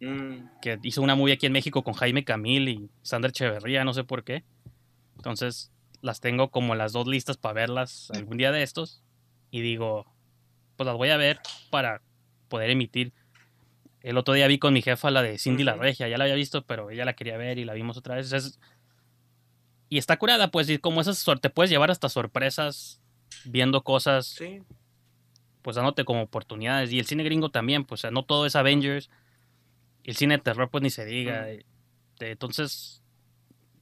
Mm. 0.00 0.60
Que 0.60 0.78
hizo 0.82 1.00
una 1.00 1.14
movie 1.14 1.32
aquí 1.32 1.46
en 1.46 1.52
México 1.52 1.82
con 1.82 1.94
Jaime 1.94 2.24
Camil 2.24 2.68
y 2.68 2.90
Sandra 3.00 3.30
Echeverría, 3.30 3.82
no 3.84 3.94
sé 3.94 4.04
por 4.04 4.24
qué. 4.24 4.44
Entonces 5.16 5.72
las 6.02 6.20
tengo 6.20 6.50
como 6.50 6.74
las 6.74 6.92
dos 6.92 7.06
listas 7.06 7.38
para 7.38 7.54
verlas 7.54 8.10
algún 8.10 8.36
día 8.36 8.52
de 8.52 8.62
estos. 8.62 9.02
Y 9.50 9.62
digo, 9.62 10.04
pues 10.76 10.86
las 10.86 10.96
voy 10.96 11.08
a 11.08 11.16
ver 11.16 11.40
para 11.70 12.02
poder 12.48 12.68
emitir. 12.68 13.14
El 14.04 14.18
otro 14.18 14.34
día 14.34 14.46
vi 14.46 14.58
con 14.58 14.74
mi 14.74 14.82
jefa 14.82 15.10
la 15.10 15.22
de 15.22 15.38
Cindy 15.38 15.64
la 15.64 15.74
Regia, 15.76 16.06
ya 16.08 16.18
la 16.18 16.24
había 16.24 16.36
visto, 16.36 16.64
pero 16.64 16.90
ella 16.90 17.04
la 17.04 17.14
quería 17.14 17.36
ver 17.36 17.58
y 17.58 17.64
la 17.64 17.72
vimos 17.72 17.96
otra 17.96 18.14
vez. 18.14 18.58
y 19.88 19.98
está 19.98 20.18
curada, 20.18 20.50
pues, 20.50 20.68
y 20.68 20.78
como 20.78 21.00
esas 21.00 21.24
te 21.40 21.50
puedes 21.50 21.70
llevar 21.70 21.90
hasta 21.90 22.08
sorpresas 22.08 23.00
viendo 23.44 23.82
cosas, 23.82 24.38
pues 25.62 25.76
dándote 25.76 26.04
como 26.04 26.22
oportunidades. 26.22 26.92
Y 26.92 26.98
el 26.98 27.06
cine 27.06 27.24
gringo 27.24 27.50
también, 27.50 27.84
pues, 27.84 28.04
no 28.12 28.24
todo 28.24 28.46
es 28.46 28.54
Avengers 28.54 29.10
el 30.04 30.16
cine 30.16 30.36
de 30.36 30.42
terror, 30.42 30.70
pues 30.70 30.82
ni 30.82 30.90
se 30.90 31.04
diga. 31.04 31.50
Eh, 31.50 31.64
entonces, 32.20 33.02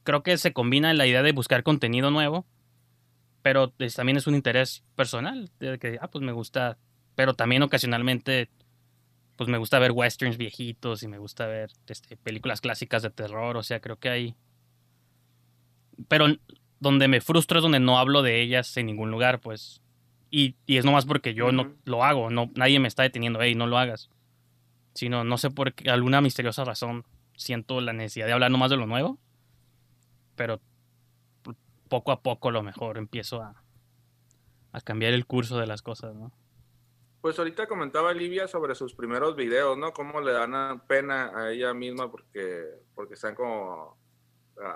creo 0.03 0.23
que 0.23 0.37
se 0.37 0.53
combina 0.53 0.93
la 0.93 1.05
idea 1.05 1.21
de 1.21 1.33
buscar 1.33 1.63
contenido 1.63 2.11
nuevo, 2.11 2.45
pero 3.41 3.71
pues, 3.71 3.93
también 3.93 4.17
es 4.17 4.25
un 4.25 4.35
interés 4.35 4.83
personal, 4.95 5.51
de 5.59 5.77
que, 5.77 5.99
ah, 6.01 6.07
pues 6.07 6.23
me 6.23 6.31
gusta, 6.31 6.77
pero 7.15 7.33
también 7.33 7.61
ocasionalmente, 7.61 8.49
pues 9.35 9.49
me 9.49 9.57
gusta 9.57 9.79
ver 9.79 9.91
westerns 9.91 10.37
viejitos 10.37 11.03
y 11.03 11.07
me 11.07 11.17
gusta 11.17 11.47
ver 11.47 11.71
este, 11.87 12.17
películas 12.17 12.61
clásicas 12.61 13.01
de 13.01 13.09
terror, 13.09 13.57
o 13.57 13.63
sea, 13.63 13.79
creo 13.79 13.97
que 13.97 14.09
hay... 14.09 14.35
Pero 16.07 16.27
donde 16.79 17.07
me 17.07 17.21
frustro 17.21 17.59
es 17.59 17.63
donde 17.63 17.79
no 17.79 17.97
hablo 17.97 18.21
de 18.21 18.41
ellas 18.41 18.75
en 18.77 18.87
ningún 18.87 19.09
lugar, 19.11 19.39
pues. 19.39 19.81
Y, 20.29 20.55
y 20.65 20.77
es 20.77 20.85
nomás 20.85 21.05
porque 21.05 21.33
yo 21.33 21.51
no 21.51 21.73
lo 21.85 22.03
hago, 22.03 22.29
no, 22.29 22.51
nadie 22.55 22.79
me 22.79 22.87
está 22.87 23.03
deteniendo, 23.03 23.41
hey, 23.41 23.55
no 23.55 23.67
lo 23.67 23.77
hagas. 23.77 24.09
Sino, 24.93 25.23
no 25.23 25.37
sé 25.37 25.49
por 25.49 25.73
qué, 25.73 25.89
alguna 25.89 26.21
misteriosa 26.21 26.63
razón 26.63 27.05
siento 27.35 27.81
la 27.81 27.93
necesidad 27.93 28.25
de 28.27 28.33
hablar 28.33 28.51
nomás 28.51 28.69
de 28.69 28.77
lo 28.77 28.85
nuevo. 28.85 29.19
Pero 30.35 30.59
poco 31.89 32.11
a 32.11 32.21
poco 32.21 32.49
a 32.49 32.51
lo 32.51 32.63
mejor 32.63 32.97
empiezo 32.97 33.41
a, 33.41 33.63
a 34.71 34.81
cambiar 34.81 35.13
el 35.13 35.25
curso 35.25 35.59
de 35.59 35.67
las 35.67 35.81
cosas, 35.81 36.15
¿no? 36.15 36.31
Pues 37.23 37.39
ahorita 37.39 37.67
comentaba 37.67 38.11
Livia 38.11 38.49
sobre 38.49 38.75
sus 38.75 38.93
primeros 38.93 39.37
videos, 39.37 39.77
¿no? 39.77 39.93
Cómo 39.93 40.19
le 40.19 40.33
dan 40.33 40.85
pena 40.87 41.31
a 41.33 41.53
ella 41.53 41.73
misma 41.73 42.11
porque, 42.11 42.65
porque 42.93 43.13
están 43.13 43.33
como 43.33 43.97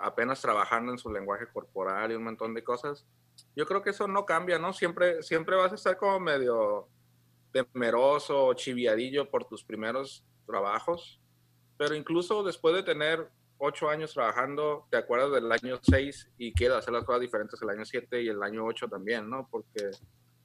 apenas 0.01 0.41
trabajando 0.41 0.93
en 0.93 0.97
su 0.97 1.11
lenguaje 1.11 1.47
corporal 1.51 2.09
y 2.09 2.15
un 2.15 2.23
montón 2.23 2.53
de 2.53 2.63
cosas. 2.63 3.05
Yo 3.53 3.65
creo 3.65 3.81
que 3.81 3.89
eso 3.89 4.07
no 4.07 4.25
cambia, 4.25 4.57
¿no? 4.59 4.71
Siempre, 4.71 5.21
siempre 5.23 5.57
vas 5.57 5.73
a 5.73 5.75
estar 5.75 5.97
como 5.97 6.21
medio 6.21 6.87
temeroso, 7.51 8.53
chiviadillo 8.53 9.29
por 9.29 9.43
tus 9.43 9.65
primeros 9.65 10.23
trabajos, 10.45 11.19
pero 11.77 11.95
incluso 11.95 12.43
después 12.43 12.73
de 12.73 12.83
tener 12.83 13.29
ocho 13.57 13.89
años 13.89 14.13
trabajando, 14.13 14.87
te 14.89 14.95
acuerdas 14.95 15.33
del 15.33 15.51
año 15.51 15.79
seis 15.81 16.31
y 16.37 16.53
quieres 16.53 16.77
hacer 16.77 16.93
las 16.93 17.03
cosas 17.03 17.19
diferentes 17.19 17.61
el 17.61 17.71
año 17.71 17.83
siete 17.83 18.21
y 18.21 18.29
el 18.29 18.41
año 18.41 18.63
ocho 18.65 18.87
también, 18.87 19.29
¿no? 19.29 19.49
Porque 19.51 19.91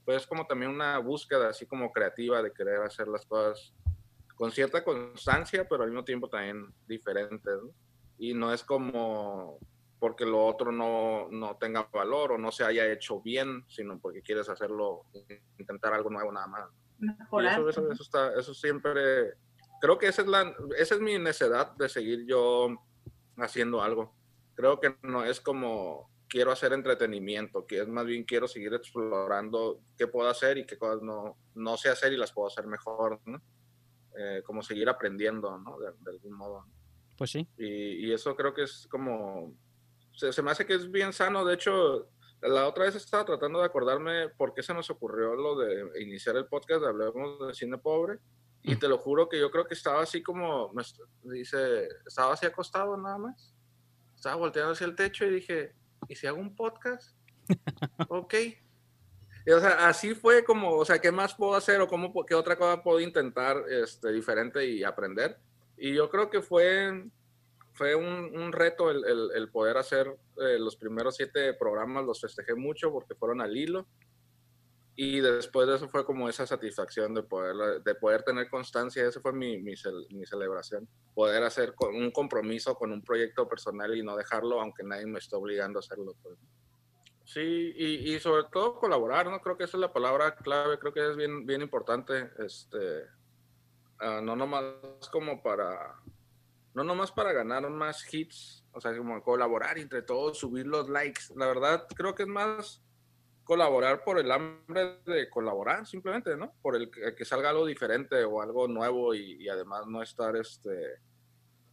pues 0.04 0.22
es 0.22 0.26
como 0.26 0.46
también 0.46 0.70
una 0.70 0.98
búsqueda 0.98 1.48
así 1.48 1.66
como 1.66 1.92
creativa 1.92 2.42
de 2.42 2.52
querer 2.52 2.80
hacer 2.82 3.08
las 3.08 3.24
cosas 3.26 3.72
con 4.34 4.50
cierta 4.50 4.82
constancia, 4.82 5.66
pero 5.68 5.84
al 5.84 5.90
mismo 5.90 6.04
tiempo 6.04 6.28
también 6.28 6.72
diferentes, 6.86 7.62
¿no? 7.62 7.70
y 8.22 8.34
no 8.34 8.52
es 8.52 8.62
como 8.62 9.58
porque 9.98 10.24
lo 10.24 10.46
otro 10.46 10.70
no, 10.70 11.28
no, 11.30 11.56
tenga 11.56 11.88
valor 11.92 12.32
o 12.32 12.38
no 12.38 12.52
se 12.52 12.64
haya 12.64 12.86
hecho 12.90 13.20
bien, 13.20 13.64
sino 13.68 14.00
porque 14.00 14.22
quieres 14.22 14.48
hacerlo, 14.48 15.06
intentar 15.58 15.92
algo 15.92 16.08
nuevo 16.08 16.30
nada 16.30 16.46
más. 16.46 16.68
Eso, 17.00 17.68
eso, 17.68 17.90
eso, 17.90 18.02
está, 18.02 18.32
eso 18.38 18.54
siempre, 18.54 19.34
creo 19.80 19.98
que 19.98 20.06
esa 20.06 20.22
es, 20.22 20.28
la, 20.28 20.54
esa 20.78 20.94
es 20.94 21.00
mi 21.00 21.18
necedad 21.18 21.72
de 21.76 21.88
seguir 21.88 22.24
yo 22.26 22.76
haciendo 23.38 23.82
algo. 23.82 24.14
Creo 24.54 24.78
que 24.78 24.96
no 25.02 25.24
es 25.24 25.40
como 25.40 26.11
quiero 26.32 26.50
hacer 26.50 26.72
entretenimiento, 26.72 27.66
que 27.66 27.82
es 27.82 27.88
más 27.88 28.06
bien 28.06 28.24
quiero 28.24 28.48
seguir 28.48 28.72
explorando 28.72 29.82
qué 29.98 30.06
puedo 30.06 30.30
hacer 30.30 30.56
y 30.56 30.64
qué 30.64 30.78
cosas 30.78 31.02
no, 31.02 31.36
no 31.54 31.76
sé 31.76 31.90
hacer 31.90 32.10
y 32.14 32.16
las 32.16 32.32
puedo 32.32 32.48
hacer 32.48 32.66
mejor, 32.66 33.20
¿no? 33.26 33.38
Eh, 34.18 34.42
como 34.42 34.62
seguir 34.62 34.88
aprendiendo, 34.88 35.58
¿no? 35.58 35.78
De, 35.78 35.92
de 36.00 36.10
algún 36.10 36.32
modo. 36.32 36.64
Pues 37.18 37.32
sí. 37.32 37.46
Y, 37.58 38.06
y 38.06 38.12
eso 38.14 38.34
creo 38.34 38.54
que 38.54 38.62
es 38.62 38.88
como, 38.90 39.54
se, 40.12 40.32
se, 40.32 40.40
me 40.40 40.52
hace 40.52 40.64
que 40.64 40.72
es 40.72 40.90
bien 40.90 41.12
sano. 41.12 41.44
De 41.44 41.52
hecho, 41.52 42.08
la 42.40 42.66
otra 42.66 42.84
vez 42.84 42.94
estaba 42.94 43.26
tratando 43.26 43.58
de 43.58 43.66
acordarme 43.66 44.30
por 44.30 44.54
qué 44.54 44.62
se 44.62 44.72
nos 44.72 44.88
ocurrió 44.88 45.34
lo 45.34 45.58
de 45.58 46.00
iniciar 46.00 46.36
el 46.36 46.46
podcast 46.46 46.80
de 46.80 46.88
Hablemos 46.88 47.46
de 47.46 47.52
Cine 47.52 47.76
Pobre. 47.76 48.20
Y 48.62 48.76
te 48.76 48.88
lo 48.88 48.96
juro 48.96 49.28
que 49.28 49.38
yo 49.38 49.50
creo 49.50 49.66
que 49.66 49.74
estaba 49.74 50.00
así 50.00 50.22
como, 50.22 50.72
me 50.72 50.82
dice, 51.34 51.88
estaba 52.06 52.32
así 52.32 52.46
acostado 52.46 52.96
nada 52.96 53.18
más. 53.18 53.54
Estaba 54.14 54.36
volteando 54.36 54.72
hacia 54.72 54.86
el 54.86 54.96
techo 54.96 55.26
y 55.26 55.30
dije, 55.30 55.74
¿y 56.08 56.14
si 56.14 56.26
hago 56.26 56.38
un 56.38 56.54
podcast? 56.54 57.16
ok. 58.08 58.34
O 59.54 59.60
sea, 59.60 59.88
así 59.88 60.14
fue 60.14 60.44
como, 60.44 60.70
o 60.76 60.84
sea, 60.84 61.00
¿qué 61.00 61.10
más 61.10 61.34
puedo 61.34 61.54
hacer 61.54 61.80
o 61.80 61.88
cómo, 61.88 62.24
qué 62.24 62.34
otra 62.34 62.56
cosa 62.56 62.82
puedo 62.82 63.00
intentar 63.00 63.64
este, 63.68 64.12
diferente 64.12 64.64
y 64.64 64.84
aprender? 64.84 65.36
Y 65.76 65.94
yo 65.94 66.08
creo 66.10 66.30
que 66.30 66.42
fue, 66.42 67.08
fue 67.72 67.96
un, 67.96 68.52
reto 68.52 68.90
el, 68.90 69.50
poder 69.50 69.78
hacer 69.78 70.16
eh, 70.36 70.58
los 70.60 70.76
primeros 70.76 71.16
siete 71.16 71.54
programas, 71.54 72.04
los 72.04 72.20
festejé 72.20 72.54
mucho 72.54 72.92
porque 72.92 73.16
fueron 73.16 73.40
al 73.40 73.56
hilo. 73.56 73.88
Y 74.94 75.20
después 75.20 75.66
de 75.66 75.76
eso 75.76 75.88
fue 75.88 76.04
como 76.04 76.28
esa 76.28 76.46
satisfacción 76.46 77.14
de 77.14 77.22
poder, 77.22 77.82
de 77.82 77.94
poder 77.94 78.22
tener 78.24 78.50
constancia, 78.50 79.06
esa 79.06 79.20
fue 79.20 79.32
mi, 79.32 79.56
mi, 79.58 79.72
mi 80.10 80.26
celebración, 80.26 80.86
poder 81.14 81.42
hacer 81.44 81.74
un 81.78 82.10
compromiso 82.10 82.74
con 82.74 82.92
un 82.92 83.02
proyecto 83.02 83.48
personal 83.48 83.96
y 83.96 84.02
no 84.02 84.16
dejarlo 84.16 84.60
aunque 84.60 84.82
nadie 84.82 85.06
me 85.06 85.18
esté 85.18 85.34
obligando 85.36 85.78
a 85.78 85.80
hacerlo. 85.80 86.14
Pues. 86.22 86.38
Sí, 87.24 87.72
y, 87.74 88.14
y, 88.14 88.20
sobre 88.20 88.44
todo 88.52 88.78
colaborar, 88.78 89.30
¿no? 89.30 89.40
Creo 89.40 89.56
que 89.56 89.64
esa 89.64 89.78
es 89.78 89.80
la 89.80 89.92
palabra 89.92 90.34
clave, 90.36 90.78
creo 90.78 90.92
que 90.92 91.08
es 91.08 91.16
bien, 91.16 91.46
bien 91.46 91.62
importante, 91.62 92.30
este, 92.38 93.04
uh, 94.02 94.20
no 94.22 94.36
nomás 94.36 94.74
como 95.10 95.42
para, 95.42 95.96
no 96.74 96.84
nomás 96.84 97.10
para 97.12 97.32
ganar 97.32 97.68
más 97.70 98.12
hits, 98.12 98.66
o 98.72 98.80
sea, 98.80 98.94
como 98.94 99.22
colaborar 99.22 99.78
entre 99.78 100.02
todos, 100.02 100.38
subir 100.38 100.66
los 100.66 100.90
likes. 100.90 101.22
La 101.34 101.46
verdad, 101.46 101.86
creo 101.96 102.14
que 102.14 102.24
es 102.24 102.28
más 102.28 102.82
colaborar 103.44 104.04
por 104.04 104.18
el 104.18 104.30
hambre 104.30 105.00
de 105.04 105.28
colaborar, 105.28 105.86
simplemente, 105.86 106.36
¿no? 106.36 106.54
Por 106.62 106.76
el 106.76 106.90
que, 106.90 107.14
que 107.14 107.24
salga 107.24 107.50
algo 107.50 107.66
diferente 107.66 108.22
o 108.24 108.40
algo 108.40 108.68
nuevo 108.68 109.14
y, 109.14 109.42
y, 109.42 109.48
además 109.48 109.86
no 109.86 110.02
estar, 110.02 110.36
este, 110.36 111.00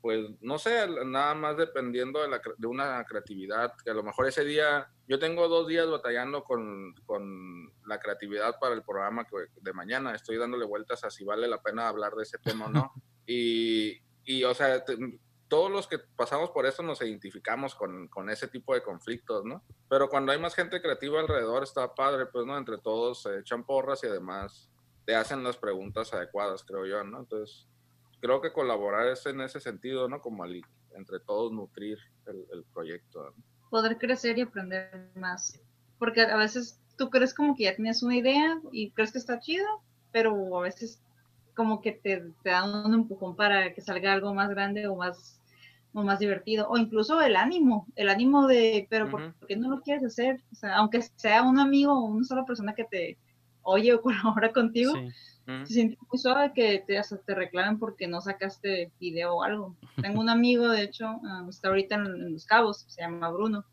pues, 0.01 0.25
no 0.41 0.57
sé, 0.57 0.87
nada 1.05 1.35
más 1.35 1.57
dependiendo 1.57 2.21
de, 2.21 2.29
la, 2.29 2.41
de 2.57 2.67
una 2.67 3.03
creatividad, 3.05 3.73
que 3.83 3.91
a 3.91 3.93
lo 3.93 4.03
mejor 4.03 4.27
ese 4.27 4.45
día, 4.45 4.89
yo 5.07 5.19
tengo 5.19 5.47
dos 5.47 5.67
días 5.67 5.89
batallando 5.89 6.43
con, 6.43 6.95
con 7.05 7.71
la 7.85 7.99
creatividad 7.99 8.57
para 8.59 8.75
el 8.75 8.83
programa 8.83 9.25
que, 9.25 9.35
de 9.61 9.73
mañana, 9.73 10.15
estoy 10.15 10.37
dándole 10.37 10.65
vueltas 10.65 11.03
a 11.03 11.09
si 11.09 11.23
vale 11.23 11.47
la 11.47 11.61
pena 11.61 11.87
hablar 11.87 12.13
de 12.13 12.23
ese 12.23 12.37
tema 12.39 12.65
o 12.65 12.69
no. 12.69 12.93
Y, 13.31 14.01
y 14.23 14.43
o 14.43 14.55
sea, 14.55 14.83
te, 14.83 14.97
todos 15.49 15.71
los 15.71 15.88
que 15.88 15.97
pasamos 16.15 16.51
por 16.51 16.65
eso 16.65 16.84
nos 16.84 17.01
identificamos 17.01 17.76
con, 17.76 18.07
con, 18.07 18.30
ese 18.30 18.47
tipo 18.47 18.73
de 18.73 18.84
conflictos, 18.84 19.43
¿no? 19.43 19.63
Pero 19.89 20.07
cuando 20.07 20.31
hay 20.31 20.39
más 20.39 20.55
gente 20.55 20.81
creativa 20.81 21.19
alrededor 21.19 21.63
está 21.63 21.93
padre, 21.93 22.27
pues, 22.27 22.45
¿no? 22.45 22.57
Entre 22.57 22.77
todos 22.77 23.23
se 23.23 23.39
echan 23.39 23.65
porras 23.65 24.03
y 24.03 24.07
además 24.07 24.69
te 25.05 25.15
hacen 25.15 25.43
las 25.43 25.57
preguntas 25.57 26.13
adecuadas, 26.13 26.63
creo 26.63 26.85
yo, 26.85 27.03
¿no? 27.03 27.19
Entonces, 27.19 27.67
creo 28.21 28.41
que 28.41 28.53
colaborar 28.53 29.07
es 29.07 29.26
en 29.26 29.41
ese 29.41 29.59
sentido, 29.59 30.07
¿no? 30.07 30.21
Como 30.21 30.43
al, 30.43 30.61
entre 30.95 31.19
todos 31.19 31.51
nutrir 31.51 31.97
el, 32.27 32.45
el 32.53 32.63
proyecto. 32.65 33.34
¿no? 33.35 33.43
Poder 33.71 33.97
crecer 33.97 34.38
y 34.38 34.41
aprender 34.41 35.09
más. 35.15 35.59
Porque 35.97 36.21
a 36.21 36.38
veces 36.38 36.80
tú 36.95 37.09
crees 37.09 37.34
como 37.34 37.55
que 37.55 37.63
ya 37.63 37.76
tienes 37.76 38.03
una 38.03 38.15
idea 38.15 38.61
y 38.71 38.91
crees 38.91 39.11
que 39.11 39.17
está 39.17 39.39
chido, 39.39 39.65
pero 40.11 40.57
a 40.57 40.61
veces 40.61 41.01
como 41.60 41.81
que 41.81 41.91
te, 41.91 42.23
te 42.41 42.52
dan 42.52 42.73
un 42.86 42.94
empujón 42.94 43.36
para 43.36 43.73
que 43.73 43.81
salga 43.81 44.14
algo 44.14 44.34
más 44.34 44.49
grande 44.49 44.88
o 44.88 44.95
más 44.95 45.41
o 45.91 46.03
más 46.03 46.19
divertido, 46.19 46.69
o 46.69 46.77
incluso 46.77 47.19
el 47.19 47.36
ánimo, 47.36 47.86
el 47.98 48.07
ánimo 48.07 48.48
de, 48.48 48.88
pero 48.90 49.07
uh 49.07 49.10
-huh. 49.10 49.34
¿por 49.34 49.48
qué 49.48 49.57
no 49.57 49.69
lo 49.69 49.81
quieres 49.81 50.06
hacer? 50.06 50.41
O 50.53 50.56
sea, 50.56 50.77
aunque 50.77 51.02
sea 51.02 51.44
un 51.44 51.60
amigo 51.60 51.91
o 51.91 52.06
una 52.06 52.23
sola 52.23 52.45
persona 52.45 52.73
que 52.73 52.86
te 52.86 53.18
oye 53.64 53.94
o 53.94 54.02
colabora 54.38 54.53
contigo, 54.53 54.94
sí. 54.94 54.99
uh 54.99 55.52
-huh. 55.52 55.65
se 55.65 55.73
siente 55.73 55.98
muy 56.10 56.18
suave 56.18 56.53
que 56.53 56.81
te, 56.88 56.98
hasta 56.98 57.18
te 57.18 57.36
reclamen 57.36 57.77
porque 57.77 58.07
no 58.07 58.22
sacaste 58.22 58.94
video 59.02 59.36
o 59.36 59.44
algo. 59.44 59.76
Tengo 60.15 60.22
un 60.22 60.30
amigo, 60.30 60.69
de 60.69 60.84
hecho, 60.84 61.18
um, 61.18 61.49
está 61.49 61.68
ahorita 61.68 61.95
en, 61.95 62.06
en, 62.06 62.34
Los 62.34 62.45
Cabos, 62.45 62.86
se 62.88 63.02
llama 63.02 63.30
Bruno, 63.31 63.65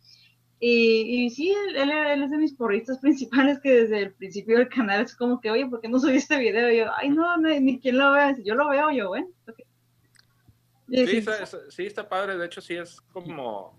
y, 0.58 1.26
y 1.26 1.30
sí, 1.30 1.52
él, 1.52 1.90
él, 1.90 2.22
es 2.22 2.30
de 2.30 2.38
mis 2.38 2.54
porristas 2.54 2.98
principales 3.00 3.58
que 3.60 3.82
desde 3.82 4.02
el 4.02 4.14
principio 4.14 4.58
del 4.58 4.68
canal 4.68 5.02
es 5.02 5.14
como 5.14 5.40
que, 5.40 5.50
oye, 5.50 5.66
¿por 5.66 5.80
qué 5.80 5.88
no 5.88 5.98
subiste 5.98 6.38
video? 6.38 6.70
Y 6.70 6.78
yo, 6.78 6.86
ay, 6.96 7.10
no, 7.10 7.36
no 7.36 7.48
ni 7.48 7.80
quien 7.80 7.98
lo 7.98 8.12
vea. 8.12 8.34
Yo 8.42 8.54
lo 8.54 8.68
veo, 8.68 8.90
yo, 8.90 9.08
bueno, 9.08 9.28
okay. 9.48 9.66
Sí, 10.88 11.16
está, 11.16 11.46
sí, 11.46 11.86
está 11.86 12.08
padre. 12.08 12.36
De 12.36 12.46
hecho, 12.46 12.60
sí 12.60 12.74
es 12.74 13.00
como. 13.12 13.78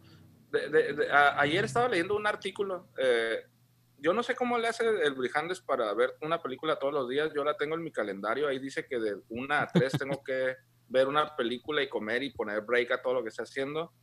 De, 0.51 0.69
de, 0.69 0.93
de, 0.93 1.11
a, 1.11 1.39
ayer 1.39 1.63
estaba 1.65 1.87
leyendo 1.87 2.15
un 2.15 2.27
artículo. 2.27 2.89
Eh, 2.97 3.43
yo 3.99 4.13
no 4.13 4.23
sé 4.23 4.35
cómo 4.35 4.57
le 4.57 4.67
hace 4.67 4.85
el 4.85 5.13
Brijandes 5.13 5.61
para 5.61 5.93
ver 5.93 6.15
una 6.21 6.41
película 6.41 6.77
todos 6.77 6.93
los 6.93 7.09
días. 7.09 7.31
Yo 7.33 7.43
la 7.43 7.55
tengo 7.55 7.75
en 7.75 7.83
mi 7.83 7.91
calendario. 7.91 8.47
Ahí 8.47 8.59
dice 8.59 8.85
que 8.85 8.99
de 8.99 9.21
una 9.29 9.61
a 9.61 9.67
tres 9.67 9.93
tengo 9.97 10.21
que 10.23 10.55
ver 10.89 11.07
una 11.07 11.35
película 11.35 11.81
y 11.81 11.89
comer 11.89 12.23
y 12.23 12.31
poner 12.31 12.61
break 12.61 12.91
a 12.91 13.01
todo 13.01 13.15
lo 13.15 13.23
que 13.23 13.29
esté 13.29 13.43
haciendo. 13.43 13.93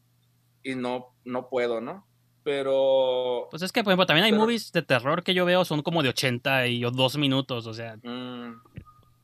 Y 0.63 0.75
no, 0.75 1.15
no 1.25 1.49
puedo, 1.49 1.81
¿no? 1.81 2.07
Pero. 2.45 3.49
Pues 3.51 3.63
es 3.63 3.73
que, 3.73 3.83
por 3.83 3.91
ejemplo, 3.91 4.07
también 4.07 4.27
hay 4.27 4.31
pero... 4.31 4.43
movies 4.43 4.71
de 4.71 4.83
terror 4.83 5.25
que 5.25 5.35
yo 5.35 5.45
veo, 5.45 5.65
son 5.65 5.83
como 5.83 6.03
de 6.03 6.11
80 6.11 6.69
y 6.69 6.83
2 6.83 7.17
minutos. 7.17 7.67
O 7.67 7.75
sea. 7.75 7.97
Mm. 7.97 8.61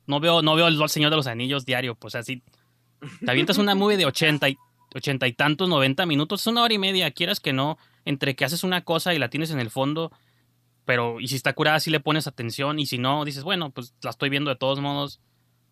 No 0.07 0.19
veo, 0.19 0.43
no 0.43 0.57
veo 0.57 0.67
el 0.67 0.89
Señor 0.89 1.11
de 1.11 1.17
los 1.17 1.29
Anillos 1.29 1.65
diario. 1.65 1.95
Pues 1.95 2.17
así 2.17 2.43
te 3.25 3.31
avientas 3.31 3.59
una 3.59 3.75
movie 3.75 3.97
de 3.97 4.07
80 4.07 4.49
y, 4.49 4.59
80 4.95 5.27
y 5.27 5.33
tantos, 5.33 5.69
90 5.69 6.07
minutos, 6.07 6.41
es 6.41 6.47
una 6.47 6.63
hora 6.63 6.75
y 6.75 6.79
media, 6.79 7.11
quieras 7.11 7.41
que 7.41 7.53
no, 7.53 7.79
entre 8.05 8.35
que 8.35 8.45
haces 8.45 8.65
una 8.65 8.83
cosa 8.85 9.15
y 9.15 9.19
la 9.19 9.31
tienes 9.31 9.51
en 9.51 9.61
el 9.61 9.71
fondo, 9.71 10.13
pero 10.85 11.21
y 11.21 11.29
si 11.29 11.37
está 11.37 11.53
curada, 11.53 11.81
sí 11.81 11.91
le 11.91 12.01
pones 12.01 12.27
atención, 12.27 12.79
y 12.79 12.87
si 12.87 12.99
no, 12.99 13.25
dices, 13.25 13.45
bueno, 13.45 13.71
pues 13.71 13.95
la 14.03 14.11
estoy 14.11 14.29
viendo 14.29 14.51
de 14.51 14.57
todos 14.57 14.81
modos. 14.81 15.21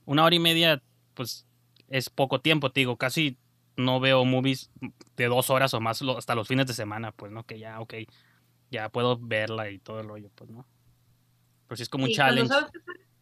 Una 0.04 0.24
hora 0.24 0.34
y 0.34 0.38
media, 0.38 0.82
pues 1.14 1.46
es 1.88 2.08
poco 2.08 2.40
tiempo, 2.40 2.70
te 2.70 2.80
digo, 2.80 2.96
casi 2.96 3.36
no 3.78 4.00
veo 4.00 4.24
movies 4.24 4.70
de 5.16 5.26
dos 5.26 5.50
horas 5.50 5.72
o 5.72 5.80
más 5.80 6.02
hasta 6.02 6.34
los 6.34 6.48
fines 6.48 6.66
de 6.66 6.74
semana, 6.74 7.12
pues, 7.12 7.32
¿no? 7.32 7.44
Que 7.44 7.58
ya, 7.58 7.80
ok, 7.80 7.94
ya 8.70 8.88
puedo 8.90 9.18
verla 9.18 9.70
y 9.70 9.78
todo 9.78 10.00
el 10.00 10.08
rollo, 10.08 10.30
pues, 10.34 10.50
¿no? 10.50 10.66
Pero 11.66 11.76
sí 11.76 11.84
es 11.84 11.88
como 11.88 12.04
un 12.04 12.10
challenge. 12.10 12.52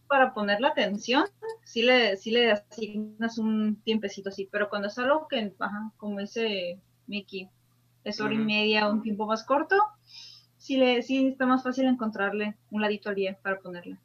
para 0.09 0.33
poner 0.33 0.61
la 0.61 0.69
atención, 0.69 1.27
sí 1.65 1.83
le, 1.83 2.17
sí 2.17 2.31
le 2.31 2.53
asignas 2.53 3.39
un 3.39 3.77
tiempecito 3.83 4.31
así, 4.31 4.49
pero 4.51 4.71
cuando 4.71 4.89
es 4.89 4.99
algo 4.99 5.29
que, 5.29 5.55
ajá, 5.59 5.93
como 5.99 6.21
dice 6.21 6.81
Mickey, 7.07 7.51
es 8.03 8.21
hora 8.21 8.35
y 8.35 8.39
media, 8.39 8.89
un 8.89 9.03
tiempo 9.03 9.27
más 9.27 9.45
corto, 9.45 9.77
sí, 10.57 10.79
le, 10.79 11.03
sí 11.03 11.27
está 11.27 11.45
más 11.45 11.63
fácil 11.63 11.87
encontrarle 11.87 12.57
un 12.71 12.81
ladito 12.81 13.11
al 13.11 13.17
día 13.17 13.39
para 13.43 13.61
ponerle. 13.61 13.99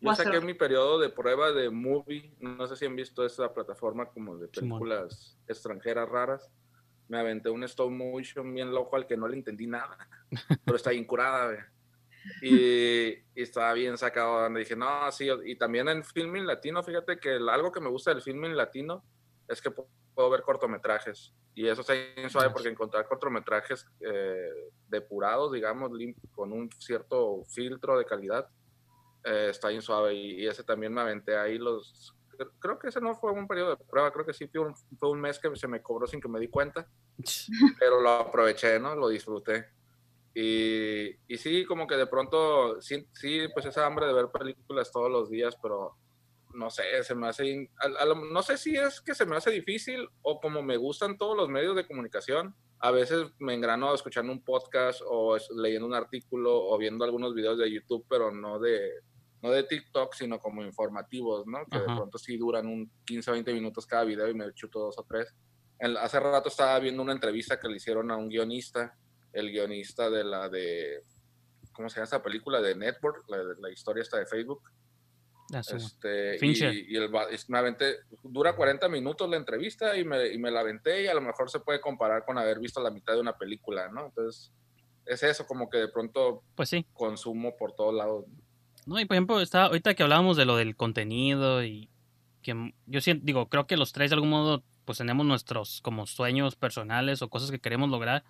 Yo 0.00 0.14
saqué 0.14 0.40
mi 0.40 0.54
periodo 0.54 0.98
de 0.98 1.10
prueba 1.10 1.52
de 1.52 1.70
movie. 1.70 2.34
No 2.38 2.66
sé 2.66 2.76
si 2.76 2.86
han 2.86 2.96
visto 2.96 3.24
esa 3.24 3.52
plataforma 3.52 4.06
como 4.06 4.36
de 4.38 4.48
películas 4.48 5.38
extranjeras 5.46 6.08
raras. 6.08 6.50
Me 7.08 7.18
aventé 7.18 7.50
un 7.50 7.64
stop 7.64 7.90
motion 7.90 8.54
bien 8.54 8.72
loco 8.72 8.96
al 8.96 9.06
que 9.06 9.16
no 9.16 9.28
le 9.28 9.36
entendí 9.36 9.66
nada. 9.66 10.08
Pero 10.64 10.76
está 10.76 10.92
incurada, 10.92 11.70
Y, 12.40 13.10
y, 13.10 13.24
estaba 13.34 13.72
bien 13.74 13.98
sacado. 13.98 14.48
Dije, 14.54 14.76
no, 14.76 15.10
sí. 15.12 15.28
Y 15.44 15.56
también 15.56 15.88
en 15.88 16.04
filming 16.04 16.46
latino, 16.46 16.82
fíjate 16.82 17.18
que 17.18 17.38
algo 17.50 17.70
que 17.72 17.80
me 17.80 17.90
gusta 17.90 18.12
del 18.12 18.22
filming 18.22 18.56
latino 18.56 19.04
es 19.48 19.60
que 19.60 19.70
puedo 19.70 20.30
ver 20.30 20.42
cortometrajes. 20.42 21.34
Y 21.54 21.66
eso 21.66 21.80
está 21.80 21.92
bien 21.92 22.30
suave 22.30 22.50
porque 22.50 22.68
encontrar 22.68 23.06
cortometrajes 23.06 23.86
eh, 24.00 24.70
depurados, 24.88 25.52
digamos, 25.52 25.90
con 26.32 26.52
un 26.52 26.70
cierto 26.78 27.44
filtro 27.44 27.98
de 27.98 28.04
calidad, 28.04 28.48
eh, 29.24 29.48
está 29.50 29.68
bien 29.68 29.82
suave 29.82 30.14
y, 30.14 30.46
ese 30.46 30.64
también 30.64 30.92
me 30.92 31.00
aventé 31.00 31.36
ahí 31.36 31.58
los... 31.58 32.14
Creo 32.58 32.78
que 32.78 32.88
ese 32.88 33.02
no 33.02 33.14
fue 33.14 33.32
un 33.32 33.46
periodo 33.46 33.76
de 33.76 33.84
prueba, 33.84 34.10
creo 34.10 34.24
que 34.24 34.32
sí 34.32 34.48
fue 34.48 34.62
un, 34.62 34.74
fue 34.98 35.10
un 35.10 35.20
mes 35.20 35.38
que 35.38 35.54
se 35.56 35.68
me 35.68 35.82
cobró 35.82 36.06
sin 36.06 36.20
que 36.20 36.28
me 36.28 36.40
di 36.40 36.48
cuenta, 36.48 36.88
pero 37.78 38.00
lo 38.00 38.10
aproveché, 38.10 38.80
¿no? 38.80 38.94
Lo 38.94 39.08
disfruté. 39.08 39.66
Y, 40.34 41.10
y 41.28 41.36
sí, 41.36 41.66
como 41.66 41.86
que 41.86 41.96
de 41.96 42.06
pronto, 42.06 42.80
sí, 42.80 43.06
sí, 43.12 43.46
pues 43.52 43.66
esa 43.66 43.84
hambre 43.84 44.06
de 44.06 44.14
ver 44.14 44.28
películas 44.28 44.90
todos 44.90 45.10
los 45.10 45.28
días, 45.28 45.54
pero 45.60 45.96
no 46.54 46.70
sé, 46.70 47.02
se 47.02 47.14
me 47.14 47.28
hace, 47.28 47.70
no 48.32 48.42
sé 48.42 48.56
si 48.56 48.76
es 48.76 49.00
que 49.00 49.14
se 49.14 49.26
me 49.26 49.36
hace 49.36 49.50
difícil 49.50 50.08
o 50.22 50.40
como 50.40 50.62
me 50.62 50.76
gustan 50.76 51.16
todos 51.16 51.36
los 51.36 51.48
medios 51.48 51.76
de 51.76 51.86
comunicación, 51.86 52.54
a 52.80 52.90
veces 52.90 53.26
me 53.38 53.54
engrano 53.54 53.94
escuchando 53.94 54.32
un 54.32 54.42
podcast 54.42 55.00
o 55.06 55.36
leyendo 55.56 55.86
un 55.86 55.94
artículo 55.94 56.64
o 56.64 56.78
viendo 56.78 57.04
algunos 57.04 57.34
videos 57.34 57.58
de 57.58 57.70
YouTube, 57.70 58.06
pero 58.08 58.30
no 58.30 58.58
de, 58.58 58.90
no 59.42 59.50
de 59.50 59.62
TikTok, 59.64 60.14
sino 60.14 60.38
como 60.38 60.62
informativos, 60.62 61.46
¿no? 61.46 61.64
Que 61.66 61.78
de 61.78 61.84
pronto 61.84 62.18
sí 62.18 62.36
duran 62.36 62.66
un 62.66 62.90
15 63.06 63.30
o 63.30 63.32
20 63.34 63.54
minutos 63.54 63.86
cada 63.86 64.04
video 64.04 64.28
y 64.28 64.34
me 64.34 64.52
chuto 64.52 64.80
dos 64.80 64.98
o 64.98 65.04
tres. 65.04 65.34
hace 65.98 66.20
rato 66.20 66.48
estaba 66.48 66.78
viendo 66.78 67.02
una 67.02 67.12
entrevista 67.12 67.58
que 67.58 67.68
le 67.68 67.76
hicieron 67.76 68.10
a 68.10 68.16
un 68.16 68.28
guionista, 68.28 68.96
el 69.32 69.50
guionista 69.50 70.10
de 70.10 70.24
la 70.24 70.48
de, 70.48 71.02
¿cómo 71.72 71.88
se 71.88 71.96
llama 71.96 72.04
esa 72.04 72.22
película? 72.22 72.60
De 72.60 72.74
Network, 72.74 73.24
la, 73.28 73.38
la 73.58 73.70
historia 73.70 74.02
está 74.02 74.18
de 74.18 74.26
Facebook. 74.26 74.62
Ah, 75.52 75.62
este, 75.74 76.38
y, 76.40 76.96
el, 76.96 77.10
me 77.48 77.58
aventé, 77.58 77.96
dura 78.22 78.54
40 78.54 78.88
minutos 78.88 79.28
la 79.28 79.36
entrevista 79.36 79.96
y 79.96 80.04
me, 80.04 80.28
y 80.28 80.38
me 80.38 80.50
la 80.50 80.60
aventé 80.60 81.02
y 81.02 81.06
a 81.08 81.14
lo 81.14 81.20
mejor 81.20 81.50
se 81.50 81.58
puede 81.58 81.80
comparar 81.80 82.24
con 82.24 82.38
haber 82.38 82.60
visto 82.60 82.80
la 82.80 82.90
mitad 82.90 83.14
de 83.14 83.20
una 83.20 83.36
película, 83.36 83.88
¿no? 83.88 84.06
Entonces, 84.06 84.52
es 85.06 85.22
eso, 85.24 85.46
como 85.46 85.68
que 85.68 85.78
de 85.78 85.88
pronto 85.88 86.44
pues 86.54 86.68
sí. 86.68 86.86
consumo 86.92 87.56
por 87.56 87.72
todos 87.72 87.94
lados. 87.94 88.26
No, 88.86 88.98
y 88.98 89.04
por 89.04 89.16
ejemplo, 89.16 89.40
está, 89.40 89.64
ahorita 89.64 89.94
que 89.94 90.02
hablábamos 90.02 90.36
de 90.36 90.44
lo 90.44 90.56
del 90.56 90.76
contenido 90.76 91.64
y 91.64 91.88
que 92.42 92.74
yo 92.86 93.00
siento, 93.00 93.24
digo, 93.24 93.48
creo 93.48 93.66
que 93.66 93.76
los 93.76 93.92
tres 93.92 94.10
de 94.10 94.14
algún 94.14 94.30
modo 94.30 94.62
pues 94.84 94.98
tenemos 94.98 95.26
nuestros 95.26 95.80
como 95.82 96.06
sueños 96.06 96.56
personales 96.56 97.22
o 97.22 97.28
cosas 97.28 97.50
que 97.50 97.60
queremos 97.60 97.90
lograr. 97.90 98.24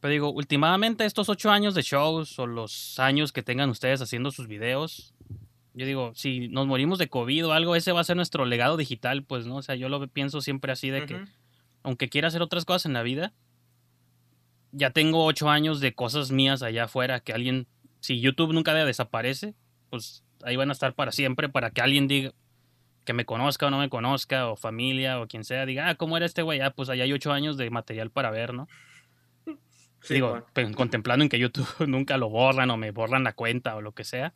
Pero 0.00 0.12
digo, 0.12 0.30
últimamente 0.30 1.04
estos 1.04 1.28
ocho 1.28 1.50
años 1.50 1.74
de 1.74 1.82
shows 1.82 2.38
o 2.38 2.46
los 2.46 2.98
años 2.98 3.32
que 3.32 3.42
tengan 3.42 3.70
ustedes 3.70 4.02
haciendo 4.02 4.32
sus 4.32 4.48
videos, 4.48 5.14
yo 5.74 5.86
digo, 5.86 6.12
si 6.14 6.48
nos 6.48 6.66
morimos 6.66 6.98
de 6.98 7.08
COVID 7.08 7.46
o 7.46 7.52
algo, 7.52 7.76
ese 7.76 7.92
va 7.92 8.00
a 8.00 8.04
ser 8.04 8.16
nuestro 8.16 8.44
legado 8.44 8.76
digital, 8.76 9.22
pues, 9.22 9.46
¿no? 9.46 9.56
O 9.56 9.62
sea, 9.62 9.74
yo 9.74 9.88
lo 9.88 10.06
pienso 10.08 10.40
siempre 10.40 10.72
así 10.72 10.90
de 10.90 11.06
que, 11.06 11.24
aunque 11.82 12.08
quiera 12.08 12.28
hacer 12.28 12.42
otras 12.42 12.64
cosas 12.64 12.86
en 12.86 12.92
la 12.92 13.02
vida, 13.02 13.32
ya 14.72 14.90
tengo 14.90 15.24
ocho 15.24 15.48
años 15.48 15.80
de 15.80 15.94
cosas 15.94 16.30
mías 16.30 16.62
allá 16.62 16.84
afuera 16.84 17.20
que 17.20 17.32
alguien 17.32 17.68
si 18.02 18.20
YouTube 18.20 18.52
nunca 18.52 18.74
desaparece, 18.74 19.54
pues 19.88 20.24
ahí 20.42 20.56
van 20.56 20.70
a 20.70 20.72
estar 20.72 20.92
para 20.94 21.12
siempre, 21.12 21.48
para 21.48 21.70
que 21.70 21.80
alguien 21.80 22.08
diga 22.08 22.32
que 23.04 23.12
me 23.12 23.24
conozca 23.24 23.66
o 23.66 23.70
no 23.70 23.78
me 23.78 23.88
conozca, 23.88 24.48
o 24.48 24.56
familia, 24.56 25.20
o 25.20 25.28
quien 25.28 25.44
sea, 25.44 25.64
diga, 25.66 25.88
ah, 25.88 25.94
¿cómo 25.94 26.16
era 26.16 26.26
este 26.26 26.42
güey? 26.42 26.60
Ah, 26.60 26.72
pues 26.72 26.88
allá 26.88 27.04
hay 27.04 27.12
ocho 27.12 27.32
años 27.32 27.56
de 27.56 27.70
material 27.70 28.10
para 28.10 28.30
ver, 28.30 28.54
¿no? 28.54 28.68
Digo, 30.08 30.44
contemplando 30.74 31.22
en 31.22 31.28
que 31.28 31.38
YouTube 31.38 31.66
nunca 31.86 32.16
lo 32.16 32.28
borran 32.28 32.70
o 32.70 32.76
me 32.76 32.90
borran 32.90 33.22
la 33.22 33.34
cuenta 33.34 33.76
o 33.76 33.80
lo 33.80 33.92
que 33.92 34.02
sea. 34.02 34.34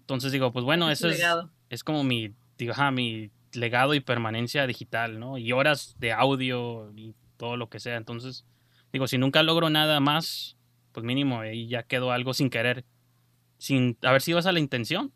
Entonces 0.00 0.32
digo, 0.32 0.50
pues 0.50 0.64
bueno, 0.64 0.90
eso 0.90 1.10
es, 1.10 1.22
es 1.68 1.84
como 1.84 2.04
mi, 2.04 2.32
digo, 2.56 2.72
mi 2.90 3.30
legado 3.52 3.92
y 3.92 4.00
permanencia 4.00 4.66
digital, 4.66 5.20
¿no? 5.20 5.36
Y 5.36 5.52
horas 5.52 5.96
de 5.98 6.12
audio 6.12 6.90
y 6.96 7.14
todo 7.36 7.58
lo 7.58 7.68
que 7.68 7.80
sea. 7.80 7.96
Entonces, 7.96 8.46
digo, 8.94 9.06
si 9.08 9.18
nunca 9.18 9.42
logro 9.42 9.68
nada 9.68 10.00
más, 10.00 10.55
pues 10.96 11.04
mínimo 11.04 11.40
ahí 11.40 11.68
ya 11.68 11.82
quedó 11.82 12.10
algo 12.10 12.32
sin 12.32 12.48
querer, 12.48 12.86
sin 13.58 13.98
haber 14.00 14.22
sido 14.22 14.38
esa 14.38 14.50
la 14.50 14.60
intención, 14.60 15.12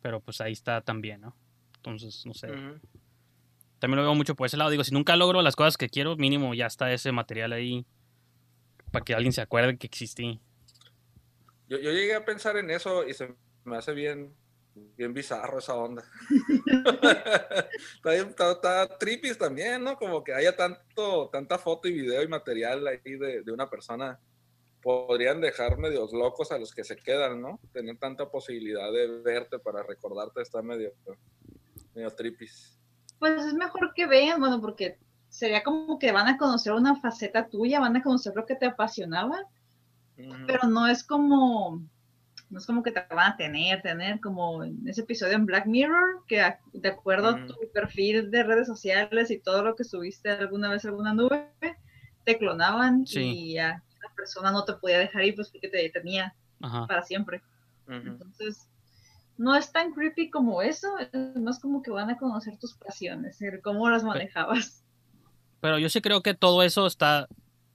pero 0.00 0.22
pues 0.22 0.40
ahí 0.40 0.52
está 0.52 0.80
también, 0.80 1.20
¿no? 1.20 1.36
Entonces, 1.76 2.24
no 2.24 2.32
sé. 2.32 2.46
También 3.78 3.96
lo 3.96 4.04
veo 4.04 4.14
mucho 4.14 4.34
por 4.34 4.46
ese 4.46 4.56
lado. 4.56 4.70
Digo, 4.70 4.82
si 4.82 4.94
nunca 4.94 5.16
logro 5.16 5.42
las 5.42 5.54
cosas 5.54 5.76
que 5.76 5.90
quiero, 5.90 6.16
mínimo 6.16 6.54
ya 6.54 6.64
está 6.64 6.90
ese 6.90 7.12
material 7.12 7.52
ahí 7.52 7.84
para 8.90 9.04
que 9.04 9.12
alguien 9.12 9.34
se 9.34 9.42
acuerde 9.42 9.76
que 9.76 9.86
existí. 9.86 10.40
Yo, 11.68 11.76
llegué 11.76 12.14
a 12.14 12.24
pensar 12.24 12.56
en 12.56 12.70
eso 12.70 13.06
y 13.06 13.12
se 13.12 13.34
me 13.64 13.76
hace 13.76 13.92
bien, 13.92 14.34
bien 14.96 15.12
bizarro 15.12 15.58
esa 15.58 15.74
onda. 15.74 16.04
está, 18.02 18.52
está, 18.52 18.98
también, 19.38 19.84
¿no? 19.84 19.96
Como 19.98 20.24
que 20.24 20.32
haya 20.32 20.56
tanto, 20.56 21.28
tanta 21.30 21.58
foto 21.58 21.86
y 21.86 21.92
video 21.92 22.22
y 22.22 22.28
material 22.28 22.86
ahí 22.86 23.18
de, 23.18 23.42
de 23.42 23.52
una 23.52 23.68
persona 23.68 24.18
podrían 24.82 25.40
dejar 25.40 25.78
medios 25.78 26.12
locos 26.12 26.52
a 26.52 26.58
los 26.58 26.74
que 26.74 26.84
se 26.84 26.96
quedan, 26.96 27.40
¿no? 27.40 27.60
Tener 27.72 27.98
tanta 27.98 28.30
posibilidad 28.30 28.90
de 28.92 29.20
verte 29.22 29.58
para 29.58 29.82
recordarte 29.82 30.42
está 30.42 30.62
medio, 30.62 30.92
medio 31.94 32.10
tripis. 32.10 32.78
Pues 33.18 33.44
es 33.44 33.54
mejor 33.54 33.92
que 33.94 34.06
vean, 34.06 34.40
bueno, 34.40 34.60
porque 34.60 34.98
sería 35.28 35.62
como 35.62 35.98
que 35.98 36.12
van 36.12 36.28
a 36.28 36.38
conocer 36.38 36.72
una 36.72 36.96
faceta 37.00 37.48
tuya, 37.48 37.80
van 37.80 37.96
a 37.96 38.02
conocer 38.02 38.32
lo 38.34 38.46
que 38.46 38.56
te 38.56 38.66
apasionaba, 38.66 39.38
pero 40.46 40.68
no 40.68 40.86
es 40.86 41.04
como, 41.04 41.82
no 42.50 42.58
es 42.58 42.66
como 42.66 42.82
que 42.82 42.90
te 42.90 43.04
van 43.14 43.32
a 43.32 43.36
tener, 43.36 43.80
tener 43.82 44.20
como 44.20 44.64
en 44.64 44.86
ese 44.88 45.02
episodio 45.02 45.34
en 45.34 45.46
Black 45.46 45.66
Mirror, 45.66 46.24
que 46.26 46.42
de 46.72 46.88
acuerdo 46.88 47.28
a 47.28 47.46
tu 47.46 47.54
perfil 47.72 48.30
de 48.30 48.42
redes 48.42 48.66
sociales 48.66 49.30
y 49.30 49.38
todo 49.38 49.62
lo 49.62 49.76
que 49.76 49.84
subiste 49.84 50.30
alguna 50.30 50.70
vez 50.70 50.84
a 50.84 50.88
alguna 50.88 51.14
nube, 51.14 51.48
te 52.24 52.38
clonaban 52.38 53.04
y 53.06 53.54
ya 53.54 53.82
persona 54.20 54.52
no 54.52 54.64
te 54.64 54.74
podía 54.74 54.98
dejar 54.98 55.24
ir 55.24 55.34
pues 55.34 55.48
porque 55.48 55.68
te 55.68 55.88
tenía 55.90 56.34
para 56.60 57.02
siempre. 57.02 57.42
Entonces, 57.88 58.68
no 59.38 59.56
es 59.56 59.72
tan 59.72 59.92
creepy 59.92 60.30
como 60.30 60.60
eso, 60.60 60.98
es 60.98 61.36
más 61.36 61.58
como 61.58 61.82
que 61.82 61.90
van 61.90 62.10
a 62.10 62.18
conocer 62.18 62.58
tus 62.58 62.74
pasiones, 62.74 63.38
cómo 63.62 63.88
las 63.88 64.04
manejabas. 64.04 64.84
Pero 65.60 65.78
yo 65.78 65.88
sí 65.88 66.00
creo 66.02 66.22
que 66.22 66.34
todo 66.34 66.62
eso 66.62 66.86
está, 66.86 67.26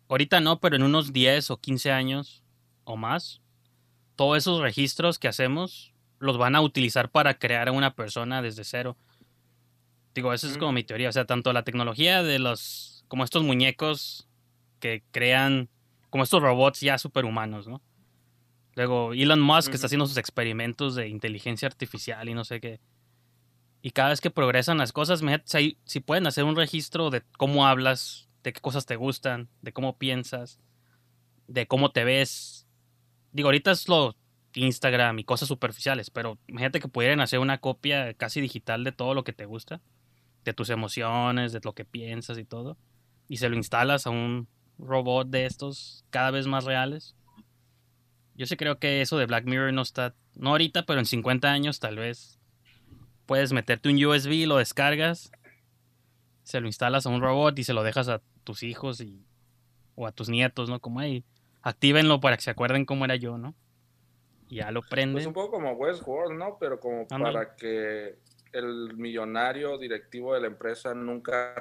ahorita 0.07 0.39
no, 0.39 0.59
pero 0.59 0.75
en 0.75 0.83
unos 0.83 1.11
10 1.11 1.49
o 1.49 1.57
15 1.57 1.91
años 1.91 2.43
o 2.83 2.95
más, 2.95 3.41
todos 4.15 4.37
esos 4.37 4.61
registros 4.61 5.17
que 5.17 5.27
hacemos 5.27 5.93
los 6.19 6.37
van 6.37 6.55
a 6.55 6.61
utilizar 6.61 7.09
para 7.09 7.33
crear 7.37 7.67
a 7.67 7.71
una 7.71 7.95
persona 7.95 8.41
desde 8.41 8.63
cero. 8.63 8.95
Digo, 10.13 10.33
esa 10.33 10.47
es 10.47 10.57
como 10.57 10.71
mi 10.71 10.83
teoría. 10.83 11.09
O 11.09 11.11
sea, 11.11 11.25
tanto 11.25 11.51
la 11.51 11.63
tecnología 11.63 12.23
de 12.23 12.39
los, 12.39 13.03
como 13.09 13.23
estos 13.23 13.43
muñecos 13.43 14.29
que 14.79 15.03
crean 15.11 15.67
como 16.15 16.23
estos 16.23 16.41
robots 16.41 16.79
ya 16.79 16.97
superhumanos, 16.97 17.67
¿no? 17.67 17.81
Luego 18.75 19.11
Elon 19.11 19.41
Musk 19.41 19.73
está 19.73 19.87
haciendo 19.87 20.07
sus 20.07 20.15
experimentos 20.15 20.95
de 20.95 21.09
inteligencia 21.09 21.67
artificial 21.67 22.29
y 22.29 22.33
no 22.33 22.45
sé 22.45 22.61
qué. 22.61 22.79
Y 23.81 23.91
cada 23.91 24.11
vez 24.11 24.21
que 24.21 24.31
progresan 24.31 24.77
las 24.77 24.93
cosas, 24.93 25.21
si, 25.43 25.77
si 25.83 25.99
pueden 25.99 26.25
hacer 26.25 26.45
un 26.45 26.55
registro 26.55 27.09
de 27.09 27.21
cómo 27.37 27.67
hablas, 27.67 28.29
de 28.43 28.53
qué 28.53 28.61
cosas 28.61 28.85
te 28.85 28.95
gustan, 28.95 29.49
de 29.61 29.73
cómo 29.73 29.97
piensas, 29.97 30.57
de 31.47 31.67
cómo 31.67 31.91
te 31.91 32.05
ves. 32.05 32.65
Digo, 33.33 33.49
ahorita 33.49 33.71
es 33.71 33.89
lo 33.89 34.15
Instagram 34.53 35.19
y 35.19 35.25
cosas 35.25 35.49
superficiales, 35.49 36.11
pero 36.11 36.39
imagínate 36.47 36.79
que 36.79 36.87
pudieran 36.87 37.19
hacer 37.19 37.39
una 37.39 37.57
copia 37.57 38.13
casi 38.13 38.39
digital 38.39 38.85
de 38.85 38.93
todo 38.93 39.15
lo 39.15 39.25
que 39.25 39.33
te 39.33 39.43
gusta, 39.43 39.81
de 40.45 40.53
tus 40.53 40.69
emociones, 40.69 41.51
de 41.51 41.59
lo 41.61 41.73
que 41.73 41.83
piensas 41.83 42.37
y 42.37 42.45
todo, 42.45 42.77
y 43.27 43.35
se 43.35 43.49
lo 43.49 43.57
instalas 43.57 44.07
a 44.07 44.11
un 44.11 44.47
robot 44.77 45.27
de 45.29 45.45
estos 45.45 46.05
cada 46.09 46.31
vez 46.31 46.47
más 46.47 46.65
reales. 46.65 47.15
Yo 48.35 48.45
sí 48.45 48.57
creo 48.57 48.79
que 48.79 49.01
eso 49.01 49.17
de 49.17 49.25
Black 49.25 49.45
Mirror 49.45 49.73
no 49.73 49.81
está, 49.81 50.13
no 50.35 50.51
ahorita, 50.51 50.85
pero 50.85 50.99
en 50.99 51.05
50 51.05 51.51
años 51.51 51.79
tal 51.79 51.97
vez 51.97 52.39
puedes 53.25 53.53
meterte 53.53 53.89
un 53.89 54.03
USB, 54.03 54.45
lo 54.45 54.57
descargas 54.57 55.31
Se 56.43 56.59
lo 56.59 56.67
instalas 56.67 57.05
a 57.05 57.09
un 57.09 57.21
robot 57.21 57.57
y 57.57 57.63
se 57.63 57.73
lo 57.73 57.83
dejas 57.83 58.09
a 58.09 58.21
tus 58.43 58.63
hijos 58.63 59.01
y, 59.01 59.25
o 59.95 60.05
a 60.05 60.11
tus 60.11 60.29
nietos, 60.29 60.69
¿no? 60.69 60.79
Como 60.79 60.99
ahí, 60.99 61.23
actívenlo 61.61 62.19
para 62.19 62.35
que 62.35 62.43
se 62.43 62.51
acuerden 62.51 62.85
cómo 62.85 63.05
era 63.05 63.15
yo, 63.15 63.37
¿no? 63.37 63.55
Y 64.47 64.57
ya 64.57 64.69
lo 64.71 64.81
prenden. 64.81 65.13
Pues 65.13 65.25
un 65.25 65.33
poco 65.33 65.51
como 65.51 65.71
Westworld, 65.71 66.37
¿no? 66.37 66.57
Pero 66.59 66.79
como 66.79 67.07
para 67.07 67.55
que 67.55 68.19
el 68.51 68.95
millonario 68.95 69.77
directivo 69.77 70.33
de 70.33 70.41
la 70.41 70.47
empresa 70.47 70.93
nunca 70.93 71.55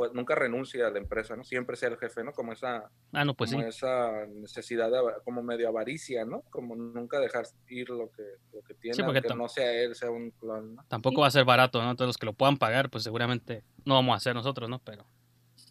pues, 0.00 0.14
nunca 0.14 0.34
renuncie 0.34 0.82
a 0.82 0.88
la 0.88 0.98
empresa, 0.98 1.36
¿no? 1.36 1.44
Siempre 1.44 1.76
sea 1.76 1.90
el 1.90 1.98
jefe, 1.98 2.24
¿no? 2.24 2.32
Como 2.32 2.52
esa, 2.54 2.90
Ah, 3.12 3.22
no, 3.22 3.34
pues 3.34 3.50
sí. 3.50 3.56
como 3.56 3.68
esa 3.68 4.24
necesidad 4.28 4.90
de, 4.90 4.96
como 5.24 5.42
medio 5.42 5.68
avaricia, 5.68 6.24
¿no? 6.24 6.40
Como 6.48 6.74
nunca 6.74 7.20
dejar 7.20 7.44
ir 7.68 7.90
lo 7.90 8.10
que, 8.10 8.22
lo 8.54 8.62
que 8.62 8.72
tiene, 8.72 8.94
Sí, 8.94 9.02
porque 9.02 9.20
tam- 9.20 9.36
no 9.36 9.46
sea 9.50 9.70
él, 9.74 9.94
sea 9.94 10.10
un 10.10 10.30
clon, 10.30 10.76
¿no? 10.76 10.84
Tampoco 10.88 11.20
va 11.20 11.26
a 11.26 11.30
ser 11.30 11.44
barato, 11.44 11.82
¿no? 11.82 11.90
Entonces 11.90 12.06
los 12.08 12.16
que 12.16 12.24
lo 12.24 12.32
puedan 12.32 12.56
pagar, 12.56 12.88
pues 12.88 13.04
seguramente 13.04 13.62
no 13.84 13.92
vamos 13.96 14.14
a 14.14 14.16
hacer 14.16 14.34
nosotros, 14.34 14.70
¿no? 14.70 14.78
Pero... 14.78 15.04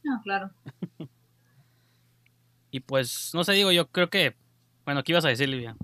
No, 0.04 0.22
claro. 0.24 0.52
Y 2.72 2.82
pues, 2.82 3.32
no 3.34 3.44
sé, 3.44 3.54
digo, 3.54 3.72
yo 3.72 3.88
creo 3.88 4.12
que... 4.12 4.36
Bueno, 4.86 5.04
¿qué 5.04 5.12
ibas 5.14 5.26
a 5.26 5.30
decir, 5.30 5.50
Livia? 5.50 5.76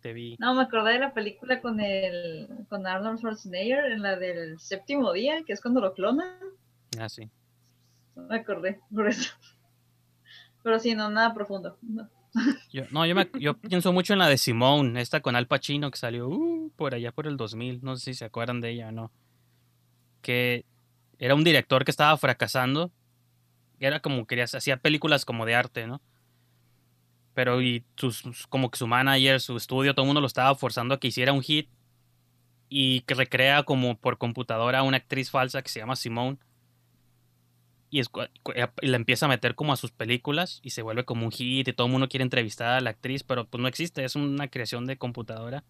Te 0.00 0.12
vi. 0.12 0.36
No, 0.40 0.52
me 0.54 0.62
acordé 0.62 0.94
de 0.94 0.98
la 0.98 1.14
película 1.14 1.60
con 1.60 1.78
el 1.80 2.48
con 2.68 2.86
Arnold 2.86 3.18
Schwarzenegger, 3.18 3.92
en 3.92 4.02
la 4.02 4.16
del 4.16 4.58
séptimo 4.58 5.12
día, 5.12 5.42
que 5.46 5.52
es 5.52 5.60
cuando 5.60 5.80
lo 5.80 5.94
clonan. 5.94 6.38
Ah, 6.98 7.08
sí. 7.08 7.30
Me 8.14 8.36
acordé, 8.36 8.80
por 8.94 9.08
eso. 9.08 9.32
Pero 10.62 10.78
sí, 10.78 10.94
no, 10.94 11.10
nada 11.10 11.34
profundo. 11.34 11.78
No. 11.82 12.08
Yo, 12.70 12.82
no, 12.90 13.06
yo, 13.06 13.14
me, 13.14 13.30
yo 13.40 13.56
pienso 13.58 13.92
mucho 13.92 14.12
en 14.12 14.18
la 14.18 14.28
de 14.28 14.36
Simone, 14.36 15.00
esta 15.00 15.20
con 15.20 15.36
Al 15.36 15.46
Pacino 15.46 15.90
que 15.90 15.98
salió 15.98 16.28
uh, 16.28 16.70
por 16.76 16.94
allá 16.94 17.10
por 17.12 17.26
el 17.26 17.36
2000, 17.38 17.80
no 17.82 17.96
sé 17.96 18.06
si 18.06 18.14
se 18.14 18.24
acuerdan 18.26 18.60
de 18.60 18.70
ella 18.70 18.88
o 18.88 18.92
no. 18.92 19.12
Que 20.20 20.64
era 21.18 21.34
un 21.34 21.44
director 21.44 21.84
que 21.84 21.90
estaba 21.90 22.16
fracasando, 22.18 22.90
era 23.80 24.00
como 24.00 24.26
quería, 24.26 24.44
hacía 24.44 24.76
películas 24.78 25.24
como 25.24 25.46
de 25.46 25.54
arte, 25.54 25.86
¿no? 25.86 26.02
Pero 27.34 27.60
y 27.62 27.84
sus, 27.96 28.18
sus- 28.18 28.46
como 28.46 28.70
que 28.70 28.78
su 28.78 28.86
manager, 28.86 29.40
su 29.40 29.56
estudio, 29.56 29.94
todo 29.94 30.04
el 30.04 30.08
mundo 30.08 30.20
lo 30.20 30.26
estaba 30.26 30.54
forzando 30.54 30.94
a 30.94 31.00
que 31.00 31.08
hiciera 31.08 31.32
un 31.32 31.42
hit 31.42 31.68
y 32.68 33.02
que 33.02 33.14
recrea 33.14 33.62
como 33.62 33.96
por 33.98 34.18
computadora 34.18 34.80
a 34.80 34.82
una 34.82 34.96
actriz 34.98 35.30
falsa 35.30 35.62
que 35.62 35.68
se 35.68 35.80
llama 35.80 35.96
Simone 35.96 36.38
y, 37.96 38.00
es 38.00 38.10
la 38.82 38.96
empieza 38.96 39.26
a 39.26 39.28
meter 39.28 39.54
como 39.54 39.72
a 39.72 39.76
sus 39.76 39.90
películas 39.92 40.60
y 40.62 40.70
se 40.70 40.82
vuelve 40.82 41.04
como 41.04 41.24
un 41.24 41.32
hit 41.32 41.68
y 41.68 41.72
todo 41.72 41.86
el 41.86 41.92
mundo 41.92 42.08
quiere 42.08 42.22
entrevistar 42.24 42.68
a 42.68 42.80
la 42.80 42.90
actriz, 42.90 43.22
pero 43.22 43.46
pues 43.46 43.60
no 43.60 43.68
existe, 43.68 44.04
es 44.04 44.16
una 44.16 44.48
creación 44.48 44.86
de 44.86 44.96
computadora. 44.96 45.64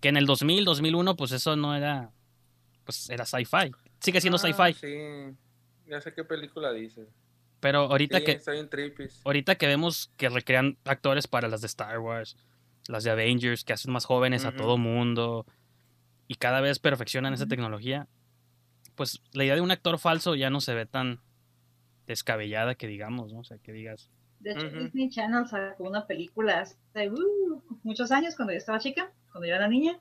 Que 0.00 0.08
en 0.08 0.16
el 0.16 0.26
2000, 0.26 0.64
2001, 0.64 1.16
pues 1.16 1.32
eso 1.32 1.56
no 1.56 1.74
era, 1.76 2.10
pues 2.84 3.10
era 3.10 3.26
sci-fi. 3.26 3.70
Sigue 4.00 4.20
siendo 4.20 4.36
Ah, 4.36 4.40
sci-fi, 4.40 4.72
Sí, 4.74 5.36
ya 5.90 6.00
sé 6.00 6.14
qué 6.14 6.24
película 6.24 6.72
dice. 6.72 7.06
pero 7.60 7.80
ahorita 7.80 8.18
Sí, 8.18 8.24
que 8.24 8.40
ahorita 9.24 9.56
que 9.56 9.66
vemos 9.66 10.10
que 10.16 10.28
recrean 10.30 10.78
actores 10.84 11.26
para 11.26 11.48
las 11.48 11.60
de 11.60 11.66
Star 11.66 11.98
Wars, 11.98 12.36
las 12.88 13.04
de 13.04 13.10
Avengers, 13.10 13.64
que 13.64 13.72
hacen 13.74 13.92
más 13.92 14.06
jóvenes 14.06 14.44
a 14.46 14.52
todo 14.52 14.78
mundo 14.78 15.44
y 16.28 16.36
cada 16.36 16.60
vez 16.62 16.78
perfeccionan 16.78 17.34
esa 17.34 17.46
tecnología, 17.46 18.08
pues 18.94 19.20
la 19.32 19.44
idea 19.44 19.54
de 19.54 19.60
un 19.60 19.70
actor 19.70 19.98
falso 19.98 20.34
ya 20.34 20.48
no 20.48 20.60
se 20.60 20.74
ve 20.74 20.86
tan 20.86 21.20
descabellada 22.10 22.74
que 22.74 22.88
digamos, 22.88 23.32
¿no? 23.32 23.40
O 23.40 23.44
sea, 23.44 23.58
que 23.58 23.72
digas, 23.72 24.10
De 24.40 24.50
hecho. 24.52 24.68
Disney 24.68 25.08
Channel 25.10 25.46
sacó 25.46 25.84
una 25.84 26.06
película 26.06 26.60
hace 26.60 26.76
uh, 27.08 27.62
muchos 27.84 28.10
años, 28.10 28.34
cuando 28.34 28.52
yo 28.52 28.58
estaba 28.58 28.80
chica, 28.80 29.12
cuando 29.30 29.46
yo 29.48 29.54
era 29.54 29.68
niña, 29.68 29.98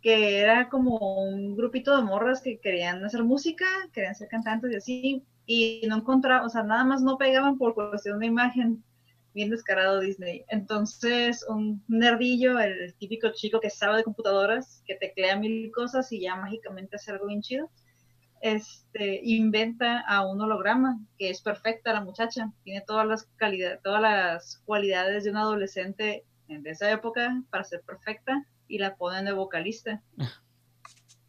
que 0.00 0.38
era 0.38 0.70
como 0.70 0.96
un 1.22 1.54
grupito 1.54 1.94
de 1.94 2.02
morras 2.02 2.40
que 2.40 2.58
querían 2.58 3.04
hacer 3.04 3.22
música, 3.24 3.66
querían 3.92 4.14
ser 4.14 4.28
cantantes 4.28 4.72
y 4.72 4.76
así, 4.76 5.22
y 5.44 5.86
no 5.86 5.96
encontraban, 5.98 6.46
o 6.46 6.48
sea, 6.48 6.62
nada 6.62 6.84
más 6.84 7.02
no 7.02 7.18
pegaban 7.18 7.58
por 7.58 7.74
cuestión 7.74 8.20
de 8.20 8.26
imagen, 8.26 8.82
bien 9.34 9.50
descarado 9.50 10.00
Disney. 10.00 10.44
Entonces, 10.48 11.44
un 11.46 11.84
nerdillo, 11.88 12.58
el 12.58 12.94
típico 12.94 13.32
chico 13.32 13.60
que 13.60 13.68
sabe 13.68 13.98
de 13.98 14.04
computadoras, 14.04 14.82
que 14.86 14.94
teclea 14.94 15.36
mil 15.36 15.70
cosas 15.72 16.10
y 16.10 16.20
ya 16.20 16.36
mágicamente 16.36 16.96
hace 16.96 17.10
algo 17.10 17.26
bien 17.26 17.42
chido, 17.42 17.68
este, 18.44 19.20
inventa 19.24 20.00
a 20.00 20.26
un 20.26 20.38
holograma 20.38 21.00
que 21.16 21.30
es 21.30 21.40
perfecta 21.40 21.94
la 21.94 22.02
muchacha, 22.02 22.52
tiene 22.62 22.82
todas 22.86 23.06
las 23.06 23.24
calidades, 23.36 23.80
todas 23.82 24.02
las 24.02 24.60
cualidades 24.66 25.24
de 25.24 25.30
un 25.30 25.38
adolescente 25.38 26.26
de 26.46 26.70
esa 26.70 26.90
época 26.90 27.42
para 27.48 27.64
ser 27.64 27.80
perfecta 27.86 28.46
y 28.68 28.76
la 28.76 28.96
ponen 28.96 29.24
de 29.24 29.32
vocalista. 29.32 30.02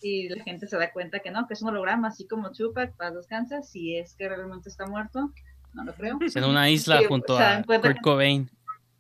Y 0.02 0.30
la 0.30 0.44
gente 0.44 0.68
se 0.68 0.78
da 0.78 0.92
cuenta 0.92 1.20
que 1.20 1.32
no, 1.32 1.48
que 1.48 1.56
es 1.56 1.64
un 1.64 1.70
holograma, 1.70 2.10
así 2.10 2.28
como 2.28 2.52
Tupac, 2.52 2.96
paz 2.96 3.16
descansa, 3.16 3.64
si 3.64 3.96
es 3.96 4.14
que 4.14 4.30
realmente 4.30 4.70
está 4.70 4.86
muerto, 4.86 5.32
no 5.74 5.84
lo 5.84 5.94
creo. 5.96 6.20
en 6.22 6.44
una 6.44 6.70
isla 6.70 7.00
Sí, 7.00 7.06
junto 7.06 7.40
a 7.40 7.64
Kurt 7.64 8.02
Cobain 8.04 8.52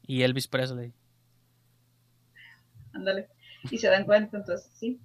y 0.07 0.23
Elvis 0.23 0.47
Presley. 0.47 0.93
Ándale. 2.93 3.27
Y 3.69 3.77
se 3.77 3.87
dan 3.87 4.05
cuenta, 4.05 4.37
entonces, 4.37 4.71
sí. 4.73 4.99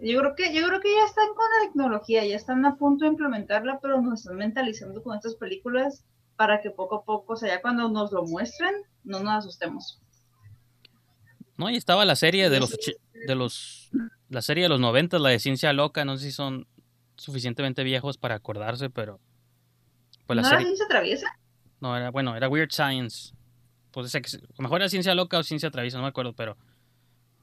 Yo 0.00 0.20
creo 0.20 0.34
que, 0.36 0.54
yo 0.54 0.66
creo 0.66 0.80
que 0.80 0.94
ya 0.94 1.04
están 1.04 1.28
con 1.34 1.46
la 1.58 1.66
tecnología, 1.66 2.24
ya 2.24 2.36
están 2.36 2.64
a 2.64 2.76
punto 2.76 3.04
de 3.04 3.10
implementarla, 3.10 3.80
pero 3.80 4.00
nos 4.00 4.20
están 4.20 4.36
mentalizando 4.36 5.02
con 5.02 5.16
estas 5.16 5.34
películas 5.34 6.04
para 6.36 6.60
que 6.60 6.70
poco 6.70 6.96
a 6.96 7.04
poco, 7.04 7.32
o 7.32 7.36
sea, 7.36 7.48
ya 7.48 7.60
cuando 7.60 7.88
nos 7.88 8.12
lo 8.12 8.24
muestren, 8.24 8.74
no 9.02 9.20
nos 9.20 9.44
asustemos. 9.44 10.00
No, 11.56 11.68
y 11.68 11.76
estaba 11.76 12.04
la 12.04 12.14
serie 12.14 12.48
de 12.48 12.60
los 12.60 12.70
de 13.26 13.34
los 13.34 13.90
la 14.28 14.42
serie 14.42 14.62
de 14.62 14.68
los 14.68 14.78
90, 14.78 15.18
la 15.18 15.30
de 15.30 15.40
Ciencia 15.40 15.72
Loca, 15.72 16.04
no 16.04 16.16
sé 16.16 16.26
si 16.26 16.32
son 16.32 16.68
suficientemente 17.16 17.82
viejos 17.82 18.18
para 18.18 18.36
acordarse, 18.36 18.90
pero 18.90 19.18
pues 20.26 20.36
la 20.36 20.42
¿No 20.42 20.48
era 20.48 20.60
ciencia 20.60 20.86
traviesa? 20.88 21.26
no 21.80 21.96
era 21.96 22.10
bueno, 22.12 22.36
era 22.36 22.48
Weird 22.48 22.70
Science. 22.70 23.32
Pues 23.90 24.12
mejor 24.58 24.80
era 24.80 24.88
Ciencia 24.88 25.14
Loca 25.14 25.38
o 25.38 25.42
Ciencia 25.42 25.72
Traviesa, 25.72 25.96
no 25.96 26.04
me 26.04 26.10
acuerdo, 26.10 26.34
pero 26.34 26.56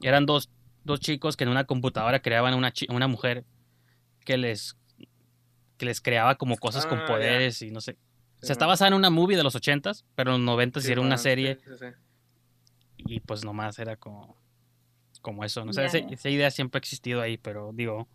eran 0.00 0.24
dos, 0.24 0.48
dos 0.86 1.00
chicos 1.00 1.36
que 1.36 1.44
en 1.44 1.50
una 1.50 1.64
computadora 1.64 2.20
creaban 2.20 2.54
una 2.54 2.72
chi- 2.72 2.86
una 2.90 3.06
mujer 3.08 3.44
que 4.24 4.36
les 4.38 4.76
que 5.76 5.84
les 5.86 6.00
creaba 6.00 6.36
como 6.36 6.56
cosas 6.56 6.86
con 6.86 6.98
Ah, 6.98 7.02
ya. 7.02 7.06
poderes 7.06 7.60
y 7.62 7.70
no 7.70 7.80
sé. 7.82 7.92
O 7.92 8.38
Sí, 8.40 8.46
sea, 8.48 8.52
está 8.54 8.66
basada 8.66 8.88
en 8.88 8.94
una 8.94 9.10
movie 9.10 9.36
de 9.36 9.42
los 9.42 9.54
80s, 9.54 10.04
pero 10.14 10.34
en 10.34 10.44
los 10.44 10.56
90s 10.56 10.82
Sí, 10.82 10.86
hicieron 10.86 11.04
una 11.06 11.18
serie 11.18 11.56
sí, 11.56 11.70
sí, 11.70 11.78
sí. 11.78 11.86
y 12.98 13.20
pues 13.20 13.44
nomás 13.44 13.78
era 13.78 13.96
como 13.96 14.36
como 15.20 15.44
eso, 15.44 15.64
no 15.64 15.72
sé, 15.72 15.80
Ya, 15.82 15.86
esa, 15.86 15.98
ya. 15.98 16.06
esa 16.08 16.28
idea 16.30 16.50
siempre 16.50 16.78
ha 16.78 16.80
existido 16.80 17.20
ahí, 17.20 17.36
pero 17.36 17.72
digo, 17.74 18.06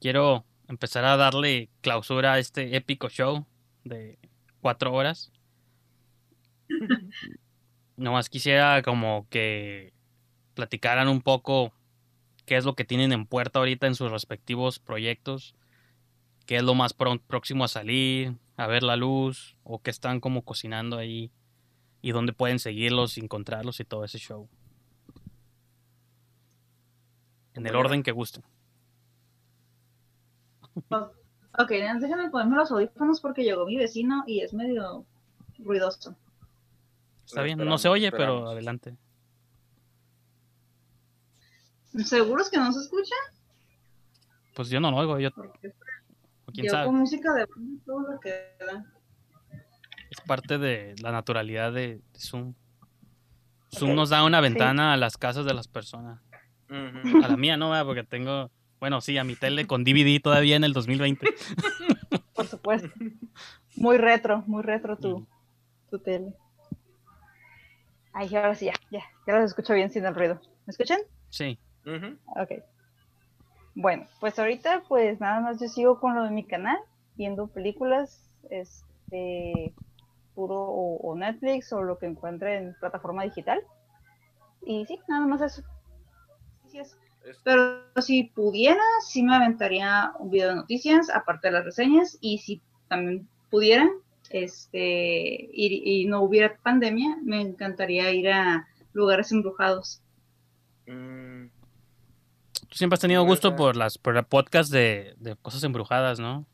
quiero 0.00 0.44
empezar 0.68 1.04
a 1.06 1.16
darle 1.16 1.70
clausura 1.80 2.34
a 2.34 2.38
este 2.38 2.76
épico 2.76 3.08
show 3.08 3.46
de 3.84 4.18
cuatro 4.60 4.92
horas. 4.92 5.32
Nomás 7.96 8.28
quisiera 8.28 8.82
como 8.82 9.26
que 9.30 9.92
platicaran 10.54 11.08
un 11.08 11.20
poco 11.20 11.72
qué 12.46 12.56
es 12.56 12.64
lo 12.64 12.74
que 12.74 12.84
tienen 12.84 13.12
en 13.12 13.26
puerta 13.26 13.58
ahorita 13.60 13.86
en 13.86 13.94
sus 13.94 14.10
respectivos 14.10 14.78
proyectos, 14.78 15.54
qué 16.46 16.56
es 16.56 16.62
lo 16.62 16.74
más 16.74 16.94
próximo 16.94 17.64
a 17.64 17.68
salir, 17.68 18.34
a 18.56 18.66
ver 18.66 18.82
la 18.82 18.96
luz, 18.96 19.56
o 19.62 19.80
qué 19.80 19.90
están 19.90 20.20
como 20.20 20.42
cocinando 20.42 20.98
ahí 20.98 21.30
y 22.02 22.12
dónde 22.12 22.32
pueden 22.32 22.58
seguirlos, 22.58 23.18
encontrarlos 23.18 23.80
y 23.80 23.84
todo 23.84 24.04
ese 24.04 24.18
show. 24.18 24.48
En 27.54 27.66
el 27.66 27.76
orden 27.76 28.02
que 28.02 28.12
gusten. 28.12 28.42
Ok, 31.58 31.68
déjame 31.68 32.30
ponerme 32.30 32.56
los 32.56 32.70
audífonos 32.70 33.20
porque 33.20 33.42
llegó 33.42 33.66
mi 33.66 33.76
vecino 33.76 34.24
y 34.26 34.40
es 34.40 34.54
medio 34.54 35.04
ruidoso. 35.58 36.16
Está 37.26 37.42
bien, 37.42 37.58
no 37.58 37.78
se 37.78 37.88
oye, 37.88 38.10
pero 38.10 38.48
adelante. 38.48 38.96
¿Seguros 42.04 42.50
que 42.50 42.56
no 42.58 42.72
se 42.72 42.80
escucha? 42.80 43.14
Pues 44.54 44.68
yo 44.68 44.80
no 44.80 44.90
lo 44.90 44.96
oigo, 44.98 45.18
yo, 45.18 45.30
quién 46.52 46.66
yo 46.66 46.70
sabe. 46.70 46.86
con 46.86 46.96
música 46.96 47.32
de 47.34 47.46
todo 47.84 48.00
lo 48.12 48.20
que 48.20 48.30
da. 48.58 48.84
Es 50.10 50.20
parte 50.26 50.58
de 50.58 50.94
la 51.02 51.12
naturalidad 51.12 51.72
de, 51.72 52.00
Zoom. 52.18 52.54
Zoom 53.76 53.94
nos 53.94 54.10
da 54.10 54.24
una 54.24 54.40
ventana 54.40 54.92
a 54.92 54.96
las 54.96 55.16
casas 55.16 55.44
de 55.44 55.54
las 55.54 55.68
personas. 55.68 56.20
A 56.68 57.28
la 57.28 57.36
mía 57.36 57.56
no, 57.56 57.72
porque 57.84 58.04
tengo, 58.04 58.50
bueno, 58.80 59.00
sí, 59.00 59.16
a 59.18 59.24
mi 59.24 59.36
tele 59.36 59.66
con 59.66 59.84
DVD 59.84 60.20
todavía 60.20 60.56
en 60.56 60.64
el 60.64 60.72
2020. 60.72 61.26
Por 62.34 62.46
supuesto. 62.46 62.88
Muy 63.76 63.98
retro, 63.98 64.42
muy 64.46 64.62
retro 64.62 64.96
tu, 64.96 65.20
Mm. 65.20 65.26
tu 65.90 65.98
tele. 66.00 66.34
Ay, 68.12 68.34
ahora 68.34 68.54
sí, 68.54 68.66
ya, 68.66 68.72
ya, 68.90 69.02
ya 69.26 69.34
los 69.34 69.44
escucho 69.44 69.74
bien 69.74 69.90
sin 69.90 70.04
el 70.04 70.14
ruido. 70.14 70.40
¿Me 70.66 70.70
escuchan? 70.72 70.98
Sí, 71.28 71.58
Ok. 71.84 72.62
Bueno, 73.74 74.06
pues 74.20 74.38
ahorita 74.38 74.82
pues 74.88 75.20
nada 75.20 75.40
más 75.40 75.60
yo 75.60 75.68
sigo 75.68 76.00
con 76.00 76.14
lo 76.14 76.24
de 76.24 76.30
mi 76.30 76.44
canal, 76.44 76.78
viendo 77.16 77.46
películas, 77.48 78.30
este, 78.50 79.74
puro 80.34 80.60
o, 80.60 80.96
o 80.96 81.16
Netflix 81.16 81.72
o 81.72 81.82
lo 81.82 81.98
que 81.98 82.06
encuentre 82.06 82.58
en 82.58 82.74
plataforma 82.80 83.24
digital. 83.24 83.62
Y 84.62 84.84
sí, 84.86 84.98
nada 85.08 85.26
más 85.26 85.40
eso. 85.40 85.62
Pero 87.44 87.82
si 88.00 88.24
pudiera, 88.24 88.82
sí 89.06 89.22
me 89.22 89.34
aventaría 89.34 90.12
un 90.18 90.30
video 90.30 90.48
de 90.50 90.54
noticias, 90.56 91.10
aparte 91.10 91.48
de 91.48 91.52
las 91.52 91.64
reseñas, 91.64 92.18
y 92.20 92.38
si 92.38 92.62
también 92.88 93.28
pudiera, 93.50 93.88
este, 94.30 95.48
y, 95.52 96.06
no 96.06 96.22
hubiera 96.22 96.56
pandemia, 96.56 97.18
me 97.22 97.40
encantaría 97.40 98.10
ir 98.12 98.28
a 98.30 98.68
lugares 98.92 99.32
embrujados. 99.32 100.02
Mm. 100.86 101.46
Tú 102.70 102.78
siempre 102.78 102.94
has 102.94 103.00
tenido 103.00 103.24
gusto 103.24 103.56
por 103.56 103.76
las 103.76 103.98
por 103.98 104.16
el 104.16 104.24
podcast 104.24 104.72
de, 104.72 105.14
de 105.18 105.36
cosas 105.36 105.62
embrujadas, 105.64 106.20
¿no? 106.20 106.46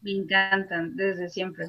Me 0.00 0.12
encantan, 0.12 0.96
desde 0.96 1.28
siempre. 1.28 1.66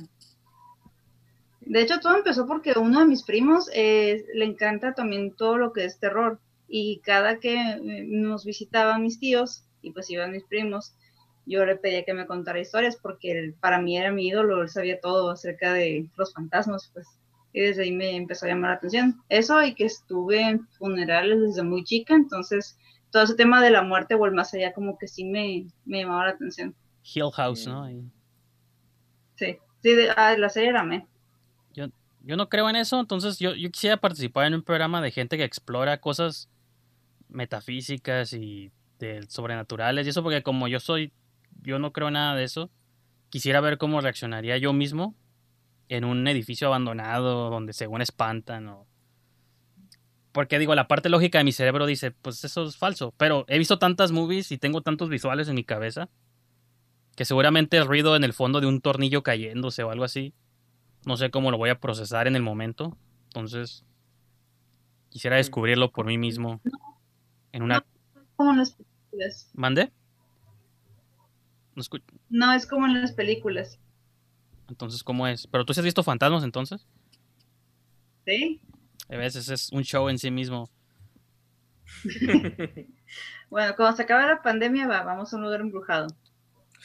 De 1.62 1.82
hecho, 1.82 2.00
todo 2.00 2.16
empezó 2.16 2.46
porque 2.46 2.74
uno 2.78 3.00
de 3.00 3.06
mis 3.06 3.24
primos 3.24 3.70
eh, 3.74 4.24
le 4.34 4.46
encanta 4.46 4.94
también 4.94 5.36
todo 5.36 5.58
lo 5.58 5.74
que 5.74 5.86
es 5.86 6.00
terror. 6.00 6.40
Y 6.68 7.00
cada 7.00 7.40
que 7.40 7.56
eh, 7.56 7.80
nos 8.08 8.46
visitaban 8.46 9.02
mis 9.02 9.20
tíos, 9.20 9.66
y 9.82 9.92
pues 9.92 10.10
iban 10.10 10.32
mis 10.32 10.44
primos, 10.46 10.94
yo 11.46 11.66
le 11.66 11.76
pedía 11.76 12.06
que 12.06 12.14
me 12.14 12.28
contara 12.28 12.60
historias 12.60 12.98
porque 13.02 13.54
para 13.60 13.82
mí 13.82 13.98
era 13.98 14.12
mi 14.12 14.28
ídolo, 14.28 14.62
él 14.62 14.70
sabía 14.70 15.00
todo 15.02 15.32
acerca 15.32 15.74
de 15.74 16.08
los 16.18 16.34
fantasmas, 16.34 16.92
pues. 16.94 17.08
Y 17.52 17.62
desde 17.62 17.84
ahí 17.84 17.92
me 17.92 18.16
empezó 18.16 18.46
a 18.46 18.50
llamar 18.50 18.72
la 18.72 18.78
atención. 18.78 19.22
Eso 19.28 19.62
y 19.62 19.74
que 19.74 19.86
estuve 19.86 20.42
en 20.42 20.68
funerales 20.78 21.42
desde 21.42 21.64
muy 21.64 21.84
chica, 21.84 22.14
entonces 22.14 22.78
todo 23.12 23.24
ese 23.24 23.36
tema 23.36 23.62
de 23.62 23.70
la 23.70 23.84
muerte 23.84 24.16
o 24.16 24.26
el 24.26 24.32
más 24.34 24.54
allá 24.54 24.74
como 24.74 24.98
que 24.98 25.08
sí 25.08 25.26
me, 25.26 25.68
me 25.86 26.02
llamaba 26.02 26.26
la 26.26 26.32
atención. 26.32 26.74
Hill 27.04 27.32
House, 27.34 27.68
¿no? 27.68 27.88
Sí, 29.36 29.58
sí, 29.82 29.94
de, 29.94 30.10
ah, 30.12 30.36
la 30.38 30.50
serie 30.50 30.70
era 30.70 30.84
me. 30.84 31.08
Yo, 31.74 31.88
yo 32.22 32.36
no 32.38 32.50
creo 32.50 32.70
en 32.70 32.76
eso, 32.76 33.00
entonces 33.00 33.38
yo, 33.40 33.54
yo 33.54 33.70
quisiera 33.70 33.98
participar 33.98 34.48
en 34.48 34.56
un 34.56 34.64
programa 34.64 35.02
de 35.02 35.12
gente 35.12 35.38
que 35.38 35.44
explora 35.44 36.00
cosas 36.00 36.50
metafísicas 37.30 38.34
y 38.34 38.72
de 39.00 39.24
sobrenaturales 39.28 40.06
y 40.06 40.10
eso 40.10 40.22
porque 40.22 40.44
como 40.44 40.68
yo 40.68 40.80
soy 40.80 41.12
yo 41.64 41.80
no 41.80 41.92
creo 41.92 42.12
nada 42.12 42.36
de 42.36 42.44
eso 42.44 42.70
quisiera 43.30 43.62
ver 43.62 43.78
cómo 43.78 44.02
reaccionaría 44.02 44.58
yo 44.58 44.74
mismo 44.74 45.16
en 45.90 46.04
un 46.04 46.28
edificio 46.28 46.68
abandonado 46.68 47.50
donde 47.50 47.74
según 47.74 48.02
espantan 48.02 48.68
o 48.68 48.86
porque 50.32 50.60
digo 50.60 50.76
la 50.76 50.88
parte 50.88 51.10
lógica 51.10 51.38
de 51.38 51.44
mi 51.44 51.52
cerebro 51.52 51.86
dice 51.86 52.12
pues 52.12 52.44
eso 52.44 52.64
es 52.64 52.78
falso 52.78 53.14
pero 53.18 53.46
he 53.48 53.58
visto 53.58 53.80
tantas 53.80 54.12
movies 54.12 54.52
y 54.52 54.58
tengo 54.58 54.82
tantos 54.82 55.10
visuales 55.10 55.48
en 55.48 55.56
mi 55.56 55.64
cabeza 55.64 56.10
que 57.16 57.26
seguramente 57.26 57.78
el 57.78 57.86
ruido 57.86 58.16
en 58.16 58.24
el 58.24 58.34
fondo 58.34 58.62
de 58.62 58.68
un 58.68 58.82
tornillo 58.82 59.24
cayéndose 59.24 59.84
o 59.84 59.92
algo 59.92 60.04
así 60.04 60.34
no 61.06 61.18
sé 61.18 61.32
cómo 61.32 61.52
lo 61.52 61.58
voy 61.58 61.70
a 61.70 61.80
procesar 61.80 62.28
en 62.28 62.36
el 62.36 62.44
momento 62.44 62.98
entonces 63.26 63.86
quisiera 65.10 65.36
descubrirlo 65.36 65.92
por 65.92 66.06
mí 66.06 66.18
mismo 66.18 66.62
en 67.52 67.64
una... 67.64 67.86
No, 68.16 68.22
como 68.36 68.52
en 68.52 68.58
las 68.58 68.72
películas. 68.72 69.50
¿Mande? 69.54 69.92
No, 72.30 72.54
es 72.54 72.68
como 72.68 72.86
en 72.86 73.02
las 73.02 73.12
películas. 73.14 73.80
Entonces, 74.68 75.04
¿cómo 75.04 75.28
es? 75.28 75.48
¿Pero 75.48 75.66
tú 75.66 75.74
has 75.74 75.82
visto 75.82 76.04
fantasmas 76.04 76.44
entonces? 76.44 76.88
Sí. 78.26 78.62
A 79.12 79.18
veces 79.18 79.50
es 79.50 79.70
un 79.74 79.84
show 79.84 80.08
en 80.08 80.18
sí 80.18 80.32
mismo. 80.32 80.70
bueno, 83.50 83.76
cuando 83.76 83.98
se 83.98 84.04
acabe 84.04 84.26
la 84.26 84.42
pandemia, 84.42 84.88
va, 84.88 85.04
vamos 85.04 85.34
a 85.34 85.36
un 85.36 85.44
lugar 85.44 85.60
embrujado. 85.60 86.08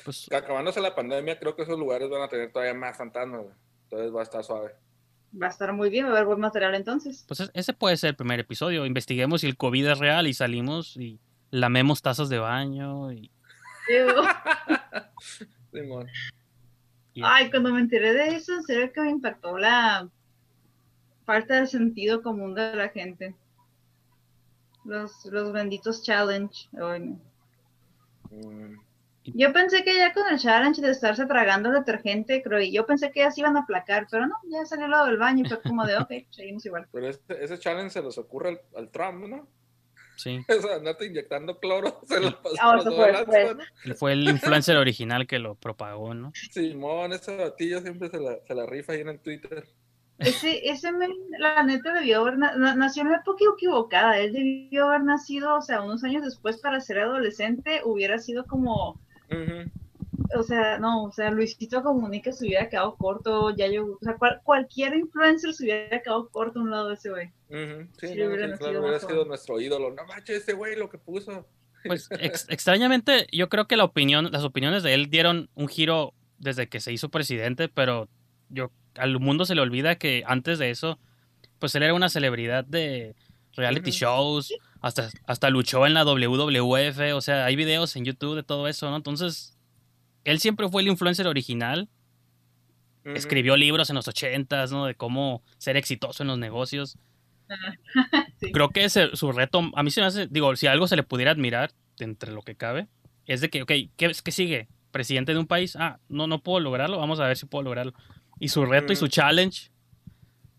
Pues, 0.05 0.29
Acabándose 0.33 0.81
la 0.81 0.95
pandemia, 0.95 1.39
creo 1.39 1.55
que 1.55 1.63
esos 1.63 1.79
lugares 1.79 2.11
van 2.11 2.23
a 2.23 2.29
tener 2.29 2.51
todavía 2.51 2.75
más 2.75 2.97
fantasmas. 2.97 3.47
Entonces 3.85 4.15
va 4.15 4.21
a 4.21 4.25
estar 4.25 4.43
suave. 4.43 4.73
Va 5.41 5.47
a 5.47 5.51
estar 5.51 5.73
muy 5.73 5.89
bien, 5.89 6.07
va 6.07 6.11
a 6.11 6.13
haber 6.13 6.27
buen 6.27 6.41
material 6.41 6.75
entonces. 6.75 7.25
Pues 7.29 7.49
ese 7.55 7.73
puede 7.73 7.97
ser 7.97 8.11
el 8.11 8.17
primer 8.17 8.41
episodio. 8.41 8.87
Investiguemos 8.87 9.43
si 9.43 9.47
el 9.47 9.57
COVID 9.57 9.87
es 9.87 9.99
real 9.99 10.27
y 10.27 10.35
salimos 10.35 10.97
y 10.97 11.21
lamemos 11.51 12.03
tazas 12.03 12.29
de 12.29 12.39
baño 12.39 13.13
y... 13.13 13.31
Ay, 17.23 17.51
cuando 17.51 17.73
me 17.73 17.81
enteré 17.81 18.13
de 18.13 18.35
eso, 18.35 18.55
en 18.55 18.63
serio 18.65 18.93
que 18.93 19.01
me 19.01 19.11
impactó 19.11 19.57
la 19.57 20.09
falta 21.27 21.61
de 21.61 21.67
sentido 21.67 22.23
común 22.23 22.55
de 22.55 22.75
la 22.75 22.89
gente. 22.89 23.35
Los, 24.85 25.27
los 25.27 25.53
benditos 25.53 26.03
challenge. 26.03 26.69
Mm. 28.31 28.77
Yo 29.35 29.53
pensé 29.53 29.83
que 29.83 29.97
ya 29.97 30.13
con 30.13 30.23
el 30.31 30.39
challenge 30.39 30.81
de 30.81 30.93
estarse 30.93 31.27
tragando 31.27 31.73
detergente, 31.73 32.43
creo, 32.43 32.61
y 32.61 32.73
yo 32.73 32.87
pensé 32.87 33.11
que 33.11 33.21
ya 33.21 33.31
se 33.33 33.41
iban 33.41 33.57
a 33.57 33.61
aplacar, 33.61 34.07
pero 34.09 34.27
no, 34.27 34.37
ya 34.49 34.65
salió 34.65 34.85
al 34.85 34.93
lado 34.93 35.07
del 35.07 35.17
baño 35.17 35.45
y 35.45 35.49
fue 35.49 35.61
como 35.63 35.85
de, 35.85 35.97
ok, 35.99 36.11
seguimos 36.31 36.65
igual. 36.65 36.87
Pero 36.93 37.09
ese, 37.09 37.21
ese 37.41 37.59
challenge 37.59 37.91
se 37.91 38.03
los 38.03 38.19
ocurre 38.19 38.63
al, 38.77 38.91
Trump, 38.91 39.27
¿no? 39.27 39.49
Sí. 40.17 40.39
O 40.49 40.63
sea, 40.63 40.77
andate 40.77 41.07
inyectando 41.07 41.59
cloro, 41.59 42.03
se 42.07 42.21
lo 42.21 42.41
pasó 42.41 42.57
ah, 42.61 43.25
fue, 43.25 43.95
fue 43.97 44.13
el 44.13 44.29
influencer 44.29 44.77
original 44.77 45.27
que 45.27 45.41
lo 45.41 45.57
propagó, 45.57 46.15
¿no? 46.15 46.33
Simón, 46.53 47.13
ese 47.13 47.37
batillo 47.37 47.81
siempre 47.81 48.09
se 48.09 48.21
la, 48.21 48.39
se 48.47 48.55
la 48.55 48.65
rifa 48.65 48.93
ahí 48.93 49.01
en 49.01 49.09
el 49.09 49.19
Twitter. 49.19 49.67
Ese, 50.19 50.69
ese 50.69 50.91
la 51.39 51.63
neta 51.63 51.93
debió 51.93 52.21
haber, 52.21 52.39
nació 52.39 53.03
en 53.03 53.11
la 53.11 53.19
época 53.19 53.45
equivocada, 53.55 54.19
él 54.19 54.33
debió 54.33 54.87
haber 54.87 55.05
nacido, 55.05 55.57
o 55.57 55.61
sea, 55.61 55.83
unos 55.83 56.03
años 56.05 56.25
después 56.25 56.57
para 56.59 56.81
ser 56.81 57.01
adolescente, 57.01 57.83
hubiera 57.85 58.19
sido 58.19 58.47
como 58.47 58.99
o 60.35 60.43
sea, 60.43 60.79
no, 60.79 61.05
o 61.05 61.13
sea, 61.13 61.31
Luisito 61.31 61.83
Comunica 61.83 62.33
se 62.33 62.47
hubiera 62.47 62.69
quedado 62.69 62.97
corto, 62.97 63.55
ya 63.55 63.67
yo, 63.69 63.87
o 63.87 63.99
sea, 64.03 64.17
cualquier 64.43 64.97
influencer 64.97 65.55
se 65.55 65.65
hubiera 65.65 66.03
quedado 66.03 66.29
corto 66.31 66.59
a 66.59 66.63
un 66.63 66.71
lado 66.71 66.89
de 66.89 66.95
ese 66.95 67.11
güey. 67.11 67.31
Sí, 67.49 68.07
hubiera, 68.13 68.57
sido 68.57 69.25
nuestro 69.25 69.61
ídolo. 69.61 69.91
No 69.91 70.05
manches, 70.07 70.39
ese 70.39 70.55
güey 70.55 70.77
lo 70.77 70.89
que 70.89 70.99
puso. 70.99 71.47
Pues 71.85 72.09
extrañamente, 72.49 73.27
yo 73.33 73.49
creo 73.49 73.67
que 73.69 73.77
la 73.77 73.85
opinión, 73.85 74.31
las 74.33 74.45
opiniones 74.45 74.83
de 74.83 74.95
él 74.95 75.09
dieron 75.11 75.49
un 75.55 75.69
giro 75.69 76.15
desde 76.39 76.69
que 76.69 76.81
se 76.81 76.93
hizo 76.93 77.09
presidente, 77.09 77.69
pero 77.69 78.09
yo 78.49 78.71
al 78.99 79.19
mundo 79.21 79.45
se 79.45 79.55
le 79.55 79.61
olvida 79.61 79.97
que 79.97 80.23
antes 80.27 80.59
de 80.59 80.71
eso, 80.71 80.99
pues 81.59 81.75
él 81.75 81.83
era 81.83 81.95
una 81.95 82.09
celebridad 82.09 82.65
de 82.65 83.15
reality 83.55 83.91
shows, 83.91 84.53
hasta, 84.81 85.09
hasta 85.27 85.51
luchó 85.51 85.87
en 85.87 85.95
la 85.95 86.05
WWF, 86.05 87.15
o 87.15 87.21
sea, 87.21 87.45
hay 87.45 87.57
videos 87.57 87.97
en 87.97 88.05
YouTube 88.05 88.37
de 88.37 88.43
todo 88.43 88.69
eso, 88.69 88.91
¿no? 88.91 88.97
Entonces, 88.97 89.57
él 90.25 90.41
siempre 90.41 90.69
fue 90.69 90.83
el 90.83 90.89
influencer 90.89 91.27
original. 91.27 91.89
Escribió 93.05 93.57
libros 93.57 93.89
en 93.89 93.95
los 93.95 94.09
ochentas, 94.09 94.73
¿no? 94.73 94.85
De 94.85 94.97
cómo 94.97 95.45
ser 95.59 95.77
exitoso 95.77 96.25
en 96.25 96.27
los 96.27 96.39
negocios. 96.39 96.99
Creo 98.53 98.71
que 98.71 98.85
ese, 98.85 99.15
su 99.15 99.31
reto, 99.31 99.63
a 99.75 99.83
mí 99.85 99.93
se 99.93 100.01
me 100.01 100.09
hace, 100.09 100.27
digo, 100.27 100.57
si 100.57 100.67
algo 100.67 100.89
se 100.89 100.97
le 100.97 101.05
pudiera 101.05 101.31
admirar 101.31 101.71
entre 102.01 102.33
lo 102.33 102.43
que 102.43 102.57
cabe, 102.57 102.89
es 103.25 103.41
de 103.41 103.49
que, 103.49 103.63
ok, 103.63 103.73
¿qué, 103.97 104.13
qué 104.25 104.33
sigue? 104.33 104.69
¿Presidente 104.91 105.33
de 105.33 105.39
un 105.39 105.47
país? 105.47 105.77
Ah, 105.77 106.01
no, 106.09 106.27
no 106.27 106.43
puedo 106.43 106.59
lograrlo, 106.59 106.99
vamos 106.99 107.21
a 107.21 107.27
ver 107.27 107.37
si 107.37 107.47
puedo 107.47 107.63
lograrlo. 107.63 107.95
Y 108.39 108.49
su 108.49 108.65
reto 108.67 108.93
y 108.93 108.97
su 108.97 109.09
challenge 109.09 109.71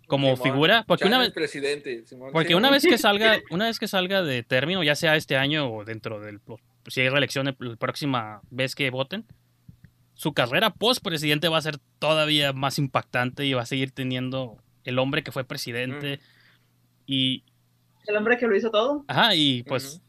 como 0.08 0.36
figura, 0.38 0.86
porque 0.88 1.06
una 1.06 1.20
vez 1.20 1.32
presidente, 1.32 2.04
porque 2.32 2.56
una 2.56 2.72
vez 2.72 2.84
que 2.84 2.98
salga, 2.98 3.40
una 3.52 3.66
vez 3.66 3.78
que 3.78 3.88
salga 3.88 4.24
de 4.24 4.41
término, 4.41 4.82
ya 4.84 4.95
sea 4.95 5.16
este 5.16 5.36
año 5.36 5.70
o 5.72 5.84
dentro 5.86 6.20
del 6.22 6.40
si 6.88 7.02
hay 7.02 7.10
reelección 7.10 7.45
la 7.45 7.76
próxima 7.76 8.41
vez 8.49 8.74
que 8.74 8.90
voten, 8.90 9.26
su 10.14 10.34
carrera 10.34 10.72
post 10.72 11.04
presidente 11.04 11.49
va 11.49 11.58
a 11.58 11.62
ser 11.62 11.78
todavía 11.99 12.54
más 12.54 12.80
impactante 12.80 13.45
y 13.45 13.54
va 13.54 13.64
a 13.64 13.66
seguir 13.66 13.91
teniendo 13.91 14.58
el 14.86 14.98
hombre 14.98 15.24
que 15.24 15.34
fue 15.34 15.44
presidente 15.44 16.20
y 17.06 17.44
el 18.08 18.16
hombre 18.16 18.38
que 18.38 18.48
lo 18.48 18.56
hizo 18.56 18.72
todo. 18.72 19.04
Ajá, 19.08 19.36
y 19.36 19.64
pues 19.64 20.02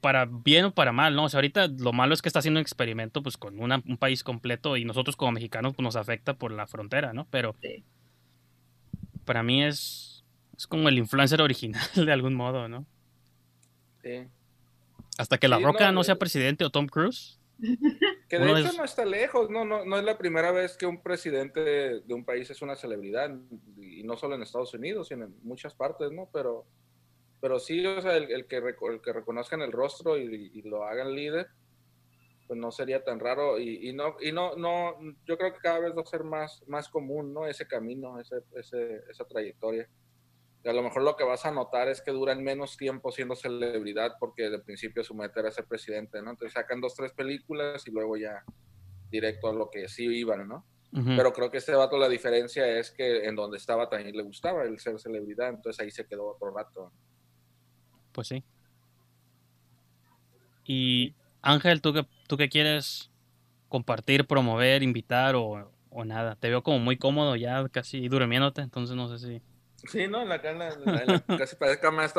para 0.00 0.26
bien 0.26 0.66
o 0.66 0.74
para 0.74 0.92
mal, 0.92 1.14
¿no? 1.14 1.24
O 1.24 1.28
sea, 1.28 1.38
ahorita 1.38 1.68
lo 1.68 1.92
malo 1.92 2.14
es 2.14 2.22
que 2.22 2.28
está 2.28 2.38
haciendo 2.38 2.58
un 2.58 2.62
experimento 2.62 3.22
pues 3.22 3.36
con 3.36 3.58
un 3.60 3.96
país 3.98 4.22
completo 4.22 4.76
y 4.76 4.84
nosotros 4.84 5.16
como 5.16 5.32
mexicanos 5.32 5.74
pues, 5.74 5.82
nos 5.82 5.96
afecta 5.96 6.34
por 6.34 6.52
la 6.52 6.66
frontera, 6.66 7.12
¿no? 7.12 7.26
Pero 7.30 7.56
para 9.24 9.42
mí 9.42 9.64
es, 9.64 10.24
es 10.56 10.66
como 10.66 10.88
el 10.88 10.98
influencer 10.98 11.42
original 11.42 11.82
de 11.94 12.12
algún 12.12 12.34
modo, 12.34 12.68
¿no? 12.68 12.86
Sí. 14.02 14.26
Hasta 15.18 15.38
que 15.38 15.48
La 15.48 15.58
Roca 15.58 15.90
no, 15.90 16.04
sea 16.04 16.16
presidente 16.16 16.64
o 16.64 16.70
Tom 16.70 16.86
Cruise. 16.86 17.38
Que 18.28 18.38
de 18.38 18.60
hecho 18.60 18.72
no 18.76 18.84
está 18.84 19.04
lejos, 19.04 19.50
no, 19.50 19.64
no, 19.64 19.84
no 19.84 19.98
es 19.98 20.04
la 20.04 20.16
primera 20.16 20.52
vez 20.52 20.76
que 20.76 20.86
un 20.86 21.02
presidente 21.02 21.60
de 21.60 22.14
un 22.14 22.24
país 22.24 22.48
es 22.50 22.62
una 22.62 22.76
celebridad, 22.76 23.36
y 23.76 24.04
no 24.04 24.16
solo 24.16 24.36
en 24.36 24.42
Estados 24.42 24.72
Unidos, 24.74 25.08
sino 25.08 25.24
en 25.24 25.34
muchas 25.42 25.74
partes, 25.74 26.12
¿no? 26.12 26.28
Pero, 26.32 26.66
pero 27.40 27.58
sí, 27.58 27.84
o 27.86 28.00
sea, 28.00 28.16
el, 28.16 28.46
que, 28.46 28.56
el 28.56 29.00
que 29.00 29.12
reconozcan 29.12 29.62
el 29.62 29.72
rostro 29.72 30.18
y, 30.18 30.50
y, 30.52 30.62
lo 30.62 30.84
hagan 30.84 31.14
líder, 31.14 31.48
pues 32.48 32.58
no 32.58 32.72
sería 32.72 33.04
tan 33.04 33.20
raro 33.20 33.58
y, 33.58 33.88
y, 33.88 33.92
no 33.92 34.16
y 34.20 34.32
no 34.32 34.56
no 34.56 34.96
yo 35.26 35.36
creo 35.36 35.52
que 35.52 35.60
cada 35.60 35.80
vez 35.80 35.92
va 35.96 36.00
a 36.00 36.06
ser 36.06 36.24
más 36.24 36.64
más 36.66 36.88
común 36.88 37.34
no 37.34 37.46
ese 37.46 37.68
camino 37.68 38.18
ese, 38.18 38.36
ese, 38.56 39.02
esa 39.10 39.24
trayectoria. 39.26 39.88
Y 40.64 40.68
a 40.68 40.72
lo 40.72 40.82
mejor 40.82 41.02
lo 41.02 41.14
que 41.14 41.22
vas 41.22 41.46
a 41.46 41.52
notar 41.52 41.88
es 41.88 42.02
que 42.02 42.10
duran 42.10 42.42
menos 42.42 42.76
tiempo 42.76 43.12
siendo 43.12 43.36
celebridad 43.36 44.16
porque 44.18 44.50
de 44.50 44.58
principio 44.58 45.04
su 45.04 45.14
meta 45.14 45.40
era 45.40 45.52
ser 45.52 45.66
presidente 45.66 46.20
no 46.22 46.30
entonces 46.30 46.54
sacan 46.54 46.80
dos 46.80 46.94
tres 46.94 47.12
películas 47.12 47.86
y 47.86 47.92
luego 47.92 48.16
ya 48.16 48.42
directo 49.10 49.48
a 49.48 49.52
lo 49.52 49.70
que 49.70 49.88
sí 49.88 50.04
iban 50.06 50.48
no 50.48 50.64
pero 50.90 51.34
creo 51.34 51.50
que 51.50 51.58
este 51.58 51.74
vato 51.74 51.98
la 51.98 52.08
diferencia 52.08 52.66
es 52.66 52.90
que 52.90 53.26
en 53.26 53.36
donde 53.36 53.58
estaba 53.58 53.90
también 53.90 54.16
le 54.16 54.22
gustaba 54.22 54.64
el 54.64 54.78
ser 54.80 54.98
celebridad 54.98 55.50
entonces 55.50 55.78
ahí 55.80 55.90
se 55.90 56.06
quedó 56.06 56.30
otro 56.30 56.50
rato 56.50 56.92
pues 58.18 58.26
sí 58.26 58.42
Y 60.64 61.14
Ángel, 61.40 61.80
¿tú 61.80 61.92
qué, 61.92 62.04
¿tú 62.26 62.36
qué 62.36 62.48
quieres 62.48 63.10
compartir, 63.68 64.26
promover, 64.26 64.82
invitar 64.82 65.36
o, 65.36 65.70
o 65.90 66.04
nada? 66.04 66.34
Te 66.34 66.48
veo 66.48 66.64
como 66.64 66.80
muy 66.80 66.98
cómodo 66.98 67.36
ya, 67.36 67.68
casi 67.68 68.08
durmiéndote, 68.08 68.60
entonces 68.62 68.96
no 68.96 69.06
sé 69.08 69.18
si... 69.24 69.42
Sí, 69.86 70.08
¿no? 70.08 70.24
La, 70.24 70.38
la- 70.42 71.22
casi 71.36 71.54
parezca 71.54 71.92
más. 71.92 72.12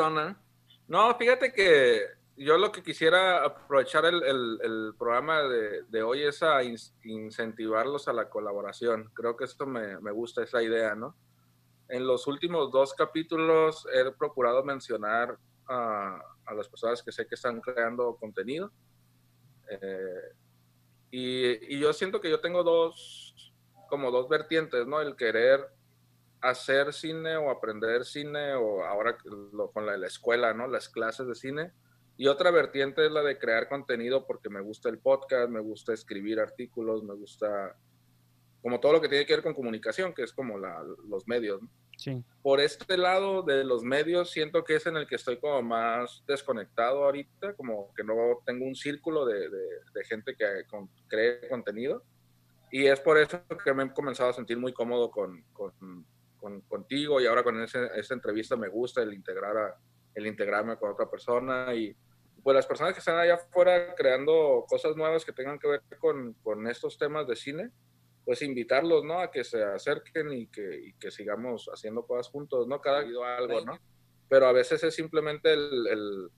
No, 0.88 1.14
fíjate 1.16 1.52
que 1.52 2.00
yo 2.38 2.56
lo 2.56 2.72
que 2.72 2.82
quisiera 2.82 3.44
aprovechar 3.44 4.06
el, 4.06 4.22
el- 4.24 4.94
programa 4.98 5.42
de, 5.42 5.82
de 5.84 6.02
hoy 6.02 6.22
es 6.22 6.42
a 6.42 6.62
incentivarlos 7.04 8.08
a 8.08 8.14
la 8.14 8.30
colaboración. 8.30 9.10
Creo 9.14 9.36
que 9.36 9.44
esto 9.44 9.66
me, 9.66 10.00
me 10.00 10.10
gusta, 10.12 10.42
esa 10.42 10.62
idea, 10.62 10.94
¿no? 10.94 11.14
En 11.88 12.06
los 12.06 12.26
últimos 12.26 12.70
dos 12.72 12.94
capítulos 12.94 13.86
he 13.92 14.10
procurado 14.12 14.64
mencionar 14.64 15.38
a, 15.70 16.20
a 16.46 16.54
las 16.54 16.68
personas 16.68 17.02
que 17.02 17.12
sé 17.12 17.26
que 17.26 17.34
están 17.36 17.60
creando 17.60 18.16
contenido. 18.16 18.70
Eh, 19.70 20.34
y, 21.10 21.74
y 21.76 21.80
yo 21.80 21.92
siento 21.92 22.20
que 22.20 22.30
yo 22.30 22.40
tengo 22.40 22.62
dos, 22.62 23.52
como 23.88 24.10
dos 24.10 24.28
vertientes, 24.28 24.86
¿no? 24.86 25.00
El 25.00 25.16
querer 25.16 25.60
hacer 26.40 26.92
cine 26.92 27.36
o 27.36 27.50
aprender 27.50 28.04
cine 28.04 28.54
o 28.54 28.84
ahora 28.84 29.16
lo- 29.52 29.70
con 29.72 29.86
la, 29.86 29.96
la 29.96 30.06
escuela, 30.06 30.54
¿no? 30.54 30.66
Las 30.66 30.88
clases 30.88 31.26
de 31.26 31.34
cine. 31.34 31.72
Y 32.16 32.26
otra 32.26 32.50
vertiente 32.50 33.06
es 33.06 33.12
la 33.12 33.22
de 33.22 33.38
crear 33.38 33.68
contenido 33.68 34.26
porque 34.26 34.50
me 34.50 34.60
gusta 34.60 34.88
el 34.88 34.98
podcast, 34.98 35.50
me 35.50 35.60
gusta 35.60 35.92
escribir 35.92 36.38
artículos, 36.40 37.02
me 37.02 37.14
gusta 37.14 37.76
como 38.62 38.78
todo 38.78 38.92
lo 38.92 39.00
que 39.00 39.08
tiene 39.08 39.24
que 39.24 39.32
ver 39.34 39.42
con 39.42 39.54
comunicación, 39.54 40.12
que 40.12 40.22
es 40.22 40.32
como 40.32 40.58
la- 40.58 40.84
los 41.08 41.26
medios. 41.26 41.62
¿no? 41.62 41.68
Sí. 42.00 42.24
Por 42.42 42.60
este 42.60 42.96
lado 42.96 43.42
de 43.42 43.62
los 43.62 43.82
medios 43.82 44.30
siento 44.30 44.64
que 44.64 44.76
es 44.76 44.86
en 44.86 44.96
el 44.96 45.06
que 45.06 45.16
estoy 45.16 45.38
como 45.38 45.60
más 45.60 46.24
desconectado 46.26 47.04
ahorita, 47.04 47.52
como 47.56 47.92
que 47.94 48.02
no 48.02 48.14
tengo 48.46 48.64
un 48.64 48.74
círculo 48.74 49.26
de, 49.26 49.50
de- 49.50 49.80
de 49.92 50.04
gente 50.04 50.34
que 50.34 50.64
con- 50.66 50.88
cree 51.08 51.46
contenido. 51.50 52.02
Y 52.72 52.86
es 52.86 52.98
por 53.00 53.18
eso 53.18 53.42
que 53.62 53.74
me 53.74 53.82
he 53.84 53.92
comenzado 53.92 54.30
a 54.30 54.32
sentir 54.32 54.56
muy 54.56 54.72
cómodo 54.72 55.10
con, 55.10 55.42
con- 55.52 56.06
con- 56.38 56.62
contigo 56.62 57.20
y 57.20 57.26
ahora 57.26 57.42
con 57.42 57.60
ese- 57.62 57.90
esta 57.94 58.14
entrevista 58.14 58.56
me 58.56 58.68
gusta 58.68 59.02
el, 59.02 59.12
integrar 59.12 59.54
a- 59.58 59.76
el 60.14 60.26
integrarme 60.26 60.78
con 60.78 60.90
otra 60.92 61.10
persona 61.10 61.74
y 61.74 61.94
pues 62.42 62.54
las 62.54 62.66
personas 62.66 62.94
que 62.94 63.00
están 63.00 63.18
allá 63.18 63.34
afuera 63.34 63.94
creando 63.94 64.64
cosas 64.66 64.96
nuevas 64.96 65.22
que 65.22 65.32
tengan 65.32 65.58
que 65.58 65.68
ver 65.68 65.82
con, 65.98 66.32
con 66.42 66.66
estos 66.66 66.96
temas 66.96 67.26
de 67.28 67.36
cine, 67.36 67.70
pues 68.30 68.42
invitarlos, 68.42 69.02
¿no? 69.04 69.18
A 69.18 69.28
que 69.28 69.42
se 69.42 69.60
acerquen 69.60 70.32
y 70.32 70.46
que, 70.46 70.62
y 70.86 70.92
que 70.92 71.10
sigamos 71.10 71.68
haciendo 71.74 72.06
cosas 72.06 72.28
juntos, 72.30 72.68
¿no? 72.68 72.80
Cada 72.80 73.02
día 73.02 73.36
algo, 73.36 73.60
¿no? 73.64 73.76
Pero 74.28 74.46
a 74.46 74.52
veces 74.52 74.84
es 74.84 74.94
simplemente 74.94 75.52
el, 75.52 75.84
el- 75.88 76.28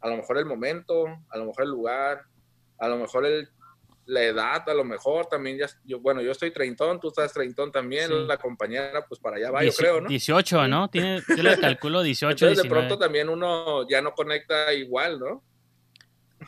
a 0.00 0.08
lo 0.08 0.16
mejor 0.16 0.38
el 0.38 0.46
momento, 0.46 1.04
a 1.30 1.38
lo 1.38 1.44
mejor 1.46 1.62
el 1.62 1.70
lugar, 1.70 2.22
a 2.80 2.88
lo 2.88 2.96
mejor 2.96 3.24
el, 3.24 3.48
la 4.06 4.24
edad, 4.24 4.68
a 4.68 4.74
lo 4.74 4.82
mejor 4.82 5.26
también 5.26 5.58
ya, 5.58 5.68
yo, 5.84 6.00
bueno, 6.00 6.20
yo 6.22 6.32
estoy 6.32 6.50
treintón, 6.50 6.98
tú 6.98 7.06
estás 7.06 7.32
treintón 7.32 7.70
también, 7.70 8.08
Sí. 8.08 8.24
la 8.26 8.36
compañera, 8.36 9.06
pues 9.08 9.20
para 9.20 9.36
allá 9.36 9.52
va, 9.52 9.62
yo 9.62 9.70
creo, 9.72 10.00
¿no? 10.00 10.08
18, 10.08 10.66
¿no? 10.66 10.90
Tiene, 10.90 11.22
yo 11.36 11.40
le 11.44 11.56
calculo 11.56 12.02
18, 12.02 12.32
Entonces 12.32 12.56
de 12.56 12.62
19. 12.64 12.68
pronto 12.88 12.98
también 12.98 13.28
uno 13.28 13.86
ya 13.88 14.02
no 14.02 14.12
conecta 14.12 14.72
igual, 14.74 15.20
¿no? 15.20 15.44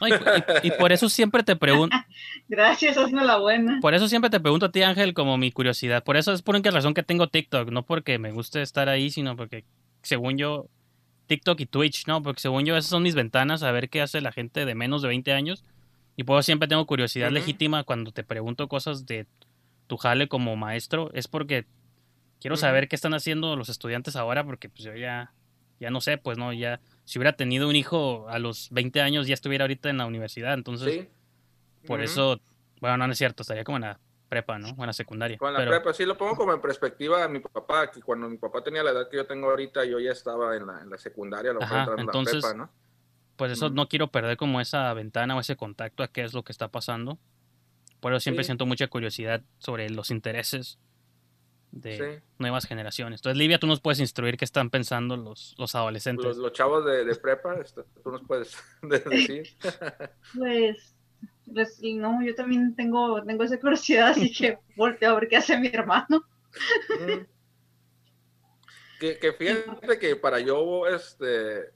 No, 0.00 0.08
y, 0.08 0.12
y- 0.12 0.68
y 0.68 0.70
por 0.72 0.92
eso 0.92 1.08
siempre 1.08 1.42
te 1.42 1.56
pregunto, 1.56 1.96
Gracias, 2.48 2.96
hazme 2.96 3.24
la 3.24 3.38
buena. 3.38 3.78
por 3.80 3.94
eso 3.94 4.08
siempre 4.08 4.30
te 4.30 4.40
pregunto 4.40 4.66
a 4.66 4.72
ti, 4.72 4.82
Ángel, 4.82 5.14
como 5.14 5.36
mi 5.38 5.50
curiosidad. 5.52 6.02
Por 6.04 6.16
eso 6.16 6.32
es 6.32 6.42
por 6.42 6.54
única 6.54 6.70
razón 6.70 6.94
que 6.94 7.02
tengo 7.02 7.28
TikTok, 7.28 7.70
no 7.70 7.84
porque 7.84 8.18
me 8.18 8.32
guste 8.32 8.62
estar 8.62 8.88
ahí, 8.88 9.10
sino 9.10 9.36
porque, 9.36 9.64
según 10.02 10.36
yo, 10.38 10.66
TikTok 11.26 11.58
y 11.60 11.66
Twitch, 11.66 12.06
¿no? 12.06 12.22
Porque 12.22 12.40
según 12.40 12.64
yo, 12.64 12.76
esas 12.76 12.90
son 12.90 13.02
mis 13.02 13.14
ventanas 13.14 13.62
a 13.62 13.72
ver 13.72 13.88
qué 13.88 14.02
hace 14.02 14.20
la 14.20 14.30
gente 14.32 14.64
de 14.66 14.74
menos 14.74 15.00
de 15.02 15.08
20 15.08 15.32
años. 15.32 15.64
Y 16.16 16.24
por 16.24 16.36
eso 16.38 16.44
siempre 16.44 16.68
tengo 16.68 16.84
curiosidad 16.86 17.30
legítima 17.30 17.82
cuando 17.84 18.12
te 18.12 18.22
pregunto 18.24 18.68
cosas 18.68 19.06
de 19.06 19.26
tu 19.86 19.96
jale 19.96 20.28
como 20.28 20.54
maestro. 20.54 21.10
Es 21.14 21.26
porque 21.28 21.64
quiero 22.40 22.56
saber 22.56 22.88
qué 22.88 22.94
están 22.96 23.14
haciendo 23.14 23.56
los 23.56 23.68
estudiantes 23.70 24.16
ahora, 24.16 24.44
porque 24.44 24.68
pues 24.68 24.84
yo 24.84 24.94
ya, 24.94 25.32
ya 25.80 25.90
no 25.90 26.00
sé, 26.02 26.18
pues 26.18 26.36
no, 26.38 26.52
ya, 26.52 26.78
si 27.04 27.18
hubiera 27.18 27.36
tenido 27.36 27.68
un 27.68 27.76
hijo 27.76 28.26
a 28.28 28.38
los 28.38 28.68
20 28.70 29.00
años, 29.00 29.26
ya 29.26 29.34
estuviera 29.34 29.64
ahorita 29.64 29.90
en 29.90 29.98
la 29.98 30.06
universidad. 30.06 30.54
Entonces, 30.54 30.92
Sí. 31.02 31.08
por 31.86 32.00
eso, 32.00 32.40
bueno, 32.80 32.96
no, 32.96 33.06
no 33.06 33.12
es 33.12 33.18
cierto, 33.18 33.42
estaría 33.42 33.64
como 33.64 33.76
en 33.76 33.82
la 33.82 34.00
prepa, 34.28 34.58
¿no? 34.58 34.68
O 34.70 34.80
en 34.82 34.86
la 34.86 34.92
secundaria. 34.92 35.36
Con 35.38 35.52
la 35.52 35.58
Pero- 35.60 35.70
prepa, 35.70 35.92
sí 35.92 36.04
lo 36.06 36.16
pongo 36.16 36.34
como 36.34 36.52
en 36.54 36.60
perspectiva 36.60 37.22
a 37.22 37.28
mi 37.28 37.40
papá, 37.40 37.90
que 37.90 38.00
cuando 38.00 38.28
mi 38.28 38.36
papá 38.38 38.62
tenía 38.64 38.82
la 38.82 38.90
edad 38.90 39.08
que 39.08 39.18
yo 39.18 39.26
tengo 39.26 39.50
ahorita, 39.50 39.84
yo 39.84 40.00
ya 40.00 40.10
estaba 40.12 40.56
en 40.56 40.66
la, 40.66 40.80
en 40.80 40.90
la 40.90 40.98
secundaria, 40.98 41.52
lo 41.52 41.62
Ajá, 41.62 41.86
entonces- 41.98 42.34
en 42.34 42.40
la 42.40 42.48
prepa, 42.50 42.54
¿no? 42.54 42.70
pues 43.36 43.50
eso 43.52 43.68
no 43.70 43.88
quiero 43.88 44.08
perder 44.12 44.36
como 44.36 44.60
esa 44.60 44.92
ventana 44.94 45.36
o 45.36 45.40
ese 45.40 45.56
contacto 45.56 46.02
a 46.04 46.08
qué 46.08 46.22
es 46.22 46.34
lo 46.34 46.42
que 46.44 46.52
está 46.52 46.68
pasando. 46.68 47.18
Por 48.00 48.12
eso 48.12 48.20
siempre 48.20 48.44
Sí. 48.44 48.46
siento 48.48 48.64
mucha 48.66 48.86
curiosidad 48.88 49.42
sobre 49.58 49.90
los 49.90 50.10
intereses 50.10 50.78
de 51.74 51.96
Sí. 52.18 52.24
nuevas 52.38 52.66
generaciones. 52.66 53.18
Entonces, 53.20 53.36
Livia, 53.36 53.58
tú 53.58 53.66
nos 53.66 53.80
puedes 53.80 53.98
instruir 53.98 54.36
qué 54.36 54.44
están 54.44 54.70
pensando 54.70 55.16
los, 55.16 55.54
los 55.58 55.74
adolescentes. 55.74 56.24
Los, 56.24 56.36
los 56.36 56.52
chavos 56.52 56.84
de, 56.84 57.04
de 57.04 57.14
prepa, 57.16 57.56
tú 58.02 58.10
nos 58.12 58.22
puedes 58.22 58.56
de- 58.82 59.00
decir. 59.00 59.48
Pues, 60.38 60.94
pues, 61.52 61.82
y 61.82 61.94
no, 61.96 62.22
yo 62.24 62.34
también 62.34 62.74
tengo, 62.76 63.22
tengo 63.24 63.42
esa 63.44 63.58
curiosidad, 63.58 64.10
así 64.10 64.32
que 64.32 64.58
volteo 64.76 65.10
a 65.10 65.20
ver 65.20 65.28
qué 65.28 65.36
hace 65.36 65.58
mi 65.58 65.66
hermano. 65.68 66.24
Mm. 66.88 67.24
que, 69.00 69.18
que 69.18 69.32
fíjate 69.32 69.98
que 69.98 70.16
para 70.16 70.38
yo, 70.40 70.86
este, 70.86 71.70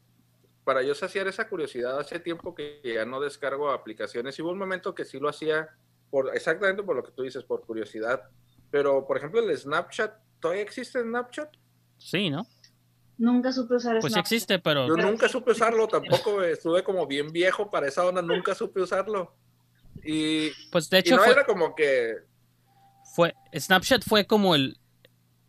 para 0.64 0.82
yo 0.82 0.94
saciar 0.94 1.26
esa 1.26 1.48
curiosidad 1.48 1.98
hace 1.98 2.20
tiempo 2.20 2.54
que 2.54 2.80
ya 2.84 3.04
no 3.04 3.20
descargo 3.20 3.70
aplicaciones 3.70 4.38
y 4.38 4.42
hubo 4.42 4.52
un 4.52 4.58
momento 4.58 4.94
que 4.94 5.04
sí 5.04 5.18
lo 5.18 5.28
hacía 5.28 5.68
por 6.10 6.34
exactamente 6.34 6.82
por 6.84 6.94
lo 6.96 7.02
que 7.02 7.10
tú 7.12 7.22
dices, 7.22 7.42
por 7.44 7.62
curiosidad. 7.62 8.22
Pero, 8.70 9.06
por 9.06 9.16
ejemplo, 9.16 9.40
el 9.40 9.56
Snapchat, 9.56 10.12
¿todavía 10.40 10.62
existe 10.62 11.00
Snapchat? 11.02 11.48
Sí, 11.96 12.30
¿no? 12.30 12.46
Nunca 13.16 13.52
supe 13.52 13.74
usar 13.74 13.98
Pues 14.00 14.12
Snapchat. 14.12 14.32
existe, 14.32 14.58
pero 14.58 14.86
Yo 14.86 14.94
Pero 14.94 15.10
nunca 15.10 15.28
supe 15.28 15.50
usarlo 15.50 15.88
tampoco, 15.88 16.42
estuve 16.42 16.84
como 16.84 17.06
bien 17.06 17.32
viejo 17.32 17.70
para 17.70 17.88
esa 17.88 18.04
onda, 18.06 18.22
nunca 18.22 18.54
supe 18.54 18.80
usarlo. 18.80 19.34
Y, 20.04 20.50
pues 20.70 20.88
de 20.90 20.98
y 20.98 21.00
hecho 21.00 21.16
no 21.16 21.22
fue, 21.22 21.32
era 21.32 21.44
como 21.44 21.74
que, 21.74 22.14
fue 23.16 23.34
Snapchat 23.52 24.04
fue 24.04 24.26
como 24.26 24.54
el 24.54 24.78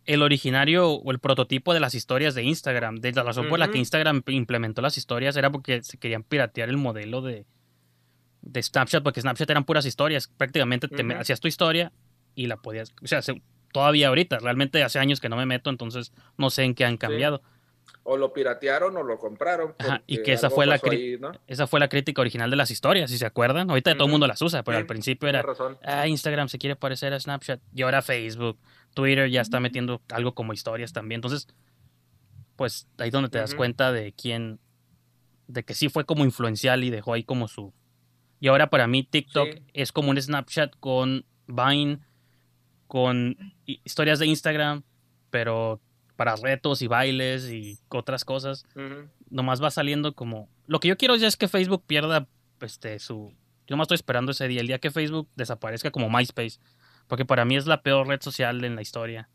el 0.06 0.22
originario 0.22 0.90
o 0.90 1.12
el 1.12 1.20
prototipo 1.20 1.72
de 1.72 1.78
las 1.78 1.94
historias 1.94 2.34
de 2.34 2.42
Instagram. 2.42 2.96
De 2.96 3.12
la 3.12 3.22
razón 3.22 3.48
por 3.48 3.60
la 3.60 3.70
que. 3.70 3.78
Instagram 3.78 4.22
implementó 4.26 4.82
las 4.82 4.96
historias 4.96 5.36
era 5.36 5.50
porque 5.50 5.84
se 5.84 5.98
querían 5.98 6.24
piratear 6.24 6.68
el 6.68 6.78
modelo 6.78 7.22
de, 7.22 7.46
de 8.42 8.62
Snapchat, 8.62 9.04
porque 9.04 9.20
Snapchat 9.20 9.48
eran 9.50 9.64
puras 9.64 9.86
historias. 9.86 10.26
Prácticamente 10.36 10.88
te 10.88 11.02
hacías 11.14 11.38
tu 11.38 11.46
historia 11.46 11.92
y 12.34 12.46
la 12.46 12.56
podías. 12.56 12.94
O 13.02 13.06
sea, 13.06 13.22
se- 13.22 13.42
todavía 13.72 14.08
ahorita, 14.08 14.38
realmente 14.38 14.82
hace 14.82 14.98
años 14.98 15.20
que 15.20 15.28
no 15.28 15.36
me 15.36 15.46
meto, 15.46 15.70
entonces 15.70 16.12
no 16.36 16.50
sé 16.50 16.64
en 16.64 16.74
qué 16.74 16.84
han 16.84 16.96
cambiado. 16.96 17.42
o 18.02 18.16
lo 18.16 18.32
piratearon 18.32 18.96
o 18.96 19.02
lo 19.02 19.18
compraron. 19.18 19.74
Ajá, 19.78 20.02
y 20.06 20.22
que 20.22 20.32
esa 20.32 20.48
fue 20.50 20.64
la. 20.66 20.80
Esa 21.46 21.66
fue 21.66 21.78
la 21.80 21.88
crítica 21.88 22.20
original 22.22 22.50
de 22.50 22.56
las 22.56 22.70
historias, 22.70 23.10
si 23.10 23.18
se 23.18 23.26
acuerdan. 23.26 23.68
Ahorita 23.68 23.94
todo 23.94 24.06
el 24.06 24.10
mundo 24.10 24.26
las 24.26 24.40
usa, 24.42 24.62
pero 24.64 24.78
Sí, 24.78 24.80
al 24.80 24.86
principio 24.86 25.28
era. 25.28 25.44
Ah, 25.84 26.08
Instagram 26.08 26.48
se 26.48 26.58
quiere 26.58 26.76
parecer 26.76 27.12
a 27.12 27.20
Snapchat. 27.20 27.60
Y 27.74 27.82
ahora 27.82 28.00
Facebook. 28.02 28.58
Twitter 28.94 29.28
ya 29.30 29.42
está 29.42 29.60
metiendo 29.60 30.00
algo 30.10 30.34
como 30.34 30.52
historias 30.52 30.92
también. 30.92 31.18
Entonces, 31.18 31.46
pues 32.56 32.88
ahí 32.98 33.08
es 33.08 33.12
donde 33.12 33.28
te 33.28 33.38
das 33.38 33.54
cuenta 33.54 33.92
de 33.92 34.12
quién. 34.12 34.58
De 35.46 35.64
que 35.64 35.74
sí 35.74 35.88
fue 35.88 36.04
como 36.04 36.24
influencial 36.24 36.82
y 36.84 36.90
dejó 36.90 37.12
ahí 37.14 37.22
como 37.24 37.48
su. 37.48 37.72
Y 38.40 38.48
ahora 38.48 38.70
para 38.70 38.86
mí 38.86 39.02
TikTok 39.02 39.48
Sí. 39.52 39.62
es 39.74 39.92
como 39.92 40.10
un 40.10 40.20
Snapchat 40.20 40.74
con 40.80 41.24
Vine, 41.46 42.00
con 42.90 43.36
hi- 43.66 43.80
historias 43.84 44.18
de 44.18 44.26
Instagram, 44.26 44.82
pero 45.30 45.80
para 46.16 46.34
retos 46.34 46.82
y 46.82 46.88
bailes 46.88 47.48
y 47.48 47.78
otras 47.88 48.24
cosas 48.24 48.66
nomás 49.30 49.62
va 49.62 49.70
saliendo 49.70 50.12
como... 50.12 50.48
Lo 50.66 50.80
que 50.80 50.88
yo 50.88 50.98
quiero 50.98 51.14
ya 51.14 51.28
es 51.28 51.36
que 51.36 51.46
Facebook 51.46 51.84
pierda 51.86 52.26
este, 52.60 52.98
su... 52.98 53.32
Yo 53.68 53.76
nomás 53.76 53.84
estoy 53.84 53.94
esperando 53.94 54.32
ese 54.32 54.48
día, 54.48 54.60
el 54.60 54.66
día 54.66 54.80
que 54.80 54.90
Facebook 54.90 55.28
desaparezca 55.36 55.92
como 55.92 56.10
MySpace, 56.10 56.58
porque 57.06 57.24
para 57.24 57.44
mí 57.44 57.56
es 57.56 57.66
la 57.66 57.82
peor 57.82 58.08
red 58.08 58.20
social 58.20 58.64
en 58.64 58.74
la 58.74 58.82
historia. 58.82 59.28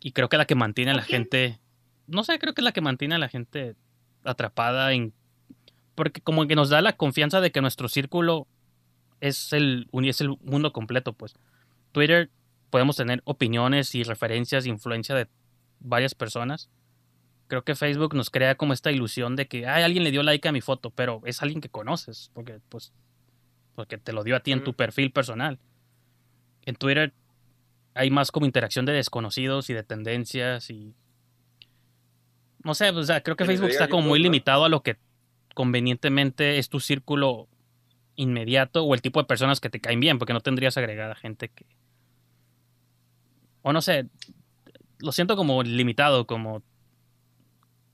Y 0.00 0.12
creo 0.12 0.30
que 0.30 0.38
la 0.38 0.46
que 0.46 0.54
mantiene 0.54 0.92
a 0.92 0.94
la 0.94 1.02
gente... 1.02 1.60
No 2.06 2.24
sé, 2.24 2.38
creo 2.38 2.54
que 2.54 2.62
es 2.62 2.64
la 2.64 2.72
que 2.72 2.80
mantiene 2.80 3.16
a 3.16 3.18
la 3.18 3.28
gente 3.28 3.76
atrapada 4.24 4.94
en... 4.94 5.12
Porque 5.94 6.22
como 6.22 6.46
que 6.46 6.56
nos 6.56 6.70
da 6.70 6.80
la 6.80 6.96
confianza 6.96 7.42
de 7.42 7.52
que 7.52 7.60
nuestro 7.60 7.88
círculo 7.88 8.48
es 9.20 9.52
el, 9.52 9.88
es 9.92 10.20
el 10.22 10.30
mundo 10.40 10.72
completo, 10.72 11.12
pues. 11.12 11.34
Twitter 11.92 12.30
podemos 12.70 12.96
tener 12.96 13.22
opiniones 13.24 13.94
y 13.94 14.02
referencias 14.02 14.66
e 14.66 14.68
influencia 14.68 15.14
de 15.14 15.28
varias 15.80 16.14
personas. 16.14 16.68
Creo 17.48 17.62
que 17.62 17.74
Facebook 17.74 18.14
nos 18.14 18.30
crea 18.30 18.56
como 18.56 18.72
esta 18.72 18.90
ilusión 18.90 19.36
de 19.36 19.46
que 19.46 19.66
Ay, 19.66 19.84
alguien 19.84 20.04
le 20.04 20.10
dio 20.10 20.22
like 20.22 20.48
a 20.48 20.52
mi 20.52 20.60
foto, 20.60 20.90
pero 20.90 21.20
es 21.24 21.42
alguien 21.42 21.60
que 21.60 21.68
conoces, 21.68 22.30
porque 22.34 22.60
pues 22.68 22.92
porque 23.74 23.98
te 23.98 24.12
lo 24.12 24.24
dio 24.24 24.36
a 24.36 24.40
ti 24.40 24.52
en 24.52 24.64
tu 24.64 24.72
perfil 24.72 25.12
personal. 25.12 25.58
En 26.64 26.74
Twitter 26.76 27.12
hay 27.94 28.10
más 28.10 28.32
como 28.32 28.46
interacción 28.46 28.86
de 28.86 28.92
desconocidos 28.92 29.70
y 29.70 29.74
de 29.74 29.82
tendencias 29.82 30.70
y 30.70 30.94
no 32.64 32.74
sé, 32.74 32.90
o 32.90 33.02
sea, 33.04 33.22
creo 33.22 33.36
que 33.36 33.44
Facebook 33.44 33.70
está 33.70 33.88
como 33.88 34.08
muy 34.08 34.18
limitado 34.18 34.64
a 34.64 34.68
lo 34.68 34.82
que 34.82 34.96
convenientemente 35.54 36.58
es 36.58 36.68
tu 36.68 36.80
círculo 36.80 37.48
inmediato 38.16 38.82
o 38.82 38.94
el 38.94 39.02
tipo 39.02 39.20
de 39.20 39.26
personas 39.28 39.60
que 39.60 39.70
te 39.70 39.80
caen 39.80 40.00
bien, 40.00 40.18
porque 40.18 40.32
no 40.32 40.40
tendrías 40.40 40.76
agregada 40.76 41.14
gente 41.14 41.48
que... 41.48 41.64
O 43.68 43.72
no 43.72 43.82
sé, 43.82 44.08
lo 45.00 45.10
siento 45.10 45.34
como 45.34 45.60
limitado, 45.64 46.24
como, 46.24 46.62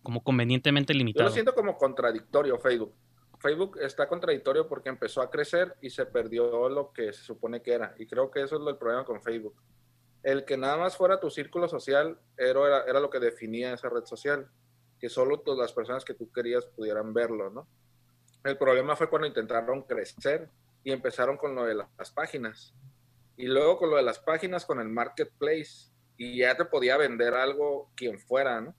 como 0.02 0.22
convenientemente 0.22 0.92
Yo 0.92 0.98
limitado. 0.98 1.28
lo 1.30 1.32
siento 1.32 1.54
como 1.54 1.78
contradictorio 1.78 2.58
Facebook. 2.58 2.94
Facebook 3.40 3.78
está 3.80 4.06
contradictorio 4.06 4.68
porque 4.68 4.90
empezó 4.90 5.22
a 5.22 5.30
crecer 5.30 5.74
y 5.80 5.88
se 5.88 6.04
perdió 6.04 6.68
lo 6.68 6.92
que 6.92 7.14
se 7.14 7.22
supone 7.24 7.62
que 7.62 7.72
era. 7.72 7.94
Y 7.98 8.06
creo 8.06 8.30
que 8.30 8.42
eso 8.42 8.56
es 8.56 8.60
lo- 8.60 8.68
el 8.68 8.76
problema 8.76 9.06
con 9.06 9.22
Facebook. 9.22 9.54
El 10.22 10.44
que 10.44 10.58
nada 10.58 10.76
más 10.76 10.94
fuera 10.94 11.18
tu 11.18 11.30
círculo 11.30 11.66
social 11.68 12.18
era, 12.36 12.84
era, 12.86 13.00
lo 13.00 13.08
que 13.08 13.18
definía 13.18 13.72
esa 13.72 13.88
red 13.88 14.04
social. 14.04 14.50
Que 15.00 15.08
solo 15.08 15.40
todas 15.40 15.58
las 15.58 15.72
personas 15.72 16.04
que 16.04 16.12
tú 16.12 16.30
querías 16.30 16.66
pudieran 16.66 17.14
verlo, 17.14 17.48
¿no? 17.48 17.66
El 18.44 18.58
problema 18.58 18.94
fue 18.94 19.08
cuando 19.08 19.26
intentaron 19.26 19.80
crecer 19.84 20.50
y 20.84 20.92
empezaron 20.92 21.38
con 21.38 21.54
lo 21.54 21.64
de 21.64 21.76
la- 21.76 21.88
las 21.98 22.10
páginas. 22.12 22.74
Y 23.36 23.46
luego 23.46 23.78
con 23.78 23.90
lo 23.90 23.96
de 23.96 24.02
las 24.02 24.18
páginas, 24.18 24.64
con 24.64 24.80
el 24.80 24.88
marketplace. 24.88 25.90
Y 26.16 26.38
ya 26.38 26.56
te 26.56 26.64
podía 26.64 26.96
vender 26.96 27.34
algo 27.34 27.90
quien 27.96 28.18
fuera, 28.18 28.60
¿no? 28.60 28.74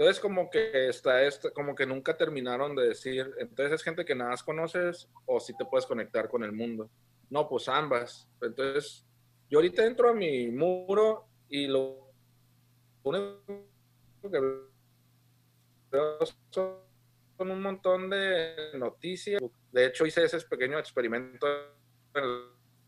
Entonces 0.00 0.18
como 0.18 0.48
que 0.48 0.88
está 0.88 1.24
esto, 1.24 1.52
como 1.52 1.74
que 1.74 1.84
nunca 1.84 2.16
terminaron 2.16 2.74
de 2.74 2.88
decir, 2.88 3.34
entonces 3.38 3.74
es 3.74 3.82
gente 3.82 4.06
que 4.06 4.14
nada 4.14 4.30
más 4.30 4.42
conoces 4.42 5.10
o 5.26 5.38
si 5.40 5.54
te 5.54 5.66
puedes 5.66 5.84
conectar 5.84 6.26
con 6.28 6.42
el 6.42 6.52
mundo. 6.52 6.90
No, 7.28 7.46
pues 7.46 7.68
ambas. 7.68 8.26
Entonces, 8.40 9.06
yo 9.50 9.58
ahorita 9.58 9.84
entro 9.84 10.08
a 10.08 10.14
mi 10.14 10.48
muro 10.48 11.26
y 11.50 11.66
lo 11.66 12.12
único 13.02 13.42
que 14.22 14.40
veo 15.90 16.18
son 16.48 17.50
un 17.50 17.60
montón 17.60 18.08
de 18.08 18.54
noticias. 18.78 19.42
De 19.70 19.84
hecho, 19.84 20.06
hice 20.06 20.24
ese 20.24 20.40
pequeño 20.40 20.78
experimento 20.78 21.46
en 22.14 22.24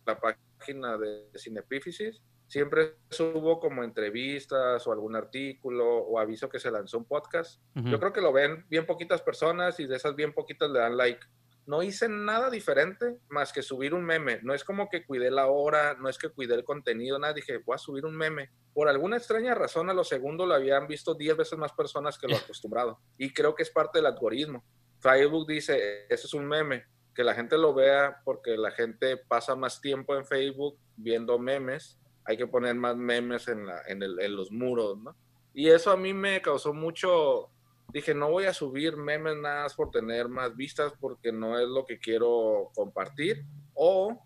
la 0.06 0.18
página 0.18 0.51
de 0.66 1.38
Cinepífisis 1.38 2.22
siempre 2.52 2.96
subo 3.08 3.58
como 3.58 3.82
entrevistas 3.82 4.86
o 4.86 4.92
algún 4.92 5.16
artículo 5.16 5.86
o 5.86 6.18
aviso 6.18 6.50
que 6.50 6.60
se 6.60 6.70
lanzó 6.70 6.98
un 6.98 7.06
podcast. 7.06 7.62
Yo 7.74 7.98
creo 7.98 8.12
que 8.12 8.20
lo 8.20 8.30
ven 8.30 8.66
bien 8.68 8.84
poquitas 8.84 9.22
personas 9.22 9.80
y 9.80 9.86
de 9.86 9.96
esas 9.96 10.14
bien 10.14 10.34
poquitas 10.34 10.70
le 10.70 10.80
dan 10.80 10.98
like. 10.98 11.26
No 11.64 11.82
hice 11.82 12.10
nada 12.10 12.50
diferente 12.50 13.16
más 13.30 13.54
que 13.54 13.62
subir 13.62 13.94
un 13.94 14.04
meme. 14.04 14.40
No 14.42 14.52
es 14.52 14.64
como 14.64 14.90
que 14.90 15.06
cuidé 15.06 15.30
la 15.30 15.46
hora, 15.46 15.94
no 15.94 16.10
es 16.10 16.18
que 16.18 16.28
cuidé 16.28 16.54
el 16.54 16.64
contenido, 16.64 17.18
nada. 17.18 17.32
Dije, 17.32 17.56
voy 17.64 17.74
a 17.74 17.78
subir 17.78 18.04
un 18.04 18.14
meme. 18.14 18.50
Por 18.74 18.86
alguna 18.86 19.16
extraña 19.16 19.54
razón, 19.54 19.88
a 19.88 19.94
lo 19.94 20.04
segundo 20.04 20.44
lo 20.44 20.54
habían 20.54 20.86
visto 20.86 21.14
10 21.14 21.38
veces 21.38 21.58
más 21.58 21.72
personas 21.72 22.18
que 22.18 22.28
lo 22.28 22.36
acostumbrado. 22.36 23.00
Y 23.16 23.32
creo 23.32 23.54
que 23.54 23.62
es 23.62 23.70
parte 23.70 23.98
del 23.98 24.06
algoritmo. 24.06 24.62
Facebook 25.00 25.46
dice, 25.46 26.04
eso 26.10 26.26
es 26.26 26.34
un 26.34 26.46
meme, 26.46 26.84
que 27.14 27.24
la 27.24 27.34
gente 27.34 27.58
lo 27.58 27.74
vea 27.74 28.20
porque 28.24 28.56
la 28.56 28.70
gente 28.70 29.16
pasa 29.16 29.54
más 29.54 29.80
tiempo 29.80 30.16
en 30.16 30.24
Facebook 30.24 30.78
viendo 30.96 31.38
memes 31.38 31.98
hay 32.24 32.36
que 32.36 32.46
poner 32.46 32.74
más 32.74 32.96
memes 32.96 33.48
en, 33.48 33.66
la, 33.66 33.82
en, 33.86 34.02
el, 34.02 34.20
en, 34.20 34.36
los 34.36 34.50
muros, 34.50 34.98
¿no? 34.98 35.16
Y 35.54 35.68
eso 35.68 35.90
a 35.90 35.96
mí 35.96 36.14
me 36.14 36.40
causó 36.40 36.72
mucho, 36.72 37.50
dije, 37.92 38.14
no 38.14 38.30
voy 38.30 38.44
a 38.44 38.54
subir 38.54 38.96
memes 38.96 39.36
nada 39.36 39.64
más 39.64 39.74
por 39.74 39.90
tener 39.90 40.28
más 40.28 40.56
vistas 40.56 40.92
porque 40.98 41.32
no 41.32 41.58
es 41.58 41.68
lo 41.68 41.84
que 41.84 41.98
quiero 41.98 42.70
compartir. 42.74 43.44
O 43.74 44.18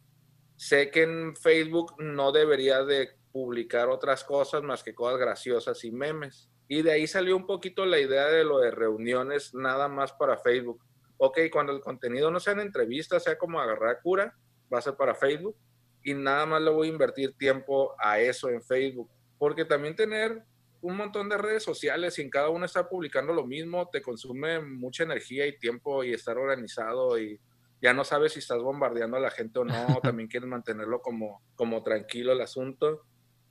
sé 0.56 0.90
que 0.90 1.02
en 1.02 1.34
Facebook 1.36 1.94
no 1.98 2.32
debería 2.32 2.84
de 2.84 3.10
publicar 3.32 3.88
otras 3.88 4.24
cosas 4.24 4.62
más 4.62 4.82
que 4.82 4.94
cosas 4.94 5.18
graciosas 5.18 5.82
y 5.84 5.90
memes. 5.90 6.50
Y 6.68 6.82
de 6.82 6.92
ahí 6.92 7.06
salió 7.06 7.36
un 7.36 7.46
poquito 7.46 7.86
la 7.86 7.98
idea 7.98 8.26
de 8.26 8.44
lo 8.44 8.58
de 8.58 8.70
reuniones 8.70 9.54
nada 9.54 9.88
más 9.88 10.12
para 10.12 10.38
Facebook. 10.38 10.80
Ok, 11.18 11.38
cuando 11.50 11.72
el 11.72 11.80
contenido 11.80 12.30
no 12.30 12.40
sea 12.40 12.52
en 12.52 12.60
entrevistas, 12.60 13.24
sea 13.24 13.38
como 13.38 13.60
agarrar 13.60 14.00
cura, 14.02 14.36
va 14.72 14.78
a 14.78 14.82
ser 14.82 14.94
para 14.94 15.14
Facebook 15.14 15.56
y 16.02 16.14
nada 16.14 16.46
más 16.46 16.62
le 16.62 16.70
voy 16.70 16.88
a 16.88 16.92
invertir 16.92 17.36
tiempo 17.36 17.94
a 17.98 18.20
eso 18.20 18.48
en 18.48 18.62
Facebook. 18.62 19.10
Porque 19.38 19.64
también 19.64 19.96
tener 19.96 20.44
un 20.80 20.96
montón 20.96 21.28
de 21.28 21.36
redes 21.36 21.64
sociales 21.64 22.18
y 22.18 22.22
en 22.22 22.30
cada 22.30 22.48
una 22.48 22.66
estar 22.66 22.88
publicando 22.88 23.32
lo 23.32 23.44
mismo 23.44 23.88
te 23.90 24.02
consume 24.02 24.60
mucha 24.60 25.02
energía 25.02 25.46
y 25.46 25.58
tiempo 25.58 26.04
y 26.04 26.12
estar 26.12 26.38
organizado 26.38 27.18
y 27.18 27.40
ya 27.82 27.92
no 27.92 28.04
sabes 28.04 28.32
si 28.32 28.38
estás 28.38 28.58
bombardeando 28.58 29.16
a 29.16 29.20
la 29.20 29.30
gente 29.30 29.58
o 29.58 29.64
no, 29.64 29.74
también 30.02 30.28
quieres 30.28 30.48
mantenerlo 30.48 31.00
como, 31.00 31.42
como 31.54 31.82
tranquilo 31.82 32.32
el 32.32 32.40
asunto. 32.40 33.02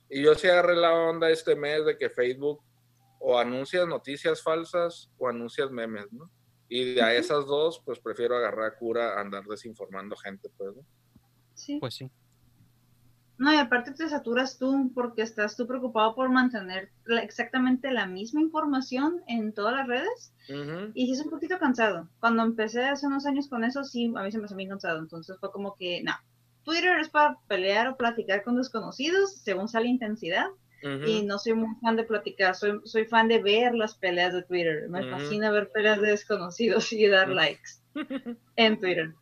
Y 0.08 0.22
yo 0.22 0.34
sí 0.34 0.48
agarré 0.48 0.76
la 0.76 0.94
onda 0.94 1.30
este 1.30 1.56
mes 1.56 1.84
de 1.84 1.98
que 1.98 2.10
Facebook 2.10 2.62
o 3.20 3.38
anuncias 3.38 3.86
noticias 3.86 4.42
falsas 4.42 5.10
o 5.18 5.28
anuncias 5.28 5.70
memes, 5.70 6.10
¿no? 6.12 6.30
Y 6.68 6.94
de 6.94 7.02
a 7.02 7.14
esas 7.14 7.46
dos, 7.46 7.80
pues 7.84 7.98
prefiero 8.00 8.36
agarrar 8.36 8.76
cura 8.78 9.14
a 9.14 9.20
andar 9.20 9.44
desinformando 9.44 10.16
gente, 10.16 10.50
pues, 10.56 10.74
¿no? 10.76 10.82
Sí. 11.54 11.78
Pues 11.80 11.94
sí. 11.94 12.10
No, 13.38 13.52
y 13.52 13.56
aparte 13.58 13.92
te 13.92 14.08
saturas 14.08 14.56
tú 14.58 14.90
porque 14.94 15.20
estás 15.22 15.56
tú 15.56 15.66
preocupado 15.66 16.14
por 16.14 16.30
mantener 16.30 16.90
la, 17.04 17.20
exactamente 17.22 17.90
la 17.90 18.06
misma 18.06 18.40
información 18.40 19.22
en 19.26 19.52
todas 19.52 19.74
las 19.74 19.86
redes 19.86 20.32
Uh 20.48 20.52
-huh. 20.52 20.92
y 20.94 21.06
sí 21.06 21.12
es 21.12 21.20
un 21.22 21.30
poquito 21.30 21.58
cansado. 21.58 22.08
Cuando 22.20 22.44
empecé 22.44 22.84
hace 22.84 23.06
unos 23.08 23.26
años 23.26 23.48
con 23.48 23.64
eso, 23.64 23.82
sí, 23.84 24.12
a 24.16 24.22
mí 24.22 24.30
se 24.30 24.38
me 24.38 24.44
hace 24.44 24.54
bien 24.54 24.68
cansado. 24.70 25.00
Entonces 25.00 25.36
fue 25.40 25.50
como 25.50 25.74
que, 25.74 26.02
no, 26.04 26.12
Twitter 26.62 26.98
es 27.00 27.08
para 27.10 27.38
pelear 27.48 27.88
o 27.88 27.96
platicar 27.96 28.42
con 28.44 28.56
desconocidos 28.56 29.36
según 29.42 29.68
sale 29.68 29.88
intensidad. 29.88 30.46
Uh 30.82 30.88
-huh. 30.88 31.08
Y 31.08 31.22
no 31.24 31.38
soy 31.38 31.54
muy 31.54 31.74
fan 31.80 31.96
de 31.96 32.04
platicar, 32.04 32.54
soy, 32.54 32.80
soy 32.84 33.04
fan 33.06 33.28
de 33.28 33.42
ver 33.42 33.74
las 33.74 33.94
peleas 33.94 34.32
de 34.34 34.42
Twitter. 34.42 34.88
Me 34.88 35.00
Uh 35.00 35.04
-huh. 35.04 35.10
fascina 35.10 35.50
ver 35.50 35.70
peleas 35.70 36.00
de 36.00 36.08
desconocidos 36.10 36.92
y 36.92 37.06
dar 37.06 37.28
likes 37.28 37.70
en 38.56 38.78
Twitter. 38.78 39.14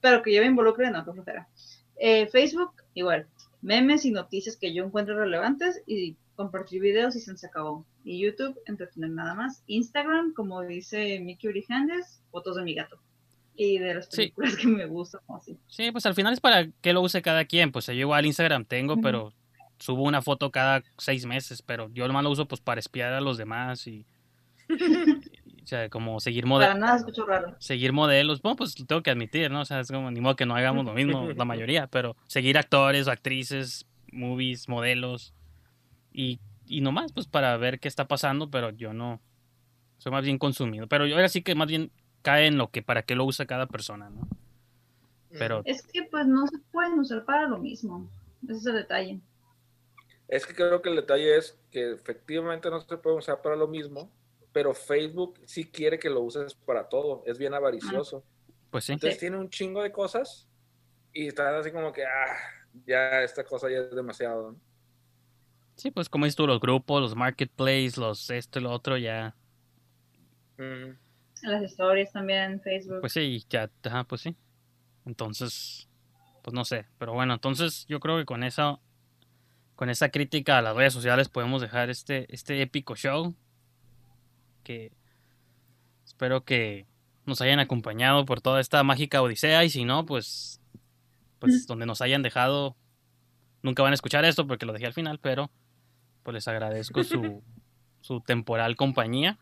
Pero 0.00 0.22
que 0.22 0.34
yo 0.34 0.40
me 0.40 0.48
involucre, 0.48 0.90
no, 0.90 1.04
que 1.04 1.12
flojera. 1.12 1.48
Eh, 1.96 2.26
Facebook, 2.28 2.72
igual 2.94 3.26
memes 3.62 4.04
y 4.04 4.10
noticias 4.10 4.56
que 4.56 4.72
yo 4.72 4.84
encuentro 4.84 5.18
relevantes 5.18 5.82
y 5.86 6.16
compartir 6.34 6.80
videos 6.80 7.16
y 7.16 7.20
se 7.20 7.46
acabó. 7.46 7.86
Y 8.04 8.20
YouTube, 8.20 8.58
entretener 8.66 9.10
nada 9.10 9.34
más. 9.34 9.62
Instagram, 9.66 10.32
como 10.32 10.62
dice 10.62 11.20
Mickey 11.20 11.50
Urijandes, 11.50 12.22
fotos 12.30 12.56
de 12.56 12.62
mi 12.62 12.74
gato. 12.74 12.98
Y 13.54 13.78
de 13.78 13.94
las 13.94 14.08
películas 14.08 14.54
sí. 14.54 14.62
que 14.62 14.68
me 14.68 14.86
gustan. 14.86 15.20
Así. 15.28 15.58
Sí, 15.66 15.90
pues 15.92 16.06
al 16.06 16.14
final 16.14 16.32
es 16.32 16.40
para 16.40 16.68
que 16.80 16.94
lo 16.94 17.02
use 17.02 17.20
cada 17.20 17.44
quien. 17.44 17.72
Pues 17.72 17.86
yo 17.86 17.92
igual 17.92 18.24
Instagram 18.24 18.64
tengo, 18.64 18.94
uh 18.94 18.96
-huh. 18.96 19.02
pero 19.02 19.32
subo 19.80 20.04
una 20.04 20.22
foto 20.22 20.50
cada 20.50 20.84
seis 20.96 21.26
meses. 21.26 21.62
Pero 21.62 21.90
yo 21.92 22.06
nomás 22.06 22.22
lo 22.22 22.30
uso 22.30 22.46
pues 22.46 22.60
para 22.60 22.78
espiar 22.78 23.12
a 23.12 23.20
los 23.20 23.36
demás 23.36 23.86
y... 23.86 24.06
o 24.70 25.66
sea, 25.66 25.88
como 25.88 26.20
seguir 26.20 26.46
modelos. 26.46 26.74
Para 26.74 26.86
nada 26.86 26.98
escucho 26.98 27.26
raro. 27.26 27.56
Seguir 27.58 27.92
modelos, 27.92 28.40
bueno, 28.40 28.56
pues 28.56 28.74
tengo 28.74 29.02
que 29.02 29.10
admitir, 29.10 29.50
¿no? 29.50 29.62
O 29.62 29.64
sea, 29.64 29.80
es 29.80 29.90
como 29.90 30.10
ni 30.10 30.20
modo 30.20 30.36
que 30.36 30.46
no 30.46 30.54
hagamos 30.54 30.84
lo 30.84 30.92
mismo 30.92 31.28
la 31.32 31.44
mayoría, 31.44 31.86
pero 31.88 32.16
seguir 32.28 32.56
actores 32.56 33.08
o 33.08 33.10
actrices, 33.10 33.86
movies, 34.12 34.68
modelos 34.68 35.34
y, 36.12 36.38
y 36.66 36.80
nomás, 36.80 37.12
pues 37.12 37.26
para 37.26 37.56
ver 37.56 37.80
qué 37.80 37.88
está 37.88 38.06
pasando, 38.06 38.50
pero 38.50 38.70
yo 38.70 38.92
no. 38.92 39.20
Soy 39.98 40.12
más 40.12 40.24
bien 40.24 40.38
consumido. 40.38 40.86
Pero 40.86 41.06
yo 41.06 41.16
ahora 41.16 41.28
sí 41.28 41.42
que 41.42 41.54
más 41.54 41.68
bien 41.68 41.90
cae 42.22 42.46
en 42.46 42.56
lo 42.56 42.70
que 42.70 42.82
para 42.82 43.02
qué 43.02 43.14
lo 43.14 43.24
usa 43.24 43.46
cada 43.46 43.66
persona, 43.66 44.08
¿no? 44.08 44.26
Pero. 45.30 45.62
Es 45.64 45.82
que 45.82 46.04
pues 46.04 46.26
no 46.26 46.46
se 46.46 46.58
pueden 46.72 46.98
usar 46.98 47.24
para 47.24 47.46
lo 47.48 47.58
mismo. 47.58 48.08
Ese 48.44 48.52
es 48.54 48.66
el 48.66 48.74
detalle. 48.74 49.20
Es 50.30 50.46
que 50.46 50.54
creo 50.54 50.80
que 50.80 50.88
el 50.88 50.96
detalle 50.96 51.36
es 51.36 51.58
que 51.70 51.90
efectivamente 51.92 52.70
no 52.70 52.80
se 52.80 52.96
puede 52.96 53.16
usar 53.16 53.42
para 53.42 53.56
lo 53.56 53.66
mismo, 53.66 54.10
pero 54.52 54.72
Facebook 54.72 55.40
sí 55.44 55.64
quiere 55.64 55.98
que 55.98 56.08
lo 56.08 56.20
uses 56.20 56.54
para 56.54 56.88
todo, 56.88 57.22
es 57.26 57.36
bien 57.36 57.52
avaricioso. 57.52 58.24
Pues 58.70 58.84
sí. 58.84 58.92
Entonces 58.92 59.14
sí. 59.14 59.20
tiene 59.20 59.38
un 59.38 59.50
chingo 59.50 59.82
de 59.82 59.90
cosas 59.90 60.48
y 61.12 61.26
estás 61.26 61.52
así 61.54 61.72
como 61.72 61.92
que, 61.92 62.04
ah, 62.04 62.36
ya 62.86 63.22
esta 63.22 63.42
cosa 63.42 63.68
ya 63.68 63.78
es 63.78 63.90
demasiado. 63.94 64.52
¿no? 64.52 64.60
Sí, 65.74 65.90
pues 65.90 66.08
como 66.08 66.26
dices 66.26 66.36
tú, 66.36 66.46
los 66.46 66.60
grupos, 66.60 67.02
los 67.02 67.16
marketplaces, 67.16 67.96
los 67.96 68.30
esto 68.30 68.60
y 68.60 68.62
lo 68.62 68.70
otro, 68.70 68.96
ya. 68.96 69.34
Mm. 70.58 70.96
Las 71.42 71.62
historias 71.62 72.12
también 72.12 72.52
en 72.52 72.60
Facebook. 72.60 73.00
Pues 73.00 73.14
sí, 73.14 73.44
ya, 73.48 73.68
ajá, 73.82 74.04
pues 74.04 74.20
sí. 74.20 74.36
Entonces, 75.06 75.88
pues 76.42 76.54
no 76.54 76.64
sé, 76.64 76.86
pero 76.98 77.14
bueno, 77.14 77.34
entonces 77.34 77.86
yo 77.88 77.98
creo 77.98 78.18
que 78.18 78.26
con 78.26 78.44
eso, 78.44 78.80
con 79.80 79.88
esa 79.88 80.10
crítica 80.10 80.58
a 80.58 80.60
las 80.60 80.76
redes 80.76 80.92
sociales 80.92 81.30
podemos 81.30 81.62
dejar 81.62 81.88
este, 81.88 82.26
este 82.34 82.60
épico 82.60 82.96
show 82.96 83.34
que 84.62 84.92
espero 86.04 86.44
que 86.44 86.86
nos 87.24 87.40
hayan 87.40 87.60
acompañado 87.60 88.26
por 88.26 88.42
toda 88.42 88.60
esta 88.60 88.82
mágica 88.82 89.22
odisea 89.22 89.64
y 89.64 89.70
si 89.70 89.86
no, 89.86 90.04
pues, 90.04 90.60
pues 91.38 91.66
donde 91.66 91.86
nos 91.86 92.02
hayan 92.02 92.20
dejado, 92.20 92.76
nunca 93.62 93.82
van 93.82 93.92
a 93.92 93.94
escuchar 93.94 94.26
esto 94.26 94.46
porque 94.46 94.66
lo 94.66 94.74
dejé 94.74 94.84
al 94.84 94.92
final, 94.92 95.18
pero 95.18 95.50
pues 96.24 96.34
les 96.34 96.46
agradezco 96.46 97.02
su, 97.02 97.42
su 98.02 98.20
temporal 98.20 98.76
compañía. 98.76 99.38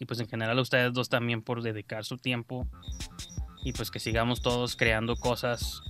Y 0.00 0.06
pues 0.06 0.18
en 0.18 0.26
general 0.26 0.58
a 0.58 0.62
ustedes 0.62 0.92
dos 0.92 1.08
también 1.08 1.40
por 1.40 1.62
dedicar 1.62 2.04
su 2.04 2.18
tiempo 2.18 2.66
y 3.62 3.72
pues 3.74 3.92
que 3.92 4.00
sigamos 4.00 4.42
todos 4.42 4.74
creando 4.74 5.14
cosas 5.14 5.82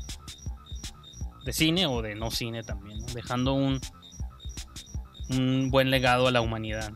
de 1.46 1.52
cine 1.52 1.86
o 1.86 2.02
de 2.02 2.16
no 2.16 2.30
cine 2.32 2.64
también, 2.64 3.06
dejando 3.14 3.54
un, 3.54 3.80
un 5.30 5.70
buen 5.70 5.90
legado 5.90 6.26
a 6.26 6.32
la 6.32 6.40
humanidad. 6.40 6.92